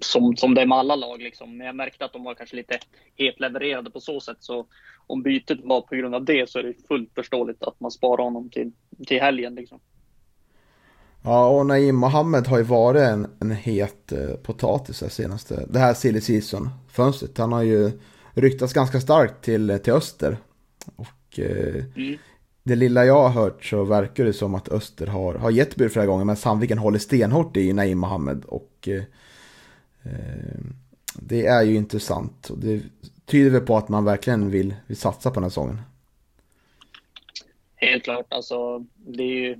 som, 0.00 0.36
som 0.36 0.54
det 0.54 0.62
är 0.62 0.66
med 0.66 0.78
alla 0.78 0.96
lag. 0.96 1.22
Liksom. 1.22 1.56
Men 1.56 1.66
jag 1.66 1.76
märkte 1.76 2.04
att 2.04 2.12
de 2.12 2.24
var 2.24 2.34
kanske 2.34 2.56
lite 2.56 2.78
hetlevererade 3.16 3.90
på 3.90 4.00
så 4.00 4.20
sätt. 4.20 4.36
Så 4.40 4.66
om 5.06 5.22
bytet 5.22 5.58
var 5.62 5.80
på 5.80 5.94
grund 5.94 6.14
av 6.14 6.24
det 6.24 6.50
så 6.50 6.58
är 6.58 6.62
det 6.62 6.86
fullt 6.88 7.10
förståeligt 7.14 7.62
att 7.62 7.80
man 7.80 7.90
sparar 7.90 8.24
honom 8.24 8.50
till, 8.50 8.72
till 9.06 9.20
helgen. 9.20 9.54
Liksom. 9.54 9.80
Ja, 11.26 11.48
och 11.48 11.66
Naim 11.66 11.96
Mohammed 11.96 12.46
har 12.46 12.58
ju 12.58 12.64
varit 12.64 13.02
en, 13.02 13.26
en 13.40 13.50
het 13.50 14.12
eh, 14.12 14.34
potatis 14.42 15.02
här 15.02 15.08
senaste, 15.08 15.66
det 15.70 15.78
här 15.78 15.94
silly 15.94 16.20
season-fönstret. 16.20 17.38
Han 17.38 17.52
har 17.52 17.62
ju 17.62 17.90
ryktats 18.34 18.72
ganska 18.72 19.00
starkt 19.00 19.44
till, 19.44 19.78
till 19.84 19.92
öster. 19.92 20.36
Och 20.96 21.38
eh, 21.38 21.84
mm. 21.96 22.18
det 22.62 22.76
lilla 22.76 23.04
jag 23.04 23.28
har 23.28 23.42
hört 23.42 23.64
så 23.64 23.84
verkar 23.84 24.24
det 24.24 24.32
som 24.32 24.54
att 24.54 24.68
öster 24.68 25.06
har, 25.06 25.34
har 25.34 25.50
gett 25.50 25.76
bud 25.76 25.92
flera 25.92 26.06
gånger, 26.06 26.24
men 26.24 26.36
Sandviken 26.36 26.78
håller 26.78 26.98
stenhårt 26.98 27.56
i 27.56 27.72
Naim 27.72 27.98
Mohammed. 27.98 28.44
Och 28.44 28.88
eh, 28.88 29.02
eh, 30.02 30.60
det 31.14 31.46
är 31.46 31.62
ju 31.62 31.74
intressant. 31.74 32.50
Och 32.50 32.58
det 32.58 32.82
tyder 33.26 33.50
väl 33.50 33.60
på 33.60 33.76
att 33.76 33.88
man 33.88 34.04
verkligen 34.04 34.50
vill, 34.50 34.74
vill 34.86 34.96
satsa 34.96 35.30
på 35.30 35.34
den 35.34 35.42
här 35.42 35.50
säsongen. 35.50 35.80
Helt 37.76 38.04
klart, 38.04 38.26
alltså 38.28 38.84
det 38.96 39.22
är 39.22 39.48
ju 39.48 39.58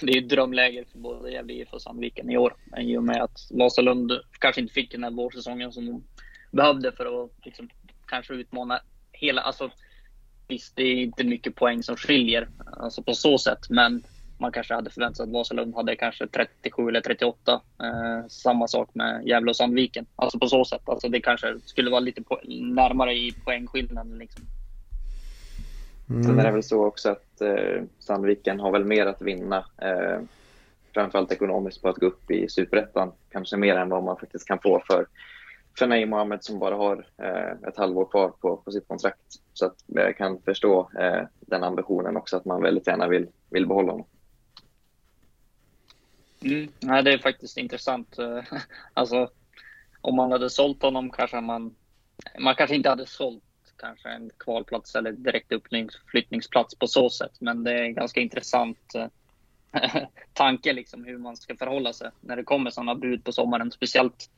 det 0.00 0.12
är 0.12 0.20
ju 0.20 0.26
drömläge 0.26 0.84
för 0.92 0.98
både 0.98 1.32
Gävle 1.32 1.52
IF 1.52 1.72
och 1.72 1.82
Sandviken 1.82 2.30
i 2.30 2.36
år. 2.36 2.54
I 2.78 2.96
och 2.96 3.04
med 3.04 3.22
att 3.22 3.48
Vasalund 3.50 4.12
kanske 4.38 4.60
inte 4.60 4.74
fick 4.74 4.92
den 4.92 5.04
här 5.04 5.10
vårsäsongen 5.10 5.72
som 5.72 5.86
de 5.86 6.04
behövde 6.50 6.92
för 6.92 7.24
att 7.24 7.30
liksom, 7.44 7.68
kanske 8.06 8.34
utmana 8.34 8.80
hela... 9.12 9.42
Alltså, 9.42 9.70
visst, 10.48 10.76
det 10.76 10.82
är 10.82 10.96
inte 10.96 11.24
mycket 11.24 11.54
poäng 11.54 11.82
som 11.82 11.96
skiljer 11.96 12.48
alltså 12.76 13.02
på 13.02 13.14
så 13.14 13.38
sätt, 13.38 13.70
men 13.70 14.02
man 14.38 14.52
kanske 14.52 14.74
hade 14.74 14.90
förväntat 14.90 15.16
sig 15.16 15.24
att 15.24 15.32
Vasalund 15.32 15.74
hade 15.74 15.96
kanske 15.96 16.26
37 16.26 16.88
eller 16.88 17.00
38. 17.00 17.60
Eh, 17.82 18.28
samma 18.28 18.68
sak 18.68 18.90
med 18.94 19.26
Gävle 19.26 19.50
och 19.50 19.56
Sandviken. 19.56 20.06
Alltså 20.16 20.38
på 20.38 20.46
så 20.48 20.64
sätt. 20.64 20.82
Alltså 20.84 21.08
det 21.08 21.20
kanske 21.20 21.60
skulle 21.64 21.90
vara 21.90 22.00
lite 22.00 22.22
närmare 22.44 23.14
i 23.14 23.32
poängskillnaden. 23.44 24.18
Liksom. 24.18 24.44
Mm. 26.12 26.24
Sen 26.24 26.38
är 26.38 26.44
det 26.44 26.50
väl 26.50 26.62
så 26.62 26.84
också 26.84 27.10
att 27.10 27.40
eh, 27.40 27.82
Sandviken 27.98 28.60
har 28.60 28.72
väl 28.72 28.84
mer 28.84 29.06
att 29.06 29.22
vinna. 29.22 29.64
Eh, 29.82 30.20
framförallt 30.94 31.32
ekonomiskt 31.32 31.82
på 31.82 31.88
att 31.88 31.96
gå 31.96 32.06
upp 32.06 32.30
i 32.30 32.48
superettan. 32.48 33.12
Kanske 33.30 33.56
mer 33.56 33.76
än 33.76 33.88
vad 33.88 34.04
man 34.04 34.16
faktiskt 34.16 34.48
kan 34.48 34.58
få 34.58 34.82
för, 34.86 35.06
för 35.78 35.86
Nej 35.86 36.06
Mohammed 36.06 36.44
som 36.44 36.58
bara 36.58 36.74
har 36.74 37.06
eh, 37.18 37.68
ett 37.68 37.76
halvår 37.76 38.04
kvar 38.04 38.28
på, 38.28 38.56
på 38.56 38.72
sitt 38.72 38.88
kontrakt. 38.88 39.20
Så 39.52 39.66
att 39.66 39.76
jag 39.86 40.16
kan 40.16 40.42
förstå 40.42 40.90
eh, 40.98 41.22
den 41.40 41.64
ambitionen 41.64 42.16
också 42.16 42.36
att 42.36 42.44
man 42.44 42.62
väldigt 42.62 42.86
gärna 42.86 43.08
vill, 43.08 43.26
vill 43.50 43.66
behålla 43.66 43.92
honom. 43.92 44.06
Mm. 46.44 46.68
Ja, 46.80 47.02
det 47.02 47.12
är 47.12 47.18
faktiskt 47.18 47.58
intressant. 47.58 48.16
Alltså, 48.94 49.30
om 50.00 50.16
man 50.16 50.32
hade 50.32 50.50
sålt 50.50 50.82
honom 50.82 51.10
kanske 51.10 51.40
man... 51.40 51.74
Man 52.38 52.54
kanske 52.54 52.76
inte 52.76 52.88
hade 52.88 53.06
sålt 53.06 53.44
kanske 53.82 54.08
en 54.08 54.30
kvalplats 54.38 54.94
eller 54.94 55.12
direkt 55.12 55.52
uppflyttningsplats 55.52 56.74
på 56.74 56.86
så 56.86 57.10
sätt. 57.10 57.32
Men 57.40 57.64
det 57.64 57.72
är 57.72 57.82
en 57.82 57.94
ganska 57.94 58.20
intressant 58.20 58.94
eh, 58.94 59.06
tanke 60.32 60.72
liksom 60.72 61.04
hur 61.04 61.18
man 61.18 61.36
ska 61.36 61.56
förhålla 61.56 61.92
sig 61.92 62.10
när 62.20 62.36
det 62.36 62.44
kommer 62.44 62.70
sådana 62.70 62.94
bud 62.94 63.24
på 63.24 63.32
sommaren. 63.32 63.70
Speciellt, 63.70 64.30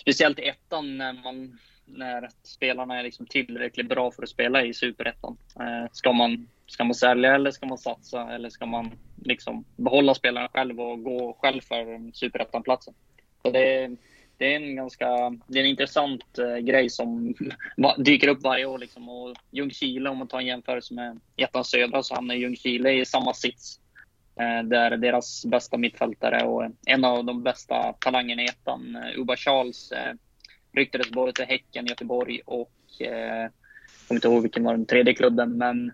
speciellt 0.00 0.38
i 0.38 0.48
ettan 0.48 0.98
när, 0.98 1.12
man, 1.12 1.58
när 1.84 2.28
spelarna 2.42 2.98
är 2.98 3.02
liksom 3.02 3.26
tillräckligt 3.26 3.88
bra 3.88 4.10
för 4.10 4.22
att 4.22 4.28
spela 4.28 4.64
i 4.64 4.74
superettan. 4.74 5.36
Eh, 5.60 5.90
ska, 5.92 6.12
man, 6.12 6.48
ska 6.66 6.84
man 6.84 6.94
sälja 6.94 7.34
eller 7.34 7.50
ska 7.50 7.66
man 7.66 7.78
satsa 7.78 8.30
eller 8.34 8.50
ska 8.50 8.66
man 8.66 8.90
liksom 9.24 9.64
behålla 9.76 10.14
spelarna 10.14 10.48
själv 10.48 10.80
och 10.80 11.02
gå 11.02 11.38
själv 11.40 11.60
för 11.60 12.12
superettanplatsen? 12.14 12.94
Så 13.42 13.50
det 13.50 13.96
det 14.38 14.52
är 14.52 14.56
en 14.56 14.76
ganska 14.76 15.06
det 15.46 15.58
är 15.58 15.62
en 15.62 15.70
intressant 15.70 16.38
eh, 16.38 16.56
grej 16.56 16.90
som 16.90 17.34
dyker 17.98 18.28
upp 18.28 18.42
varje 18.42 18.66
år. 18.66 18.78
Liksom. 18.78 19.08
Och 19.08 19.36
Ljungskile, 19.50 20.10
om 20.10 20.18
man 20.18 20.28
tar 20.28 20.38
en 20.38 20.46
jämförelse 20.46 20.94
med 20.94 21.20
ettan 21.36 21.64
södra, 21.64 22.02
så 22.02 22.14
hamnar 22.14 22.34
Ljungskile 22.34 22.92
i 22.92 23.04
samma 23.04 23.34
sits. 23.34 23.80
Eh, 24.40 24.62
där 24.62 24.96
deras 24.96 25.46
bästa 25.46 25.76
mittfältare 25.76 26.46
och 26.46 26.70
en 26.86 27.04
av 27.04 27.24
de 27.24 27.42
bästa 27.42 27.92
talangerna 27.92 28.42
i 28.42 28.46
ettan, 28.46 28.96
eh, 28.96 29.20
Uba 29.20 29.36
Charles, 29.36 29.92
eh, 29.92 30.14
ryktades 30.72 31.10
både 31.10 31.32
till 31.32 31.44
Häcken, 31.44 31.86
Göteborg 31.86 32.40
och 32.46 32.72
eh, 33.00 33.08
jag 33.08 33.50
kommer 34.08 34.18
inte 34.18 34.28
ihåg 34.28 34.42
vilken 34.42 34.64
var 34.64 34.72
den 34.72 34.86
tredje 34.86 35.14
klubben, 35.14 35.58
men 35.58 35.92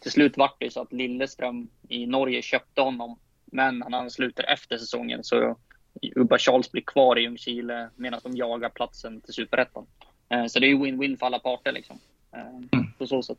till 0.00 0.10
slut 0.10 0.36
vart 0.36 0.56
det 0.60 0.72
så 0.72 0.80
att 0.82 0.92
Lilleström 0.92 1.68
i 1.88 2.06
Norge 2.06 2.42
köpte 2.42 2.80
honom. 2.80 3.18
Men 3.44 3.82
han 3.82 3.94
ansluter 3.94 4.44
efter 4.52 4.78
säsongen 4.78 5.24
så 5.24 5.56
Ubba 6.02 6.38
Charles 6.38 6.72
blir 6.72 6.82
kvar 6.82 7.18
i 7.18 7.22
Ljungskile 7.22 7.90
medan 7.96 8.20
de 8.22 8.36
jagar 8.36 8.68
platsen 8.68 9.20
till 9.20 9.34
Superettan. 9.34 9.86
Eh, 10.28 10.46
så 10.46 10.58
det 10.58 10.66
är 10.66 10.74
win-win 10.74 11.16
för 11.16 11.26
alla 11.26 11.38
parter 11.38 11.72
liksom. 11.72 11.98
Eh, 12.32 12.80
på 12.98 13.06
så 13.06 13.22
sätt. 13.22 13.38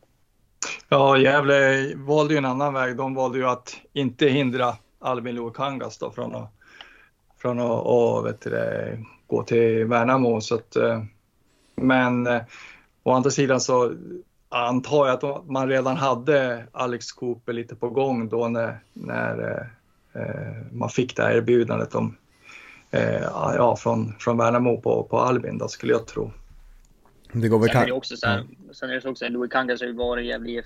Ja, 0.90 1.18
Gävle 1.18 1.92
valde 1.96 2.34
ju 2.34 2.38
en 2.38 2.46
annan 2.46 2.74
väg. 2.74 2.98
De 2.98 3.14
valde 3.14 3.38
ju 3.38 3.46
att 3.46 3.82
inte 3.94 4.28
hindra 4.28 4.76
Albin 5.00 5.36
Luokangas 5.36 5.98
då 5.98 6.12
från 6.12 6.36
att, 6.36 6.52
från 7.38 7.60
att 7.60 7.86
och, 7.86 8.26
vet 8.26 8.42
du, 8.42 9.06
gå 9.28 9.44
till 9.44 9.86
Värnamo. 9.86 10.42
Så 10.42 10.56
att, 10.56 10.76
eh, 10.76 11.04
men 11.76 12.28
å 13.04 13.12
andra 13.12 13.30
sidan 13.30 13.60
så 13.62 13.96
antar 14.50 15.08
jag 15.08 15.24
att 15.24 15.48
man 15.48 15.70
redan 15.70 15.98
hade 15.98 16.68
Alex 16.72 17.12
Cooper 17.12 17.54
lite 17.54 17.76
på 17.76 17.90
gång 17.90 18.30
då 18.30 18.48
när, 18.48 18.80
när 18.94 19.70
man 20.72 20.90
fick 20.90 21.16
det 21.16 21.24
här 21.24 21.32
erbjudandet 21.32 21.96
om 21.96 22.16
ja, 22.92 23.76
från, 23.80 24.14
från 24.20 24.38
Värnamo 24.38 24.82
på, 24.82 25.04
på 25.04 25.20
Albin 25.20 25.58
då, 25.58 25.68
skulle 25.68 25.94
jag 25.94 26.08
tro. 26.08 26.32
Det 27.34 27.48
går 27.48 27.60
väl 27.60 27.70
sen, 27.70 27.82
är 27.82 27.86
det 27.86 27.92
också 27.92 28.18
så 28.18 28.28
här, 28.28 28.46
ja. 28.68 28.74
sen 28.74 28.90
är 28.90 29.02
det 29.02 29.10
också 29.10 29.30
Louis 29.30 29.52
Kangas 29.52 29.82
har 29.82 29.88
ju 29.88 29.94
varit 29.94 30.26
i 30.26 30.28
Gävle 30.28 30.64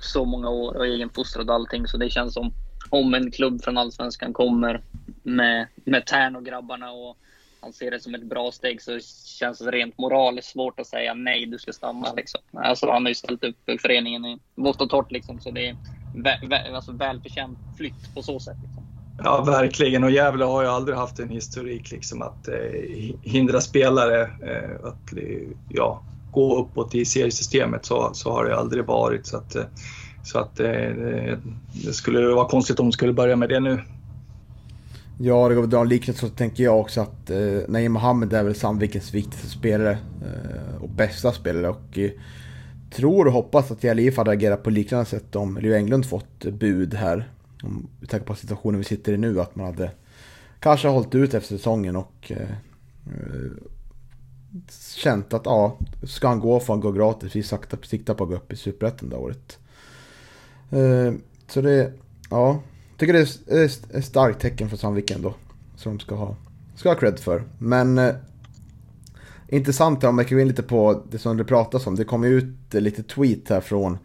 så 0.00 0.24
många 0.24 0.48
år 0.48 0.76
och 0.76 0.86
egenfostrad 0.86 1.48
och 1.48 1.54
allting 1.54 1.86
så 1.86 1.96
det 1.96 2.10
känns 2.10 2.34
som 2.34 2.52
om 2.90 3.14
en 3.14 3.30
klubb 3.30 3.62
från 3.62 3.78
Allsvenskan 3.78 4.32
kommer 4.32 4.82
med, 5.22 5.66
med 5.84 6.06
Tern 6.06 6.36
och 6.36 6.44
grabbarna 6.44 6.92
och 6.92 7.16
han 7.60 7.72
ser 7.72 7.90
det 7.90 8.00
som 8.00 8.14
ett 8.14 8.22
bra 8.24 8.52
steg 8.52 8.82
så 8.82 8.98
känns 9.24 9.58
det 9.58 9.70
rent 9.70 9.98
moraliskt 9.98 10.48
svårt 10.48 10.80
att 10.80 10.86
säga 10.86 11.14
nej, 11.14 11.46
du 11.46 11.58
ska 11.58 11.72
stanna. 11.72 12.12
Liksom. 12.12 12.40
Alltså, 12.52 12.90
han 12.90 13.02
har 13.02 13.08
ju 13.08 13.14
ställt 13.14 13.44
upp 13.44 13.80
föreningen 13.80 14.24
i 14.24 14.38
vått 14.54 14.80
och 14.80 14.90
torrt 14.90 15.12
liksom, 15.12 15.40
så 15.40 15.50
det 15.50 15.68
är 15.68 15.76
vä 16.16 16.40
vä 16.48 16.74
alltså, 16.74 16.92
välförtjänt 16.92 17.58
flytt 17.76 18.14
på 18.14 18.22
så 18.22 18.40
sätt. 18.40 18.56
Ja, 19.18 19.44
verkligen. 19.44 20.04
Och 20.04 20.10
Gävle 20.10 20.44
har 20.44 20.62
ju 20.62 20.68
aldrig 20.68 20.96
haft 20.96 21.18
en 21.18 21.28
historik 21.28 21.90
liksom 21.90 22.22
att 22.22 22.48
eh, 22.48 23.14
hindra 23.22 23.60
spelare 23.60 24.22
eh, 24.22 24.86
att 24.86 25.16
eh, 25.16 25.48
ja, 25.68 26.02
gå 26.30 26.60
uppåt 26.60 26.94
i 26.94 27.04
seriesystemet. 27.04 27.84
Så, 27.84 28.10
så 28.14 28.32
har 28.32 28.44
det 28.44 28.56
aldrig 28.56 28.84
varit. 28.84 29.26
Så 29.26 29.36
att, 29.36 29.54
eh, 29.54 29.64
så 30.24 30.38
att 30.38 30.60
eh, 30.60 30.68
det 31.84 31.92
skulle 31.92 32.34
vara 32.34 32.48
konstigt 32.48 32.80
om 32.80 32.86
de 32.86 32.92
skulle 32.92 33.12
börja 33.12 33.36
med 33.36 33.48
det 33.48 33.60
nu. 33.60 33.80
Ja, 35.18 35.48
det 35.48 35.54
går 35.54 35.62
att 35.62 35.70
dra 35.70 35.80
en 35.80 35.88
liknelse 35.88 36.20
så 36.20 36.28
tänker 36.28 36.64
jag 36.64 36.80
också 36.80 37.00
att 37.00 37.30
eh, 37.30 37.58
Naim 37.68 37.92
Mohammed 37.92 38.32
är 38.32 38.42
väl 38.42 38.54
Sandvikens 38.54 39.14
viktigaste 39.14 39.48
spelare 39.48 39.98
eh, 40.22 40.82
och 40.82 40.88
bästa 40.88 41.32
spelare. 41.32 41.68
Och 41.68 41.98
eh, 41.98 42.10
tror 42.90 43.26
och 43.26 43.32
hoppas 43.32 43.70
att 43.70 43.84
Gävle 43.84 44.02
IF 44.02 44.16
hade 44.16 44.30
agerat 44.30 44.62
på 44.62 44.70
liknande 44.70 45.04
sätt 45.04 45.36
om 45.36 45.58
Leo 45.62 45.74
Englund 45.74 46.06
fått 46.06 46.44
bud 46.44 46.94
här 46.94 47.28
om 47.62 47.88
vi 48.00 48.06
tänker 48.06 48.26
på 48.26 48.34
situationen 48.34 48.78
vi 48.78 48.84
sitter 48.84 49.12
i 49.12 49.16
nu, 49.16 49.40
att 49.40 49.56
man 49.56 49.66
hade 49.66 49.90
kanske 50.60 50.88
hållit 50.88 51.14
ut 51.14 51.34
efter 51.34 51.56
säsongen 51.56 51.96
och 51.96 52.32
eh, 52.32 52.48
känt 54.96 55.34
att 55.34 55.42
ja, 55.44 55.78
ska 56.02 56.28
han 56.28 56.40
gå 56.40 56.60
får 56.60 56.74
han 56.74 56.80
gå 56.80 56.92
gratis. 56.92 57.36
Vi 57.36 57.42
sakta, 57.42 57.76
siktar 57.82 58.14
på 58.14 58.24
att 58.24 58.30
gå 58.30 58.36
upp 58.36 58.52
i 58.52 58.56
Superettan 58.56 59.08
det 59.08 59.16
året. 59.16 59.58
Eh, 60.70 61.12
så 61.48 61.60
det, 61.60 61.92
ja, 62.30 62.62
tycker 62.96 63.12
det 63.12 63.52
är 63.52 63.64
ett 63.98 64.04
starkt 64.04 64.40
tecken 64.40 64.70
för 64.70 64.76
Sandviken 64.76 65.22
då. 65.22 65.34
Som 65.76 65.96
de 65.96 66.04
ska 66.04 66.14
ha, 66.14 66.36
ska 66.76 66.88
ha 66.88 66.96
cred 66.96 67.18
för. 67.18 67.42
Men 67.58 67.98
eh, 67.98 68.14
intressant 69.48 70.02
här 70.02 70.08
om 70.08 70.18
jag 70.18 70.28
kan 70.28 70.38
gå 70.38 70.42
in 70.42 70.48
lite 70.48 70.62
på 70.62 71.02
det 71.10 71.18
som 71.18 71.36
det 71.36 71.44
pratas 71.44 71.86
om. 71.86 71.96
Det 71.96 72.04
kom 72.04 72.24
ju 72.24 72.30
ut 72.30 72.74
lite 72.74 73.02
tweet 73.02 73.48
här 73.48 73.60
från 73.60 73.98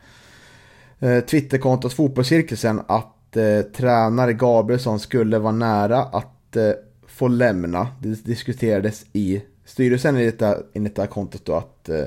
eh, 0.99 1.19
Twitterkontot 1.19 1.93
Fotbollscirkusen 1.93 2.81
att 2.87 3.16
eh, 3.35 3.61
tränare 3.61 4.33
Gabrielsson 4.33 4.99
skulle 4.99 5.39
vara 5.39 5.53
nära 5.53 6.03
att 6.03 6.55
eh, 6.55 6.71
få 7.07 7.27
lämna. 7.27 7.87
Det 8.01 8.25
diskuterades 8.25 9.05
i 9.13 9.41
styrelsen 9.65 10.17
i 10.17 10.25
detta, 10.25 10.57
i 10.73 10.79
detta 10.79 11.07
kontot 11.07 11.45
då 11.45 11.53
att 11.53 11.89
eh, 11.89 12.05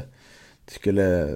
det 0.64 0.72
skulle 0.72 1.34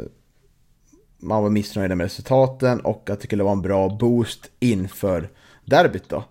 man 1.18 1.42
var 1.42 1.50
missnöjd 1.50 1.90
med 1.90 2.04
resultaten 2.04 2.80
och 2.80 3.10
att 3.10 3.20
det 3.20 3.26
skulle 3.26 3.42
vara 3.42 3.52
en 3.52 3.62
bra 3.62 3.88
boost 3.88 4.50
inför 4.60 5.28
derbyt 5.64 6.08
då. 6.08 6.24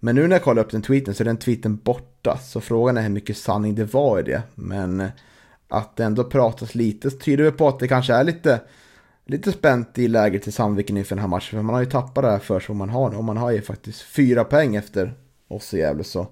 Men 0.00 0.14
nu 0.14 0.28
när 0.28 0.36
jag 0.36 0.42
kollar 0.42 0.62
upp 0.62 0.70
den 0.70 0.82
tweeten 0.82 1.14
så 1.14 1.22
är 1.22 1.24
den 1.24 1.36
tweeten 1.36 1.76
borta. 1.76 2.38
Så 2.38 2.60
frågan 2.60 2.96
är 2.96 3.02
hur 3.02 3.08
mycket 3.08 3.36
sanning 3.36 3.74
det 3.74 3.94
var 3.94 4.20
i 4.20 4.22
det. 4.22 4.42
Men 4.54 5.00
eh, 5.00 5.08
att 5.68 5.96
det 5.96 6.04
ändå 6.04 6.24
pratas 6.24 6.74
lite 6.74 7.10
tyder 7.10 7.44
väl 7.44 7.52
på 7.52 7.68
att 7.68 7.78
det 7.78 7.88
kanske 7.88 8.14
är 8.14 8.24
lite, 8.24 8.60
lite 9.24 9.52
spänt 9.52 9.98
i 9.98 10.08
läget 10.08 10.42
till 10.42 10.52
Sandviken 10.52 10.96
inför 10.96 11.14
den 11.16 11.22
här 11.22 11.28
matchen. 11.28 11.58
För 11.58 11.62
man 11.62 11.74
har 11.74 11.82
ju 11.82 11.90
tappat 11.90 12.24
det 12.24 12.30
här 12.30 12.38
för 12.38 12.60
som 12.60 12.76
man 12.76 12.88
har 12.88 13.10
nu. 13.10 13.16
Och 13.16 13.24
man 13.24 13.36
har 13.36 13.50
ju 13.50 13.62
faktiskt 13.62 14.02
fyra 14.02 14.44
poäng 14.44 14.76
efter 14.76 15.14
oss 15.48 15.74
i 15.74 15.78
Gävle. 15.78 16.04
Så 16.04 16.26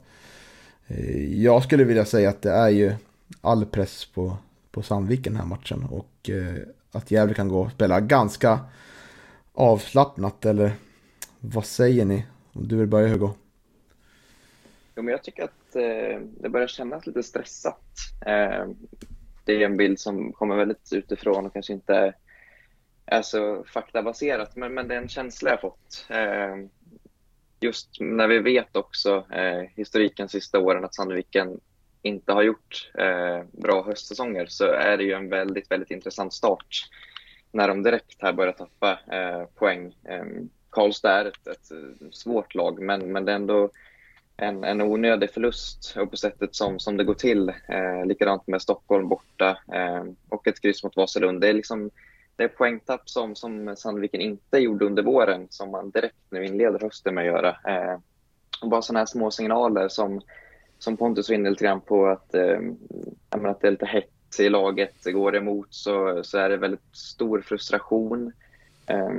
eh, 0.86 1.42
jag 1.42 1.62
skulle 1.62 1.84
vilja 1.84 2.04
säga 2.04 2.28
att 2.28 2.42
det 2.42 2.50
är 2.50 2.68
ju 2.68 2.94
all 3.40 3.66
press 3.66 4.04
på, 4.04 4.36
på 4.70 4.82
Sandviken 4.82 5.32
den 5.32 5.40
här 5.40 5.48
matchen. 5.48 5.84
Och 5.90 6.30
eh, 6.30 6.54
att 6.92 7.10
Gävle 7.10 7.34
kan 7.34 7.48
gå 7.48 7.60
och 7.60 7.70
spela 7.70 8.00
ganska 8.00 8.60
avslappnat. 9.52 10.46
Eller 10.46 10.72
vad 11.40 11.66
säger 11.66 12.04
ni? 12.04 12.26
Om 12.52 12.68
du 12.68 12.76
vill 12.76 12.86
börja 12.86 13.08
Hugo? 13.08 13.30
Jo, 14.94 15.02
men 15.02 15.12
jag 15.12 15.22
tycker 15.22 15.44
att 15.44 15.76
eh, 15.76 16.20
det 16.40 16.48
börjar 16.48 16.66
kännas 16.66 17.06
lite 17.06 17.22
stressat. 17.22 17.82
Eh, 18.26 18.66
det 19.44 19.52
är 19.52 19.60
en 19.60 19.76
bild 19.76 20.00
som 20.00 20.32
kommer 20.32 20.56
väldigt 20.56 20.92
utifrån 20.92 21.46
och 21.46 21.52
kanske 21.52 21.72
inte 21.72 22.14
alltså, 23.04 23.64
faktabaserat, 23.66 24.56
men, 24.56 24.74
men 24.74 24.88
det 24.88 24.94
är 24.94 24.98
en 24.98 25.08
känsla 25.08 25.50
jag 25.50 25.60
fått. 25.60 26.06
Eh, 26.08 26.56
just 27.60 27.88
när 28.00 28.28
vi 28.28 28.38
vet 28.38 28.76
också 28.76 29.26
eh, 29.30 29.62
historiken 29.76 30.28
sista 30.28 30.58
åren 30.58 30.84
att 30.84 30.94
Sandviken 30.94 31.60
inte 32.02 32.32
har 32.32 32.42
gjort 32.42 32.90
eh, 32.98 33.42
bra 33.52 33.82
höstsäsonger 33.82 34.46
så 34.46 34.64
är 34.64 34.96
det 34.96 35.04
ju 35.04 35.12
en 35.12 35.28
väldigt, 35.28 35.70
väldigt 35.70 35.90
intressant 35.90 36.34
start 36.34 36.88
när 37.52 37.68
de 37.68 37.82
direkt 37.82 38.22
här 38.22 38.32
börjar 38.32 38.52
tappa 38.52 38.98
eh, 39.12 39.44
poäng. 39.54 39.96
Eh, 40.04 40.24
Karlstad 40.70 41.20
är 41.20 41.24
ett, 41.24 41.46
ett, 41.46 41.68
svårt 42.14 42.54
lag, 42.54 42.82
men, 42.82 43.12
men 43.12 43.24
det 43.24 43.32
är 43.32 43.36
ändå 43.36 43.70
en, 44.36 44.64
en 44.64 44.80
onödig 44.80 45.30
förlust 45.30 45.94
och 45.96 46.10
på 46.10 46.16
sättet 46.16 46.54
som, 46.54 46.78
som 46.78 46.96
det 46.96 47.04
går 47.04 47.14
till. 47.14 47.48
Eh, 47.48 48.06
likadant 48.06 48.46
med 48.46 48.62
Stockholm 48.62 49.08
borta 49.08 49.58
eh, 49.72 50.04
och 50.28 50.46
ett 50.46 50.62
kryss 50.62 50.84
mot 50.84 50.96
Vasalund. 50.96 51.40
Det 51.40 51.48
är, 51.48 51.52
liksom, 51.52 51.90
det 52.36 52.48
poängtapp 52.48 53.08
som, 53.10 53.34
som 53.34 53.76
Sandviken 53.76 54.20
inte 54.20 54.58
gjorde 54.58 54.84
under 54.84 55.02
våren 55.02 55.46
som 55.50 55.70
man 55.70 55.90
direkt 55.90 56.16
nu 56.30 56.44
inleder 56.44 56.80
hösten 56.80 57.14
med 57.14 57.22
att 57.22 57.26
göra. 57.26 57.48
Eh, 57.48 57.98
och 58.62 58.68
bara 58.68 58.82
sådana 58.82 58.98
här 58.98 59.06
små 59.06 59.30
signaler 59.30 59.88
som, 59.88 60.20
som 60.78 60.96
Pontus 60.96 61.28
var 61.28 61.36
inne 61.36 61.50
lite 61.50 61.64
grann 61.64 61.80
på 61.80 62.06
att, 62.06 62.34
eh, 62.34 62.60
att 63.30 63.60
det 63.60 63.66
är 63.66 63.70
lite 63.70 63.86
hett 63.86 64.40
i 64.40 64.48
laget. 64.48 65.04
Går 65.04 65.32
det 65.32 65.38
emot 65.38 65.66
så, 65.70 66.24
så 66.24 66.38
är 66.38 66.48
det 66.48 66.56
väldigt 66.56 66.96
stor 66.96 67.40
frustration. 67.40 68.32
Eh, 68.86 69.10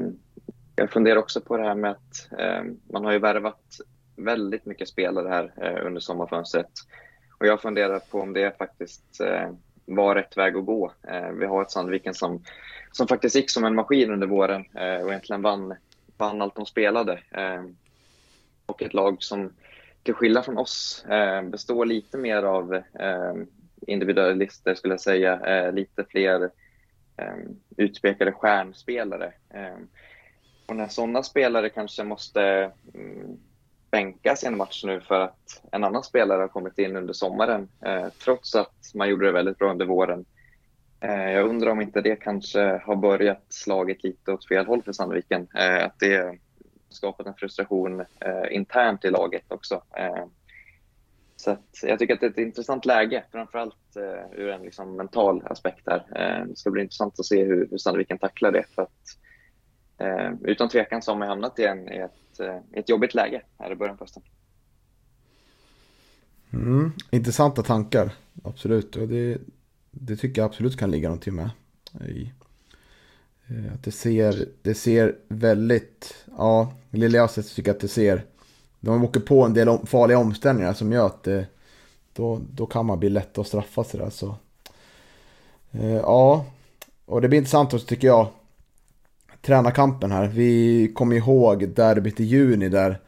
jag 0.75 0.91
funderar 0.91 1.17
också 1.17 1.41
på 1.41 1.57
det 1.57 1.63
här 1.63 1.75
med 1.75 1.91
att 1.91 2.39
eh, 2.39 2.63
man 2.91 3.05
har 3.05 3.11
ju 3.11 3.19
värvat 3.19 3.77
väldigt 4.15 4.65
mycket 4.65 4.87
spelare 4.87 5.29
här 5.29 5.53
eh, 5.61 5.85
under 5.85 6.01
sommarfönstret. 6.01 6.71
Och 7.39 7.47
jag 7.47 7.61
funderar 7.61 7.99
på 7.99 8.21
om 8.21 8.33
det 8.33 8.57
faktiskt 8.57 9.21
eh, 9.21 9.51
var 9.85 10.15
rätt 10.15 10.37
väg 10.37 10.55
att 10.57 10.65
gå. 10.65 10.93
Eh, 11.07 11.29
vi 11.29 11.45
har 11.45 11.61
ett 11.61 11.71
Sandviken 11.71 12.13
som, 12.13 12.43
som 12.91 13.07
faktiskt 13.07 13.35
gick 13.35 13.51
som 13.51 13.63
en 13.63 13.75
maskin 13.75 14.11
under 14.11 14.27
våren 14.27 14.65
eh, 14.73 15.03
och 15.03 15.09
egentligen 15.09 15.41
vann, 15.41 15.75
vann 16.17 16.41
allt 16.41 16.55
de 16.55 16.65
spelade. 16.65 17.19
Eh, 17.31 17.63
och 18.65 18.81
ett 18.81 18.93
lag 18.93 19.23
som 19.23 19.53
till 20.03 20.13
skillnad 20.13 20.45
från 20.45 20.57
oss 20.57 21.05
eh, 21.09 21.41
består 21.41 21.85
lite 21.85 22.17
mer 22.17 22.43
av 22.43 22.73
eh, 22.75 23.33
individualister 23.87 24.75
skulle 24.75 24.93
jag 24.93 25.01
säga. 25.01 25.39
Eh, 25.39 25.73
lite 25.73 26.05
fler 26.09 26.49
eh, 27.17 27.35
utpekade 27.77 28.31
stjärnspelare. 28.31 29.33
och 30.65 30.75
när 30.75 30.87
sådana 30.87 31.23
spelare 31.23 31.69
kanske 31.69 32.03
måste 32.03 32.71
mm, 32.93 33.37
bänkas 33.93 34.43
i 34.43 34.47
en 34.47 34.57
match 34.57 34.83
nu 34.83 35.01
för 35.01 35.19
att 35.19 35.61
en 35.71 35.83
annan 35.83 36.03
spelare 36.03 36.41
har 36.41 36.47
kommit 36.47 36.79
in 36.79 36.95
under 36.95 37.13
sommaren, 37.13 37.69
eh, 37.85 38.07
trots 38.23 38.55
att 38.55 38.91
man 38.95 39.09
gjorde 39.09 39.25
det 39.25 39.31
väldigt 39.31 39.57
bra 39.57 39.71
under 39.71 39.85
våren. 39.85 40.25
Eh, 40.99 41.31
jag 41.31 41.49
undrar 41.49 41.71
om 41.71 41.81
inte 41.81 42.01
det 42.01 42.15
kanske 42.15 42.81
har 42.85 42.95
börjat 42.95 43.45
slagit 43.49 44.03
lite 44.03 44.31
åt 44.31 44.47
fel 44.47 44.65
håll 44.65 44.83
för 44.83 44.91
Sandviken. 44.91 45.47
Eh, 45.55 45.85
att 45.85 45.99
det 45.99 46.37
skapat 46.89 47.27
en 47.27 47.33
frustration 47.33 47.99
eh, 47.99 48.45
internt 48.55 49.05
i 49.05 49.09
laget 49.09 49.51
också. 49.51 49.83
Eh, 49.97 50.25
så 51.35 51.57
jag 51.81 51.99
tycker 51.99 52.13
att 52.13 52.19
det 52.19 52.25
är 52.25 52.29
ett 52.29 52.37
intressant 52.37 52.85
läge, 52.85 53.23
framförallt 53.31 53.95
eh, 53.95 54.39
ur 54.39 54.49
en 54.49 54.61
liksom 54.61 54.95
mental 54.95 55.43
aspekt. 55.45 55.87
Här. 55.87 56.03
Eh, 56.15 56.45
det 56.45 56.57
ska 56.57 56.71
bli 56.71 56.81
intressant 56.81 57.19
att 57.19 57.25
se 57.25 57.43
hur, 57.43 57.67
hur 57.71 57.77
Sandviken 57.77 58.17
tacklar 58.17 58.51
det. 58.51 58.63
För 58.75 58.81
att, 58.81 59.17
Eh, 60.03 60.33
utan 60.41 60.69
tvekan 60.69 61.01
så 61.01 61.11
har 61.11 61.19
man 61.19 61.27
hamnat 61.27 61.59
i, 61.59 61.65
en, 61.65 61.93
i 61.93 61.97
ett 61.97 62.39
eh, 62.39 62.57
ett 62.71 62.89
jobbigt 62.89 63.13
läge 63.13 63.41
här 63.59 63.71
i 63.71 63.75
början 63.75 63.97
på 63.97 64.03
hösten. 64.03 64.23
Mm, 66.53 66.91
intressanta 67.11 67.63
tankar, 67.63 68.13
absolut. 68.43 68.95
Och 68.95 69.07
det, 69.07 69.37
det 69.91 70.15
tycker 70.15 70.41
jag 70.41 70.49
absolut 70.49 70.77
kan 70.77 70.91
ligga 70.91 71.09
någonting 71.09 71.35
med. 71.35 71.49
I, 72.07 72.31
eh, 73.47 73.73
att 73.73 73.83
det 73.83 73.91
ser, 73.91 74.47
det 74.61 74.73
ser 74.73 75.15
väldigt, 75.27 76.25
ja, 76.37 76.73
lilla 76.89 77.17
jag 77.17 77.29
sett 77.29 77.55
tycker 77.55 77.69
jag 77.69 77.75
att 77.75 77.81
det 77.81 77.87
ser, 77.87 78.25
de 78.79 79.03
åker 79.03 79.19
på 79.19 79.43
en 79.43 79.53
del 79.53 79.77
farliga 79.85 80.17
omställningar 80.17 80.73
som 80.73 80.91
gör 80.91 81.05
att 81.05 81.23
det, 81.23 81.47
då, 82.13 82.41
då 82.51 82.65
kan 82.65 82.85
man 82.85 82.99
bli 82.99 83.09
lätt 83.09 83.37
att 83.37 83.47
straffa 83.47 83.83
sig 83.83 83.99
där. 83.99 84.09
Så. 84.09 84.35
Eh, 85.71 85.95
ja, 85.95 86.45
och 87.05 87.21
det 87.21 87.29
blir 87.29 87.37
intressant 87.37 87.73
också 87.73 87.87
tycker 87.87 88.07
jag 88.07 88.27
tränarkampen 89.45 90.11
här. 90.11 90.27
Vi 90.27 90.91
kommer 90.95 91.15
ihåg 91.15 91.69
derbyt 91.69 92.19
i 92.19 92.23
juni 92.23 92.69
där 92.69 92.99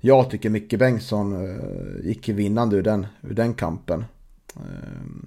jag 0.00 0.30
tycker 0.30 0.50
Micke 0.50 0.78
Bengtsson 0.78 1.44
eh, 1.44 2.06
gick 2.06 2.28
vinnande 2.28 2.76
ur 2.76 2.82
den, 2.82 3.06
ur 3.22 3.34
den 3.34 3.54
kampen. 3.54 4.04
Ehm, 4.56 5.26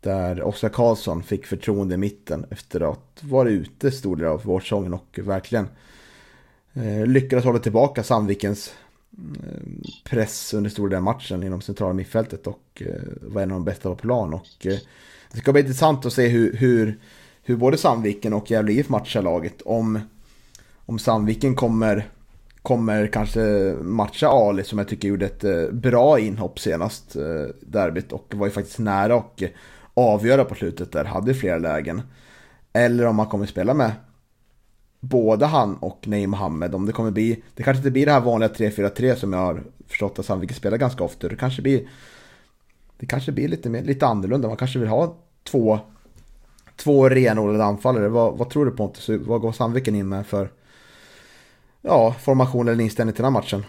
där 0.00 0.42
Oskar 0.42 0.68
Karlsson 0.68 1.22
fick 1.22 1.46
förtroende 1.46 1.94
i 1.94 1.98
mitten 1.98 2.46
efter 2.50 2.92
att 2.92 3.20
vara 3.20 3.48
ute 3.48 3.90
stor 3.90 4.16
del 4.16 4.26
av 4.26 4.42
vårsäsongen 4.44 4.94
och 4.94 5.18
verkligen 5.22 5.68
eh, 6.72 7.06
lyckades 7.06 7.44
hålla 7.44 7.58
tillbaka 7.58 8.02
Sandvikens 8.02 8.74
ehm, 9.18 9.82
press 10.04 10.54
under 10.54 10.70
stor 10.70 10.88
del 10.88 10.96
av 10.96 11.02
matchen 11.02 11.42
inom 11.42 11.60
centrala 11.60 11.92
mittfältet 11.92 12.46
och 12.46 12.82
eh, 12.86 13.02
var 13.20 13.42
en 13.42 13.50
av 13.50 13.56
de 13.56 13.64
bästa 13.64 13.88
på 13.88 13.96
plan. 13.96 14.34
Och, 14.34 14.66
det 15.32 15.38
ska 15.38 15.52
bli 15.52 15.60
intressant 15.60 16.06
att 16.06 16.12
se 16.12 16.28
hur, 16.28 16.56
hur 16.56 16.98
hur 17.50 17.56
både 17.56 17.76
Sandviken 17.76 18.32
och 18.32 18.50
Gävle 18.50 18.72
IF 18.72 18.88
matchar 18.88 19.22
laget. 19.22 19.62
Om, 19.62 20.00
om 20.86 20.98
Sandviken 20.98 21.54
kommer, 21.54 22.08
kommer 22.62 23.06
kanske 23.06 23.74
matcha 23.82 24.28
Ali 24.28 24.64
som 24.64 24.78
jag 24.78 24.88
tycker 24.88 25.08
gjorde 25.08 25.26
ett 25.26 25.44
eh, 25.44 25.70
bra 25.72 26.18
inhopp 26.18 26.58
senast 26.58 27.16
eh, 27.16 27.54
derbyt 27.60 28.12
och 28.12 28.34
var 28.36 28.46
ju 28.46 28.52
faktiskt 28.52 28.78
nära 28.78 29.16
och 29.16 29.42
avgöra 29.94 30.44
på 30.44 30.54
slutet 30.54 30.92
där, 30.92 31.04
hade 31.04 31.34
flera 31.34 31.58
lägen. 31.58 32.02
Eller 32.72 33.06
om 33.06 33.16
man 33.16 33.26
kommer 33.26 33.46
spela 33.46 33.74
med 33.74 33.92
både 35.00 35.46
han 35.46 35.76
och 35.76 36.04
Nej 36.06 36.26
Mohammed. 36.26 36.74
Om 36.74 36.86
det 36.86 36.92
kommer 36.92 37.10
bli, 37.10 37.42
det 37.54 37.62
kanske 37.62 37.78
inte 37.78 37.90
blir 37.90 38.06
det 38.06 38.12
här 38.12 38.20
vanliga 38.20 38.48
3-4-3 38.50 39.14
som 39.14 39.32
jag 39.32 39.40
har 39.40 39.62
förstått 39.86 40.18
att 40.18 40.26
Sandviken 40.26 40.56
spelar 40.56 40.78
ganska 40.78 41.04
ofta. 41.04 41.28
Det 41.28 41.36
kanske 41.36 41.62
blir, 41.62 41.88
det 42.98 43.06
kanske 43.06 43.32
blir 43.32 43.48
lite, 43.48 43.70
mer, 43.70 43.82
lite 43.82 44.06
annorlunda. 44.06 44.48
Man 44.48 44.56
kanske 44.56 44.78
vill 44.78 44.88
ha 44.88 45.16
två 45.44 45.80
två 46.80 47.08
renodlade 47.08 47.64
anfallare. 47.64 48.08
Vad, 48.08 48.38
vad 48.38 48.50
tror 48.50 48.64
du 48.64 48.70
Pontus? 48.70 49.08
Vad 49.08 49.40
går 49.40 49.52
Sandviken 49.52 49.94
in 49.94 50.08
med 50.08 50.26
för 50.26 50.50
ja, 51.82 52.14
formation 52.20 52.68
eller 52.68 52.84
inställning 52.84 53.14
till 53.14 53.22
den 53.22 53.32
här 53.32 53.40
matchen? 53.40 53.64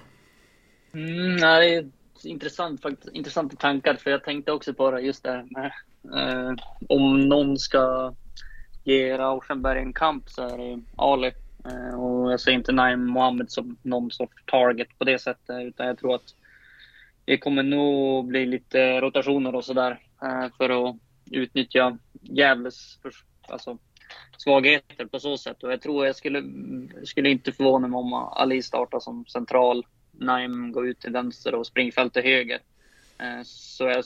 Mm, 0.93 1.35
nej, 1.35 1.69
det 1.69 1.75
är 1.75 2.31
intressant, 2.31 2.81
faktiskt, 2.81 3.15
intressanta 3.15 3.55
tankar, 3.55 3.95
för 3.95 4.11
jag 4.11 4.23
tänkte 4.23 4.51
också 4.51 4.73
på 4.73 4.91
det 4.91 5.01
just 5.01 5.23
det 5.23 5.47
med 5.49 5.71
eh, 6.15 6.53
om 6.89 7.19
någon 7.19 7.57
ska 7.57 8.13
ge 8.83 9.17
Rauschenberg 9.17 9.79
en 9.79 9.93
kamp 9.93 10.29
så 10.29 10.41
är 10.41 10.57
det 10.57 10.81
Ali. 10.95 11.31
Eh, 11.65 11.99
och 11.99 12.31
jag 12.31 12.39
ser 12.39 12.51
inte 12.51 12.71
Naim 12.71 13.05
Mohammed 13.05 13.51
som 13.51 13.77
någon 13.81 14.11
sorts 14.11 14.43
target 14.45 14.87
på 14.97 15.03
det 15.03 15.19
sättet, 15.19 15.61
utan 15.61 15.87
jag 15.87 15.97
tror 15.97 16.15
att 16.15 16.35
det 17.25 17.37
kommer 17.37 17.63
nog 17.63 18.25
bli 18.25 18.45
lite 18.45 19.01
rotationer 19.01 19.55
och 19.55 19.65
sådär 19.65 19.99
eh, 20.21 20.47
för 20.57 20.89
att 20.89 20.95
utnyttja 21.31 21.97
Gävles 22.21 22.99
för, 23.01 23.11
alltså, 23.47 23.77
svagheter 24.37 25.05
på 25.05 25.19
så 25.19 25.37
sätt. 25.37 25.63
Och 25.63 25.71
jag 25.71 25.81
tror 25.81 26.05
jag 26.05 26.15
skulle, 26.15 26.43
skulle 27.03 27.29
inte 27.29 27.51
förvåna 27.51 27.87
mig 27.87 27.97
om 27.97 28.13
Ali 28.13 28.61
startar 28.61 28.99
som 28.99 29.25
central, 29.25 29.85
Naim 30.11 30.71
går 30.71 30.87
ut 30.87 30.99
till 30.99 31.11
vänster 31.11 31.55
och 31.55 31.67
springfält 31.67 32.13
till 32.13 32.23
höger. 32.23 32.59
Eh, 33.19 33.41
så 33.43 33.83
jag, 33.83 34.03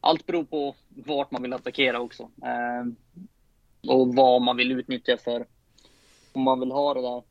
allt 0.00 0.26
beror 0.26 0.44
på 0.44 0.74
vart 0.88 1.30
man 1.30 1.42
vill 1.42 1.52
attackera 1.52 2.00
också. 2.00 2.22
Eh, 2.22 2.84
och 3.90 4.14
vad 4.14 4.42
man 4.42 4.56
vill 4.56 4.72
utnyttja 4.72 5.16
för, 5.16 5.46
om 6.32 6.42
man 6.42 6.60
vill 6.60 6.70
ha 6.70 6.94
det 6.94 7.02
där. 7.02 7.22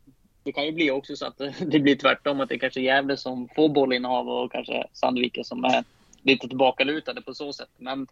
Det 0.43 0.51
kan 0.51 0.65
ju 0.65 0.71
bli 0.71 0.91
också 0.91 1.15
så 1.15 1.25
att 1.25 1.37
det 1.71 1.79
blir 1.79 1.95
tvärtom, 1.95 2.41
att 2.41 2.49
det 2.49 2.59
kanske 2.59 2.79
är 2.79 2.83
Gävle 2.83 3.17
som 3.17 3.49
får 3.55 3.69
bollinnehav 3.69 4.29
och 4.29 4.51
kanske 4.51 4.87
Sandviken 4.93 5.43
som 5.43 5.63
är 5.63 5.83
lite 6.21 6.47
tillbakalutade 6.47 7.21
på 7.21 7.33
så 7.33 7.53
sätt. 7.53 7.69
Men 7.77 8.07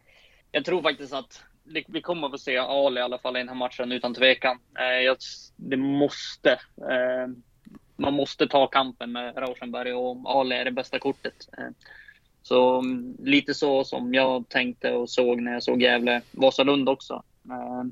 jag 0.55 0.65
tror 0.65 0.81
faktiskt 0.81 1.13
att 1.13 1.43
vi 1.87 2.01
kommer 2.01 2.27
att 2.27 2.33
få 2.33 2.37
se 2.37 2.57
Ali 2.57 2.99
i 2.99 3.03
alla 3.03 3.17
fall 3.17 3.35
i 3.35 3.39
den 3.39 3.49
här 3.49 3.55
matchen 3.55 3.91
utan 3.91 4.13
tvekan. 4.13 4.59
Eh, 4.79 5.15
det 5.55 5.77
måste, 5.77 6.51
eh, 6.77 7.27
man 7.95 8.13
måste 8.13 8.47
ta 8.47 8.67
kampen 8.67 9.11
med 9.11 9.37
Rauschenberg 9.37 9.93
och 9.93 10.39
Ali 10.39 10.55
är 10.55 10.65
det 10.65 10.71
bästa 10.71 10.99
kortet. 10.99 11.49
Eh, 11.57 11.67
så 12.41 12.79
mm, 12.79 13.17
lite 13.19 13.53
så 13.53 13.83
som 13.83 14.13
jag 14.13 14.49
tänkte 14.49 14.91
och 14.91 15.09
såg 15.09 15.41
när 15.41 15.53
jag 15.53 15.63
såg 15.63 15.81
Gävle 15.81 16.21
Vasalund 16.31 16.89
också. 16.89 17.23
Eh, 17.49 17.83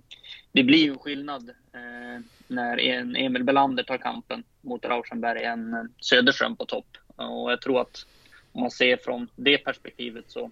det 0.51 0.63
blir 0.63 0.83
ju 0.83 0.97
skillnad 0.97 1.49
eh, 1.49 2.21
när 2.47 2.79
en 2.79 3.15
Emil 3.15 3.43
Belander 3.43 3.83
tar 3.83 3.97
kampen 3.97 4.43
mot 4.61 4.85
Rauschenberg 4.85 5.43
än 5.43 5.93
Söderström 6.01 6.55
på 6.55 6.65
topp. 6.65 6.97
Och 7.15 7.51
jag 7.51 7.61
tror 7.61 7.81
att 7.81 8.05
om 8.51 8.61
man 8.61 8.71
ser 8.71 8.97
från 8.97 9.27
det 9.35 9.57
perspektivet 9.57 10.31
så 10.31 10.51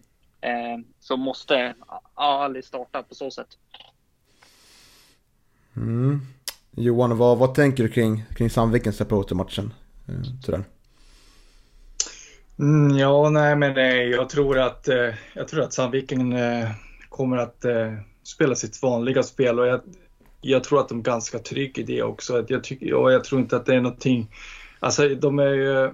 så 0.99 1.17
måste 1.17 1.73
Ali 2.13 2.61
starta 2.61 3.03
på 3.03 3.15
så 3.15 3.31
sätt. 3.31 3.47
Mm. 5.75 6.21
Johan, 6.71 7.17
vad, 7.17 7.37
vad 7.37 7.55
tänker 7.55 7.83
du 7.83 7.89
kring, 7.89 8.23
kring 8.35 8.49
Sandvikens 8.49 8.97
supportermatchen? 8.97 9.73
Eh, 10.07 10.59
Mm, 12.59 12.97
ja, 12.97 13.29
nej, 13.29 13.55
men 13.55 13.77
eh, 13.77 14.01
jag 14.03 14.29
tror 14.29 14.59
att, 14.59 14.87
eh, 14.87 15.13
jag 15.33 15.47
tror 15.47 15.61
att 15.61 15.73
Sandviken 15.73 16.33
eh, 16.33 16.69
kommer 17.09 17.37
att 17.37 17.65
eh, 17.65 17.93
spela 18.23 18.55
sitt 18.55 18.81
vanliga 18.81 19.23
spel 19.23 19.59
och 19.59 19.67
jag, 19.67 19.81
jag 20.41 20.63
tror 20.63 20.79
att 20.79 20.89
de 20.89 20.99
är 20.99 21.03
ganska 21.03 21.39
trygga 21.39 21.81
i 21.81 21.85
det 21.85 22.03
också. 22.03 22.45
Jag, 22.47 22.63
tycker, 22.63 22.93
och 22.93 23.11
jag 23.11 23.23
tror 23.23 23.41
inte 23.41 23.55
att 23.55 23.65
det 23.65 23.75
är 23.75 23.81
någonting, 23.81 24.31
alltså 24.79 25.09
de 25.09 25.39
är 25.39 25.53
ju 25.53 25.91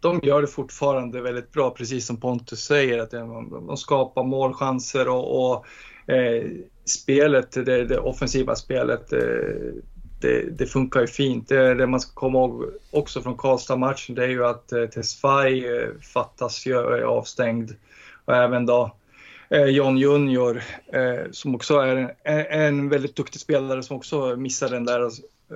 de 0.00 0.20
gör 0.22 0.40
det 0.40 0.48
fortfarande 0.48 1.20
väldigt 1.20 1.52
bra, 1.52 1.70
precis 1.70 2.06
som 2.06 2.20
Pontus 2.20 2.60
säger. 2.60 2.98
att 2.98 3.10
De 3.10 3.76
skapar 3.76 4.24
målchanser 4.24 5.08
och, 5.08 5.52
och 5.52 5.66
eh, 6.12 6.44
spelet, 6.84 7.52
det, 7.52 7.84
det, 7.84 7.98
offensiva 7.98 8.56
spelet, 8.56 9.12
eh, 9.12 9.18
det, 10.20 10.58
det, 10.58 10.66
funkar 10.66 11.00
ju 11.00 11.06
fint. 11.06 11.48
Det, 11.48 11.74
det, 11.74 11.86
man 11.86 12.00
ska 12.00 12.14
komma 12.14 12.38
ihåg 12.38 12.64
också 12.90 13.22
från 13.22 13.36
Karlstad-matchen 13.36 14.14
det 14.14 14.24
är 14.24 14.28
ju 14.28 14.44
att 14.44 14.72
eh, 14.72 14.86
Tesfaye 14.86 15.82
eh, 15.82 15.88
fattas 16.14 16.66
ju, 16.66 16.74
är 16.74 17.02
avstängd. 17.02 17.70
Och 18.24 18.36
även 18.36 18.66
då 18.66 18.96
eh, 19.50 19.64
John 19.64 19.98
Junior 19.98 20.62
eh, 20.92 21.30
som 21.30 21.54
också 21.54 21.78
är 21.78 22.14
en, 22.24 22.46
en 22.46 22.88
väldigt 22.88 23.16
duktig 23.16 23.40
spelare 23.40 23.82
som 23.82 23.96
också 23.96 24.36
missar 24.36 24.68
den 24.68 24.84
där 24.84 25.10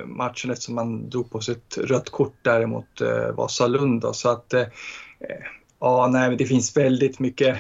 matchen 0.04 0.50
eftersom 0.50 0.74
man 0.74 1.10
drog 1.10 1.30
på 1.30 1.40
sig 1.40 1.54
ett 1.54 1.78
rött 1.78 2.10
kort 2.10 2.36
där 2.42 2.66
mot 2.66 3.00
eh, 3.00 3.30
Vasalund. 3.34 4.04
Så 4.12 4.28
att 4.28 4.54
eh, 4.54 4.66
ja, 5.80 6.08
nej, 6.12 6.36
det 6.36 6.46
finns 6.46 6.76
väldigt 6.76 7.18
mycket 7.18 7.58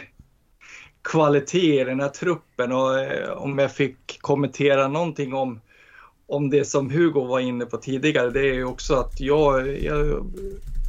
kvalitet 1.02 1.80
i 1.80 1.84
den 1.84 2.00
här 2.00 2.08
truppen 2.08 2.72
och 2.72 3.00
eh, 3.00 3.30
om 3.30 3.58
jag 3.58 3.72
fick 3.72 4.20
kommentera 4.20 4.88
någonting 4.88 5.34
om, 5.34 5.60
om 6.26 6.50
det 6.50 6.64
som 6.64 6.90
Hugo 6.90 7.24
var 7.24 7.40
inne 7.40 7.66
på 7.66 7.76
tidigare, 7.76 8.30
det 8.30 8.40
är 8.40 8.54
ju 8.54 8.64
också 8.64 8.94
att 8.94 9.20
jag, 9.20 9.82
jag 9.82 10.26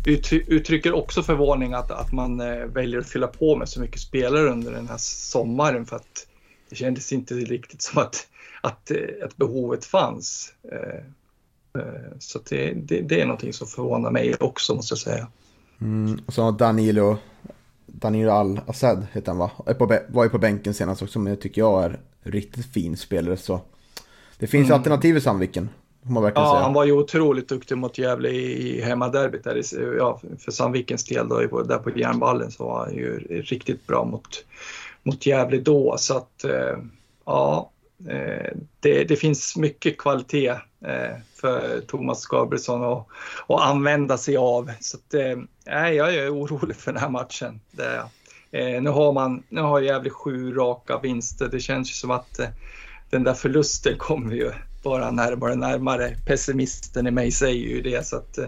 uttrycker 0.06 0.94
också 0.94 1.24
förvåning 1.24 1.74
att, 1.74 1.92
att 1.92 2.12
man 2.12 2.40
eh, 2.40 2.66
väljer 2.66 3.00
att 3.00 3.10
fylla 3.10 3.28
på 3.28 3.56
med 3.56 3.70
så 3.70 3.82
mycket 3.82 4.00
spelare 4.00 4.50
under 4.50 4.72
den 4.72 4.88
här 4.88 4.98
sommaren 4.98 5.86
för 5.86 5.96
att 5.96 6.28
det 6.70 6.76
kändes 6.76 7.14
inte 7.14 7.34
riktigt 7.34 7.82
som 7.82 8.02
att, 8.02 8.28
att, 8.62 8.92
eh, 8.92 9.26
att 9.26 9.38
behovet 9.38 9.86
fanns. 9.86 10.54
Eh, 10.72 11.04
Eh, 11.78 12.18
så 12.20 12.40
det, 12.50 12.74
det, 12.74 13.02
det, 13.02 13.22
är 13.22 13.26
någonting 13.26 13.54
som 13.54 13.68
förvånar 13.68 14.12
mig 14.12 14.36
också 14.40 14.76
måste 14.76 14.92
jag 14.92 15.00
säga. 15.00 15.28
Mm, 15.82 16.22
och 16.26 16.34
så 16.34 16.52
Danilo, 16.52 17.18
Danilo 17.86 18.32
Al-Assad 18.32 19.08
heter 19.12 19.32
han 19.32 19.38
va? 19.38 19.52
Var 20.08 20.24
ju 20.24 20.30
på 20.30 20.38
bänken 20.38 20.74
senast 20.74 21.02
också, 21.02 21.20
men 21.20 21.34
det 21.34 21.42
tycker 21.42 21.62
jag 21.62 21.84
är 21.84 22.00
riktigt 22.24 22.66
fin 22.66 22.98
spelare. 22.98 23.38
Så 23.38 23.62
det 24.38 24.48
finns 24.48 24.70
mm. 24.70 24.78
alternativ 24.78 25.18
i 25.18 25.22
Sandviken. 25.22 25.70
ja, 26.42 26.52
säga. 26.52 26.64
han 26.64 26.74
var 26.74 26.86
ju 26.86 26.92
otroligt 26.92 27.50
duktig 27.50 27.78
mot 27.78 27.98
Gävle 27.98 28.30
i, 28.30 28.78
i 28.78 28.82
hemmaderbyt. 28.82 29.44
Där, 29.44 29.64
ja, 29.98 30.22
för 30.40 30.52
Sandvikens 30.52 31.04
del 31.04 31.30
då, 31.30 31.64
där 31.64 31.78
på 31.78 31.90
järnballen 32.00 32.52
så 32.52 32.64
var 32.64 32.86
han 32.86 32.94
ju 32.94 33.20
riktigt 33.30 33.88
bra 33.88 34.06
mot, 34.06 34.46
mot 35.04 35.26
Gävle 35.26 35.58
då. 35.58 35.96
Så 35.98 36.18
att, 36.18 36.44
eh, 36.44 36.78
ja, 37.26 37.72
Eh, 38.10 38.52
det, 38.80 39.04
det, 39.04 39.16
finns 39.16 39.58
mycket 39.58 39.98
kvalitet 39.98 40.50
eh, 40.86 41.18
för 41.36 41.82
Thomas 41.88 42.26
Gabrielsson 42.26 42.84
att, 42.84 43.08
att 43.48 43.62
använda 43.62 44.18
sig 44.18 44.38
av. 44.38 44.72
Så 44.80 44.98
att, 44.98 45.14
eh, 45.14 45.90
jag 45.90 46.16
är 46.16 46.34
orolig 46.34 46.76
för 46.76 46.92
den 46.94 47.02
här 47.02 47.10
matchen. 47.10 47.60
Det, 47.72 48.04
eh, 48.52 48.82
nu 48.82 48.90
har 48.90 49.14
man 49.14 49.44
nu 49.50 49.62
har 49.62 49.82
Gävle 49.82 50.10
sju 50.10 50.54
raka 50.54 51.00
vinster. 51.00 51.48
Det 51.48 51.60
känns 51.60 51.90
ju 51.90 51.94
som 51.94 52.12
att 52.12 52.40
eh, 52.40 52.48
den 53.10 53.24
där 53.24 53.34
förlusten 53.34 53.98
kommer 53.98 54.36
ju 54.36 54.52
bara 54.84 55.12
närmare 55.12 55.52
och 55.52 55.58
närmare. 55.58 56.16
Pessimisten 56.26 57.08
i 57.08 57.12
mig 57.12 57.32
säger 57.32 57.68
ju 57.70 57.82
det. 57.82 58.08
Så 58.08 58.16
att, 58.16 58.38
eh, 58.38 58.48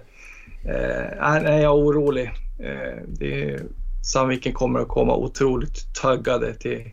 jag 1.20 1.46
är 1.46 1.74
orolig. 1.74 2.32
Eh, 2.60 3.04
det, 3.08 3.60
Sandviken 4.06 4.54
kommer 4.54 4.80
att 4.80 4.88
komma 4.88 5.16
otroligt 5.16 5.93
taggade 6.02 6.54
till, 6.54 6.91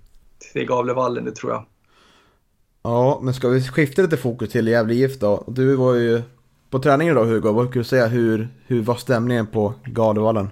till 0.53 0.67
Gavlevallen, 0.67 1.25
det 1.25 1.33
tror 1.33 1.53
jag. 1.53 1.65
Ja, 2.85 3.21
men 3.23 3.35
ska 3.35 3.49
vi 3.49 3.61
skifta 3.61 4.03
lite 4.03 4.17
fokus 4.17 4.49
till 4.49 4.69
Gävle 4.69 4.95
IF 4.95 5.19
då? 5.19 5.45
Du 5.47 5.77
var 5.77 5.95
ju 5.95 6.23
på 6.71 6.79
träningen 6.79 7.13
idag 7.13 7.25
Hugo, 7.25 7.53
vad 7.53 7.73
kan 7.73 7.83
du 7.83 7.85
säga? 7.85 8.07
Hur, 8.07 8.49
hur 8.67 8.83
var 8.83 8.95
stämningen 8.95 9.47
på 9.47 9.75
Gardevallen? 9.85 10.51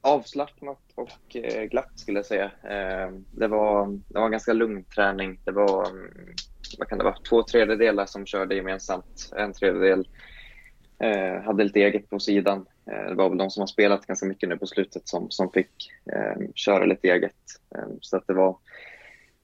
Avslappnat 0.00 0.78
och 0.94 1.36
eh, 1.36 1.64
glatt 1.64 1.90
skulle 1.94 2.18
jag 2.18 2.26
säga. 2.26 2.44
Eh, 2.44 3.12
det 3.30 3.48
var, 3.48 3.86
det 4.08 4.18
var 4.18 4.24
en 4.24 4.30
ganska 4.30 4.52
lugn 4.52 4.84
träning. 4.84 5.38
Det 5.44 5.50
var, 5.50 5.90
mm, 5.90 6.10
vad 6.78 6.88
kan 6.88 6.98
det 6.98 7.04
vara, 7.04 7.16
två 7.28 7.42
tredjedelar 7.42 8.06
som 8.06 8.26
körde 8.26 8.54
gemensamt. 8.54 9.32
En 9.36 9.52
tredjedel 9.52 10.08
eh, 10.98 11.42
hade 11.42 11.64
lite 11.64 11.80
eget 11.80 12.10
på 12.10 12.18
sidan. 12.18 12.66
Det 13.08 13.14
var 13.14 13.28
väl 13.28 13.38
de 13.38 13.50
som 13.50 13.60
har 13.60 13.66
spelat 13.66 14.06
ganska 14.06 14.26
mycket 14.26 14.48
nu 14.48 14.56
på 14.56 14.66
slutet 14.66 15.08
som, 15.08 15.30
som 15.30 15.50
fick 15.50 15.92
köra 16.54 16.84
lite 16.84 17.08
eget. 17.08 17.34
Så 18.00 18.16
att 18.16 18.26
det 18.26 18.34
var 18.34 18.56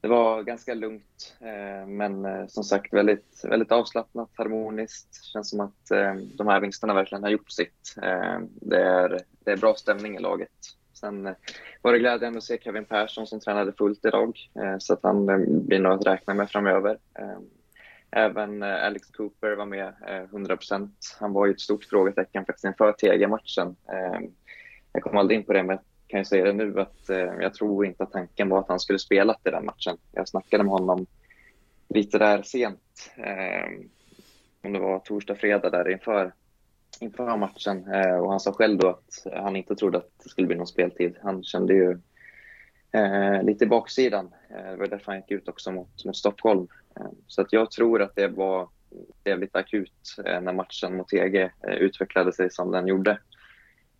det 0.03 0.09
var 0.09 0.43
ganska 0.43 0.75
lugnt, 0.75 1.37
eh, 1.41 1.87
men 1.87 2.25
eh, 2.25 2.47
som 2.47 2.65
sagt 2.65 2.93
väldigt, 2.93 3.45
väldigt 3.45 3.73
avslappnat, 3.73 4.31
harmoniskt. 4.35 5.09
Det 5.23 5.27
känns 5.27 5.51
som 5.51 5.61
att 5.61 5.91
eh, 5.91 6.15
de 6.15 6.47
här 6.47 6.61
vinsterna 6.61 6.95
verkligen 6.95 7.23
har 7.23 7.31
gjort 7.31 7.51
sitt. 7.51 7.95
Det 8.45 8.83
är, 8.83 9.21
det 9.45 9.51
är 9.53 9.57
bra 9.57 9.75
stämning 9.75 10.17
i 10.17 10.21
laget. 10.21 10.51
Sen 10.93 11.35
var 11.83 11.93
det 11.93 11.99
glädjande 11.99 12.39
att 12.39 12.45
se 12.45 12.59
Kevin 12.59 12.85
Persson 12.85 13.27
som 13.27 13.41
tränade 13.41 13.73
fullt 13.73 14.05
idag, 14.05 14.39
så 14.79 14.93
att 14.93 15.03
han 15.03 15.27
blir 15.67 15.79
nog 15.79 15.93
att 15.93 16.07
räkna 16.07 16.35
med 16.35 16.51
framöver. 16.51 16.99
Även 18.11 18.63
Alex 18.63 19.11
Cooper 19.11 19.57
var 19.57 19.67
med 19.67 19.95
100% 20.33 20.91
Han 21.21 21.33
var 21.33 21.47
ju 21.47 21.53
ett 21.53 21.61
stort 21.61 21.85
frågetecken 21.85 22.47
faktiskt 22.47 22.65
inför 22.65 22.93
TG-matchen. 22.93 23.77
Jag 24.93 25.03
kom 25.03 25.17
aldrig 25.17 25.39
in 25.39 25.47
på 25.47 25.53
det, 25.53 25.63
men 25.63 25.79
kan 26.13 26.19
jag 26.19 26.27
säga 26.27 26.45
det 26.45 26.53
nu 26.53 26.81
att 26.81 27.11
eh, 27.11 27.35
jag 27.41 27.55
tror 27.55 27.87
inte 27.87 28.03
att 28.03 28.13
tanken 28.13 28.49
var 28.49 28.59
att 28.59 28.69
han 28.69 28.81
skulle 28.81 28.99
spela 28.99 29.37
i 29.45 29.51
den 29.51 29.65
matchen. 29.65 29.97
Jag 30.13 30.29
snackade 30.29 30.65
med 30.65 30.73
honom 30.73 31.07
lite 31.89 32.19
där 32.19 32.43
sent, 32.43 33.11
eh, 33.17 33.87
om 34.63 34.73
det 34.73 34.79
var 34.79 34.99
torsdag, 34.99 35.35
fredag 35.35 35.71
där 35.71 35.91
inför, 35.91 36.33
inför 37.01 37.37
matchen 37.37 37.93
eh, 37.93 38.17
och 38.17 38.31
han 38.31 38.41
sa 38.41 38.53
själv 38.53 38.79
då 38.79 38.89
att 38.89 39.33
han 39.33 39.57
inte 39.57 39.77
trodde 39.77 39.99
att 39.99 40.11
det 40.23 40.29
skulle 40.29 40.47
bli 40.47 40.57
någon 40.57 40.67
speltid. 40.67 41.17
Han 41.23 41.45
kände 41.45 41.75
ju 41.75 41.99
eh, 42.93 43.43
lite 43.43 43.65
i 43.65 43.69
baksidan. 43.69 44.31
Eh, 44.51 44.71
det 44.71 44.77
var 44.77 44.87
därför 44.87 45.13
han 45.13 45.21
gick 45.21 45.31
ut 45.31 45.49
också 45.49 45.73
mot, 45.73 46.05
mot 46.05 46.17
Stockholm. 46.17 46.69
Eh, 46.97 47.11
så 47.27 47.43
att 47.43 47.53
jag 47.53 47.71
tror 47.71 48.03
att 48.03 48.17
det 48.17 48.29
var 48.29 48.69
jävligt 49.25 49.57
akut 49.57 50.17
eh, 50.27 50.41
när 50.41 50.53
matchen 50.53 50.97
mot 50.97 51.09
TG 51.09 51.43
eh, 51.43 51.75
utvecklade 51.75 52.33
sig 52.33 52.51
som 52.51 52.71
den 52.71 52.87
gjorde 52.87 53.19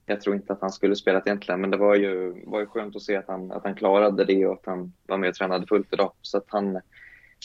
jag 0.07 0.21
tror 0.21 0.37
inte 0.37 0.53
att 0.53 0.61
han 0.61 0.73
skulle 0.73 0.97
spelat 0.97 1.27
egentligen, 1.27 1.61
men 1.61 1.71
det 1.71 1.77
var 1.77 1.95
ju, 1.95 2.43
var 2.47 2.61
ju 2.61 2.67
skönt 2.67 2.97
att 2.97 3.03
se 3.03 3.17
att 3.17 3.29
han, 3.29 3.53
att 3.53 3.65
han 3.65 3.75
klarade 3.75 4.25
det 4.25 4.47
och 4.47 4.53
att 4.53 4.67
han 4.67 4.93
var 5.07 5.19
med 5.19 5.29
och 5.29 5.35
tränade 5.35 5.67
fullt 5.67 5.93
idag. 5.93 6.13
Så 6.23 6.39
att 6.39 6.47
han, 6.49 6.81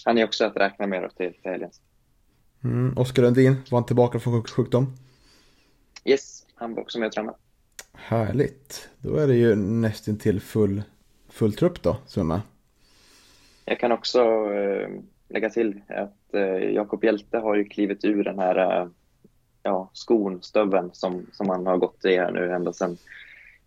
han 0.05 0.17
är 0.17 0.23
också 0.23 0.45
att 0.45 0.57
räkna 0.57 0.87
med 0.87 1.15
till, 1.15 1.33
till 1.33 1.51
helgen. 1.51 1.69
Mm, 2.63 2.97
Oskar 2.97 3.23
Lundin, 3.23 3.55
var 3.71 3.79
han 3.79 3.85
tillbaka 3.85 4.19
från 4.19 4.43
sjukdom? 4.43 4.93
Yes, 6.05 6.45
han 6.55 6.73
var 6.73 6.81
också 6.81 6.99
med 6.99 7.07
och 7.07 7.13
tränade. 7.13 7.37
Härligt. 7.93 8.89
Då 8.99 9.15
är 9.15 9.27
det 9.27 9.35
ju 9.35 9.55
nästan 9.55 10.17
till 10.17 10.41
full, 10.41 10.83
full 11.29 11.53
trupp 11.53 11.81
då, 11.81 11.97
som 12.05 12.31
är. 12.31 12.41
Jag 13.65 13.79
kan 13.79 13.91
också 13.91 14.21
eh, 14.53 14.89
lägga 15.29 15.49
till 15.49 15.81
att 15.87 16.33
eh, 16.33 16.73
Jakob 16.73 17.03
Hjälte 17.03 17.37
har 17.37 17.55
ju 17.55 17.63
klivit 17.63 18.05
ur 18.05 18.23
den 18.23 18.39
här 18.39 18.81
eh, 18.81 18.87
ja, 19.63 19.89
skon, 19.93 20.41
stöveln 20.41 20.89
som, 20.93 21.25
som 21.33 21.49
han 21.49 21.65
har 21.65 21.77
gått 21.77 22.05
i 22.05 22.17
här 22.17 22.31
nu 22.31 22.51
ända 22.51 22.73
sedan 22.73 22.97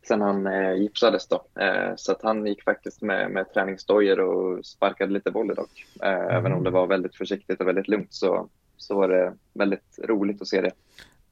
sen 0.08 0.20
han 0.20 0.46
eh, 0.46 0.74
gipsades 0.74 1.28
då. 1.28 1.44
Eh, 1.60 1.92
så 1.96 2.12
att 2.12 2.22
han 2.22 2.46
gick 2.46 2.64
faktiskt 2.64 3.02
med, 3.02 3.30
med 3.30 3.52
träningsdojor 3.54 4.20
och 4.20 4.66
sparkade 4.66 5.12
lite 5.12 5.30
volley 5.30 5.54
dock. 5.54 5.86
Eh, 6.02 6.08
mm. 6.08 6.30
Även 6.30 6.52
om 6.52 6.64
det 6.64 6.70
var 6.70 6.86
väldigt 6.86 7.16
försiktigt 7.16 7.60
och 7.60 7.68
väldigt 7.68 7.88
lugnt 7.88 8.14
så, 8.14 8.48
så 8.76 8.94
var 8.94 9.08
det 9.08 9.32
väldigt 9.54 9.98
roligt 10.04 10.42
att 10.42 10.48
se 10.48 10.60
det. 10.60 10.70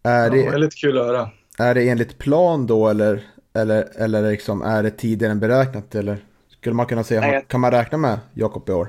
Är 0.02 0.30
det 0.30 0.36
ja, 0.36 0.50
väldigt 0.50 0.74
kul 0.74 0.98
att 0.98 1.06
höra. 1.06 1.30
Är 1.58 1.74
det 1.74 1.88
enligt 1.88 2.18
plan 2.18 2.66
då 2.66 2.88
eller, 2.88 3.26
eller, 3.52 3.88
eller 3.96 4.30
liksom, 4.30 4.62
är 4.62 4.82
det 4.82 4.90
tidigare 4.90 5.32
än 5.32 5.40
beräknat? 5.40 5.94
Eller 5.94 6.18
skulle 6.48 6.74
man 6.74 6.86
kunna 6.86 7.04
säga, 7.04 7.20
Nej, 7.20 7.44
kan 7.48 7.60
man 7.60 7.70
räkna 7.70 7.98
med 7.98 8.18
Jakob 8.34 8.68
i 8.68 8.72
år? 8.72 8.88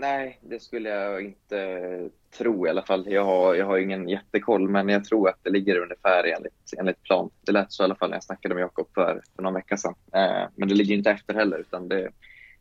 Nej, 0.00 0.38
det 0.42 0.62
skulle 0.62 0.88
jag 0.88 1.24
inte 1.24 2.08
tro 2.38 2.66
i 2.66 2.70
alla 2.70 2.82
fall. 2.82 3.06
Jag 3.12 3.24
har, 3.24 3.54
jag 3.54 3.66
har 3.66 3.78
ingen 3.78 4.08
jättekoll, 4.08 4.68
men 4.68 4.88
jag 4.88 5.04
tror 5.04 5.28
att 5.28 5.38
det 5.42 5.50
ligger 5.50 5.78
ungefär 5.78 6.24
enligt, 6.24 6.72
enligt 6.78 7.02
plan. 7.02 7.30
Det 7.46 7.52
lät 7.52 7.72
så 7.72 7.82
i 7.82 7.84
alla 7.84 7.94
fall 7.94 8.10
när 8.10 8.16
jag 8.16 8.24
snackade 8.24 8.54
med 8.54 8.62
Jakob 8.62 8.86
för, 8.94 9.22
för 9.36 9.42
någon 9.42 9.54
vecka 9.54 9.76
sedan. 9.76 9.94
Eh, 10.12 10.48
men 10.54 10.68
det 10.68 10.74
ligger 10.74 10.94
inte 10.94 11.10
efter 11.10 11.34
heller, 11.34 11.58
utan 11.58 11.88
det, 11.88 12.10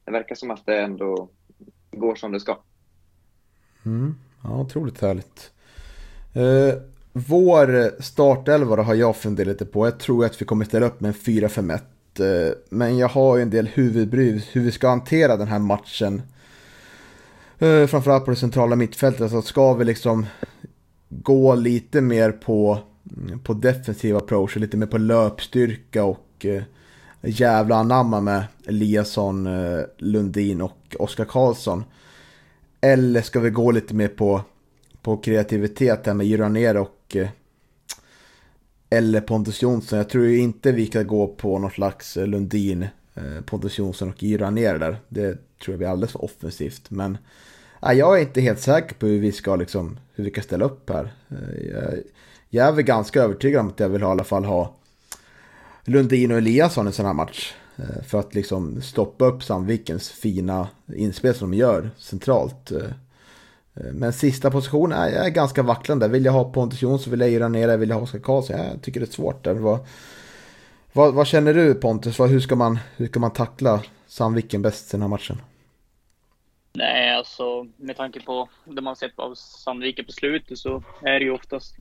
det 0.06 0.12
verkar 0.12 0.36
som 0.36 0.52
att 0.52 0.66
det 0.66 0.82
ändå 0.82 1.30
går 1.92 2.16
som 2.16 2.32
det 2.32 2.40
ska. 2.40 2.58
Mm. 3.86 4.16
Ja, 4.44 4.62
otroligt 4.62 5.02
härligt. 5.02 5.52
Eh, 6.34 6.82
vår 7.14 8.02
startelva 8.02 8.84
har 8.84 8.96
jag 8.96 9.16
funderat 9.16 9.48
lite 9.48 9.66
på. 9.66 9.88
Jag 9.88 10.00
tror 10.00 10.26
att 10.26 10.42
vi 10.42 10.46
kommer 10.46 10.66
ställa 10.66 10.86
upp 10.86 11.00
med 11.00 11.10
en 11.10 11.14
4-5-1. 11.14 11.80
Eh, 12.20 12.54
men 12.70 12.98
jag 12.98 13.08
har 13.08 13.38
ju 13.38 13.42
en 13.42 13.50
del 13.50 13.68
huvudbry 13.68 14.42
hur 14.52 14.62
vi 14.62 14.72
ska 14.72 14.90
hantera 14.90 15.38
den 15.38 15.48
här 15.48 15.60
matchen 15.60 16.22
eh, 17.60 17.88
framförallt 17.88 18.26
på 18.26 18.32
det 18.32 18.38
centrala 18.38 18.76
mittfältet. 18.76 19.22
Alltså 19.22 19.42
ska 19.42 19.74
vi 19.74 19.86
liksom 19.86 20.26
gå 21.10 21.56
lite 21.56 22.02
mer 22.02 22.32
på, 22.32 22.80
på 23.44 23.54
defensiv 23.54 24.18
approach, 24.18 24.56
lite 24.56 24.78
mer 24.78 24.88
på 24.88 24.98
löpstyrka 24.98 26.04
och 26.04 26.46
eh, 26.46 26.64
jävla 27.22 27.76
anamma 27.76 28.22
med 28.22 28.44
Eliasson, 28.68 29.48
eh, 29.48 29.80
Lundin 29.98 30.62
och 30.62 30.96
Oskar 31.00 31.26
Karlsson. 31.26 31.84
Eller 32.82 33.22
ska 33.22 33.40
vi 33.40 33.50
gå 33.50 33.72
lite 33.72 33.94
mer 33.94 34.08
på, 34.08 34.42
på 35.02 35.18
kreativitet 35.18 36.06
här 36.06 36.14
med 36.14 36.28
Jiraner 36.28 36.78
och 36.78 37.16
eh, 37.16 37.28
eller 38.90 39.22
Pontus 39.22 39.62
Jonsson. 39.62 39.98
Jag 39.98 40.10
tror 40.10 40.26
ju 40.26 40.40
inte 40.40 40.72
vi 40.72 40.88
kan 40.88 41.08
gå 41.08 41.28
på 41.28 41.60
någon 41.60 41.72
slags 41.72 42.18
eh, 42.18 42.28
Lundin, 42.28 42.88
Eh, 43.18 43.42
Pontus 43.42 43.78
Jonsson 43.78 44.10
och 44.10 44.24
Gyra 44.24 44.50
ner 44.50 44.78
där. 44.78 44.98
Det 45.10 45.32
tror 45.32 45.74
jag 45.74 45.78
blir 45.78 45.88
alldeles 45.88 46.12
för 46.12 46.24
offensivt. 46.24 46.90
Men 46.90 47.18
ja, 47.82 47.94
jag 47.94 48.18
är 48.18 48.22
inte 48.22 48.42
helt 48.42 48.60
säker 48.60 48.96
på 48.96 49.06
hur 49.06 49.20
vi 49.20 49.32
ska 49.32 49.56
liksom, 49.56 50.00
hur 50.16 50.24
vi 50.24 50.32
kan 50.32 50.44
ställa 50.44 50.66
upp 50.66 50.90
här. 50.90 51.14
Eh, 51.30 51.68
jag, 51.72 51.94
jag 52.50 52.68
är 52.68 52.72
väl 52.72 52.86
ganska 52.86 53.24
övertygad 53.24 53.62
om 53.62 53.68
att 53.68 53.80
jag 53.80 53.90
vill 53.90 54.02
ha, 54.02 54.10
i 54.10 54.12
alla 54.12 54.24
fall 54.24 54.46
ha 54.46 54.74
Lundin 55.84 56.32
och 56.32 56.38
Eliasson 56.38 56.86
i 56.86 56.88
en 56.88 56.94
sån 56.94 57.06
här 57.06 57.14
match. 57.14 57.54
Eh, 57.76 58.04
för 58.08 58.20
att 58.20 58.36
liksom 58.36 58.82
stoppa 58.82 59.26
upp 59.26 59.44
Sandvikens 59.44 60.10
fina 60.10 60.68
inspel 60.96 61.36
som 61.36 61.52
de 61.52 61.58
gör 61.58 61.90
centralt. 61.98 62.72
Men 63.94 64.14
sista 64.14 64.52
positionen 64.52 64.98
är, 64.98 65.12
är 65.12 65.30
ganska 65.30 65.64
vacklande. 65.64 66.08
Vill 66.08 66.26
jag 66.26 66.32
ha 66.32 66.52
Pontus 66.52 66.82
Jonsson, 66.82 67.12
vill 67.12 67.20
jag 67.20 67.30
göra 67.30 67.48
ner 67.48 67.78
vill 67.78 67.90
jag 67.90 67.96
ha 67.96 68.04
Oskar 68.04 68.20
Karlsson? 68.20 68.58
Jag 68.58 68.82
tycker 68.82 69.00
det 69.00 69.06
är 69.06 69.12
svårt 69.12 69.44
där. 69.44 69.54
var 69.54 69.80
vad, 70.94 71.14
vad, 71.14 71.28
känner 71.28 71.54
du 71.54 71.76
Pontus? 71.76 72.20
Hur 72.20 72.40
ska 72.40 72.56
man, 72.56 72.80
hur 72.98 73.08
ska 73.08 73.20
man 73.20 73.34
tackla 73.34 73.84
Sandviken 74.08 74.62
bäst 74.62 74.94
i 74.94 74.98
den 74.98 75.02
här 75.02 75.10
matchen? 75.10 75.38
Nej, 76.74 77.16
alltså 77.16 77.68
med 77.78 77.98
tanke 77.98 78.20
på 78.20 78.50
det 78.66 78.82
man 78.82 78.96
sett 78.96 79.20
av 79.20 79.36
Sandviken 79.36 80.06
på 80.06 80.12
slutet 80.12 80.58
så 80.58 80.84
är 81.02 81.20
det 81.20 81.26
ju 81.26 81.32
oftast 81.32 81.76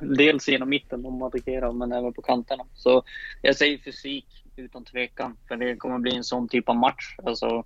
dels 0.00 0.48
genom 0.48 0.68
mitten 0.68 1.02
de 1.02 1.22
attackerar, 1.22 1.72
men 1.72 1.92
även 1.92 2.12
på 2.12 2.22
kanterna. 2.22 2.64
Så 2.74 3.02
jag 3.42 3.56
säger 3.56 3.78
fysik 3.78 4.26
utan 4.56 4.84
tvekan, 4.84 5.36
för 5.48 5.56
det 5.56 5.76
kommer 5.76 5.98
bli 5.98 6.16
en 6.16 6.24
sån 6.24 6.48
typ 6.48 6.68
av 6.68 6.76
match. 6.76 7.16
Alltså, 7.24 7.64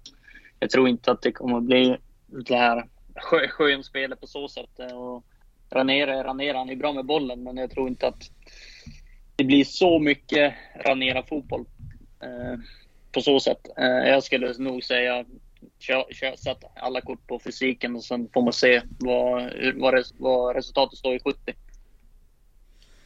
jag 0.60 0.70
tror 0.70 0.88
inte 0.88 1.10
att 1.10 1.22
det 1.22 1.32
kommer 1.32 1.60
bli 1.60 1.96
det 2.26 2.56
här 2.56 2.88
skönspelet 3.48 4.20
på 4.20 4.26
så 4.26 4.48
sätt. 4.48 4.80
Och 4.94 5.24
Ranera 5.70 6.14
är 6.14 6.24
Ranera, 6.24 6.58
han 6.58 6.70
är 6.70 6.76
bra 6.76 6.92
med 6.92 7.06
bollen, 7.06 7.42
men 7.42 7.56
jag 7.56 7.70
tror 7.70 7.88
inte 7.88 8.06
att 8.06 8.30
det 9.38 9.44
blir 9.44 9.64
så 9.64 9.98
mycket 9.98 10.54
Ranera-fotboll 10.84 11.64
eh, 12.20 12.60
på 13.12 13.20
så 13.20 13.40
sätt. 13.40 13.68
Eh, 13.76 14.08
jag 14.08 14.22
skulle 14.22 14.54
nog 14.58 14.84
säga 14.84 15.24
kör, 15.78 16.06
kör, 16.10 16.36
sätt 16.36 16.58
alla 16.76 17.00
kort 17.00 17.26
på 17.26 17.40
fysiken 17.44 17.96
och 17.96 18.04
sen 18.04 18.28
får 18.34 18.42
man 18.42 18.52
se 18.52 18.82
vad, 18.98 19.52
vad, 19.74 20.04
vad 20.18 20.56
resultatet 20.56 20.98
står 20.98 21.14
i 21.14 21.20
70. 21.20 21.54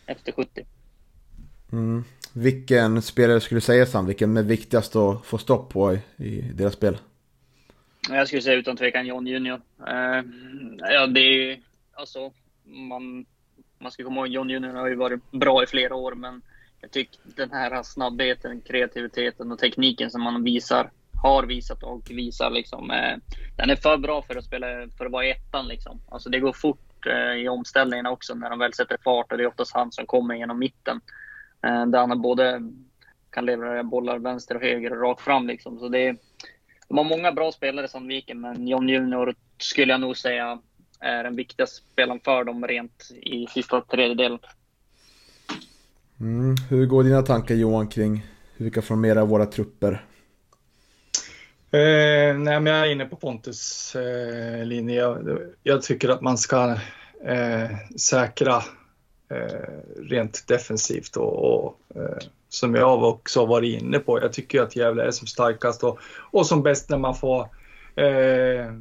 Efter 0.07 0.33
70. 0.33 0.65
Mm. 1.73 2.05
Vilken 2.33 3.03
spelare 3.03 3.41
skulle 3.41 3.57
du 3.57 3.61
säga 3.61 3.87
Sam, 3.87 4.07
vilken 4.07 4.37
är 4.37 4.43
viktigast 4.43 4.97
att 4.97 5.27
få 5.27 5.39
stopp 5.39 5.73
på 5.73 5.95
i, 5.95 6.01
i 6.17 6.41
deras 6.55 6.75
spel? 6.75 6.99
Jag 8.09 8.27
skulle 8.27 8.43
säga 8.43 8.57
utan 8.57 8.77
tvekan 8.77 9.07
John 9.07 9.27
Junior. 9.27 9.61
Uh, 9.81 10.25
ja, 10.79 11.07
det 11.07 11.21
är 11.21 11.61
alltså 11.93 12.33
man, 12.65 13.27
man 13.83 13.93
ska 13.93 14.05
komma 14.05 14.21
ihåg 14.21 14.29
John 14.29 14.51
Junior 14.51 14.75
har 14.75 14.89
ju 14.89 14.95
varit 14.95 15.31
bra 15.31 15.63
i 15.63 15.67
flera 15.67 15.95
år, 15.95 16.15
men 16.15 16.43
jag 16.81 16.91
tycker 16.91 17.21
den 17.37 17.51
här 17.51 17.83
snabbheten, 17.83 18.61
kreativiteten 18.61 19.53
och 19.53 19.59
tekniken 19.59 20.11
som 20.11 20.23
man 20.23 20.45
visar 20.45 20.91
har 21.23 21.43
visat 21.43 21.83
och 21.83 22.11
visar 22.11 22.51
liksom. 22.51 22.91
Eh, 22.91 23.17
den 23.57 23.71
är 23.71 23.77
för 23.77 23.97
bra 23.97 24.23
för 24.23 24.37
att 24.37 24.45
spela 24.45 24.67
för 24.99 25.07
att 25.07 25.13
vara 25.13 25.27
ettan 25.27 25.69
liksom. 25.69 26.01
Alltså 26.09 26.31
det 26.31 26.41
går 26.41 26.53
fort 26.53 27.07
eh, 27.07 27.43
i 27.43 27.49
omställningarna 27.49 28.11
också 28.11 28.35
när 28.35 28.51
de 28.51 28.59
väl 28.59 28.75
sätter 28.75 28.99
fart 29.05 29.33
och 29.33 29.39
det 29.39 29.45
är 29.45 29.49
oftast 29.49 29.75
han 29.75 29.93
som 29.93 30.07
kommer 30.07 30.35
genom 30.35 30.59
mitten. 30.59 31.01
Eh, 31.67 31.87
där 31.87 31.99
han 31.99 32.23
både 32.23 32.61
kan 33.31 33.47
leverera 33.47 33.83
bollar 33.83 34.19
vänster 34.19 34.55
och 34.55 34.63
höger 34.63 34.93
och 34.93 35.03
rakt 35.03 35.21
fram 35.21 35.47
liksom. 35.47 35.79
Så 35.79 35.89
det 35.89 36.07
är, 36.07 36.17
de 36.89 36.99
har 36.99 37.05
många 37.05 37.33
bra 37.33 37.53
spelare 37.53 37.87
i 37.87 37.89
Sandviken, 37.89 38.41
men 38.41 38.69
John 38.69 38.89
Junior 38.89 39.35
skulle 39.59 39.93
jag 39.93 40.01
nog 40.01 40.17
säga 40.17 40.59
är 41.03 41.25
den 41.25 41.37
viktigaste 41.37 41.83
spelaren 41.93 42.21
för 42.25 42.45
dem 42.45 42.67
rent 42.67 43.11
i 43.23 43.47
sista 43.47 43.81
tredjedelen. 43.81 44.39
Mm. 46.21 46.57
Hur 46.71 46.87
går 46.87 47.05
dina 47.05 47.23
tankar 47.23 47.55
Johan 47.55 47.89
kring 47.89 48.27
hur 48.57 48.65
vi 48.65 48.71
kan 48.71 48.83
formera 48.83 49.25
våra 49.25 49.47
trupper 49.47 50.05
Eh, 51.75 52.37
nej, 52.39 52.61
men 52.61 52.67
jag 52.67 52.87
är 52.87 52.93
inne 52.93 53.05
på 53.05 53.17
Pontus 53.17 53.95
eh, 53.97 54.65
linje. 54.65 54.95
Jag, 54.95 55.39
jag, 55.63 55.83
tycker 55.83 56.09
att 56.09 56.21
man 56.21 56.39
ska 56.39 56.77
eh, 57.25 57.71
säkra 57.97 58.57
eh, 59.31 59.69
rent 59.97 60.49
defensivt 60.49 61.17
och, 61.17 61.45
och 61.45 61.79
eh, 61.95 62.19
som 62.49 62.75
jag 62.75 63.03
också 63.03 63.41
har 63.41 63.47
varit 63.47 63.83
inne 63.83 63.99
på. 63.99 64.21
Jag 64.21 64.33
tycker 64.33 64.63
att 64.63 64.77
Gävle 64.77 65.03
är 65.03 65.11
som 65.11 65.27
starkast 65.27 65.85
och, 65.85 65.99
och 66.31 66.47
som 66.47 66.63
bäst 66.63 66.91
när 66.91 66.99
man 66.99 67.15
får 67.15 67.41
eh, 67.97 68.73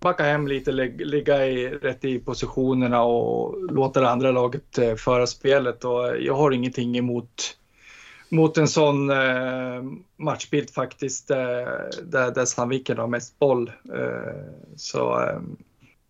backa 0.00 0.24
hem 0.24 0.48
lite, 0.48 0.72
ligga 0.72 1.46
i, 1.46 1.68
rätt 1.68 2.04
i 2.04 2.18
positionerna 2.18 3.02
och 3.02 3.72
låta 3.72 4.00
det 4.00 4.10
andra 4.10 4.30
laget 4.30 4.78
eh, 4.78 4.94
föra 4.94 5.26
spelet. 5.26 5.84
Och 5.84 6.16
jag 6.20 6.34
har 6.34 6.50
ingenting 6.50 6.98
emot 6.98 7.58
mot 8.30 8.58
en 8.58 8.68
sån 8.68 9.10
eh, 9.10 9.82
matchbild 10.16 10.70
faktiskt, 10.70 11.30
eh, 11.30 11.36
där, 12.02 12.34
där 12.34 12.44
Sandviken 12.44 12.98
har 12.98 13.06
mest 13.06 13.38
boll. 13.38 13.72
Eh, 13.94 14.42
så 14.76 15.20
eh, 15.20 15.40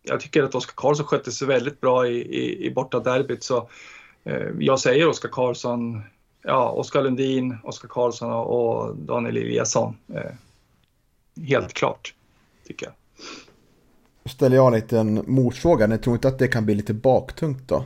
jag 0.03 0.21
tycker 0.21 0.43
att 0.43 0.55
Oskar 0.55 0.75
Karlsson 0.77 1.07
skötte 1.07 1.33
sig 1.33 1.49
väldigt 1.49 1.81
bra 1.81 2.09
i, 2.09 2.17
i, 2.17 2.67
i 2.67 2.71
borta 2.71 3.01
derbyt. 3.01 3.43
Så 3.43 3.69
eh, 4.25 4.49
jag 4.59 4.81
säger 4.81 5.09
Oskar 5.09 5.29
Karlsson, 5.29 6.03
ja, 6.43 6.71
Oskar 6.71 7.03
Lundin, 7.03 7.59
Oskar 7.65 7.89
Karlsson 7.89 8.33
och 8.33 8.97
Daniel 8.97 9.37
Eliasson. 9.37 9.97
Eh, 10.15 10.33
helt 11.49 11.73
klart, 11.73 12.15
tycker 12.67 12.87
jag. 12.87 12.95
Då 14.29 14.33
ställer 14.33 14.57
jag 14.57 14.67
en 14.67 14.81
liten 14.81 15.25
motfråga. 15.27 15.87
Ni 15.87 15.99
tror 15.99 16.17
inte 16.17 16.29
att 16.29 16.39
det 16.39 16.49
kan 16.49 16.65
bli 16.67 16.75
lite 16.75 16.95
baktungt 16.95 17.69
då? 17.69 17.85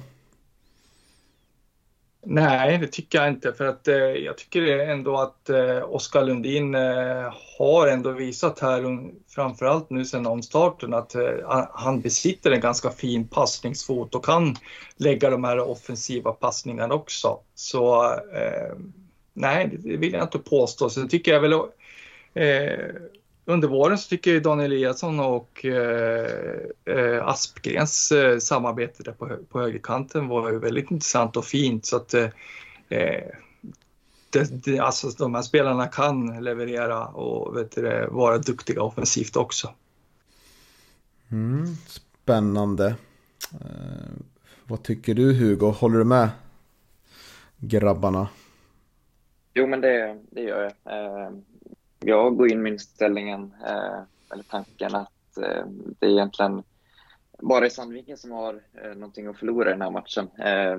Nej, 2.27 2.79
det 2.79 2.87
tycker 2.87 3.19
jag 3.19 3.29
inte. 3.29 3.53
För 3.53 3.67
att 3.67 3.89
eh, 3.89 3.97
jag 3.97 4.39
tycker 4.39 4.79
ändå 4.79 5.17
att 5.17 5.49
eh, 5.51 5.95
Oskar 5.95 6.25
Lundin 6.25 6.75
eh, 6.75 7.35
har 7.59 7.87
ändå 7.87 8.11
visat 8.11 8.61
här, 8.61 9.11
framförallt 9.29 9.91
nu 9.91 10.05
sedan 10.05 10.27
omstarten, 10.27 10.95
att 10.95 11.15
eh, 11.15 11.67
han 11.73 12.01
besitter 12.01 12.51
en 12.51 12.61
ganska 12.61 12.91
fin 12.91 13.29
passningsfot 13.29 14.15
och 14.15 14.25
kan 14.25 14.57
lägga 14.97 15.31
de 15.31 15.45
här 15.45 15.59
offensiva 15.59 16.33
passningarna 16.33 16.95
också. 16.95 17.39
Så 17.55 18.05
eh, 18.13 18.77
nej, 19.33 19.79
det 19.79 19.97
vill 19.97 20.13
jag 20.13 20.23
inte 20.23 20.39
påstå. 20.39 20.91
Sen 20.91 21.09
tycker 21.09 21.33
jag 21.33 21.41
väl 21.41 21.53
eh, 22.35 22.95
under 23.45 23.69
våren 23.69 23.99
så 23.99 24.09
tycker 24.09 24.35
jag 24.35 24.43
Daniel 24.43 24.73
Eliasson 24.73 25.21
och 25.21 25.65
eh, 25.65 26.27
eh, 26.85 27.27
Aspgrens 27.27 28.13
eh, 28.13 28.39
samarbete 28.39 29.03
där 29.03 29.13
på, 29.13 29.39
på 29.49 29.61
högerkanten 29.61 30.29
var 30.29 30.53
ju 30.53 30.59
väldigt 30.59 30.91
intressant 30.91 31.37
och 31.37 31.45
fint. 31.45 31.87
Så 31.87 31.97
att, 31.97 32.15
eh, 32.15 32.29
eh 32.89 33.25
det, 34.31 34.65
det, 34.65 34.79
alltså, 34.79 35.09
de 35.09 35.35
här 35.35 35.43
spelarna 35.43 35.87
kan 35.87 36.45
leverera 36.45 37.07
och 37.07 37.57
vet 37.57 37.75
du, 37.75 38.07
vara 38.11 38.39
duktiga 38.39 38.83
offensivt 38.83 39.37
också. 39.37 39.75
Mm, 41.31 41.67
spännande. 41.87 42.87
Eh, 43.53 44.11
vad 44.65 44.83
tycker 44.83 45.15
du 45.15 45.33
Hugo? 45.33 45.67
Håller 45.67 45.99
du 45.99 46.05
med 46.05 46.29
grabbarna? 47.59 48.29
Jo, 49.55 49.67
men 49.67 49.81
det, 49.81 50.19
det 50.31 50.41
gör 50.41 50.63
jag. 50.85 51.43
Jag 52.05 52.37
går 52.37 52.53
in 52.53 52.63
med 52.63 52.73
inställningen, 52.73 53.55
eh, 53.67 54.03
eller 54.33 54.43
tanken 54.43 54.95
att 54.95 55.39
eh, 55.39 55.67
det 55.99 56.07
är 56.07 56.11
egentligen 56.11 56.63
bara 57.39 57.67
i 57.67 57.71
Sandviken 57.71 58.17
som 58.17 58.31
har 58.31 58.61
eh, 58.83 58.95
någonting 58.95 59.27
att 59.27 59.39
förlora 59.39 59.69
i 59.69 59.73
den 59.73 59.83
här 59.83 59.91
matchen. 59.91 60.29
Eh, 60.39 60.79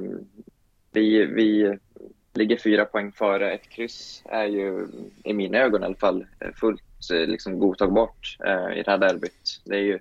vi, 0.91 1.25
vi 1.25 1.77
ligger 2.33 2.57
fyra 2.57 2.85
poäng 2.85 3.11
före. 3.11 3.51
Ett 3.51 3.69
kryss 3.69 4.23
är 4.25 4.45
ju, 4.45 4.87
i 5.23 5.33
mina 5.33 5.57
ögon 5.57 5.81
i 5.81 5.85
alla 5.85 5.95
fall, 5.95 6.25
fullt 6.55 7.11
eh, 7.13 7.27
liksom, 7.27 7.59
godtagbart 7.59 8.37
eh, 8.45 8.79
i 8.79 8.83
det 8.83 8.91
här 8.91 8.97
derbyt. 8.97 9.61
Det 9.65 9.75
är 9.75 9.81
ju 9.81 9.99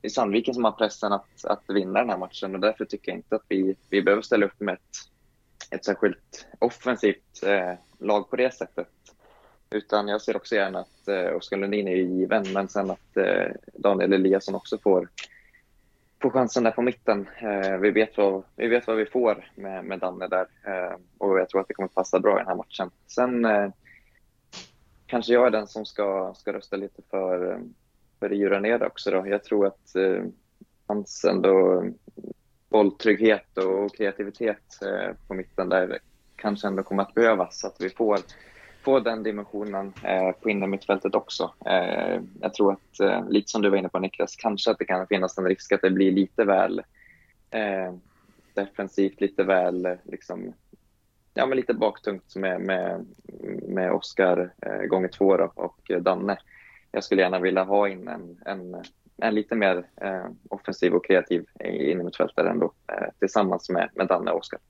det 0.00 0.08
är 0.08 0.10
Sandviken 0.10 0.54
som 0.54 0.64
har 0.64 0.72
pressen 0.72 1.12
att, 1.12 1.44
att 1.44 1.62
vinna 1.68 2.00
den 2.00 2.10
här 2.10 2.18
matchen 2.18 2.54
och 2.54 2.60
därför 2.60 2.84
tycker 2.84 3.12
jag 3.12 3.18
inte 3.18 3.36
att 3.36 3.44
vi, 3.48 3.76
vi 3.90 4.02
behöver 4.02 4.22
ställa 4.22 4.46
upp 4.46 4.60
med 4.60 4.74
ett, 4.74 4.80
ett 5.70 5.84
särskilt 5.84 6.46
offensivt 6.58 7.42
eh, 7.46 7.72
lag 7.98 8.30
på 8.30 8.36
det 8.36 8.54
sättet. 8.54 8.88
Utan 9.74 10.08
jag 10.08 10.22
ser 10.22 10.36
också 10.36 10.54
gärna 10.54 10.78
att 10.78 11.08
eh, 11.08 11.36
Oskar 11.36 11.56
Lundin 11.56 11.88
är 11.88 11.96
given, 11.96 12.52
men 12.52 12.68
sen 12.68 12.90
att 12.90 13.16
eh, 13.16 13.46
Daniel 13.74 14.12
Eliasson 14.12 14.54
också 14.54 14.78
får, 14.78 15.08
får 16.22 16.30
chansen 16.30 16.64
där 16.64 16.70
på 16.70 16.82
mitten. 16.82 17.28
Eh, 17.36 17.76
vi, 17.76 17.90
vet 17.90 18.16
vad, 18.16 18.42
vi 18.56 18.68
vet 18.68 18.86
vad 18.86 18.96
vi 18.96 19.06
får 19.06 19.50
med, 19.54 19.84
med 19.84 19.98
Danne 19.98 20.28
där 20.28 20.46
eh, 20.66 20.96
och 21.18 21.38
jag 21.38 21.48
tror 21.48 21.60
att 21.60 21.68
det 21.68 21.74
kommer 21.74 21.88
passa 21.88 22.20
bra 22.20 22.36
i 22.36 22.38
den 22.38 22.46
här 22.46 22.54
matchen. 22.54 22.90
Sen 23.06 23.44
eh, 23.44 23.70
kanske 25.06 25.32
jag 25.32 25.46
är 25.46 25.50
den 25.50 25.66
som 25.66 25.86
ska, 25.86 26.34
ska 26.36 26.52
rösta 26.52 26.76
lite 26.76 27.02
för, 27.10 27.52
eh, 27.52 27.58
för 28.18 28.28
Rio 28.28 28.58
ner 28.58 28.82
också. 28.82 29.10
Då. 29.10 29.26
Jag 29.26 29.44
tror 29.44 29.66
att 29.66 29.96
eh, 29.96 30.24
hans 30.86 31.24
ändå 31.24 31.84
bolltrygghet 32.68 33.58
och 33.58 33.94
kreativitet 33.96 34.82
eh, 34.82 35.16
på 35.28 35.34
mitten 35.34 35.68
där 35.68 35.98
kanske 36.36 36.68
ändå 36.68 36.82
kommer 36.82 37.02
att 37.02 37.14
behövas. 37.14 37.60
Så 37.60 37.66
att 37.66 37.76
vi 37.80 37.90
får, 37.90 38.18
Få 38.84 39.00
den 39.00 39.22
dimensionen 39.22 39.92
eh, 40.02 40.32
på 40.32 40.50
innermittfältet 40.50 41.14
också. 41.14 41.54
Eh, 41.66 42.20
jag 42.40 42.54
tror 42.54 42.72
att, 42.72 43.00
eh, 43.00 43.28
lite 43.28 43.50
som 43.50 43.62
du 43.62 43.70
var 43.70 43.76
inne 43.76 43.88
på 43.88 43.98
Niklas, 43.98 44.36
kanske 44.36 44.70
att 44.70 44.78
det 44.78 44.84
kan 44.84 45.06
finnas 45.06 45.38
en 45.38 45.44
risk 45.44 45.72
att 45.72 45.80
det 45.82 45.90
blir 45.90 46.12
lite 46.12 46.44
väl 46.44 46.82
eh, 47.50 47.94
defensivt, 48.54 49.20
lite 49.20 49.44
väl 49.44 49.88
liksom, 50.04 50.54
ja, 51.34 51.46
men 51.46 51.56
lite 51.56 51.74
baktungt 51.74 52.36
med, 52.36 52.60
med, 52.60 53.06
med 53.68 53.92
Oskar 53.92 54.52
eh, 54.66 54.82
gånger 54.82 55.08
två 55.08 55.36
då, 55.36 55.52
och 55.54 55.90
Danne. 56.00 56.38
Jag 56.92 57.04
skulle 57.04 57.22
gärna 57.22 57.40
vilja 57.40 57.64
ha 57.64 57.88
in 57.88 58.08
en, 58.08 58.38
en, 58.46 58.82
en 59.16 59.34
lite 59.34 59.54
mer 59.54 59.86
eh, 60.00 60.26
offensiv 60.50 60.94
och 60.94 61.06
kreativ 61.06 61.46
innermittfältare 61.64 62.50
ändå, 62.50 62.72
eh, 62.92 63.08
tillsammans 63.18 63.70
med, 63.70 63.90
med 63.94 64.06
Danne 64.06 64.30
och 64.30 64.38
Oskar. 64.38 64.60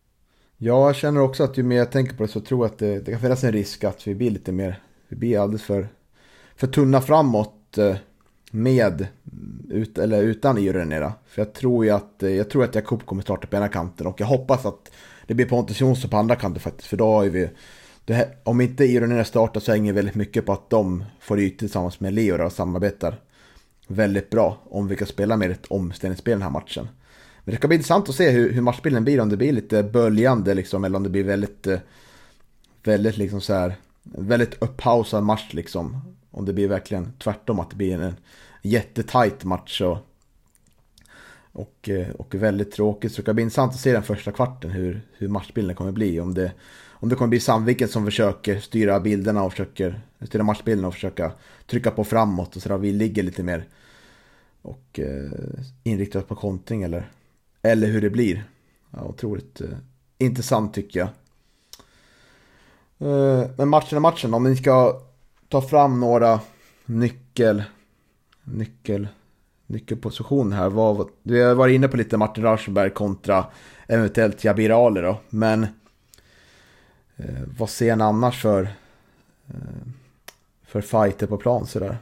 Ja, 0.66 0.86
jag 0.86 0.96
känner 0.96 1.20
också 1.20 1.44
att 1.44 1.58
ju 1.58 1.62
mer 1.62 1.76
jag 1.76 1.92
tänker 1.92 2.16
på 2.16 2.22
det 2.22 2.28
så 2.28 2.40
tror 2.40 2.64
jag 2.64 2.72
att 2.72 2.78
det, 2.78 3.00
det 3.00 3.10
kan 3.10 3.20
finnas 3.20 3.44
en 3.44 3.52
risk 3.52 3.84
att 3.84 4.06
vi 4.06 4.14
blir 4.14 4.30
lite 4.30 4.52
mer, 4.52 4.82
vi 5.08 5.16
blir 5.16 5.38
alldeles 5.38 5.62
för, 5.62 5.88
för 6.56 6.66
tunna 6.66 7.00
framåt 7.00 7.78
eh, 7.78 7.96
med, 8.50 9.06
ut, 9.70 9.98
eller 9.98 10.22
utan 10.22 10.58
Irenera. 10.58 11.12
För 11.26 11.42
jag 11.42 11.52
tror 11.52 11.84
ju 11.84 11.90
att, 11.90 12.22
eh, 12.22 12.30
jag 12.30 12.50
tror 12.50 12.64
att 12.64 12.74
Jakob 12.74 13.06
kommer 13.06 13.22
starta 13.22 13.46
på 13.46 13.56
ena 13.56 13.68
kanten 13.68 14.06
och 14.06 14.20
jag 14.20 14.26
hoppas 14.26 14.66
att 14.66 14.90
det 15.26 15.34
blir 15.34 15.46
Pontus 15.46 15.80
Jonsson 15.80 16.10
på 16.10 16.16
andra 16.16 16.36
kanten 16.36 16.60
faktiskt. 16.60 16.88
För 16.88 16.96
då 16.96 17.06
har 17.06 17.24
vi, 17.24 17.48
här, 18.08 18.36
om 18.42 18.60
inte 18.60 18.84
Irenera 18.84 19.24
startar 19.24 19.60
så 19.60 19.72
hänger 19.72 19.92
väldigt 19.92 20.14
mycket 20.14 20.46
på 20.46 20.52
att 20.52 20.70
de 20.70 21.04
får 21.20 21.40
ytor 21.40 21.58
tillsammans 21.58 22.00
med 22.00 22.12
Leo 22.12 22.44
och 22.44 22.52
samarbetar 22.52 23.20
väldigt 23.88 24.30
bra 24.30 24.58
om 24.64 24.88
vi 24.88 24.96
kan 24.96 25.06
spela 25.06 25.36
med 25.36 25.50
ett 25.50 25.66
omställningsspel 25.66 26.32
den 26.32 26.42
här 26.42 26.50
matchen. 26.50 26.88
Men 27.44 27.52
det 27.52 27.56
ska 27.56 27.68
bli 27.68 27.74
intressant 27.74 28.08
att 28.08 28.14
se 28.14 28.30
hur, 28.30 28.52
hur 28.52 28.62
matchbilden 28.62 29.04
blir, 29.04 29.20
om 29.20 29.28
det 29.28 29.36
blir 29.36 29.52
lite 29.52 29.82
böljande 29.82 30.54
liksom, 30.54 30.84
eller 30.84 30.96
om 30.96 31.02
det 31.02 31.10
blir 31.10 31.24
väldigt, 31.24 31.66
eh, 31.66 31.78
väldigt 32.82 33.16
liksom 33.16 33.40
så 33.40 33.54
här, 33.54 33.74
väldigt 34.02 34.62
upphausad 34.62 35.24
match 35.24 35.48
liksom. 35.50 36.00
Om 36.30 36.44
det 36.44 36.52
blir 36.52 36.68
verkligen 36.68 37.12
tvärtom, 37.18 37.60
att 37.60 37.70
det 37.70 37.76
blir 37.76 38.00
en 38.00 38.14
jättetajt 38.62 39.44
match 39.44 39.80
och, 39.80 39.98
och, 41.52 41.88
eh, 41.88 42.10
och 42.10 42.34
väldigt 42.34 42.72
tråkigt. 42.72 43.12
Så 43.12 43.16
det 43.16 43.22
ska 43.22 43.34
bli 43.34 43.42
intressant 43.42 43.72
att 43.72 43.80
se 43.80 43.92
den 43.92 44.02
första 44.02 44.32
kvarten, 44.32 44.70
hur, 44.70 45.02
hur 45.12 45.28
matchbilden 45.28 45.76
kommer 45.76 45.92
bli. 45.92 46.20
Om 46.20 46.34
det, 46.34 46.52
om 46.86 47.08
det 47.08 47.14
kommer 47.14 47.28
bli 47.28 47.40
Sandviken 47.40 47.88
som 47.88 48.04
försöker 48.04 48.60
styra 48.60 49.00
bilderna 49.00 49.42
och 49.42 49.52
försöker 49.52 50.00
styra 50.20 50.42
matchbilden 50.42 50.84
och 50.84 50.94
försöka 50.94 51.32
trycka 51.66 51.90
på 51.90 52.04
framåt 52.04 52.56
och 52.56 52.62
så 52.62 52.68
där 52.68 52.78
vi 52.78 52.92
ligger 52.92 53.22
lite 53.22 53.42
mer 53.42 53.64
och 54.62 55.00
eh, 55.00 55.30
inriktar 55.82 56.20
oss 56.20 56.26
på 56.26 56.34
kontring 56.34 56.82
eller 56.82 57.10
eller 57.64 57.86
hur 57.86 58.00
det 58.00 58.10
blir. 58.10 58.44
Ja, 58.90 59.02
otroligt 59.04 59.60
eh, 59.60 59.68
intressant 60.18 60.74
tycker 60.74 61.00
jag. 61.00 61.08
Eh, 62.98 63.50
men 63.56 63.68
matchen 63.68 63.96
är 63.96 64.00
matchen. 64.00 64.34
Om 64.34 64.44
ni 64.44 64.56
ska 64.56 65.00
ta 65.48 65.62
fram 65.62 66.00
några 66.00 66.40
nyckel, 66.84 67.62
nyckel, 68.44 69.08
nyckelpositioner 69.66 70.56
här. 70.56 70.68
Vad, 70.68 71.08
vi 71.22 71.42
har 71.42 71.54
varit 71.54 71.74
inne 71.74 71.88
på 71.88 71.96
lite 71.96 72.16
Martin 72.16 72.44
Raschenberg 72.44 72.90
kontra 72.90 73.46
eventuellt 73.86 74.44
Jabir 74.44 74.86
Ali 74.86 75.00
då. 75.00 75.20
Men 75.30 75.62
eh, 77.16 77.42
vad 77.58 77.70
ser 77.70 77.96
ni 77.96 78.04
annars 78.04 78.42
för, 78.42 78.62
eh, 79.48 79.88
för 80.66 80.80
fighter 80.80 81.26
på 81.26 81.36
plan 81.36 81.66
sådär? 81.66 81.98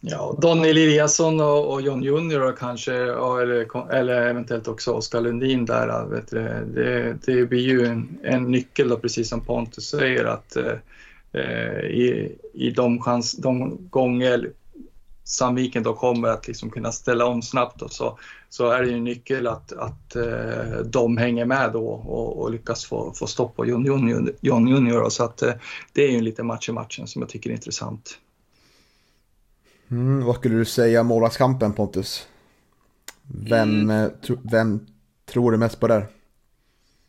Ja, 0.00 0.38
Daniel 0.42 0.78
Eliasson 0.78 1.40
och, 1.40 1.72
och 1.72 1.82
John 1.82 2.02
Junior 2.02 2.56
kanske, 2.58 2.94
eller, 2.94 3.90
eller 3.92 4.28
eventuellt 4.28 4.68
också 4.68 4.92
Oskar 4.92 5.20
Lundin 5.20 5.66
där. 5.66 6.06
Vet 6.06 6.30
du, 6.30 6.42
det, 6.74 7.18
det 7.26 7.46
blir 7.46 7.60
ju 7.60 7.86
en, 7.86 8.18
en 8.22 8.50
nyckel 8.50 8.88
då, 8.88 8.96
precis 8.96 9.28
som 9.28 9.40
Pontus 9.40 9.90
säger, 9.90 10.24
att 10.24 10.56
eh, 11.32 11.80
i, 11.84 12.36
i 12.52 12.70
de, 12.70 13.02
chans, 13.02 13.32
de 13.32 13.78
gånger 13.90 14.50
Sandviken 15.24 15.82
då 15.82 15.94
kommer 15.94 16.28
att 16.28 16.48
liksom 16.48 16.70
kunna 16.70 16.92
ställa 16.92 17.26
om 17.26 17.42
snabbt 17.42 17.82
och 17.82 17.92
så, 17.92 18.18
så 18.48 18.70
är 18.70 18.82
det 18.82 18.88
ju 18.88 18.96
en 18.96 19.04
nyckel 19.04 19.46
att, 19.46 19.72
att 19.72 20.16
eh, 20.16 20.80
de 20.84 21.16
hänger 21.16 21.44
med 21.44 21.72
då 21.72 21.88
och, 21.88 22.42
och 22.42 22.50
lyckas 22.50 22.84
få, 22.84 23.12
få 23.12 23.26
stopp 23.26 23.56
på 23.56 23.66
John 23.66 23.84
Junior. 23.84 24.32
John 24.40 24.68
Junior 24.68 25.08
så 25.08 25.24
att, 25.24 25.42
eh, 25.42 25.52
det 25.92 26.04
är 26.04 26.10
ju 26.10 26.18
en 26.18 26.24
liten 26.24 26.46
match 26.46 26.68
i 26.68 26.72
matchen 26.72 27.06
som 27.06 27.22
jag 27.22 27.28
tycker 27.28 27.50
är 27.50 27.54
intressant. 27.54 28.18
Mm, 29.90 30.24
vad 30.24 30.36
skulle 30.36 30.56
du 30.56 30.64
säga 30.64 31.02
målvaktskampen 31.02 31.72
Pontus? 31.72 32.28
Vem, 33.48 33.68
mm. 33.68 34.04
Eh, 34.04 34.10
tro, 34.10 34.36
vem 34.50 34.86
tror 35.24 35.52
du 35.52 35.58
mest 35.58 35.80
på 35.80 35.88
där? 35.88 36.06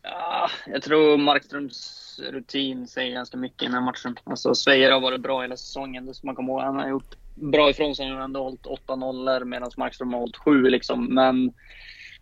Ja, 0.02 0.48
jag 0.66 0.82
tror 0.82 1.16
Markströms 1.16 1.98
rutin 2.32 2.86
säger 2.86 3.12
ganska 3.12 3.36
mycket 3.36 3.62
i 3.62 3.64
den 3.64 3.74
här 3.74 3.80
matchen. 3.80 4.16
Alltså 4.24 4.54
Svejer 4.54 4.90
har 4.90 5.00
varit 5.00 5.20
bra 5.20 5.42
hela 5.42 5.56
säsongen, 5.56 6.06
det 6.06 6.14
ska 6.14 6.26
man 6.26 6.36
komma 6.36 6.52
ihåg. 6.52 6.60
Han 6.60 6.76
har 6.76 6.88
gjort 6.88 7.16
bra 7.34 7.70
ifrån 7.70 7.96
sig. 7.96 8.06
Han 8.06 8.16
har 8.16 8.24
ändå 8.24 8.42
hållit 8.42 8.66
8 8.66 8.96
nollor 8.96 9.44
medan 9.44 9.70
Markström 9.76 10.12
har 10.12 10.20
hållit 10.20 10.36
7 10.36 10.62
liksom. 10.62 11.14
Men 11.14 11.52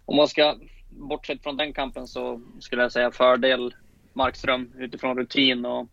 om 0.05 0.17
man 0.17 0.29
ska, 0.29 0.57
bortsett 0.91 1.43
från 1.43 1.57
den 1.57 1.73
kampen 1.73 2.07
så 2.07 2.41
skulle 2.61 2.83
jag 2.83 2.93
säga 2.93 3.11
fördel 3.11 3.75
Markström 4.13 4.73
utifrån 4.79 5.19
rutin 5.19 5.65
och 5.65 5.89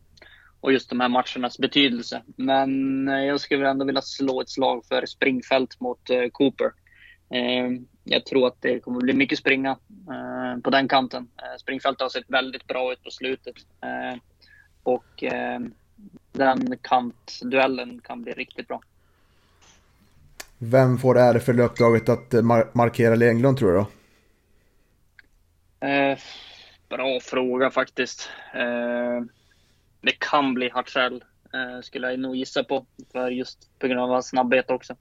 och 0.61 0.71
just 0.71 0.89
de 0.89 0.99
här 0.99 1.09
matchernas 1.09 1.57
betydelse. 1.57 2.21
Men 2.35 3.07
eh, 3.07 3.25
jag 3.25 3.39
skulle 3.39 3.69
ändå 3.69 3.85
vilja 3.85 4.01
slå 4.01 4.41
ett 4.41 4.49
slag 4.49 4.85
för 4.85 5.05
springfält 5.05 5.79
mot 5.79 6.09
eh, 6.09 6.29
Cooper. 6.31 6.71
Eh, 7.29 7.69
jag 8.03 8.25
tror 8.25 8.47
att 8.47 8.61
det 8.61 8.79
kommer 8.79 9.01
bli 9.01 9.13
mycket 9.13 9.39
springa 9.39 9.77
på 10.63 10.69
den 10.69 10.87
kanten. 10.87 11.27
Springfältet 11.59 12.01
har 12.01 12.09
sett 12.09 12.29
väldigt 12.29 12.67
bra 12.67 12.93
ut 12.93 13.03
på 13.03 13.11
slutet. 13.11 13.55
Och 14.83 15.23
den 16.31 16.77
kantduellen 16.81 18.01
kan 18.03 18.21
bli 18.21 18.31
riktigt 18.33 18.67
bra. 18.67 18.81
Vem 20.57 20.97
får 20.97 21.13
det 21.13 21.19
här 21.19 21.39
för 21.39 21.59
uppdraget 21.59 22.09
att 22.09 22.33
markera 22.73 23.29
Englund 23.29 23.57
tror 23.57 23.71
du 23.71 23.77
då? 23.77 23.87
bra 26.89 27.19
fråga 27.19 27.69
faktiskt. 27.69 28.29
Det 30.07 30.19
kan 30.19 30.53
bli 30.53 30.69
Hartzell, 30.69 31.23
eh, 31.53 31.81
skulle 31.81 32.09
jag 32.09 32.19
nog 32.19 32.35
gissa 32.35 32.63
på. 32.63 32.85
För 33.11 33.31
just 33.31 33.79
på 33.79 33.87
grund 33.87 33.99
av 33.99 34.09
hans 34.09 34.29
snabbhet 34.29 34.71
också. 34.71 34.95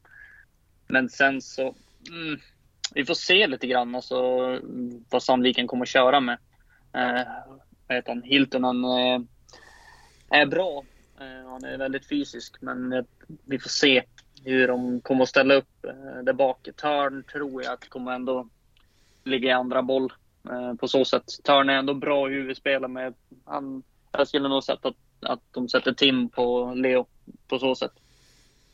Men 0.86 1.08
sen 1.08 1.42
så, 1.42 1.74
mm, 2.10 2.40
vi 2.94 3.04
får 3.04 3.14
se 3.14 3.46
lite 3.46 3.66
grann 3.66 3.94
alltså, 3.94 4.16
vad 5.10 5.22
Sandviken 5.22 5.66
kommer 5.66 5.84
att 5.84 5.88
köra 5.88 6.20
med. 6.20 6.38
Eh, 6.92 7.26
vad 7.86 7.96
heter 7.96 8.08
han? 8.08 8.22
Hiltonen 8.22 8.84
eh, 8.84 9.20
är 10.30 10.46
bra. 10.46 10.84
Eh, 11.20 11.50
han 11.50 11.64
är 11.64 11.78
väldigt 11.78 12.08
fysisk, 12.08 12.56
men 12.60 12.92
eh, 12.92 13.04
vi 13.44 13.58
får 13.58 13.70
se 13.70 14.02
hur 14.44 14.68
de 14.68 15.00
kommer 15.00 15.22
att 15.22 15.28
ställa 15.28 15.54
upp 15.54 15.84
eh, 15.84 16.22
där 16.22 16.32
bak. 16.32 16.68
Törn 16.76 17.24
tror 17.32 17.62
jag 17.62 17.72
att 17.72 17.88
kommer 17.88 18.12
ändå 18.12 18.48
ligga 19.24 19.48
i 19.48 19.52
andra 19.52 19.82
boll 19.82 20.12
eh, 20.50 20.74
på 20.74 20.88
så 20.88 21.04
sätt. 21.04 21.24
Törn 21.44 21.68
är 21.68 21.74
ändå 21.74 21.94
bra 21.94 22.28
huvudspelare 22.28 22.90
med 22.90 23.14
han 23.44 23.82
jag 24.18 24.28
skulle 24.28 24.48
nog 24.48 24.64
sätta 24.64 24.88
att, 24.88 24.96
att 25.20 25.40
de 25.50 25.68
sätter 25.68 25.92
Tim 25.92 26.28
på 26.28 26.74
Leo 26.74 27.06
på 27.48 27.58
så 27.58 27.74
sätt. 27.74 27.92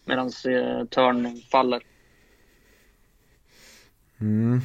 Medan 0.05 0.27
eh, 0.27 0.85
Törn 0.85 1.37
faller. 1.51 1.83
Mm. 4.21 4.61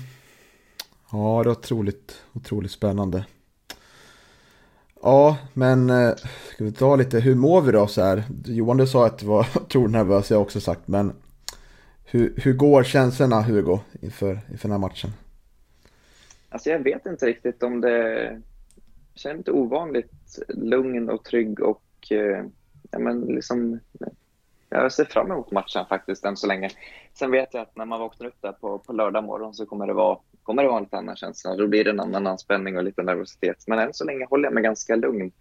Ja, 1.11 1.41
det 1.43 1.49
är 1.49 1.51
otroligt, 1.51 2.23
otroligt 2.33 2.71
spännande. 2.71 3.25
Ja, 5.01 5.37
men 5.53 5.89
eh, 5.89 6.15
ska 6.53 6.63
vi 6.63 6.71
ta 6.71 6.95
lite, 6.95 7.19
hur 7.19 7.35
mår 7.35 7.61
vi 7.61 7.71
då 7.71 7.87
så 7.87 8.01
här? 8.01 8.23
Johan, 8.45 8.77
du 8.77 8.87
sa 8.87 9.05
att 9.05 9.19
du 9.19 9.25
var 9.25 9.47
otroligt 9.55 9.91
nervös, 9.91 10.29
jag 10.29 10.37
har 10.37 10.43
också 10.43 10.59
sagt, 10.59 10.87
men 10.87 11.13
hur, 12.05 12.33
hur 12.37 12.53
går 12.53 12.83
känslorna, 12.83 13.41
Hugo, 13.41 13.79
inför, 14.01 14.39
inför 14.51 14.67
den 14.67 14.71
här 14.71 14.79
matchen? 14.79 15.09
Alltså 16.49 16.69
jag 16.69 16.79
vet 16.79 17.05
inte 17.05 17.25
riktigt 17.25 17.63
om 17.63 17.81
det... 17.81 18.41
Jag 19.17 19.21
känner 19.21 19.37
lite 19.37 19.51
ovanligt 19.51 20.39
lugn 20.47 21.09
och 21.09 21.23
trygg 21.23 21.59
och 21.59 22.11
eh, 22.11 22.45
ja, 22.91 22.99
men 22.99 23.21
liksom, 23.21 23.79
jag 24.69 24.91
ser 24.91 25.05
fram 25.05 25.31
emot 25.31 25.51
matchen 25.51 25.85
faktiskt 25.89 26.25
än 26.25 26.37
så 26.37 26.47
länge. 26.47 26.69
Sen 27.13 27.31
vet 27.31 27.53
jag 27.53 27.61
att 27.61 27.75
när 27.75 27.85
man 27.85 27.99
vaknar 27.99 28.27
upp 28.27 28.41
där 28.41 28.51
på, 28.51 28.79
på 28.79 28.93
lördag 28.93 29.23
morgon 29.23 29.53
så 29.53 29.65
kommer 29.65 29.87
det, 29.87 29.93
vara, 29.93 30.17
kommer 30.43 30.63
det 30.63 30.69
vara 30.69 30.77
en 30.77 30.83
lite 30.83 30.97
annan 30.97 31.15
känsla. 31.15 31.55
Då 31.55 31.67
blir 31.67 31.83
det 31.83 31.89
en 31.89 31.99
annan 31.99 32.27
anspänning 32.27 32.77
och 32.77 32.83
lite 32.83 33.03
nervositet. 33.03 33.63
Men 33.67 33.79
än 33.79 33.93
så 33.93 34.05
länge 34.05 34.25
håller 34.25 34.43
jag 34.43 34.53
mig 34.53 34.63
ganska 34.63 34.95
lugn. 34.95 35.31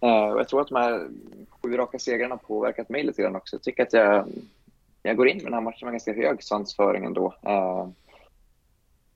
Eh, 0.00 0.28
och 0.28 0.40
jag 0.40 0.48
tror 0.48 0.60
att 0.60 0.68
de 0.68 0.76
här 0.76 1.08
sju 1.50 1.76
raka 1.76 1.98
segrarna 1.98 2.34
har 2.34 2.38
påverkat 2.38 2.88
mig 2.88 3.02
lite 3.02 3.22
grann 3.22 3.36
också. 3.36 3.56
Jag 3.56 3.62
tycker 3.62 3.82
att 3.82 3.92
jag, 3.92 4.28
jag 5.02 5.16
går 5.16 5.28
in 5.28 5.36
med 5.36 5.46
den 5.46 5.54
här 5.54 5.60
matchen 5.60 5.86
med 5.86 5.92
ganska 5.92 6.12
hög 6.12 6.42
svansföring 6.42 7.04
ändå. 7.04 7.34
Eh, 7.42 7.88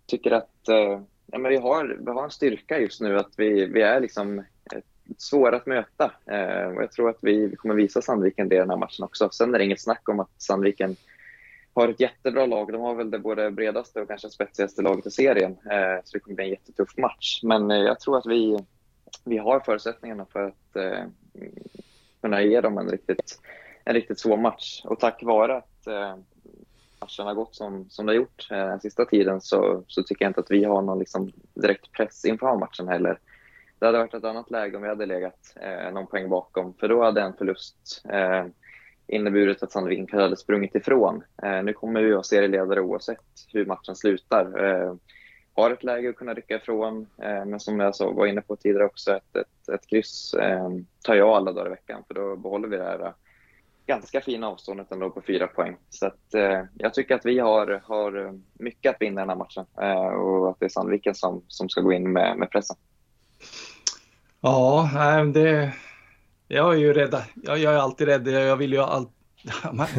tycker 0.07 0.31
att 0.31 0.69
eh, 0.69 1.01
ja, 1.27 1.39
men 1.39 1.51
vi, 1.51 1.57
har, 1.57 1.97
vi 2.01 2.11
har 2.11 2.25
en 2.25 2.31
styrka 2.31 2.79
just 2.79 3.01
nu 3.01 3.19
att 3.19 3.33
vi, 3.37 3.67
vi 3.67 3.83
är 3.83 4.01
liksom 4.01 4.39
eh, 4.39 4.81
svåra 5.19 5.57
att 5.57 5.67
möta. 5.67 6.13
Eh, 6.27 6.67
och 6.67 6.83
jag 6.83 6.93
tror 6.93 7.11
att 7.11 7.19
vi, 7.21 7.47
vi 7.47 7.57
kommer 7.57 7.75
visa 7.75 8.03
Sandviken 8.03 8.49
det 8.49 8.55
i 8.55 8.59
den 8.59 8.71
här 8.71 8.77
matchen 8.77 9.05
också. 9.05 9.31
Sen 9.31 9.55
är 9.55 9.59
det 9.59 9.65
inget 9.65 9.83
snack 9.83 10.09
om 10.09 10.21
att 10.21 10.43
Sandviken 10.43 10.97
har 11.75 11.89
ett 11.89 12.01
jättebra 12.01 12.47
lag. 12.47 12.73
De 12.73 12.81
har 12.81 12.95
väl 12.95 13.11
det 13.11 13.19
både 13.19 13.51
bredaste 13.51 14.01
och 14.01 14.09
kanske 14.09 14.31
spetsigaste 14.31 14.83
laget 14.83 15.07
i 15.07 15.11
serien. 15.11 15.53
Eh, 15.53 16.03
så 16.05 16.13
det 16.13 16.21
kommer 16.21 16.35
bli 16.35 16.45
en 16.45 16.51
jättetuff 16.51 16.97
match. 16.97 17.41
Men 17.43 17.71
eh, 17.71 17.77
jag 17.77 18.01
tror 18.01 18.19
att 18.19 18.27
vi, 18.27 18.59
vi 19.25 19.39
har 19.39 19.61
förutsättningarna 19.61 20.27
för 20.33 20.45
att 20.45 20.77
eh, 20.77 21.05
kunna 22.21 22.43
ge 22.43 22.61
dem 22.61 22.79
en 22.79 22.89
riktigt, 22.89 23.41
en 23.85 23.95
riktigt 23.95 24.21
svår 24.21 24.37
match. 24.37 24.83
Och 24.85 25.01
tack 25.01 25.23
vare 25.23 25.57
att 25.57 25.87
eh, 25.87 26.17
matchen 27.01 27.27
har 27.27 27.35
gått 27.35 27.55
som, 27.55 27.91
som 27.91 28.07
det 28.07 28.13
har 28.13 28.17
gjort 28.17 28.49
eh, 28.51 28.57
den 28.57 28.81
sista 28.81 29.05
tiden 29.05 29.41
så, 29.41 29.85
så 29.87 30.03
tycker 30.03 30.25
jag 30.25 30.31
inte 30.31 30.41
att 30.41 30.51
vi 30.51 30.65
har 30.65 30.83
någon 30.83 30.99
liksom 30.99 31.33
direkt 31.55 31.93
press 31.93 32.25
inför 32.25 32.59
matchen 32.59 32.89
heller. 32.89 33.19
Det 33.79 33.87
hade 33.87 33.99
varit 33.99 34.15
ett 34.15 34.25
annat 34.25 34.51
läge 34.51 34.77
om 34.77 34.83
vi 34.83 34.89
hade 34.89 35.07
legat 35.07 35.55
eh, 35.61 35.93
någon 35.93 36.07
poäng 36.07 36.29
bakom, 36.29 36.75
för 36.75 36.89
då 36.89 37.03
hade 37.03 37.21
en 37.21 37.33
förlust 37.33 38.03
eh, 38.09 38.47
inneburit 39.07 39.63
att 39.63 39.73
Sandviken 39.73 40.21
hade 40.21 40.37
sprungit 40.37 40.75
ifrån. 40.75 41.23
Eh, 41.43 41.63
nu 41.63 41.73
kommer 41.73 42.03
vi 42.03 42.13
vara 42.13 42.23
serieledare 42.23 42.81
oavsett 42.81 43.47
hur 43.53 43.67
matchen 43.67 43.97
slutar. 43.97 44.65
Eh, 44.65 44.95
har 45.55 45.71
ett 45.71 45.85
läge 45.85 46.11
att 46.11 46.17
kunna 46.17 46.35
rycka 46.35 46.57
ifrån, 46.57 47.07
eh, 47.23 47.45
men 47.45 47.61
som 47.61 47.81
jag 47.81 47.95
så 47.95 48.13
var 48.13 48.27
inne 48.27 48.41
på 48.41 48.57
tidigare 48.57 48.87
också, 48.87 49.13
ett, 49.17 49.37
ett, 49.37 49.69
ett 49.69 49.87
kryss 49.87 50.35
eh, 50.35 50.69
tar 51.05 51.15
jag 51.15 51.29
alla 51.29 51.53
dagar 51.53 51.67
i 51.67 51.71
veckan, 51.71 52.03
för 52.07 52.15
då 52.15 52.37
behåller 52.37 52.69
vi 52.69 52.77
det 52.77 52.85
här 52.85 53.01
eh, 53.01 53.13
ganska 53.87 54.21
fina 54.21 54.49
avståndet 54.49 54.93
ändå 54.93 55.11
på 55.11 55.23
fyra 55.27 55.47
poäng. 55.47 55.77
Så 55.91 56.07
att, 56.07 56.35
eh, 56.35 56.63
jag 56.75 56.95
tycker 56.95 57.15
att 57.15 57.27
vi 57.27 57.39
har, 57.39 57.83
har 57.85 58.27
eh, 58.27 58.33
mycket 58.53 58.95
att 58.95 59.03
vinna 59.03 59.21
den 59.21 59.29
här 59.29 59.37
matchen 59.37 59.67
eh, 59.81 60.15
och 60.15 60.51
att 60.51 60.61
det 60.61 60.65
är 60.65 60.69
Sandviken 60.69 61.15
som, 61.15 61.45
som 61.49 61.69
ska 61.69 61.81
gå 61.81 61.93
in 61.93 62.13
med, 62.13 62.39
med 62.39 62.51
pressen. 62.51 62.77
Ja, 64.41 64.91
det, 65.35 65.73
jag 66.49 66.75
är 66.75 66.79
ju 66.79 66.93
rädd. 66.93 67.23
Jag, 67.35 67.59
jag 67.59 67.75
är 67.75 67.79
alltid 67.79 68.09
rädd. 68.09 68.29
Jag 68.29 68.57
vill 68.57 68.73
ju 68.73 68.79
alltid 68.79 69.16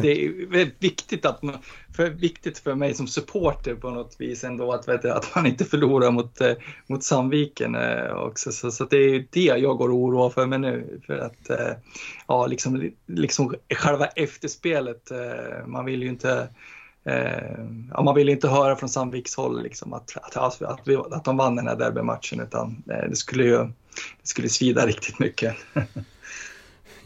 det 0.02 0.24
är 0.24 0.46
väldigt 0.46 0.82
viktigt, 0.82 1.26
att 1.26 1.42
man, 1.42 1.58
för, 1.96 2.10
viktigt 2.10 2.58
för 2.58 2.74
mig 2.74 2.94
som 2.94 3.06
supporter 3.06 3.74
på 3.74 3.90
något 3.90 4.16
vis 4.18 4.44
ändå 4.44 4.72
att, 4.72 4.88
vet 4.88 5.04
att 5.04 5.34
man 5.34 5.46
inte 5.46 5.64
förlorar 5.64 6.10
mot, 6.10 6.40
eh, 6.40 6.52
mot 6.86 7.04
Sandviken 7.04 7.74
eh, 7.74 8.12
också. 8.12 8.52
Så, 8.52 8.70
så 8.70 8.84
det 8.84 8.96
är 8.96 9.24
det 9.30 9.40
jag 9.40 9.76
går 9.76 9.88
och 9.88 9.96
oroar 9.96 10.30
för 10.30 10.46
mig 10.46 10.58
nu. 10.58 11.00
För 11.06 11.18
att, 11.18 11.50
eh, 11.50 11.76
ja, 12.26 12.46
liksom, 12.46 12.90
liksom 13.06 13.54
själva 13.74 14.06
efterspelet, 14.06 15.10
man 15.66 15.84
vill 15.84 16.02
ju 16.02 16.08
inte 16.08 16.48
ja, 17.92 18.02
man 18.02 18.14
vill 18.14 18.28
inte 18.28 18.48
höra 18.48 18.76
från 18.76 18.88
Sandviks 18.88 19.36
håll 19.36 19.62
liksom 19.62 19.92
att, 19.92 20.16
att, 20.22 20.62
att, 20.62 20.82
vi, 20.84 20.96
att 20.96 21.24
de 21.24 21.36
vann 21.36 21.56
den 21.56 21.66
här 21.66 21.76
derbymatchen 21.76 22.40
utan 22.40 22.82
det 22.86 23.16
skulle 23.16 23.44
ju 23.44 23.56
det 24.22 24.28
skulle 24.28 24.48
svida 24.48 24.86
riktigt 24.86 25.18
mycket. 25.18 25.56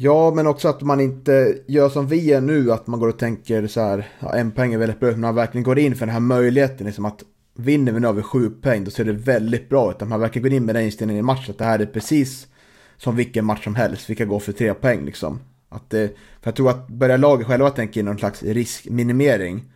Ja, 0.04 0.32
men 0.34 0.46
också 0.46 0.68
att 0.68 0.82
man 0.82 1.00
inte 1.00 1.58
gör 1.66 1.88
som 1.88 2.06
vi 2.06 2.24
gör 2.24 2.40
nu, 2.40 2.72
att 2.72 2.86
man 2.86 3.00
går 3.00 3.08
och 3.08 3.18
tänker 3.18 3.66
så 3.66 3.80
här, 3.80 4.08
ja, 4.20 4.34
en 4.34 4.50
poäng 4.50 4.74
är 4.74 4.78
väldigt 4.78 5.00
bra, 5.00 5.10
men 5.10 5.20
man 5.20 5.34
verkligen 5.34 5.64
går 5.64 5.78
in 5.78 5.94
för 5.94 6.06
den 6.06 6.12
här 6.12 6.20
möjligheten, 6.20 6.86
liksom 6.86 7.04
att 7.04 7.22
vinner 7.54 7.92
vi 7.92 8.00
nu 8.00 8.08
över 8.08 8.22
sju 8.22 8.50
poäng, 8.50 8.84
då 8.84 8.90
ser 8.90 9.04
det 9.04 9.12
väldigt 9.12 9.68
bra 9.68 9.90
ut. 9.90 10.02
Att 10.02 10.08
man 10.08 10.20
verkligen 10.20 10.42
går 10.42 10.52
in 10.52 10.64
med 10.64 10.74
den 10.74 10.84
inställningen 10.84 11.20
i 11.20 11.22
matchen, 11.22 11.50
att 11.50 11.58
det 11.58 11.64
här 11.64 11.78
är 11.78 11.86
precis 11.86 12.46
som 12.96 13.16
vilken 13.16 13.44
match 13.44 13.64
som 13.64 13.74
helst, 13.74 14.10
vi 14.10 14.14
kan 14.14 14.28
gå 14.28 14.40
för 14.40 14.52
tre 14.52 14.74
poäng 14.74 15.04
liksom. 15.04 15.40
Att 15.68 15.90
det, 15.90 16.08
för 16.40 16.48
jag 16.50 16.54
tror 16.54 16.70
att 16.70 16.88
börjar 16.88 17.18
laget 17.18 17.46
själva 17.46 17.70
tänka 17.70 18.00
in 18.00 18.06
någon 18.06 18.18
slags 18.18 18.42
riskminimering, 18.42 19.72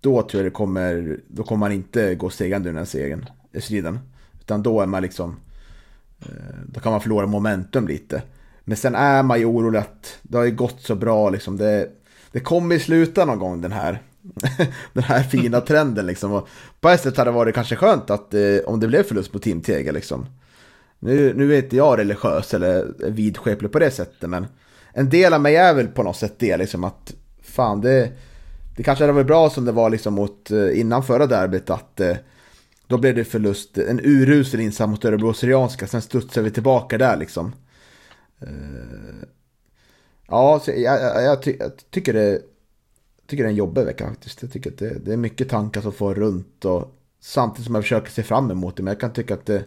då 0.00 0.22
tror 0.22 0.42
jag 0.42 0.52
det 0.52 0.54
kommer, 0.54 1.20
då 1.28 1.42
kommer 1.42 1.60
man 1.60 1.72
inte 1.72 2.14
gå 2.14 2.30
segrande 2.30 2.68
ur 2.68 2.72
den 2.72 2.78
här 2.78 2.84
segern, 2.84 3.26
striden. 3.60 3.98
Utan 4.40 4.62
då 4.62 4.80
är 4.80 4.86
man 4.86 5.02
liksom, 5.02 5.36
eh, 6.20 6.26
då 6.66 6.80
kan 6.80 6.92
man 6.92 7.00
förlora 7.00 7.26
momentum 7.26 7.88
lite. 7.88 8.22
Men 8.68 8.76
sen 8.76 8.94
är 8.94 9.22
man 9.22 9.38
ju 9.38 9.44
orolig 9.44 9.78
att 9.78 10.18
det 10.22 10.38
har 10.38 10.44
ju 10.44 10.50
gått 10.50 10.80
så 10.80 10.94
bra 10.94 11.30
liksom. 11.30 11.56
Det, 11.56 11.88
det 12.32 12.40
kommer 12.40 12.78
sluta 12.78 13.24
någon 13.24 13.38
gång 13.38 13.60
den 13.60 13.72
här, 13.72 14.02
den 14.92 15.04
här 15.04 15.22
fina 15.22 15.60
trenden 15.60 16.06
liksom. 16.06 16.32
Och 16.32 16.48
på 16.80 16.88
ett 16.88 17.00
sätt 17.00 17.16
hade 17.16 17.30
det 17.30 17.34
varit 17.34 17.54
kanske 17.54 17.76
skönt 17.76 18.10
att 18.10 18.34
eh, 18.34 18.58
om 18.66 18.80
det 18.80 18.88
blev 18.88 19.02
förlust 19.02 19.32
på 19.32 19.38
Team 19.38 19.60
Tega 19.60 19.92
liksom. 19.92 20.26
Nu, 20.98 21.34
nu 21.34 21.54
är 21.54 21.58
inte 21.58 21.76
jag 21.76 21.98
religiös 21.98 22.54
eller 22.54 22.86
vidskeplig 23.10 23.72
på 23.72 23.78
det 23.78 23.90
sättet 23.90 24.30
men 24.30 24.46
en 24.92 25.08
del 25.08 25.34
av 25.34 25.40
mig 25.40 25.56
är 25.56 25.74
väl 25.74 25.88
på 25.88 26.02
något 26.02 26.16
sätt 26.16 26.34
det 26.38 26.56
liksom 26.56 26.84
att 26.84 27.14
fan 27.42 27.80
det, 27.80 28.12
det 28.76 28.82
kanske 28.82 29.04
hade 29.04 29.12
varit 29.12 29.26
bra 29.26 29.50
som 29.50 29.64
det 29.64 29.72
var 29.72 29.90
liksom 29.90 30.14
mot 30.14 30.50
eh, 30.50 30.80
innan 30.80 31.02
förra 31.02 31.26
derbyt 31.26 31.70
att 31.70 32.00
eh, 32.00 32.16
då 32.86 32.98
blev 32.98 33.14
det 33.14 33.24
förlust, 33.24 33.78
en 33.78 34.00
urusel 34.00 34.60
insats 34.60 34.90
mot 34.90 35.04
Örebro 35.04 35.34
Syrianska, 35.34 35.86
sen 35.86 36.02
studsade 36.02 36.44
vi 36.44 36.50
tillbaka 36.50 36.98
där 36.98 37.16
liksom. 37.16 37.52
Uh, 38.42 39.24
ja, 40.28 40.60
så 40.64 40.70
jag, 40.70 41.00
jag, 41.02 41.22
jag, 41.22 41.42
ty 41.42 41.56
jag, 41.58 41.72
tycker 41.90 42.12
det 42.12 42.42
tycker 43.26 43.44
det 43.44 43.48
är 43.48 43.50
en 43.50 43.56
jobbig 43.56 43.84
vecka 43.84 44.08
faktiskt. 44.08 44.42
Jag 44.42 44.52
tycker 44.52 44.70
att 44.70 44.78
det, 44.78 44.98
det, 45.04 45.12
är 45.12 45.16
mycket 45.16 45.48
tankar 45.48 45.80
som 45.80 45.92
får 45.92 46.14
runt 46.14 46.64
och 46.64 46.96
samtidigt 47.20 47.66
som 47.66 47.74
jag 47.74 47.84
försöker 47.84 48.10
se 48.10 48.22
fram 48.22 48.50
emot 48.50 48.76
det. 48.76 48.82
Men 48.82 48.92
jag 48.92 49.00
kan 49.00 49.12
tycka 49.12 49.34
att 49.34 49.46
det, 49.46 49.64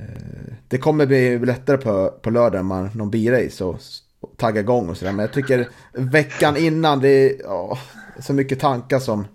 uh, 0.00 0.54
det 0.68 0.78
kommer 0.78 1.06
bli 1.06 1.38
lättare 1.38 1.76
på, 1.76 2.10
på 2.22 2.30
lördag 2.30 2.58
när 2.58 2.62
man 2.62 2.90
någon 2.94 3.10
birace 3.10 3.64
och, 3.64 3.80
och 4.20 4.36
tagga 4.36 4.60
igång 4.60 4.88
och 4.88 4.96
sådär. 4.96 5.12
Men 5.12 5.24
jag 5.24 5.32
tycker 5.32 5.68
veckan 5.92 6.56
innan 6.56 7.00
det 7.00 7.08
är 7.08 7.46
oh, 7.46 7.78
så 8.20 8.32
mycket 8.32 8.60
tankar 8.60 8.98
som 8.98 9.26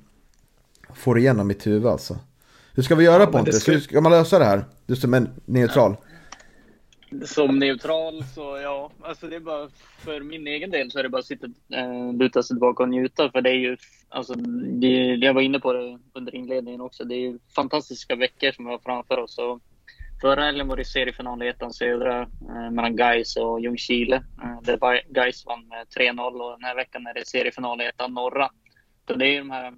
får 0.93 1.19
igenom 1.19 1.47
mitt 1.47 1.67
huvud 1.67 1.87
alltså. 1.87 2.19
Hur 2.73 2.83
ska 2.83 2.95
vi 2.95 3.03
göra 3.03 3.23
ja, 3.23 3.27
Pontus? 3.31 3.61
Ska... 3.61 3.71
Hur 3.71 3.79
ska 3.79 4.01
man 4.01 4.11
lösa 4.11 4.39
det 4.39 4.45
här? 4.45 4.65
Du 4.85 4.95
som 4.95 5.13
är 5.13 5.31
neutral. 5.45 5.97
Ja. 5.99 6.08
Som 7.25 7.59
neutral 7.59 8.23
så 8.23 8.59
ja, 8.63 8.91
alltså 9.01 9.27
det 9.27 9.35
är 9.35 9.39
bara 9.39 9.69
för 9.97 10.21
min 10.21 10.47
egen 10.47 10.71
del 10.71 10.91
så 10.91 10.99
är 10.99 11.03
det 11.03 11.09
bara 11.09 11.19
att 11.19 11.25
sitta, 11.25 11.47
äh, 11.73 12.13
luta 12.13 12.43
sig 12.43 12.55
tillbaka 12.55 12.83
och 12.83 12.89
njuta 12.89 13.31
för 13.31 13.41
det 13.41 13.49
är 13.49 13.55
ju, 13.55 13.77
alltså 14.09 14.33
det, 14.79 15.15
jag 15.15 15.33
var 15.33 15.41
inne 15.41 15.59
på 15.59 15.73
det 15.73 15.99
under 16.13 16.35
inledningen 16.35 16.81
också, 16.81 17.03
det 17.03 17.15
är 17.15 17.19
ju 17.19 17.39
fantastiska 17.55 18.15
veckor 18.15 18.51
som 18.51 18.65
vi 18.65 18.71
har 18.71 18.79
framför 18.79 19.17
oss. 19.17 19.37
Och 19.37 19.61
förra 20.21 20.43
helgen 20.43 20.67
var 20.67 20.77
det 20.77 20.85
seriefinal 20.85 21.43
i 21.43 21.47
ettan 21.47 21.73
södra 21.73 22.21
äh, 22.21 22.71
mellan 22.71 22.95
Gais 22.95 23.35
och 23.35 23.61
Ljungskile. 23.61 24.15
Äh, 24.15 24.61
där 24.61 25.13
Gais 25.13 25.45
vann 25.45 25.67
med 25.67 25.87
3-0 25.97 26.19
och 26.19 26.51
den 26.51 26.63
här 26.63 26.75
veckan 26.75 27.07
är 27.07 27.13
det 27.13 27.27
seriefinal 27.27 27.81
i 27.81 27.85
ettan 27.85 28.13
norra. 28.13 28.49
Så 29.07 29.15
det 29.15 29.25
är 29.25 29.31
ju 29.31 29.39
de 29.39 29.51
här 29.51 29.73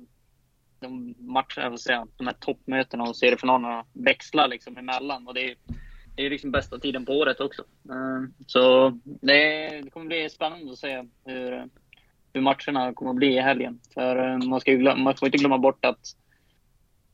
de 0.82 1.16
matcherna, 1.20 1.78
säga, 1.78 2.08
de 2.18 2.28
här 2.28 2.36
toppmötena 2.40 3.04
och 3.04 3.18
seriefinalerna 3.18 3.86
växlar 3.94 4.48
liksom 4.48 4.78
emellan 4.78 5.28
och 5.28 5.34
det 5.34 5.52
är 5.52 5.56
det 6.16 6.26
är 6.26 6.30
liksom 6.30 6.52
bästa 6.52 6.80
tiden 6.80 7.06
på 7.06 7.14
året 7.14 7.40
också. 7.40 7.64
Ehm, 7.90 8.34
så 8.48 8.94
det, 9.04 9.92
kommer 9.94 10.06
bli 10.06 10.30
spännande 10.30 10.72
att 10.72 10.78
se 10.78 11.06
hur, 11.26 11.70
hur 12.34 12.42
matcherna 12.42 12.94
kommer 12.94 13.12
att 13.12 13.18
bli 13.18 13.38
i 13.38 13.42
helgen. 13.42 13.80
För 13.94 14.16
ehm, 14.16 14.50
man, 14.50 14.62
ska 14.62 14.72
glömma, 14.72 15.04
man 15.04 15.16
får 15.16 15.28
inte 15.28 15.38
glömma 15.38 15.58
bort 15.58 15.86
att 15.86 16.16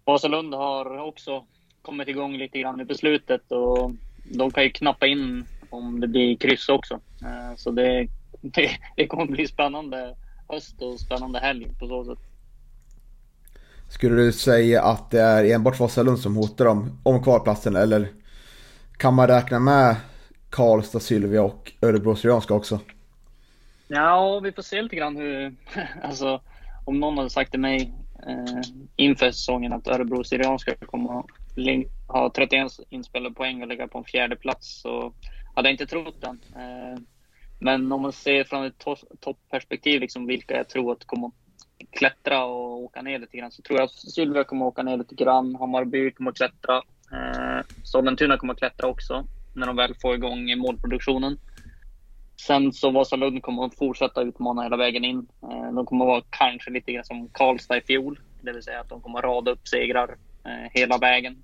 Vasalund 0.05 0.53
har 0.53 0.97
också 0.97 1.45
kommit 1.81 2.07
igång 2.07 2.37
lite 2.37 2.59
grann 2.59 2.81
i 2.81 2.85
beslutet 2.85 3.51
och 3.51 3.91
de 4.31 4.51
kan 4.51 4.63
ju 4.63 4.69
knappa 4.69 5.07
in 5.07 5.45
om 5.69 5.99
det 5.99 6.07
blir 6.07 6.35
kryss 6.35 6.69
också. 6.69 6.99
Ehm, 7.25 7.57
så 7.57 7.71
det, 7.71 8.07
det, 8.41 8.69
det 8.95 9.07
kommer 9.07 9.25
bli 9.25 9.47
spännande 9.47 10.15
höst 10.49 10.81
och 10.81 10.99
spännande 10.99 11.39
helg 11.39 11.67
på 11.79 11.87
så 11.87 12.05
sätt. 12.05 12.19
Skulle 13.89 14.15
du 14.15 14.31
säga 14.31 14.83
att 14.83 15.11
det 15.11 15.21
är 15.21 15.55
enbart 15.55 15.79
Vasalund 15.79 16.19
som 16.19 16.35
hotar 16.35 16.65
om, 16.65 16.99
om 17.03 17.23
kvalplatsen 17.23 17.75
eller 17.75 18.07
kan 18.97 19.13
man 19.13 19.27
räkna 19.27 19.59
med 19.59 19.95
Karlstad, 20.49 20.99
Sylvia 20.99 21.43
och 21.43 21.71
Örebro 21.81 22.15
Syrianska 22.15 22.53
också. 22.53 22.79
Ja, 23.87 24.39
vi 24.43 24.51
får 24.51 24.61
se 24.61 24.81
lite 24.81 24.95
grann 24.95 25.17
hur, 25.17 25.55
alltså 26.03 26.41
om 26.85 26.99
någon 26.99 27.17
hade 27.17 27.29
sagt 27.29 27.51
till 27.51 27.59
mig 27.59 27.93
eh, 28.27 28.61
inför 28.95 29.31
säsongen 29.31 29.73
att 29.73 29.87
Örebro 29.87 30.23
Syrianska 30.23 30.75
kommer 30.75 31.23
ha 32.07 32.31
31 32.35 32.71
inspelade 32.89 33.35
poäng 33.35 33.61
och 33.61 33.67
ligga 33.67 33.87
på 33.87 33.97
en 33.97 34.03
fjärde 34.03 34.35
plats 34.35 34.81
så 34.81 35.13
hade 35.55 35.67
jag 35.67 35.73
inte 35.73 35.85
trott 35.85 36.21
den. 36.21 36.39
Eh, 36.55 36.99
men 37.59 37.91
om 37.91 38.01
man 38.01 38.11
ser 38.11 38.43
från 38.43 38.65
ett 38.65 38.77
to 38.77 38.95
toppperspektiv, 39.19 40.01
liksom 40.01 40.25
vilka 40.25 40.57
jag 40.57 40.69
tror 40.69 40.91
att 40.91 41.05
kommer 41.05 41.31
klättra 41.91 42.45
och 42.45 42.83
åka 42.83 43.01
ner 43.01 43.19
lite 43.19 43.37
grann, 43.37 43.51
så 43.51 43.61
tror 43.61 43.79
jag 43.79 43.85
att 43.85 43.91
Sylvia 43.91 44.43
kommer 44.43 44.65
åka 44.65 44.83
ner 44.83 44.97
lite 44.97 45.15
grann. 45.15 45.55
Hammarby 45.55 46.11
kommer 46.11 46.31
att 46.31 46.37
klättra. 46.37 46.81
Eh, 47.11 47.65
Sollentuna 47.83 48.37
kommer 48.37 48.53
att 48.53 48.59
klättra 48.59 48.87
också 48.87 49.27
när 49.53 49.67
de 49.67 49.75
väl 49.75 49.95
får 50.01 50.15
igång 50.15 50.57
målproduktionen. 50.57 51.37
Sen 52.41 52.73
så 52.73 52.91
Vasalund 52.91 53.43
kommer 53.43 53.65
att 53.65 53.75
fortsätta 53.75 54.21
utmana 54.21 54.63
hela 54.63 54.77
vägen 54.77 55.05
in. 55.05 55.27
Eh, 55.43 55.73
de 55.73 55.85
kommer 55.85 56.05
att 56.05 56.09
vara 56.09 56.23
kanske 56.29 56.71
lite 56.71 56.91
grann 56.91 57.05
som 57.05 57.29
Karlstad 57.29 57.77
i 57.77 57.81
fjol. 57.81 58.19
Det 58.41 58.53
vill 58.53 58.63
säga 58.63 58.79
att 58.79 58.89
de 58.89 59.01
kommer 59.01 59.19
att 59.19 59.25
rada 59.25 59.51
upp 59.51 59.67
segrar 59.67 60.17
eh, 60.43 60.71
hela 60.71 60.97
vägen. 60.97 61.43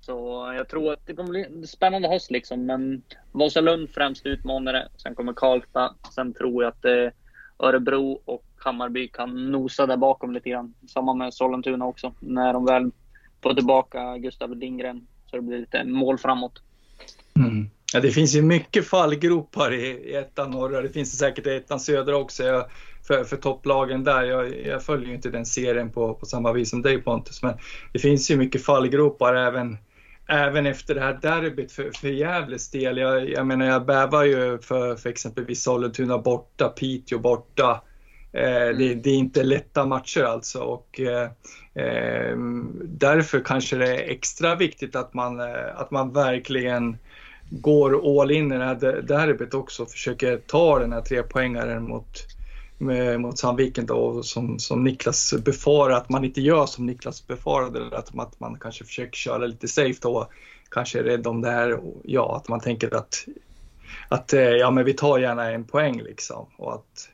Så 0.00 0.52
jag 0.56 0.68
tror 0.68 0.92
att 0.92 1.06
det 1.06 1.14
kommer 1.14 1.30
bli 1.30 1.44
en 1.44 1.66
spännande 1.66 2.08
höst 2.08 2.30
liksom. 2.30 2.66
Men 2.66 3.02
Vasalund 3.32 3.90
främst 3.90 4.26
utmanare. 4.26 4.88
Sen 4.96 5.14
kommer 5.14 5.32
Karlstad. 5.32 5.94
Sen 6.14 6.34
tror 6.34 6.62
jag 6.62 6.70
att 6.70 6.84
eh, 6.84 7.08
Örebro 7.58 8.22
och 8.24 8.44
Hammarby 8.56 9.08
kan 9.08 9.52
nosa 9.52 9.86
där 9.86 9.96
bakom 9.96 10.32
lite 10.32 10.50
grann. 10.50 10.74
Samma 10.88 11.14
med 11.14 11.34
Sollentuna 11.34 11.86
också. 11.86 12.14
När 12.20 12.52
de 12.52 12.64
väl 12.64 12.90
Få 13.42 13.54
tillbaka 13.54 14.18
Gustav 14.18 14.56
Lindgren 14.56 15.06
så 15.26 15.36
det 15.36 15.42
blir 15.42 15.58
lite 15.58 15.84
mål 15.84 16.18
framåt. 16.18 16.62
Mm. 17.36 17.70
Ja, 17.92 18.00
det 18.00 18.10
finns 18.10 18.34
ju 18.34 18.42
mycket 18.42 18.88
fallgropar 18.88 19.72
i, 19.72 19.86
i 19.86 20.14
ettan 20.14 20.50
norra. 20.50 20.82
Det 20.82 20.88
finns 20.88 21.10
det 21.10 21.16
säkert 21.16 21.46
i 21.46 21.56
ettan 21.56 21.80
södra 21.80 22.16
också 22.16 22.44
jag, 22.44 22.64
för, 23.06 23.24
för 23.24 23.36
topplagen 23.36 24.04
där. 24.04 24.22
Jag, 24.22 24.66
jag 24.66 24.82
följer 24.82 25.08
ju 25.08 25.14
inte 25.14 25.30
den 25.30 25.46
serien 25.46 25.92
på, 25.92 26.14
på 26.14 26.26
samma 26.26 26.52
vis 26.52 26.70
som 26.70 26.82
dig 26.82 27.02
Pontus, 27.02 27.42
men 27.42 27.54
det 27.92 27.98
finns 27.98 28.30
ju 28.30 28.36
mycket 28.36 28.64
fallgropar 28.64 29.34
även, 29.34 29.76
även 30.28 30.66
efter 30.66 30.94
det 30.94 31.00
här 31.00 31.18
derbyt 31.22 31.72
för, 31.72 31.90
för 31.90 32.08
Gävles 32.08 32.70
del. 32.70 32.96
Jag, 32.96 33.30
jag 33.30 33.46
menar, 33.46 33.66
jag 33.66 33.86
bävar 33.86 34.24
ju 34.24 34.58
för, 34.58 34.96
för 34.96 35.10
exempelvis 35.10 35.62
Sollentuna 35.62 36.18
borta, 36.18 36.68
Piteå 36.68 37.18
borta. 37.18 37.82
Eh, 38.36 38.76
det, 38.76 38.94
det, 38.94 39.10
är 39.10 39.14
inte 39.14 39.42
lätta 39.42 39.86
matcher 39.86 40.22
alltså 40.22 40.60
och 40.60 41.00
eh, 41.00 41.30
eh, 41.74 42.36
därför 42.84 43.40
kanske 43.40 43.76
det 43.76 43.96
är 43.96 44.10
extra 44.10 44.54
viktigt 44.54 44.96
att 44.96 45.14
man, 45.14 45.40
eh, 45.40 45.76
att 45.76 45.90
man 45.90 46.12
verkligen 46.12 46.96
går 47.50 48.20
all 48.22 48.30
in 48.30 48.52
i 48.52 48.58
det 48.58 48.64
här 48.64 49.02
derbyt 49.02 49.54
också 49.54 49.82
och 49.82 49.90
försöker 49.90 50.36
ta 50.36 50.78
den 50.78 50.92
här 50.92 51.00
trepoängaren 51.00 51.88
mot, 51.88 52.26
mot 53.18 53.38
Sandviken 53.38 53.86
då, 53.86 54.22
som, 54.22 54.58
som 54.58 54.84
Niklas 54.84 55.34
befarar 55.44 55.96
att 55.96 56.08
man 56.08 56.24
inte 56.24 56.40
gör 56.40 56.66
som 56.66 56.86
Niklas 56.86 57.26
befarade, 57.26 57.98
att 57.98 58.18
att 58.18 58.40
man 58.40 58.58
kanske 58.60 58.84
försöker 58.84 59.16
köra 59.16 59.46
lite 59.46 59.68
safe 59.68 59.98
då, 60.02 60.28
kanske 60.70 60.98
är 60.98 61.02
rädd 61.02 61.26
om 61.26 61.40
det 61.40 61.50
här, 61.50 61.80
ja 62.04 62.36
att 62.36 62.48
man 62.48 62.60
tänker 62.60 62.96
att, 62.96 63.24
att 64.08 64.32
ja 64.60 64.70
men 64.70 64.84
vi 64.84 64.92
tar 64.92 65.18
gärna 65.18 65.50
en 65.50 65.64
poäng 65.64 66.02
liksom 66.02 66.46
och 66.56 66.74
att 66.74 67.08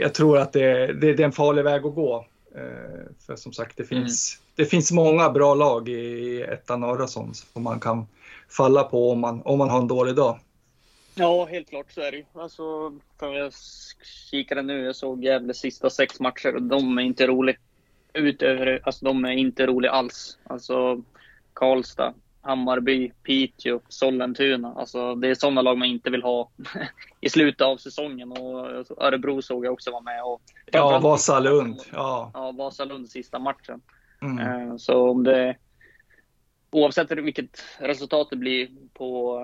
jag 0.00 0.14
tror 0.14 0.38
att 0.38 0.52
det, 0.52 0.86
det, 0.86 1.14
det, 1.14 1.22
är 1.22 1.24
en 1.24 1.32
farlig 1.32 1.64
väg 1.64 1.86
att 1.86 1.94
gå. 1.94 2.26
Eh, 2.54 3.26
för 3.26 3.36
som 3.36 3.52
sagt, 3.52 3.76
det 3.76 3.90
mm. 3.92 4.04
finns, 4.04 4.38
mm. 4.38 4.52
det 4.56 4.64
finns 4.64 4.92
många 4.92 5.30
bra 5.30 5.54
lag 5.54 5.88
i 5.88 6.40
ettan 6.42 6.80
norra 6.80 7.06
som, 7.06 7.34
som 7.34 7.62
man 7.62 7.80
kan 7.80 8.06
falla 8.48 8.84
på 8.84 9.10
om 9.10 9.20
man, 9.20 9.42
om 9.42 9.58
man 9.58 9.70
har 9.70 9.78
en 9.78 9.88
dålig 9.88 10.14
dag. 10.14 10.38
Ja, 11.14 11.44
helt 11.44 11.68
klart 11.68 11.92
så 11.92 12.00
är 12.00 12.10
det 12.10 12.16
ju. 12.16 12.24
Alltså, 12.32 12.92
för 13.18 13.34
jag 13.34 13.52
kikade 14.30 14.62
nu, 14.62 14.84
jag 14.84 14.96
såg 14.96 15.24
Gävles 15.24 15.58
sista 15.58 15.90
sex 15.90 16.20
matcher 16.20 16.54
och 16.54 16.62
de 16.62 16.98
är 16.98 17.02
inte 17.02 17.26
roliga. 17.26 17.56
Utöver, 18.14 18.80
alltså 18.82 19.04
de 19.04 19.24
är 19.24 19.32
inte 19.32 19.66
roliga 19.66 19.90
alls. 19.90 20.38
Alltså 20.44 21.02
Karlstad, 21.52 22.14
Hammarby, 22.42 23.12
Piteå, 23.22 23.80
Sollentuna. 23.88 24.74
Alltså 24.74 25.14
det 25.14 25.28
är 25.28 25.34
sådana 25.34 25.62
lag 25.62 25.78
man 25.78 25.88
inte 25.88 26.10
vill 26.10 26.22
ha 26.22 26.50
i 27.20 27.28
slutet 27.28 27.60
av 27.60 27.76
säsongen. 27.76 28.32
Och 28.32 28.66
Örebro 29.02 29.42
såg 29.42 29.66
jag 29.66 29.72
också 29.72 29.90
vara 29.90 30.02
med. 30.02 30.22
Och 30.22 30.42
ja, 30.72 30.98
Vasalund. 30.98 31.80
Ja. 31.92 32.30
ja, 32.34 32.52
Vasalund 32.52 33.08
sista 33.08 33.38
matchen. 33.38 33.80
Mm. 34.22 34.38
Eh, 34.38 34.76
så 34.76 35.10
om 35.10 35.24
det 35.24 35.56
oavsett 36.70 37.10
vilket 37.10 37.62
resultat 37.78 38.30
det 38.30 38.36
blir 38.36 38.68
på, 38.92 39.38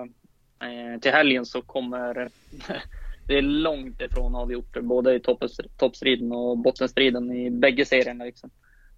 eh, 0.61 0.99
till 0.99 1.11
helgen 1.11 1.45
så 1.45 1.61
kommer 1.61 2.29
det 3.27 3.37
är 3.37 3.41
långt 3.41 4.01
ifrån 4.01 4.35
avgjort 4.35 4.81
både 4.81 5.15
i 5.15 5.21
toppstriden 5.77 6.31
och 6.31 6.57
bottenstriden 6.57 7.31
i 7.31 7.49
bägge 7.49 7.85
serierna. 7.85 8.23
Liksom. 8.23 8.49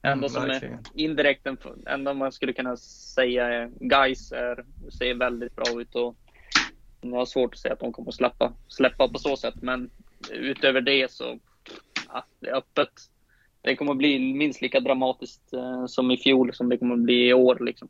Mm, 0.03 0.14
enda 0.14 0.30
som 0.30 0.44
är 0.44 0.80
indirekt, 0.94 1.48
enda 1.88 2.14
man 2.14 2.32
skulle 2.32 2.53
kunna 2.53 2.78
säga 2.78 3.48
är 3.48 3.69
Guys 3.80 4.32
är, 4.32 4.65
ser 4.98 5.14
väldigt 5.14 5.56
bra 5.56 5.82
ut 5.82 5.95
och 5.95 6.15
jag 7.02 7.18
har 7.18 7.26
svårt 7.26 7.53
att 7.53 7.60
säga 7.60 7.73
att 7.73 7.80
de 7.80 7.94
kommer 7.94 8.10
att 8.10 8.15
släppa, 8.15 8.53
släppa 8.68 9.07
på 9.07 9.19
så 9.19 9.38
sätt. 9.38 9.56
Men 9.61 9.90
utöver 10.32 10.82
det 10.82 11.11
så, 11.11 11.40
ja, 12.07 12.26
det 12.40 12.49
är 12.49 12.56
öppet. 12.56 12.90
Det 13.61 13.76
kommer 13.76 13.91
att 13.91 13.98
bli 13.98 14.19
minst 14.19 14.61
lika 14.61 14.80
dramatiskt 14.80 15.53
eh, 15.53 15.86
som 15.86 16.11
i 16.11 16.18
fjol 16.18 16.53
som 16.53 16.69
det 16.69 16.78
kommer 16.78 16.94
att 16.94 17.02
bli 17.02 17.30
i 17.30 17.34
år. 17.34 17.57
Liksom. 17.61 17.88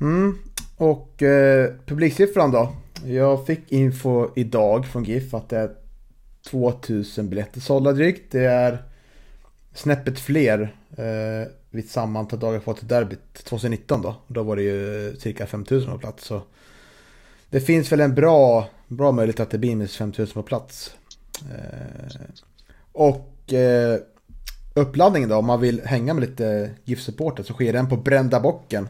Mm. 0.00 0.38
Och 0.78 1.22
eh, 1.22 1.74
publiksiffran 1.86 2.50
då? 2.50 2.72
Jag 3.06 3.46
fick 3.46 3.72
info 3.72 4.28
idag 4.36 4.86
från 4.86 5.04
GIF 5.04 5.34
att 5.34 5.48
det 5.48 5.58
är 5.58 5.70
2000 6.50 7.28
biljetter 7.28 7.60
sålda 7.60 7.92
drygt. 7.92 8.32
Det 8.32 8.44
är 8.44 8.78
snäppet 9.74 10.18
fler 10.18 10.76
eh, 10.96 11.52
vid 11.70 11.90
samma 11.90 12.18
antal 12.18 12.38
dagar 12.38 12.60
kvar 12.60 12.74
till 12.74 12.88
derbyt 12.88 13.44
2019 13.44 14.02
då. 14.02 14.14
Då 14.26 14.42
var 14.42 14.56
det 14.56 14.62
ju 14.62 15.08
eh, 15.08 15.14
cirka 15.14 15.46
5000 15.46 15.92
på 15.92 15.98
plats. 15.98 16.24
Så 16.24 16.42
det 17.50 17.60
finns 17.60 17.92
väl 17.92 18.00
en 18.00 18.14
bra, 18.14 18.68
bra 18.88 19.12
möjlighet 19.12 19.40
att 19.40 19.50
det 19.50 19.58
blir 19.58 19.76
minst 19.76 19.96
5000 19.96 20.34
på 20.34 20.42
plats. 20.42 20.94
Eh, 21.40 22.20
och 22.92 23.52
eh, 23.52 23.98
uppladdningen 24.74 25.28
då, 25.28 25.36
om 25.36 25.46
man 25.46 25.60
vill 25.60 25.80
hänga 25.84 26.14
med 26.14 26.20
lite 26.20 26.70
GIF-supporter 26.84 27.42
så 27.42 27.52
sker 27.52 27.72
den 27.72 27.88
på 27.88 27.96
Brända 27.96 28.40
Bocken 28.40 28.88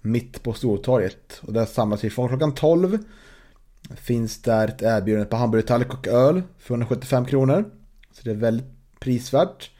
mitt 0.00 0.42
på 0.42 0.52
Stortorget. 0.52 1.40
Och 1.42 1.52
där 1.52 1.64
samlas 1.64 2.04
vi 2.04 2.10
från 2.10 2.28
klockan 2.28 2.54
12. 2.54 2.98
Finns 3.96 4.42
där 4.42 4.68
ett 4.68 4.82
erbjudande 4.82 5.30
på 5.30 5.36
hamburgertallrik 5.36 5.94
och 5.94 6.06
öl 6.06 6.42
för 6.58 6.74
175 6.74 7.26
kronor. 7.26 7.64
Så 8.12 8.20
det 8.24 8.30
är 8.30 8.34
väldigt 8.34 8.66
prisvärt. 9.00 9.70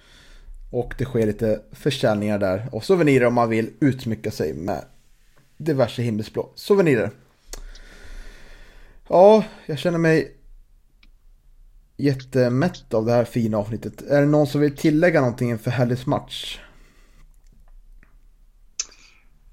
Och 0.71 0.95
det 0.99 1.05
sker 1.05 1.27
lite 1.27 1.61
försäljningar 1.73 2.39
där. 2.39 2.69
Och 2.73 2.85
souvenirer 2.85 3.27
om 3.27 3.35
man 3.35 3.49
vill 3.49 3.71
utsmycka 3.81 4.31
sig 4.31 4.55
med 4.55 4.85
diverse 5.57 6.03
himmelsblå 6.03 6.53
souvenirer. 6.55 7.11
Ja, 9.09 9.45
jag 9.67 9.79
känner 9.79 9.99
mig 9.99 10.37
jättemätt 11.97 12.95
av 12.95 13.07
det 13.07 13.13
här 13.13 13.25
fina 13.25 13.59
avsnittet. 13.59 14.03
Är 14.03 14.21
det 14.21 14.27
någon 14.27 14.47
som 14.47 14.61
vill 14.61 14.77
tillägga 14.77 15.21
någonting 15.21 15.51
inför 15.51 15.71
helgens 15.71 16.07
match? 16.07 16.61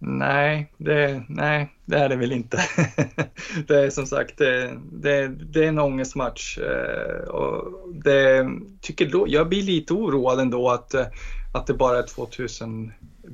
Nej, 0.05 0.73
det, 0.77 1.23
nej, 1.29 1.69
det 1.85 1.97
är 1.97 2.09
det 2.09 2.15
väl 2.15 2.31
inte. 2.31 2.57
det 3.67 3.83
är 3.83 3.89
som 3.89 4.05
sagt, 4.05 4.37
det, 4.37 4.77
det, 4.91 5.27
det 5.27 5.63
är 5.63 5.67
en 5.67 5.79
ångestmatch. 5.79 6.57
Eh, 6.57 7.27
och 7.27 7.65
det, 8.03 8.49
tycker 8.81 9.09
då, 9.09 9.25
jag 9.27 9.49
blir 9.49 9.61
lite 9.61 9.93
oroad 9.93 10.39
ändå 10.39 10.69
att, 10.69 10.93
eh, 10.93 11.05
att 11.53 11.67
det 11.67 11.73
bara 11.73 11.97
är 11.97 12.03
2000 12.03 12.91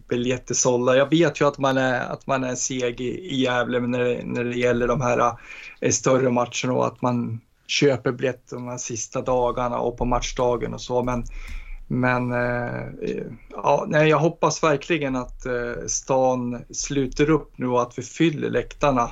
biljetter 0.09 0.53
sålda. 0.53 0.97
Jag 0.97 1.09
vet 1.09 1.41
ju 1.41 1.47
att 1.47 1.57
man 1.57 1.77
är, 1.77 1.99
att 1.99 2.27
man 2.27 2.43
är 2.43 2.55
seg 2.55 3.01
i, 3.01 3.09
i 3.09 3.43
Gävle 3.43 3.79
när 3.79 3.99
det, 3.99 4.21
när 4.23 4.43
det 4.43 4.57
gäller 4.57 4.87
de 4.87 5.01
här 5.01 5.31
större 5.91 6.29
matcherna 6.29 6.73
och 6.73 6.87
att 6.87 7.01
man 7.01 7.41
köper 7.67 8.11
biljetter 8.11 8.55
de 8.55 8.67
här 8.67 8.77
sista 8.77 9.21
dagarna 9.21 9.79
och 9.79 9.97
på 9.97 10.05
matchdagen 10.05 10.73
och 10.73 10.81
så. 10.81 11.03
Men 11.03 11.23
men 11.91 12.31
eh, 12.31 12.83
ja, 13.49 13.85
nej, 13.87 14.09
jag 14.09 14.19
hoppas 14.19 14.63
verkligen 14.63 15.15
att 15.15 15.45
eh, 15.45 15.85
stan 15.87 16.61
sluter 16.71 17.29
upp 17.29 17.51
nu 17.55 17.67
och 17.67 17.81
att 17.81 17.97
vi 17.97 18.01
fyller 18.01 18.49
läktarna 18.49 19.09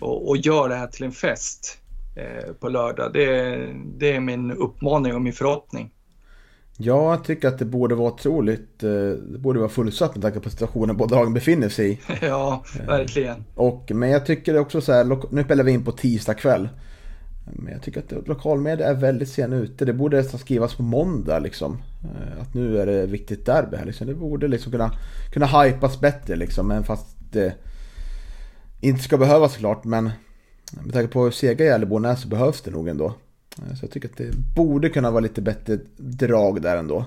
och, 0.00 0.28
och 0.28 0.36
gör 0.36 0.68
det 0.68 0.74
här 0.74 0.86
till 0.86 1.04
en 1.04 1.12
fest 1.12 1.78
eh, 2.16 2.52
på 2.52 2.68
lördag. 2.68 3.12
Det, 3.12 3.56
det, 3.98 4.12
är 4.12 4.20
min 4.20 4.52
uppmaning 4.52 5.14
och 5.14 5.22
min 5.22 5.32
förhoppning. 5.32 5.90
Ja, 6.76 7.10
jag 7.10 7.24
tycker 7.24 7.48
att 7.48 7.58
det 7.58 7.64
borde 7.64 7.94
vara 7.94 8.12
otroligt, 8.12 8.78
det 8.78 9.38
borde 9.38 9.58
vara 9.58 9.68
fullsatt 9.68 10.14
med 10.14 10.22
tanke 10.22 10.40
på 10.40 10.50
situationen 10.50 10.96
båda 10.96 11.16
lagen 11.16 11.34
befinner 11.34 11.68
sig 11.68 11.90
i. 11.92 11.98
ja, 12.20 12.64
verkligen. 12.86 13.44
Och, 13.54 13.90
men 13.94 14.10
jag 14.10 14.26
tycker 14.26 14.58
också 14.58 14.80
så 14.80 14.92
här, 14.92 15.32
nu 15.34 15.44
spelar 15.44 15.64
vi 15.64 15.72
in 15.72 15.84
på 15.84 15.92
tisdag 15.92 16.34
kväll. 16.34 16.68
Men 17.44 17.72
jag 17.72 17.82
tycker 17.82 18.00
att 18.00 18.28
lokalmedia 18.28 18.88
är 18.88 18.94
väldigt 18.94 19.28
sen 19.28 19.52
ute. 19.52 19.84
Det 19.84 19.92
borde 19.92 20.16
nästan 20.16 20.40
skrivas 20.40 20.74
på 20.74 20.82
måndag 20.82 21.38
liksom. 21.38 21.82
Eh, 22.04 22.40
att 22.40 22.54
nu 22.54 22.80
är 22.80 22.86
det 22.86 23.06
viktigt 23.06 23.46
derby 23.46 23.76
här 23.76 23.84
liksom. 23.84 24.06
Det 24.06 24.14
borde 24.14 24.48
liksom 24.48 24.72
kunna, 24.72 24.90
kunna 25.32 25.46
hypas 25.46 26.00
bättre 26.00 26.36
liksom. 26.36 26.68
Men 26.68 26.84
fast 26.84 27.16
det 27.30 27.54
inte 28.80 29.02
ska 29.02 29.18
behövas 29.18 29.52
såklart, 29.52 29.84
men 29.84 30.10
med 30.84 30.92
tanke 30.92 31.12
på 31.12 31.24
hur 31.24 31.30
sega 31.30 31.64
Gävleborna 31.64 32.10
är 32.10 32.16
så 32.16 32.28
behövs 32.28 32.62
det 32.62 32.70
nog 32.70 32.88
ändå. 32.88 33.06
Eh, 33.58 33.74
så 33.74 33.84
jag 33.84 33.90
tycker 33.90 34.08
att 34.08 34.16
det 34.16 34.34
borde 34.56 34.88
kunna 34.88 35.10
vara 35.10 35.20
lite 35.20 35.42
bättre 35.42 35.78
drag 35.96 36.62
där 36.62 36.76
ändå. 36.76 37.06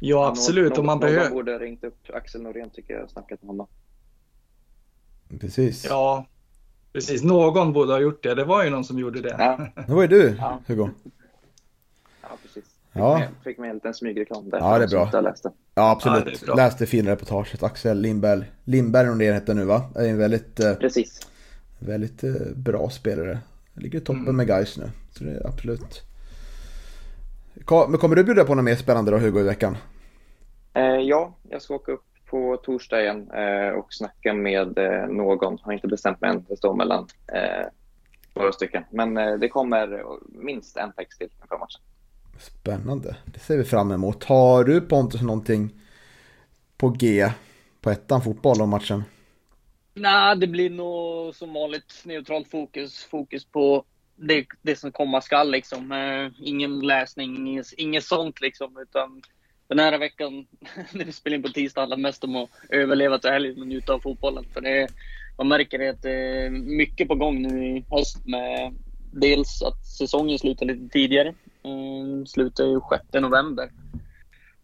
Ja, 0.00 0.28
absolut. 0.28 0.78
Om 0.78 0.86
man 0.86 1.00
behöver... 1.00 1.30
borde 1.30 1.52
ha 1.52 1.58
ringt 1.58 1.84
upp 1.84 1.98
Axel 2.14 2.42
Norén 2.42 2.70
tycker 2.70 2.94
jag 2.94 3.04
och 3.04 3.10
snackat 3.10 3.42
med 3.42 3.48
honom. 3.48 3.66
Precis. 5.40 5.84
Ja, 5.88 6.26
precis. 6.92 7.22
Någon 7.22 7.72
borde 7.72 7.92
ha 7.92 8.00
gjort 8.00 8.22
det. 8.22 8.34
Det 8.34 8.44
var 8.44 8.64
ju 8.64 8.70
någon 8.70 8.84
som 8.84 8.98
gjorde 8.98 9.20
det. 9.20 9.36
Ja, 9.38 9.68
Det 9.86 9.92
var 9.92 10.02
ju 10.02 10.08
du, 10.08 10.36
Ja. 10.38 10.60
Hugo. 10.66 10.88
ja 12.22 12.28
precis. 12.42 12.54
Fick, 12.54 12.64
Ja. 13.02 13.18
med, 13.18 13.28
fick 13.44 13.58
med 13.58 13.68
en 13.70 13.74
liten 13.76 13.94
smygreklam 13.94 14.50
där. 14.50 14.58
Ja, 14.58 14.78
det 14.78 14.84
är 14.84 14.88
bra. 15.10 15.20
läste. 15.20 15.48
Ja, 15.74 15.82
Ja, 15.82 15.90
absolut. 15.90 16.46
bra. 16.46 16.54
Läste 16.54 16.86
fina 16.86 17.10
reportaget. 17.10 17.62
Axel 17.62 18.00
Lindberg, 18.00 18.50
Lindberg 18.64 19.08
om 19.08 19.18
det 19.18 19.32
heter 19.32 19.54
nu 19.54 19.64
va? 19.64 19.82
Är 19.94 20.08
en 20.08 20.18
väldigt, 20.18 20.60
eh, 20.60 20.74
Precis. 20.74 21.20
väldigt 21.78 22.24
eh, 22.24 22.30
bra 22.56 22.90
spelare. 22.90 23.38
Ligger 23.74 23.98
i 23.98 24.02
toppen 24.02 24.22
Mm. 24.22 24.36
med 24.36 24.46
guys 24.46 24.78
nu. 24.78 24.90
Så 25.10 25.24
det 25.24 25.30
är 25.30 25.46
absolut. 25.46 26.02
Men 27.88 27.98
kommer 27.98 28.16
du 28.16 28.24
bjuda 28.24 28.44
på 28.44 28.54
något 28.54 28.64
mer 28.64 28.76
spännande 28.76 29.10
då 29.10 29.18
Hugo 29.18 29.40
i 29.40 29.42
veckan? 29.42 29.76
Eh, 30.74 30.82
ja, 30.84 31.34
jag 31.50 31.62
ska 31.62 31.74
åka 31.74 31.92
upp 31.92 32.04
på 32.32 32.56
torsdag 32.56 33.02
igen 33.02 33.30
eh, 33.30 33.68
och 33.68 33.94
snacka 33.94 34.34
med 34.34 34.78
eh, 34.78 35.06
någon. 35.06 35.58
Har 35.62 35.72
inte 35.72 35.88
bestämt 35.88 36.20
mig 36.20 36.30
än. 36.30 36.44
Det 36.48 36.56
står 36.56 36.74
mellan 36.74 37.08
eh, 37.32 37.66
några 38.34 38.52
stycken. 38.52 38.84
Men 38.90 39.16
eh, 39.16 39.34
det 39.34 39.48
kommer 39.48 40.04
minst 40.28 40.76
en 40.76 40.92
text 40.92 41.18
till 41.18 41.28
inför 41.42 41.58
matchen. 41.58 41.80
Spännande. 42.38 43.16
Det 43.24 43.38
ser 43.38 43.56
vi 43.56 43.64
fram 43.64 43.92
emot. 43.92 44.24
Har 44.24 44.64
du 44.64 44.80
Pontus 44.80 45.22
någonting 45.22 45.70
på 46.76 46.88
G 46.88 47.30
på 47.80 47.90
ettan 47.90 48.22
fotboll 48.22 48.60
om 48.60 48.70
matchen? 48.70 49.04
Nej, 49.94 50.36
det 50.36 50.46
blir 50.46 50.70
nog 50.70 51.34
som 51.34 51.52
vanligt 51.52 52.02
neutralt 52.04 52.50
fokus. 52.50 53.04
Fokus 53.04 53.44
på 53.44 53.84
det, 54.16 54.46
det 54.62 54.76
som 54.76 54.92
komma 54.92 55.20
skall 55.20 55.50
liksom. 55.50 55.92
Eh, 55.92 56.46
ingen 56.48 56.80
läsning, 56.80 57.48
inget, 57.48 57.72
inget 57.76 58.04
sånt 58.04 58.40
liksom. 58.40 58.78
Utan 58.78 59.22
den 59.74 59.92
här 59.92 59.98
veckan, 59.98 60.46
när 60.92 61.04
vi 61.04 61.12
spelar 61.12 61.36
in 61.36 61.42
på 61.42 61.48
tisdag, 61.48 61.80
handlar 61.80 61.96
mest 61.96 62.24
om 62.24 62.36
att 62.36 62.50
överleva 62.68 63.18
till 63.18 63.30
helgen 63.30 63.60
och 63.60 63.66
njuta 63.66 63.92
av 63.92 63.98
fotbollen. 63.98 64.44
För 64.52 64.60
det, 64.60 64.88
man 65.38 65.48
märker 65.48 65.90
att 65.90 66.02
det 66.02 66.12
är 66.12 66.50
mycket 66.50 67.08
på 67.08 67.14
gång 67.14 67.42
nu 67.42 67.66
i 67.66 67.84
höst 67.90 68.26
med 68.26 68.74
dels 69.12 69.62
att 69.62 69.86
säsongen 69.86 70.38
slutar 70.38 70.66
lite 70.66 70.88
tidigare. 70.88 71.28
Eh, 71.62 72.24
slutar 72.26 72.64
ju 72.64 72.80
6 72.90 73.04
november. 73.12 73.70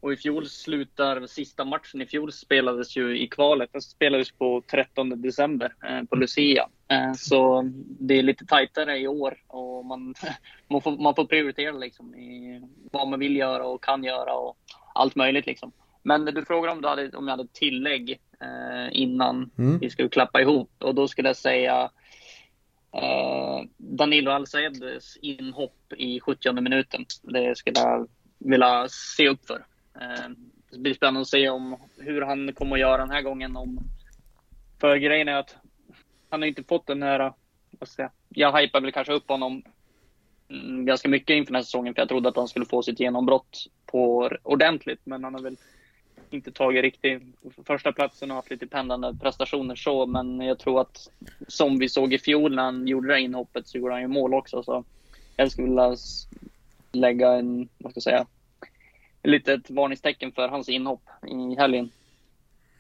Och 0.01 0.13
i 0.13 0.17
fjol 0.17 0.47
slutar 0.47 1.27
sista 1.27 1.65
matchen 1.65 2.01
i 2.01 2.07
fjol 2.07 2.33
spelades 2.33 2.97
ju 2.97 3.19
i 3.19 3.29
kvalet. 3.29 3.73
Den 3.73 3.83
spelades 3.83 4.31
på 4.31 4.63
13 4.71 5.23
december 5.23 5.75
eh, 5.89 6.05
på 6.05 6.17
Lucia. 6.17 6.69
Eh, 6.89 7.13
så 7.13 7.63
det 8.01 8.19
är 8.19 8.23
lite 8.23 8.47
tajtare 8.47 8.99
i 8.99 9.09
år 9.09 9.39
och 9.47 9.85
man, 9.85 10.15
man, 10.71 10.83
får, 10.83 11.03
man 11.03 11.15
får 11.15 11.25
prioritera 11.25 11.73
liksom 11.73 12.15
i 12.15 12.63
vad 12.93 13.09
man 13.09 13.19
vill 13.19 13.37
göra 13.37 13.67
och 13.67 13.85
kan 13.85 14.05
göra 14.05 14.35
och 14.35 14.57
allt 14.99 15.15
möjligt 15.15 15.47
liksom. 15.47 15.73
Men 16.03 16.25
du 16.25 16.45
frågade 16.45 16.73
om, 16.73 16.83
du 16.83 16.89
hade, 16.89 17.11
om 17.17 17.29
jag 17.29 17.37
hade 17.37 17.49
tillägg 17.53 18.21
eh, 18.41 19.01
innan 19.01 19.51
Mm. 19.59 19.79
vi 19.79 19.91
skulle 19.91 20.09
klappa 20.09 20.41
ihop 20.41 20.71
och 20.79 20.95
då 20.95 21.09
skulle 21.09 21.29
jag 21.29 21.37
säga 21.37 21.91
eh, 22.93 23.63
Danilo 23.77 24.31
Alcedes 24.31 25.17
inhopp 25.17 25.93
i 25.97 26.21
70 26.21 26.53
minuten. 26.53 27.05
Det 27.23 27.59
skulle 27.59 27.81
jag 27.81 28.09
vilja 28.39 28.89
se 28.89 29.29
upp 29.29 29.47
för. 29.47 29.67
Eh, 30.01 30.29
det 30.71 30.79
blir 30.79 30.95
spännande 30.95 31.21
att 31.21 31.29
se 31.29 31.49
om 31.49 31.77
hur 31.97 32.23
han 32.23 32.53
kommer 32.53 32.77
att 32.77 32.81
göra 32.81 32.99
den 32.99 33.11
här 33.11 33.23
gången. 33.23 33.57
Om, 33.57 33.79
för 34.81 34.97
grejen 34.97 35.29
är 35.29 35.35
att 35.37 35.57
han 36.31 36.43
har 36.43 36.47
inte 36.47 36.65
fått 36.65 36.87
den 36.87 37.03
här, 37.03 37.33
jag, 37.97 38.11
jag 38.29 38.61
hypade 38.61 38.85
väl 38.85 38.93
kanske 38.93 39.13
upp 39.13 39.29
honom 39.29 39.63
Mm, 40.51 40.85
ganska 40.85 41.09
mycket 41.09 41.35
inför 41.35 41.53
den 41.53 41.57
här 41.57 41.63
säsongen 41.63 41.95
för 41.95 42.03
jag 42.03 42.09
trodde 42.09 42.29
att 42.29 42.37
han 42.37 42.49
skulle 42.49 42.67
få 42.67 42.83
sitt 42.83 43.01
genombrott 43.01 43.67
på 43.87 44.31
ordentligt. 44.43 45.01
Men 45.05 45.25
han 45.25 45.35
har 45.35 45.43
väl 45.43 45.57
inte 46.31 46.53
tagit 46.53 46.83
riktigt 46.83 47.23
första 47.67 47.93
platsen 47.93 48.31
och 48.31 48.37
haft 48.37 48.51
lite 48.51 48.67
pendlande 48.67 49.17
prestationer 49.23 49.75
så. 49.75 50.07
Men 50.07 50.41
jag 50.41 50.59
tror 50.59 50.81
att 50.81 51.11
som 51.49 51.79
vi 51.79 51.89
såg 51.89 52.13
i 52.13 52.19
fjol 52.19 52.55
när 52.55 52.63
han 52.63 52.87
gjorde 52.87 53.09
det 53.09 53.15
här 53.15 53.21
inhoppet 53.21 53.69
så 53.69 53.79
gjorde 53.79 53.93
han 53.93 54.03
ju 54.03 54.09
mål 54.09 54.35
också. 54.35 54.63
Så 54.63 54.85
jag 55.37 55.53
skulle 55.53 55.69
vilja 55.69 55.97
lägga 56.93 57.33
en, 57.33 57.69
vad 57.79 57.93
ska 57.93 57.97
jag 57.97 58.03
säga, 58.03 58.27
ett 59.23 59.31
litet 59.31 59.71
varningstecken 59.71 60.33
för 60.33 60.49
hans 60.49 60.69
inhopp 60.69 61.03
i 61.27 61.55
helgen. 61.59 61.91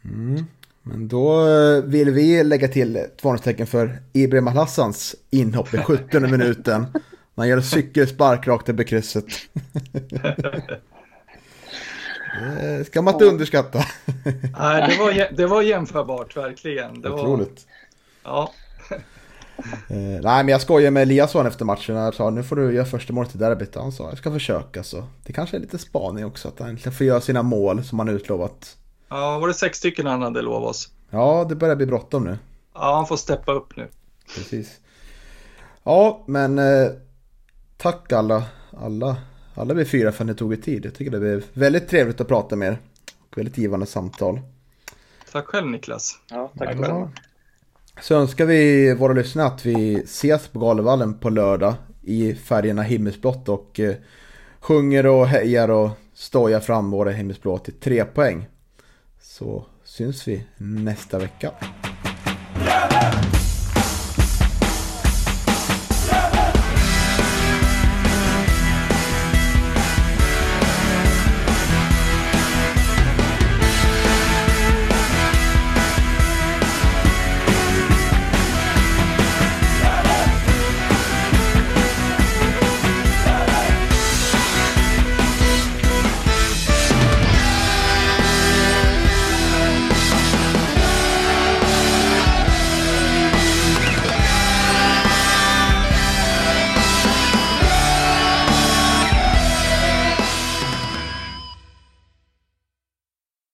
Mm. 0.04 0.44
Men 0.82 1.08
då 1.08 1.48
eh, 1.48 1.84
vill 1.84 2.10
vi 2.10 2.44
lägga 2.44 2.68
till 2.68 2.96
ett 2.96 3.24
varningstecken 3.24 3.66
för 3.66 3.98
Ibrahim 4.12 4.46
Hassans 4.46 5.16
inhopp 5.30 5.74
i 5.74 5.78
17 5.78 6.30
minuten. 6.30 6.86
Man 7.39 7.48
gör 7.48 7.60
cykelspark 7.60 8.47
rakt 8.47 8.69
över 8.69 8.85
krysset. 8.85 9.24
Det 12.60 12.85
ska 12.86 13.02
man 13.02 13.15
inte 13.15 13.24
underskatta. 13.24 13.85
Nej, 14.59 14.89
det 14.89 14.98
var, 14.98 15.36
det 15.36 15.47
var 15.47 15.62
jämförbart, 15.62 16.36
verkligen. 16.36 17.01
Det 17.01 17.09
var, 17.09 17.19
Otroligt. 17.19 17.66
Ja, 18.24 18.52
Eh, 19.89 19.97
nej 19.98 20.20
men 20.44 20.48
jag 20.48 20.60
skojar 20.60 20.90
med 20.90 21.02
Eliasson 21.02 21.47
efter 21.47 21.65
matchen. 21.65 21.97
Jag 21.97 22.15
sa 22.15 22.31
nu 22.31 22.43
får 22.43 22.56
du 22.56 22.74
göra 22.74 22.85
första 22.85 23.12
målet 23.12 23.35
i 23.35 23.39
derbyt. 23.39 23.74
Han 23.74 23.93
sa 23.93 24.09
jag 24.09 24.19
ska 24.19 24.32
försöka 24.32 24.82
så. 24.82 25.05
Det 25.24 25.32
kanske 25.32 25.56
är 25.56 25.60
lite 25.60 25.78
spaning 25.78 26.24
också 26.24 26.48
att 26.48 26.59
han 26.59 26.69
äntligen 26.69 26.93
får 26.93 27.06
göra 27.06 27.20
sina 27.20 27.43
mål 27.43 27.85
som 27.85 27.98
han 27.98 28.09
utlovat. 28.09 28.77
ja, 29.09 29.39
var 29.39 29.48
det 29.48 29.55
sex 29.55 29.78
stycken 29.78 30.06
han 30.06 30.23
hade 30.23 30.43
lovat 30.43 30.70
oss? 30.70 30.90
Ja 31.10 31.47
det 31.48 31.55
börjar 31.55 31.77
bli 31.77 31.86
bråttom 31.86 32.24
nu. 32.24 32.39
Ja, 32.74 32.94
han 32.97 33.06
får 33.06 33.16
steppa 33.16 33.52
upp 33.52 33.77
nu. 33.77 33.89
Precis. 34.36 34.81
Ja 35.85 36.24
men 36.27 36.59
eh, 36.59 36.90
tack 37.78 38.12
alla, 38.12 38.44
alla, 38.76 39.16
alla 39.55 39.74
vi 39.74 39.84
fyra 39.84 40.12
för 40.12 40.24
att 40.24 40.28
ni 40.28 40.34
tog 40.34 40.52
er 40.52 40.56
tid. 40.56 40.86
Jag 40.86 40.94
tycker 40.94 41.10
det 41.10 41.18
blev 41.20 41.44
väldigt 41.52 41.88
trevligt 41.88 42.20
att 42.20 42.28
prata 42.28 42.56
med 42.56 42.68
er. 42.68 42.78
Och 43.30 43.38
väldigt 43.38 43.59
givande 43.59 43.86
samtal. 43.86 44.40
Tack 45.32 45.46
själv 45.46 45.66
Niklas. 45.66 46.18
Ja, 46.30 46.52
tack 46.59 46.68
Ja. 46.74 46.82
själv. 46.82 47.09
Så 48.00 48.14
önskar 48.14 48.44
vi 48.46 48.94
våra 48.94 49.12
lyssnare 49.12 49.46
att 49.46 49.66
vi 49.66 49.94
ses 49.94 50.48
på 50.48 50.59
Galevallen 50.59 51.14
på 51.18 51.30
lördag 51.30 51.74
i 52.02 52.34
färgerna 52.34 52.82
himmelsblått 52.82 53.48
och 53.48 53.80
eh, 53.80 53.94
sjunger 54.60 55.06
och 55.06 55.26
hejar 55.26 55.68
och 55.70 55.90
stojar 56.14 56.60
fram 56.60 56.90
våra 56.90 57.10
himmelsblå 57.10 57.59
till 57.59 57.74
tre 57.74 58.05
poäng. 58.05 58.46
Så 59.20 59.66
syns 59.84 60.28
vi 60.28 60.44
nästa 60.56 61.18
vecka. 61.18 61.50